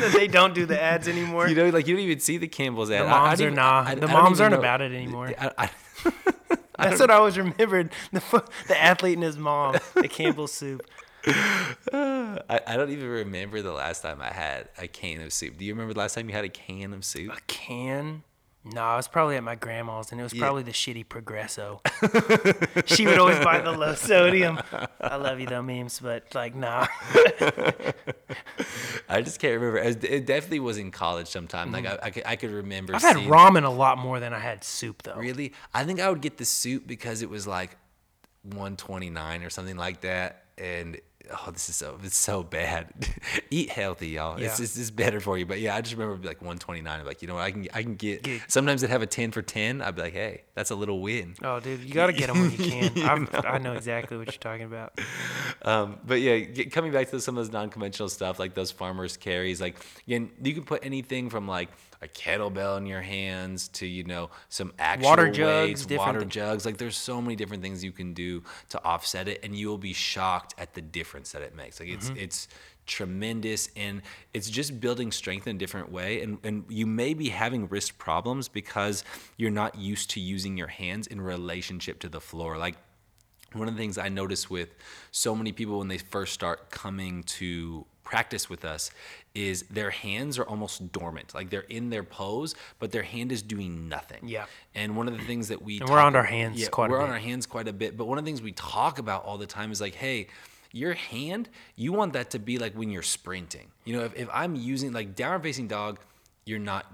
know. 0.00 0.10
they 0.18 0.28
don't 0.28 0.54
do 0.54 0.66
the 0.66 0.80
ads 0.80 1.08
anymore. 1.08 1.48
You 1.48 1.54
know, 1.54 1.68
like 1.70 1.86
you 1.86 1.94
don't 1.94 2.04
even 2.04 2.20
see 2.20 2.38
the 2.38 2.48
Campbell's 2.48 2.90
ad. 2.90 3.04
the 3.06 3.10
I- 3.10 3.16
I 3.16 3.20
moms 3.26 3.38
don't 3.38 3.48
are 3.48 3.50
nah. 3.54 3.80
I- 3.80 3.90
I 3.90 3.94
the 3.94 4.00
don't 4.02 4.12
moms 4.12 4.40
aren't 4.40 4.52
know- 4.52 4.58
about 4.58 4.80
it 4.80 4.92
anymore. 4.92 5.32
I, 5.38 5.50
I, 5.58 5.70
That's 6.88 7.00
what 7.00 7.10
I 7.10 7.14
always 7.14 7.38
remembered. 7.38 7.90
The 8.12 8.42
the 8.68 8.82
athlete 8.82 9.14
and 9.14 9.22
his 9.22 9.36
mom, 9.38 9.76
the 9.94 10.08
Campbell's 10.08 10.52
soup. 10.52 10.82
I, 11.26 12.60
I 12.66 12.76
don't 12.76 12.90
even 12.90 13.08
remember 13.08 13.62
the 13.62 13.72
last 13.72 14.02
time 14.02 14.20
I 14.20 14.32
had 14.32 14.68
a 14.78 14.88
can 14.88 15.20
of 15.20 15.32
soup. 15.32 15.58
Do 15.58 15.64
you 15.64 15.72
remember 15.72 15.94
the 15.94 16.00
last 16.00 16.14
time 16.14 16.28
you 16.28 16.34
had 16.34 16.44
a 16.44 16.48
can 16.48 16.92
of 16.92 17.04
soup? 17.04 17.32
A 17.32 17.40
can? 17.46 18.22
No, 18.64 18.80
I 18.80 18.94
was 18.94 19.08
probably 19.08 19.36
at 19.36 19.42
my 19.42 19.56
grandma's, 19.56 20.12
and 20.12 20.20
it 20.20 20.22
was 20.22 20.32
probably 20.32 20.62
the 20.62 20.70
shitty 20.70 21.08
Progresso. 21.08 21.80
she 22.86 23.06
would 23.06 23.18
always 23.18 23.40
buy 23.40 23.60
the 23.60 23.72
low 23.72 23.94
sodium. 23.96 24.60
I 25.00 25.16
love 25.16 25.40
you 25.40 25.46
though, 25.46 25.62
memes, 25.62 25.98
but 25.98 26.32
like, 26.32 26.54
nah. 26.54 26.86
I 29.08 29.20
just 29.20 29.40
can't 29.40 29.60
remember. 29.60 29.78
It, 29.78 30.26
definitely 30.26 30.60
was 30.60 30.78
in 30.78 30.92
college 30.92 31.26
sometime. 31.26 31.72
Like 31.72 31.86
I, 31.86 31.98
I, 32.04 32.10
could, 32.10 32.22
I 32.24 32.36
could 32.36 32.52
remember. 32.52 32.92
Mm-hmm. 32.92 33.04
I've 33.04 33.16
had 33.16 33.28
ramen 33.28 33.64
a 33.64 33.70
lot 33.70 33.98
more 33.98 34.20
than 34.20 34.32
I 34.32 34.38
had 34.38 34.62
soup 34.62 35.02
though. 35.02 35.16
Really, 35.16 35.54
I 35.74 35.82
think 35.82 35.98
I 35.98 36.08
would 36.08 36.20
get 36.20 36.36
the 36.36 36.44
soup 36.44 36.86
because 36.86 37.22
it 37.22 37.30
was 37.30 37.48
like 37.48 37.76
129 38.42 39.42
or 39.42 39.50
something 39.50 39.76
like 39.76 40.02
that, 40.02 40.44
and 40.56 41.00
oh, 41.30 41.50
this 41.50 41.68
is 41.68 41.76
so 41.76 41.98
it's 42.02 42.16
so 42.16 42.42
bad. 42.42 42.88
Eat 43.50 43.70
healthy, 43.70 44.08
y'all. 44.08 44.34
It's 44.36 44.42
Yeah. 44.42 44.56
just 44.64 44.78
it's 44.78 44.90
better 44.90 45.20
for 45.20 45.38
you. 45.38 45.46
But 45.46 45.60
yeah, 45.60 45.74
I 45.76 45.80
just 45.80 45.96
remember 45.96 46.16
like 46.26 46.40
129. 46.40 47.00
I'm 47.00 47.06
like, 47.06 47.22
you 47.22 47.28
know 47.28 47.34
what? 47.34 47.42
I 47.44 47.50
can 47.50 47.68
I 47.72 47.82
can 47.82 47.94
get. 47.94 48.22
Get- 48.22 48.42
Sometimes 48.48 48.80
they'd 48.80 48.90
have 48.90 49.02
a 49.02 49.06
10 49.06 49.30
for 49.32 49.42
10. 49.42 49.80
I'd 49.82 49.94
be 49.94 50.02
like, 50.02 50.12
hey, 50.12 50.42
that's 50.54 50.70
a 50.70 50.74
little 50.74 51.00
win. 51.00 51.34
Oh, 51.42 51.60
dude, 51.60 51.80
you 51.80 51.94
gotta 51.94 52.12
get 52.12 52.28
them 52.28 52.40
when 52.40 52.50
you 52.50 52.58
can. 52.92 52.98
I've, 53.02 53.44
I 53.44 53.58
know 53.58 53.72
exactly 53.74 54.16
what 54.16 54.26
you're 54.26 54.32
talking 54.40 54.64
about. 54.66 54.98
Um, 55.62 55.98
but 56.04 56.20
yeah, 56.20 56.38
get, 56.38 56.72
coming 56.72 56.92
back 56.92 57.10
to 57.10 57.20
some 57.20 57.36
of 57.38 57.44
those 57.44 57.52
non-conventional 57.52 58.08
stuff, 58.08 58.38
like 58.38 58.54
those 58.54 58.70
farmers 58.70 59.16
carries, 59.16 59.60
like 59.60 59.76
again, 60.06 60.30
you 60.42 60.54
can 60.54 60.64
put 60.64 60.84
anything 60.84 61.30
from 61.30 61.46
like 61.46 61.68
a 62.02 62.08
kettlebell 62.08 62.76
in 62.78 62.86
your 62.86 63.00
hands 63.00 63.68
to 63.68 63.86
you 63.86 64.04
know 64.04 64.30
some 64.48 64.72
actual 64.78 65.10
Water 65.10 65.30
jugs, 65.30 65.86
weights, 65.88 65.98
water 65.98 66.24
jugs. 66.24 66.66
Like 66.66 66.76
there's 66.76 66.96
so 66.96 67.22
many 67.22 67.36
different 67.36 67.62
things 67.62 67.82
you 67.82 67.92
can 67.92 68.12
do 68.12 68.42
to 68.70 68.84
offset 68.84 69.28
it, 69.28 69.40
and 69.42 69.56
you 69.56 69.68
will 69.68 69.78
be 69.78 69.92
shocked 69.92 70.54
at 70.58 70.74
the 70.74 70.82
difference 70.82 71.32
that 71.32 71.42
it 71.42 71.54
makes. 71.54 71.80
Like 71.80 71.88
it's 71.88 72.10
Mm-hmm. 72.10 72.18
it's 72.18 72.48
tremendous 72.84 73.68
and 73.76 74.02
it's 74.34 74.50
just 74.50 74.80
building 74.80 75.12
strength 75.12 75.46
in 75.46 75.54
a 75.54 75.58
different 75.58 75.92
way 75.92 76.20
and, 76.20 76.38
and 76.42 76.64
you 76.68 76.84
may 76.84 77.14
be 77.14 77.28
having 77.28 77.68
wrist 77.68 77.96
problems 77.96 78.48
because 78.48 79.04
you're 79.36 79.52
not 79.52 79.76
used 79.76 80.10
to 80.10 80.18
using 80.20 80.56
your 80.56 80.66
hands 80.66 81.06
in 81.06 81.20
relationship 81.20 82.00
to 82.00 82.08
the 82.08 82.20
floor 82.20 82.58
like 82.58 82.74
one 83.52 83.68
of 83.68 83.74
the 83.74 83.78
things 83.80 83.98
I 83.98 84.08
notice 84.08 84.50
with 84.50 84.74
so 85.12 85.34
many 85.36 85.52
people 85.52 85.78
when 85.78 85.88
they 85.88 85.98
first 85.98 86.32
start 86.32 86.70
coming 86.70 87.22
to 87.24 87.86
practice 88.02 88.50
with 88.50 88.64
us 88.64 88.90
is 89.34 89.62
their 89.64 89.90
hands 89.90 90.38
are 90.38 90.44
almost 90.44 90.92
dormant. 90.92 91.34
Like 91.34 91.50
they're 91.50 91.60
in 91.62 91.90
their 91.90 92.04
pose, 92.04 92.54
but 92.78 92.92
their 92.92 93.02
hand 93.02 93.32
is 93.32 93.42
doing 93.42 93.88
nothing. 93.88 94.20
Yeah. 94.28 94.46
And 94.74 94.96
one 94.96 95.08
of 95.08 95.16
the 95.16 95.24
things 95.24 95.48
that 95.48 95.62
we 95.62 95.80
And 95.80 95.88
we're 95.88 95.98
on 95.98 96.16
our 96.16 96.22
hands 96.22 96.60
yeah, 96.60 96.68
quite 96.68 96.88
a 96.88 96.90
we're 96.90 97.00
on 97.00 97.08
bit. 97.08 97.14
our 97.14 97.18
hands 97.18 97.46
quite 97.46 97.68
a 97.68 97.72
bit. 97.72 97.96
But 97.96 98.06
one 98.06 98.18
of 98.18 98.24
the 98.24 98.28
things 98.28 98.42
we 98.42 98.52
talk 98.52 98.98
about 98.98 99.24
all 99.24 99.38
the 99.38 99.46
time 99.46 99.72
is 99.72 99.80
like, 99.80 99.94
hey, 99.94 100.28
your 100.72 100.94
hand, 100.94 101.48
you 101.76 101.92
want 101.92 102.14
that 102.14 102.30
to 102.30 102.38
be 102.38 102.58
like 102.58 102.74
when 102.74 102.90
you're 102.90 103.02
sprinting. 103.02 103.68
You 103.84 103.96
know, 103.96 104.04
if, 104.04 104.16
if 104.16 104.28
I'm 104.32 104.54
using 104.54 104.92
like 104.92 105.14
downward 105.14 105.42
facing 105.42 105.68
dog, 105.68 105.98
you're 106.44 106.58
not 106.58 106.86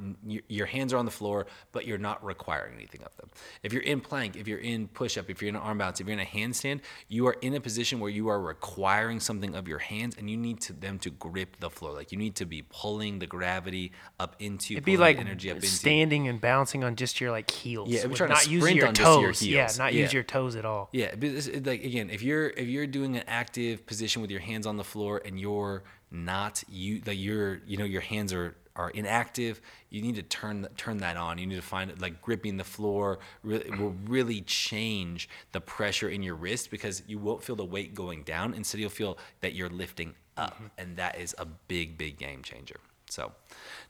your, 0.49 0.67
hands 0.67 0.93
are 0.93 0.99
on 0.99 1.05
the 1.05 1.11
floor 1.11 1.47
but 1.73 1.87
you're 1.87 1.99
not 1.99 2.23
requiring 2.25 2.75
anything 2.75 3.03
of 3.03 3.17
them 3.17 3.31
if 3.63 3.73
you're 3.73 3.83
in 3.83 4.01
plank 4.01 4.37
if 4.37 4.47
you're 4.47 4.59
in 4.59 4.89
push-up 4.89 5.31
if 5.31 5.41
you're 5.41 5.49
in 5.49 5.57
an 5.57 5.63
arm 5.63 5.79
bounce 5.79 6.01
if 6.01 6.07
you're 6.07 6.13
in 6.15 6.21
a 6.21 6.25
handstand 6.25 6.81
you 7.09 7.27
are 7.27 7.37
in 7.41 7.55
a 7.55 7.61
position 7.61 7.99
where 8.01 8.11
you 8.11 8.29
are 8.29 8.41
requiring 8.41 9.21
something 9.21 9.55
of 9.55 9.67
your 9.67 9.79
hands 9.79 10.15
and 10.19 10.29
you 10.29 10.37
need 10.37 10.61
to 10.61 10.73
them 10.73 10.99
to 10.99 11.11
grip 11.11 11.57
the 11.61 11.71
floor 11.71 11.93
like 11.93 12.13
you 12.13 12.19
need 12.19 12.35
to 12.35 12.45
be 12.45 12.63
pulling 12.69 13.19
the 13.19 13.27
gravity 13.27 13.93
up 14.21 14.37
into 14.39 14.75
It'd 14.75 14.85
be 14.85 14.97
like 14.97 15.19
energy 15.19 15.51
up 15.51 15.57
into 15.57 15.69
standing 15.69 16.29
and 16.29 16.41
bouncing 16.41 16.85
on 16.85 16.97
just 16.97 17.21
your 17.21 17.31
like 17.31 17.51
heels. 17.51 17.89
Yeah, 17.89 18.07
be 18.07 18.15
trying 18.15 18.31
not 18.31 18.49
using 18.49 18.77
your 18.77 18.93
toes. 18.93 19.43
your 19.43 19.51
Yeah, 19.53 19.71
not 19.79 19.95
Yeah. 19.95 20.03
use 20.03 20.13
your 20.13 20.23
toes 20.23 20.57
at 20.57 20.65
all. 20.65 20.89
Yeah, 20.93 21.11
but 21.13 21.21
this, 21.21 21.47
it- 21.47 21.67
like 21.67 21.85
again, 21.85 22.11
if 22.11 22.23
you're 22.23 22.49
if 22.51 22.69
you're 22.69 22.87
doing 22.87 23.17
an 23.17 23.25
active 23.27 23.87
position 23.87 24.23
with 24.23 24.31
your 24.31 24.41
hands 24.41 24.67
on 24.67 24.77
the 24.77 24.85
floor 24.85 25.23
and 25.25 25.39
you're 25.41 25.85
not 26.11 26.63
you 26.69 27.03
like 27.07 27.19
you're 27.19 27.61
you 27.67 27.77
know 27.77 27.85
your 27.85 28.01
hands 28.01 28.33
are 28.33 28.57
are 28.79 28.91
inactive, 28.91 29.61
you 29.91 30.01
need 30.01 30.15
to 30.15 30.23
turn 30.23 30.67
turn 30.77 30.99
that 30.99 31.17
on. 31.17 31.37
You 31.37 31.47
need 31.47 31.57
to 31.57 31.63
find 31.63 31.91
it 31.91 32.01
like 32.01 32.23
gripping 32.23 32.57
the 32.57 32.65
floor 32.65 33.19
really 33.43 33.71
will 33.77 33.95
really 34.07 34.41
change 34.43 35.29
the 35.53 35.61
pressure 35.61 36.09
in 36.09 36.23
your 36.23 36.37
wrist 36.37 36.71
because 36.71 37.03
you 37.07 37.19
won't 37.19 37.43
feel 37.43 37.57
the 37.57 37.65
weight 37.65 37.95
going 37.95 38.23
down. 38.23 38.55
Instead, 38.55 38.81
you'll 38.81 38.91
feel 38.91 39.19
that 39.41 39.55
you're 39.55 39.69
lifting 39.69 40.15
up, 40.37 40.61
and 40.79 40.97
that 40.97 41.19
is 41.21 41.35
a 41.39 41.45
big 41.45 41.99
big 41.99 42.17
game 42.17 42.43
changer. 42.43 42.77
So 43.11 43.33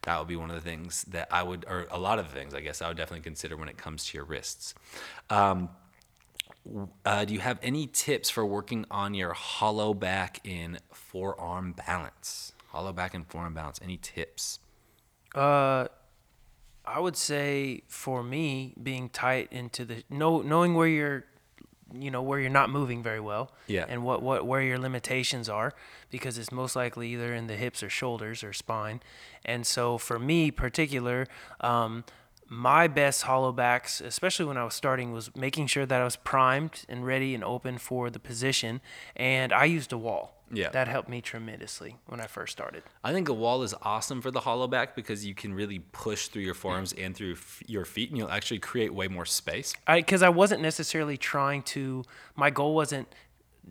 that 0.03 0.19
would 0.19 0.29
be 0.29 0.37
one 0.37 0.51
of 0.51 0.57
the 0.57 0.63
things 0.63 1.05
that 1.05 1.29
I 1.31 1.43
would, 1.43 1.65
or 1.69 1.87
a 1.91 1.99
lot 1.99 2.19
of 2.19 2.29
the 2.29 2.35
things 2.35 2.55
I 2.55 2.61
guess 2.61 2.81
I 2.81 2.89
would 2.89 2.97
definitely 2.97 3.25
consider 3.25 3.57
when 3.57 3.69
it 3.69 3.77
comes 3.77 4.07
to 4.07 4.17
your 4.17 4.25
wrists. 4.25 4.75
Um, 5.29 5.69
uh, 7.05 7.25
do 7.25 7.35
you 7.35 7.41
have 7.41 7.59
any 7.63 7.87
tips 7.87 8.31
for 8.31 8.45
working 8.45 8.85
on 8.91 9.15
your 9.15 9.33
hollow 9.33 9.95
back 9.95 10.41
in 10.45 10.79
forearm 10.93 11.73
balance? 11.73 12.53
Hollow 12.69 12.93
back 12.93 13.15
and 13.15 13.27
forearm 13.27 13.55
balance. 13.55 13.81
Any 13.83 13.97
tips? 13.97 14.59
Uh, 15.35 15.89
I 16.85 17.01
would 17.01 17.17
say 17.17 17.83
for 17.87 18.23
me, 18.23 18.75
being 18.83 19.11
tight 19.11 19.49
into 19.51 19.85
the 19.85 20.05
know 20.09 20.41
knowing 20.41 20.75
where 20.75 20.89
you're, 20.89 21.25
you 21.93 22.11
know, 22.11 22.23
where 22.23 22.41
you're 22.41 22.49
not 22.51 22.71
moving 22.71 23.03
very 23.03 23.21
well. 23.21 23.53
Yeah. 23.67 23.85
And 23.89 24.05
what 24.05 24.23
what 24.23 24.47
where 24.47 24.63
your 24.63 24.79
limitations 24.79 25.49
are, 25.49 25.75
because 26.11 26.39
it's 26.39 26.51
most 26.51 26.75
likely 26.75 27.13
either 27.13 27.35
in 27.35 27.47
the 27.47 27.57
hips 27.57 27.83
or 27.83 27.91
shoulders 27.91 28.43
or 28.43 28.53
spine, 28.55 29.01
and 29.45 29.67
so 29.67 29.99
for 29.99 30.19
me 30.19 30.51
particular, 30.51 31.27
um, 31.61 32.05
my 32.49 32.89
best 32.89 33.23
hollow 33.23 33.53
backs, 33.53 34.01
especially 34.01 34.47
when 34.47 34.57
I 34.57 34.65
was 34.65 34.73
starting, 34.73 35.13
was 35.13 35.31
making 35.37 35.67
sure 35.67 35.85
that 35.85 36.01
I 36.01 36.05
was 36.05 36.17
primed 36.17 36.87
and 36.89 37.05
ready 37.05 37.35
and 37.35 37.45
open 37.45 37.77
for 37.77 38.09
the 38.09 38.19
position, 38.19 38.81
and 39.15 39.53
I 39.53 39.65
used 39.67 39.93
a 39.93 39.99
wall. 39.99 40.38
Yeah. 40.51 40.71
That 40.71 40.89
helped 40.89 41.09
me 41.09 41.21
tremendously 41.21 41.97
when 42.07 42.21
I 42.21 42.27
first 42.27 42.53
started. 42.53 42.83
I 43.05 43.13
think 43.13 43.29
a 43.29 43.35
wall 43.35 43.63
is 43.63 43.75
awesome 43.83 44.21
for 44.23 44.31
the 44.31 44.41
hollow 44.41 44.67
back 44.67 44.97
because 44.97 45.27
you 45.27 45.35
can 45.35 45.53
really 45.55 45.81
push 45.93 46.29
through 46.29 46.43
your 46.43 46.55
forearms 46.55 46.93
and 46.95 47.15
through 47.15 47.33
f- 47.33 47.63
your 47.67 47.85
feet, 47.85 48.09
and 48.09 48.19
you'll 48.19 48.31
actually 48.31 48.59
create 48.61 48.93
way 48.95 49.09
more 49.09 49.27
space. 49.27 49.75
I 49.87 50.01
because 50.01 50.23
I 50.23 50.29
wasn't 50.31 50.63
necessarily 50.63 51.17
trying 51.17 51.63
to. 51.75 52.05
My 52.37 52.51
goal 52.51 52.75
wasn't 52.75 53.09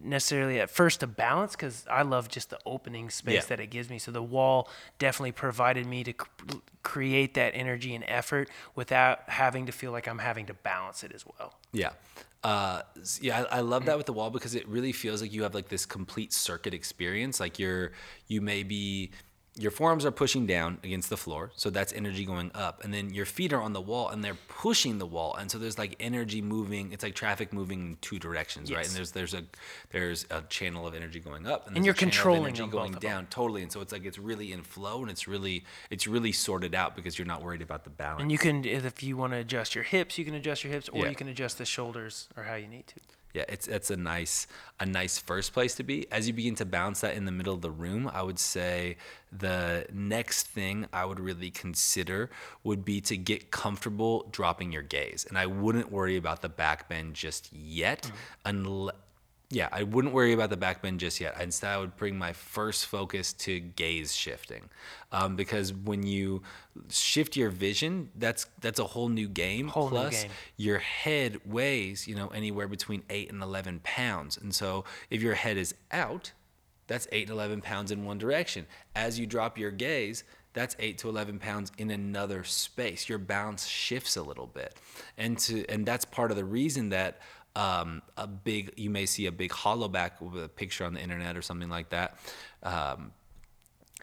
necessarily 0.03 0.59
at 0.59 0.69
first 0.69 0.99
to 0.99 1.07
balance 1.07 1.53
because 1.55 1.84
I 1.89 2.03
love 2.03 2.30
just 2.30 2.51
the 2.51 2.59
opening 2.67 3.09
space 3.09 3.34
Yeah. 3.34 3.41
that 3.47 3.59
it 3.59 3.67
gives 3.71 3.89
me. 3.89 3.97
So 3.97 4.11
the 4.11 4.21
wall 4.21 4.69
definitely 4.99 5.32
provided 5.32 5.88
me 5.88 6.03
to 6.03 6.11
c- 6.11 6.59
create 6.84 7.34
that 7.34 7.53
energy 7.55 7.95
and 7.95 8.03
effort 8.07 8.49
without 8.75 9.28
having 9.28 9.65
to 9.65 9.71
feel 9.71 9.91
like 9.91 10.07
I'm 10.07 10.19
having 10.19 10.45
to 10.47 10.53
balance 10.53 11.03
it 11.03 11.11
as 11.13 11.25
well. 11.25 11.55
Yeah. 11.71 11.93
Uh, 12.44 12.82
yeah, 13.20 13.46
I, 13.52 13.58
I 13.58 13.60
love 13.62 13.86
that 13.86 13.98
with 13.98 14.06
the 14.06 14.14
wall 14.14 14.30
because 14.30 14.56
it 14.56 14.68
really 14.68 14.92
feels 14.92 15.22
like 15.22 15.34
you 15.34 15.44
have 15.44 15.56
like 15.56 15.70
this 15.70 15.86
complete 15.86 16.32
circuit 16.32 16.74
experience. 16.74 17.40
Like 17.40 17.60
you're, 17.60 17.92
you 18.28 18.42
may 18.42 18.64
be, 18.64 19.12
your 19.58 19.72
forearms 19.72 20.05
are 20.05 20.12
pushing 20.12 20.45
down 20.45 20.78
against 20.84 21.10
the 21.10 21.18
floor, 21.18 21.51
so 21.55 21.70
that's 21.70 21.91
energy 21.93 22.26
going 22.26 22.51
up, 22.53 22.84
and 22.84 22.93
then 22.93 23.14
your 23.14 23.26
feet 23.26 23.51
are 23.53 23.62
on 23.62 23.74
the 23.74 23.82
wall 23.82 24.10
and 24.10 24.24
they're 24.24 24.38
pushing 24.47 24.99
the 24.99 25.05
wall, 25.05 25.36
and 25.36 25.49
so 25.49 25.58
there's 25.58 25.78
like 25.78 25.95
energy 25.99 26.41
moving. 26.41 26.91
It's 26.91 27.03
like 27.03 27.16
traffic 27.16 27.51
moving 27.53 27.80
in 27.88 27.97
two 28.01 28.20
directions, 28.20 28.72
right? 28.72 28.86
And 28.86 28.95
there's 28.95 29.12
there's 29.12 29.34
a 29.34 29.43
there's 29.91 30.26
a 30.30 30.41
channel 30.43 30.86
of 30.88 30.93
energy 30.93 31.20
going 31.20 31.47
up, 31.47 31.68
and, 31.68 31.76
And 31.76 31.86
you're 31.86 31.93
a 31.93 31.97
channel 31.97 32.10
of 32.10 32.14
controlling 32.14 32.43
energy 32.55 32.68
going 32.68 32.91
both 32.91 32.95
of 32.97 33.01
them. 33.01 33.12
down 33.12 33.26
totally, 33.28 33.64
and 33.64 33.72
so 33.72 33.82
it's 33.82 33.91
like 33.91 34.05
it's 34.05 34.20
really 34.20 34.51
in 34.51 34.62
flow 34.64 35.01
and 35.01 35.10
it's 35.10 35.28
really 35.28 35.66
it's 35.89 36.08
really 36.08 36.32
sorted 36.32 36.76
out 36.76 36.95
because 36.95 37.18
you're 37.18 37.28
not 37.28 37.41
worried 37.41 37.62
about 37.62 37.84
the 37.84 37.89
balance. 37.89 38.22
And 38.22 38.32
you 38.32 38.38
can, 38.38 38.64
if 38.66 39.01
you 39.01 39.18
want 39.18 39.34
to 39.34 39.39
adjust 39.39 39.76
your 39.76 39.84
hips, 39.84 40.18
you 40.18 40.26
can 40.26 40.36
adjust 40.36 40.64
your 40.64 40.72
hips, 40.74 40.89
or 40.89 41.03
Yeah. 41.03 41.10
you 41.10 41.16
can 41.16 41.28
adjust 41.28 41.58
the 41.58 41.66
shoulders 41.66 42.28
or 42.38 42.43
how 42.43 42.55
you 42.55 42.68
need 42.68 42.88
to. 42.88 42.95
Yeah, 43.34 43.43
it's 43.49 43.67
it's 43.67 43.91
a 43.91 43.97
nice 43.97 44.47
a 44.80 44.86
nice 44.86 45.17
first 45.17 45.53
place 45.53 45.75
to 45.75 45.84
be. 45.84 46.07
As 46.11 46.28
you 46.28 46.34
begin 46.34 46.55
to 46.55 46.65
bounce 46.65 47.01
that 47.01 47.15
in 47.15 47.25
the 47.25 47.32
middle 47.32 47.53
of 47.53 47.61
the 47.61 47.71
room, 47.71 48.09
I 48.11 48.23
would 48.23 48.39
say 48.39 48.97
the 49.32 49.86
next 49.93 50.47
thing 50.47 50.88
I 50.93 51.05
would 51.05 51.19
really 51.19 51.51
consider 51.51 52.30
would 52.63 52.86
be 52.86 53.01
to 53.01 53.17
get 53.17 53.51
comfortable 53.51 54.28
dropping 54.32 54.71
your 54.71 54.82
gaze. 54.82 55.25
And 55.28 55.38
I 55.38 55.45
wouldn't 55.45 55.91
worry 55.91 56.17
about 56.17 56.41
the 56.41 56.49
back 56.49 56.89
bend 56.89 57.15
just 57.15 57.51
yet 57.53 58.03
mm-hmm. 58.03 58.15
unless 58.45 58.95
yeah, 59.50 59.70
I 59.72 59.84
wouldn't 59.84 60.14
worry 60.14 60.34
about 60.34 60.50
the 60.50 60.58
back 60.58 60.82
bend 60.82 61.00
just 61.00 61.22
yet. 61.22 61.39
Instead, 61.39 61.70
I 61.70 61.78
would 61.78 61.95
bring 61.95 62.18
my 62.18 62.34
first 62.34 62.86
focus 62.88 63.32
to 63.34 63.62
gaze 63.62 64.14
shifting, 64.14 64.70
um, 65.14 65.38
because 65.38 65.74
when 65.74 66.04
you 66.04 66.41
shift 66.89 67.38
your 67.38 67.50
vision, 67.50 68.10
that's 68.16 68.45
that's 68.60 68.80
a 68.80 68.84
whole 68.84 69.08
new 69.08 69.30
game. 69.30 69.70
Whole 69.70 69.86
new 69.86 69.95
Plus, 69.95 70.24
game. 70.24 70.32
your 70.58 70.80
head 70.80 71.39
weighs, 71.45 72.08
you 72.10 72.16
know, 72.16 72.28
anywhere 72.28 72.68
between 72.68 73.04
eight 73.10 73.32
and 73.32 73.41
eleven 73.41 73.80
pounds, 73.86 74.38
and 74.38 74.54
so 74.54 74.84
if 75.10 75.22
your 75.22 75.36
head 75.36 75.56
is 75.56 75.74
out, 75.91 76.34
that's 76.88 77.08
eight 77.14 77.30
and 77.30 77.32
eleven 77.32 77.62
pounds 77.62 77.91
in 77.91 78.04
one 78.04 78.18
direction. 78.18 78.66
As 78.98 79.18
you 79.18 79.26
drop 79.26 79.58
your 79.58 79.72
gaze, 79.72 80.26
that's 80.52 80.76
eight 80.80 80.98
to 80.98 81.10
eleven 81.10 81.39
pounds 81.39 81.72
in 81.78 81.91
another 81.91 82.43
space. 82.43 83.08
Your 83.08 83.20
balance 83.20 83.66
shifts 83.66 84.18
a 84.18 84.24
little 84.24 84.48
bit, 84.48 84.76
and 85.18 85.38
to 85.39 85.66
and 85.70 85.86
that's 85.86 86.04
part 86.04 86.32
of 86.32 86.38
the 86.38 86.43
reason 86.45 86.89
that 86.89 87.22
um, 87.58 88.03
a 88.16 88.28
big 88.28 88.72
you 88.78 88.91
may 88.91 89.08
see 89.08 89.26
a 89.26 89.32
big 89.32 89.51
hollow 89.51 89.88
back 89.88 90.22
with 90.22 90.43
a 90.43 90.47
picture 90.47 90.86
on 90.86 90.93
the 90.93 91.01
internet 91.01 91.36
or 91.36 91.41
something 91.41 91.70
like 91.70 91.89
that. 91.89 92.18
Um, 92.62 93.12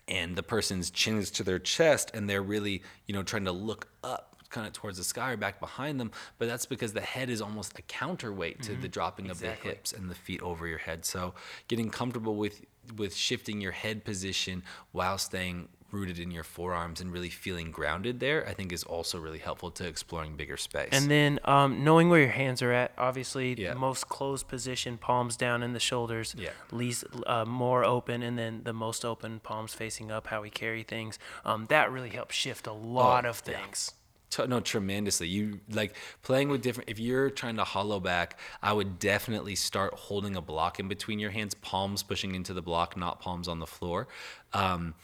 and 0.09 0.37
the 0.37 0.43
person's 0.43 0.91
chin 0.91 1.19
is 1.19 1.31
to 1.31 1.45
their 1.45 1.61
chest 1.61 2.11
and 2.13 2.29
they're 2.29 2.43
really 2.43 2.83
you 3.07 3.15
know 3.15 3.23
trying 3.23 3.45
to 3.45 3.53
look 3.53 3.89
up 4.03 4.37
kind 4.51 4.67
of 4.67 4.73
towards 4.73 4.99
the 4.99 5.05
sky 5.05 5.33
or 5.33 5.37
back 5.37 5.61
behind 5.61 5.99
them. 6.01 6.11
But 6.39 6.49
that's 6.49 6.67
because 6.67 6.93
the 6.93 7.01
head 7.01 7.31
is 7.31 7.41
almost 7.41 7.79
a 7.79 7.83
counterweight 7.83 8.63
to 8.63 8.75
the 8.75 8.89
dropping 8.89 9.31
of 9.31 9.41
the 9.41 9.53
hips 9.53 9.93
and 9.93 10.11
the 10.11 10.15
feet 10.15 10.43
over 10.43 10.67
your 10.67 10.79
head. 10.79 11.05
So 11.05 11.35
getting 11.69 11.91
comfortable 11.91 12.37
with 12.37 12.61
with 12.97 13.15
shifting 13.15 13.61
your 13.61 13.73
head 13.73 14.05
position 14.05 14.63
while 14.93 15.17
staying 15.17 15.69
rooted 15.95 16.19
in 16.19 16.31
your 16.31 16.43
forearms 16.45 17.01
and 17.01 17.13
really 17.13 17.31
feeling 17.31 17.71
grounded 17.71 18.19
there 18.21 18.47
i 18.49 18.53
think 18.53 18.73
is 18.73 18.83
also 18.85 19.19
really 19.19 19.39
helpful 19.39 19.71
to 19.71 19.87
exploring 19.87 20.35
bigger 20.37 20.57
space 20.57 20.89
And 20.93 21.09
then 21.11 21.39
um, 21.45 21.85
knowing 21.85 22.09
where 22.11 22.21
your 22.21 22.37
hands 22.43 22.61
are 22.63 22.73
at, 22.73 22.91
obviously, 22.99 23.55
Yeah. 23.55 23.73
the 23.75 23.79
most 23.79 24.09
closed 24.09 24.49
position, 24.49 24.99
palms 24.99 25.37
down 25.37 25.63
in 25.63 25.73
the 25.73 25.81
shoulders, 25.81 26.35
Yeah. 26.37 26.51
least 26.73 27.05
uh, 27.27 27.45
more 27.45 27.85
open, 27.85 28.23
and 28.23 28.37
then 28.39 28.63
the 28.65 28.73
most 28.73 29.05
open, 29.05 29.41
palms 29.41 29.73
facing 29.75 30.11
up, 30.11 30.27
how 30.27 30.43
we 30.43 30.51
carry 30.51 30.83
things. 30.83 31.19
Um, 31.45 31.67
that 31.67 31.91
really 31.93 32.11
helps 32.11 32.35
shift 32.35 32.67
a 32.67 32.73
lot 32.73 33.25
Oh, 33.25 33.31
of 33.31 33.39
things. 33.39 33.93
T- 34.31 34.47
no 34.49 34.59
tremendously 34.61 35.29
you 35.29 35.61
like 35.71 35.95
playing 36.23 36.49
with 36.49 36.61
different 36.61 36.91
if 36.91 36.99
you're 36.99 37.31
trying 37.31 37.55
to 37.57 37.63
hollow 37.63 38.01
back 38.01 38.37
i 38.61 38.73
would 38.73 38.99
definitely 38.99 39.55
start 39.55 39.95
holding 39.95 40.35
a 40.35 40.41
block 40.41 40.81
in 40.81 40.89
between 40.89 41.21
your 41.21 41.31
hands 41.31 41.55
palms 41.55 42.03
pushing 42.03 42.35
into 42.35 42.53
the 42.53 42.63
block 42.71 42.97
not 42.97 43.21
palms 43.21 43.47
on 43.47 43.61
the 43.61 43.67
floor 43.67 44.09
um, 44.53 44.95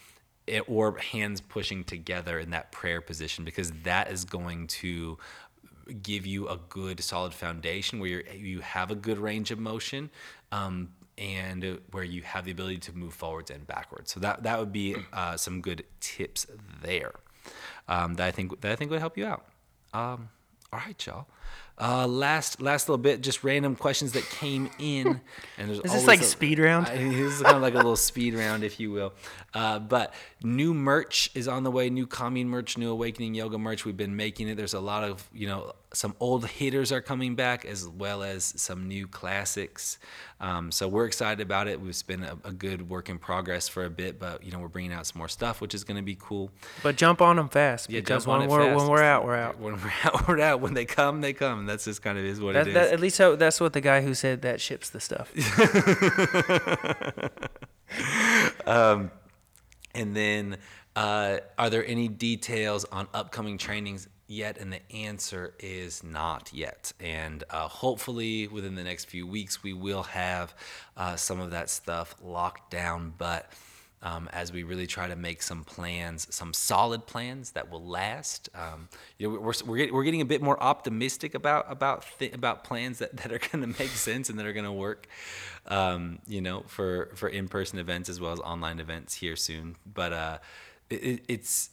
it, 0.50 0.64
or 0.68 0.98
hands 0.98 1.40
pushing 1.40 1.84
together 1.84 2.38
in 2.38 2.50
that 2.50 2.72
prayer 2.72 3.00
position 3.00 3.44
because 3.44 3.70
that 3.84 4.10
is 4.10 4.24
going 4.24 4.66
to 4.66 5.18
give 6.02 6.26
you 6.26 6.48
a 6.48 6.58
good 6.68 7.00
solid 7.02 7.32
foundation 7.34 7.98
where 7.98 8.08
you're, 8.08 8.22
you 8.34 8.60
have 8.60 8.90
a 8.90 8.94
good 8.94 9.18
range 9.18 9.50
of 9.50 9.58
motion 9.58 10.10
um, 10.52 10.90
and 11.18 11.80
where 11.90 12.04
you 12.04 12.22
have 12.22 12.44
the 12.44 12.50
ability 12.50 12.78
to 12.78 12.96
move 12.96 13.12
forwards 13.12 13.50
and 13.50 13.66
backwards 13.66 14.12
so 14.12 14.20
that 14.20 14.42
that 14.42 14.58
would 14.58 14.72
be 14.72 14.96
uh, 15.12 15.36
some 15.36 15.60
good 15.60 15.84
tips 16.00 16.46
there 16.82 17.12
um, 17.88 18.14
that 18.14 18.26
I 18.26 18.30
think 18.30 18.60
that 18.60 18.72
I 18.72 18.76
think 18.76 18.90
would 18.90 19.00
help 19.00 19.16
you 19.16 19.26
out. 19.26 19.44
Um, 19.92 20.28
all 20.72 20.78
right, 20.78 21.06
y'all. 21.06 21.26
Uh, 21.80 22.06
last 22.06 22.60
last 22.60 22.88
little 22.88 22.98
bit, 23.02 23.22
just 23.22 23.42
random 23.42 23.74
questions 23.74 24.12
that 24.12 24.22
came 24.28 24.68
in, 24.78 25.06
and 25.58 25.68
there's 25.68 25.78
Is 25.80 25.92
this 25.92 26.06
like 26.06 26.20
a- 26.20 26.24
speed 26.24 26.58
round? 26.58 26.86
I- 26.88 26.96
this 26.96 27.34
is 27.36 27.42
kind 27.42 27.56
of 27.56 27.62
like 27.62 27.72
a 27.72 27.78
little 27.78 27.96
speed 27.96 28.34
round, 28.34 28.62
if 28.64 28.78
you 28.78 28.90
will. 28.90 29.14
Uh, 29.54 29.78
but 29.78 30.12
new 30.42 30.74
merch 30.74 31.30
is 31.34 31.48
on 31.48 31.62
the 31.64 31.70
way. 31.70 31.88
New 31.88 32.06
commune 32.06 32.48
merch, 32.50 32.76
new 32.76 32.90
awakening 32.90 33.34
yoga 33.34 33.56
merch. 33.58 33.84
We've 33.86 33.96
been 33.96 34.14
making 34.14 34.48
it. 34.48 34.56
There's 34.56 34.74
a 34.74 34.80
lot 34.80 35.04
of 35.04 35.26
you 35.32 35.46
know 35.46 35.72
some 35.92 36.14
old 36.20 36.46
hitters 36.46 36.92
are 36.92 37.00
coming 37.00 37.34
back 37.34 37.64
as 37.64 37.86
well 37.88 38.22
as 38.22 38.44
some 38.56 38.86
new 38.86 39.06
classics. 39.08 39.98
Um, 40.40 40.70
so 40.70 40.86
we're 40.86 41.06
excited 41.06 41.40
about 41.40 41.66
it. 41.66 41.80
It's 41.84 42.02
been 42.02 42.22
a, 42.22 42.38
a 42.44 42.52
good 42.52 42.88
work 42.88 43.08
in 43.08 43.18
progress 43.18 43.66
for 43.68 43.84
a 43.84 43.90
bit, 43.90 44.18
but 44.20 44.44
you 44.44 44.52
know 44.52 44.60
we're 44.60 44.68
bringing 44.68 44.92
out 44.92 45.06
some 45.06 45.18
more 45.18 45.28
stuff, 45.28 45.60
which 45.60 45.74
is 45.74 45.82
going 45.84 45.96
to 45.96 46.02
be 46.02 46.16
cool. 46.18 46.50
But 46.82 46.96
jump 46.96 47.20
on 47.20 47.36
them 47.36 47.48
fast 47.48 47.90
Yeah, 47.90 48.00
because 48.00 48.24
jump 48.24 48.34
on 48.34 48.40
when 48.40 48.48
it 48.48 48.52
we're 48.52 48.64
fast. 48.66 48.76
when 48.78 48.88
we're 48.88 49.02
out, 49.02 49.24
we're 49.24 49.34
out. 49.36 49.58
When 49.58 49.74
we're 49.82 49.92
out, 50.04 50.28
we're 50.28 50.40
out. 50.40 50.60
When 50.60 50.74
they 50.74 50.84
come, 50.84 51.20
they 51.20 51.32
come. 51.32 51.66
That's 51.66 51.84
just 51.84 52.02
kind 52.02 52.18
of 52.18 52.24
is 52.24 52.40
what 52.40 52.54
That, 52.54 52.66
it 52.66 52.68
is. 52.68 52.74
that, 52.74 52.92
at 52.92 53.00
least 53.00 53.18
that's 53.18 53.60
what 53.60 53.72
the 53.72 53.80
guy 53.80 54.00
who 54.02 54.14
said 54.14 54.42
that 54.42 54.60
ships 54.60 54.90
the 54.90 55.00
stuff. 55.00 55.32
And 59.92 60.14
then, 60.16 60.58
uh, 60.94 61.38
are 61.58 61.68
there 61.70 61.84
any 61.84 62.06
details 62.08 62.84
on 62.86 63.08
upcoming 63.12 63.58
trainings 63.58 64.08
yet? 64.30 64.56
And 64.58 64.72
the 64.72 64.80
answer 64.92 65.54
is 65.58 66.02
not 66.04 66.50
yet. 66.52 66.92
And 67.00 67.44
uh, 67.50 67.68
hopefully, 67.68 68.46
within 68.48 68.74
the 68.74 68.84
next 68.84 69.06
few 69.06 69.26
weeks, 69.26 69.62
we 69.62 69.72
will 69.72 70.04
have 70.04 70.54
uh, 70.96 71.16
some 71.16 71.40
of 71.40 71.50
that 71.50 71.68
stuff 71.70 72.14
locked 72.22 72.70
down. 72.70 73.12
But 73.18 73.50
um, 74.02 74.30
as 74.32 74.50
we 74.50 74.62
really 74.62 74.86
try 74.86 75.08
to 75.08 75.16
make 75.16 75.42
some 75.42 75.62
plans, 75.64 76.26
some 76.34 76.54
solid 76.54 77.06
plans 77.06 77.50
that 77.50 77.70
will 77.70 77.84
last, 77.84 78.48
um, 78.54 78.88
you 79.18 79.28
know, 79.28 79.38
we're, 79.38 79.52
we're, 79.66 79.76
get- 79.76 79.92
we're 79.92 80.04
getting 80.04 80.22
a 80.22 80.24
bit 80.24 80.40
more 80.40 80.58
optimistic 80.62 81.34
about 81.34 81.66
about 81.70 82.06
th- 82.18 82.32
about 82.32 82.64
plans 82.64 82.98
that, 83.00 83.14
that 83.18 83.30
are 83.30 83.38
going 83.38 83.60
to 83.72 83.78
make 83.78 83.90
sense 83.90 84.30
and 84.30 84.38
that 84.38 84.46
are 84.46 84.54
going 84.54 84.64
to 84.64 84.72
work 84.72 85.06
um, 85.66 86.18
you 86.26 86.40
know, 86.40 86.64
for 86.66 87.10
for 87.14 87.28
in 87.28 87.46
person 87.48 87.78
events 87.78 88.08
as 88.08 88.18
well 88.20 88.32
as 88.32 88.40
online 88.40 88.80
events 88.80 89.14
here 89.16 89.36
soon. 89.36 89.76
But 89.92 90.12
uh, 90.14 90.38
it, 90.88 90.94
it- 91.04 91.24
it's 91.28 91.70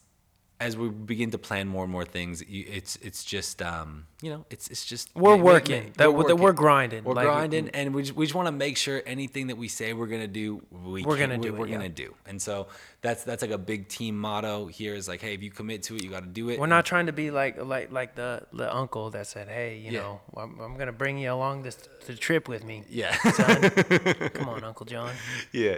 as 0.59 0.75
we 0.75 0.89
begin 0.89 1.29
to 1.31 1.37
plan 1.37 1.67
more 1.67 1.83
and 1.83 1.91
more 1.91 2.03
things, 2.05 2.43
it's 2.49 2.95
it's 3.03 3.23
just 3.23 3.61
um, 3.61 4.07
you 4.21 4.31
know, 4.31 4.43
it's 4.49 4.67
it's 4.69 4.85
just 4.85 5.09
We're 5.15 5.35
working. 5.35 5.91
That- 5.97 6.11
that 6.27 6.35
we're 6.39 6.51
grinding. 6.53 7.03
We're 7.03 7.13
Like, 7.13 7.25
grinding, 7.27 7.69
and 7.69 7.93
we 7.93 8.01
just, 8.01 8.15
we 8.15 8.25
just 8.25 8.33
want 8.33 8.47
to 8.47 8.51
make 8.51 8.75
sure 8.75 9.03
anything 9.05 9.47
that 9.47 9.57
we 9.57 9.67
say 9.67 9.93
we're 9.93 10.07
gonna 10.07 10.27
do, 10.27 10.63
we 10.71 11.03
We're 11.05 11.15
can- 11.17 11.29
gonna 11.29 11.41
do 11.41 11.53
We're 11.53 11.67
yeah. 11.67 11.75
gonna 11.77 11.89
do, 11.89 12.15
and 12.25 12.41
so 12.41 12.67
that's 13.01 13.23
that's 13.23 13.43
like 13.43 13.51
a 13.51 13.57
big 13.59 13.87
team 13.87 14.17
motto 14.17 14.65
here. 14.65 14.95
Is 14.95 15.07
like, 15.07 15.21
hey, 15.21 15.35
if 15.35 15.43
you 15.43 15.51
commit 15.51 15.83
to 15.83 15.95
it, 15.95 16.03
you 16.03 16.09
got 16.09 16.21
to 16.23 16.29
do 16.29 16.49
it. 16.49 16.59
We're 16.59 16.65
not 16.65 16.85
trying 16.85 17.05
to 17.05 17.13
be 17.13 17.29
like 17.29 17.63
like 17.63 17.91
like 17.91 18.15
the 18.15 18.41
the 18.51 18.73
uncle 18.75 19.11
that 19.11 19.27
said, 19.27 19.47
"Hey, 19.49 19.77
you 19.77 19.91
Yeah. 19.91 19.99
know, 19.99 20.21
I'm, 20.35 20.59
I'm 20.59 20.75
gonna 20.77 20.91
bring 20.91 21.19
you 21.19 21.31
along 21.31 21.61
this 21.61 21.75
the 22.07 22.15
trip 22.15 22.47
with 22.47 22.63
me, 22.63 22.83
Yeah. 22.89 23.15
son. 23.31 23.69
Come 24.33 24.49
on, 24.49 24.63
Uncle 24.63 24.87
John." 24.87 25.13
yeah 25.51 25.77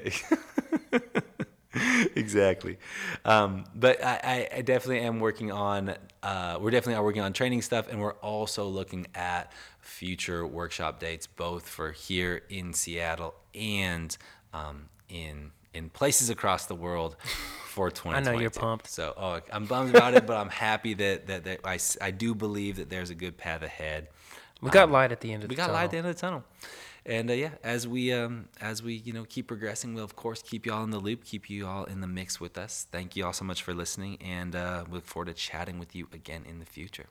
exactly 2.15 2.78
um, 3.26 3.63
but 3.76 4.03
I, 4.03 4.20
I- 4.24 4.57
I 4.57 4.61
definitely 4.61 5.01
am 5.01 5.20
working 5.20 5.51
on 5.51 5.95
uh, 6.24 6.57
we're 6.59 6.72
definitely 6.72 6.95
are 6.95 7.03
working 7.03 7.22
on 7.22 7.34
training 7.34 7.61
stuff 7.61 7.88
and 7.89 7.99
we're 8.01 8.13
also 8.15 8.65
looking 8.67 9.07
at 9.15 9.51
future 9.80 10.45
workshop 10.45 10.99
dates 10.99 11.28
both 11.28 11.67
for 11.67 11.91
here 11.91 12.41
in 12.49 12.74
seattle 12.74 13.36
and 13.53 14.17
um, 14.53 14.89
in 15.09 15.51
in 15.74 15.89
places 15.89 16.30
across 16.32 16.65
the 16.65 16.76
world 16.76 17.15
for 17.67 17.91
2022 17.91 18.32
know 18.34 18.39
you're 18.39 18.49
pumped. 18.49 18.88
so 18.89 19.13
oh, 19.15 19.39
i'm 19.53 19.65
bummed 19.65 19.93
about 19.95 20.13
it 20.15 20.26
but 20.26 20.38
i'm 20.38 20.49
happy 20.49 20.95
that, 20.95 21.28
that, 21.28 21.43
that 21.43 21.59
I, 21.63 21.78
I 22.01 22.09
do 22.11 22.34
believe 22.34 22.78
that 22.78 22.89
there's 22.89 23.11
a 23.11 23.15
good 23.15 23.38
path 23.38 23.61
ahead 23.61 24.07
We 24.61 24.72
got 24.72 24.89
light 24.89 25.11
at 25.11 25.22
the 25.22 25.32
end 25.32 25.43
of 25.43 25.49
the 25.49 25.55
tunnel. 25.55 25.67
we 25.67 25.72
got 25.72 25.74
light 25.78 25.84
at 25.86 25.91
the 25.91 25.97
end 25.97 26.07
of 26.07 26.15
the 26.15 26.20
tunnel 26.22 26.43
and 27.10 27.30
uh, 27.32 27.34
yeah 27.34 27.49
as 27.64 27.88
we 27.88 28.14
um 28.14 28.47
as 28.62 28.84
we 28.84 28.93
you 28.93 29.12
know 29.12 29.26
keep 29.28 29.47
progressing 29.47 29.93
we'll 29.93 30.03
of 30.03 30.16
course 30.16 30.41
keep 30.41 30.66
you 30.66 30.72
all 30.72 30.84
in 30.84 30.91
the 30.91 30.99
loop 30.99 31.26
keep 31.26 31.49
you 31.49 31.66
all 31.68 31.84
in 31.86 31.99
the 31.99 32.07
mix 32.07 32.39
with 32.39 32.57
us. 32.57 32.88
Thank 32.91 33.16
you 33.16 33.26
all 33.26 33.34
so 33.34 33.43
much 33.43 33.64
for 33.64 33.74
listening 33.74 34.18
and 34.22 34.55
uh 34.55 34.86
we 34.88 34.95
look 34.95 35.05
forward 35.05 35.26
to 35.26 35.34
chatting 35.34 35.80
with 35.80 35.95
you 35.95 36.07
again 36.14 36.45
in 36.47 36.60
the 36.60 36.66
future. 36.66 37.07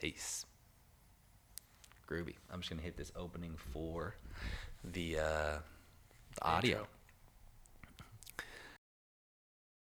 Peace. 0.00 0.46
Groovy. 2.08 2.36
I'm 2.52 2.60
just 2.60 2.70
gonna 2.70 2.82
hit 2.82 2.96
this 2.96 3.12
opening 3.16 3.56
for 3.72 4.14
the 4.84 5.18
uh 5.18 5.58
the 6.36 6.42
audio 6.42 6.86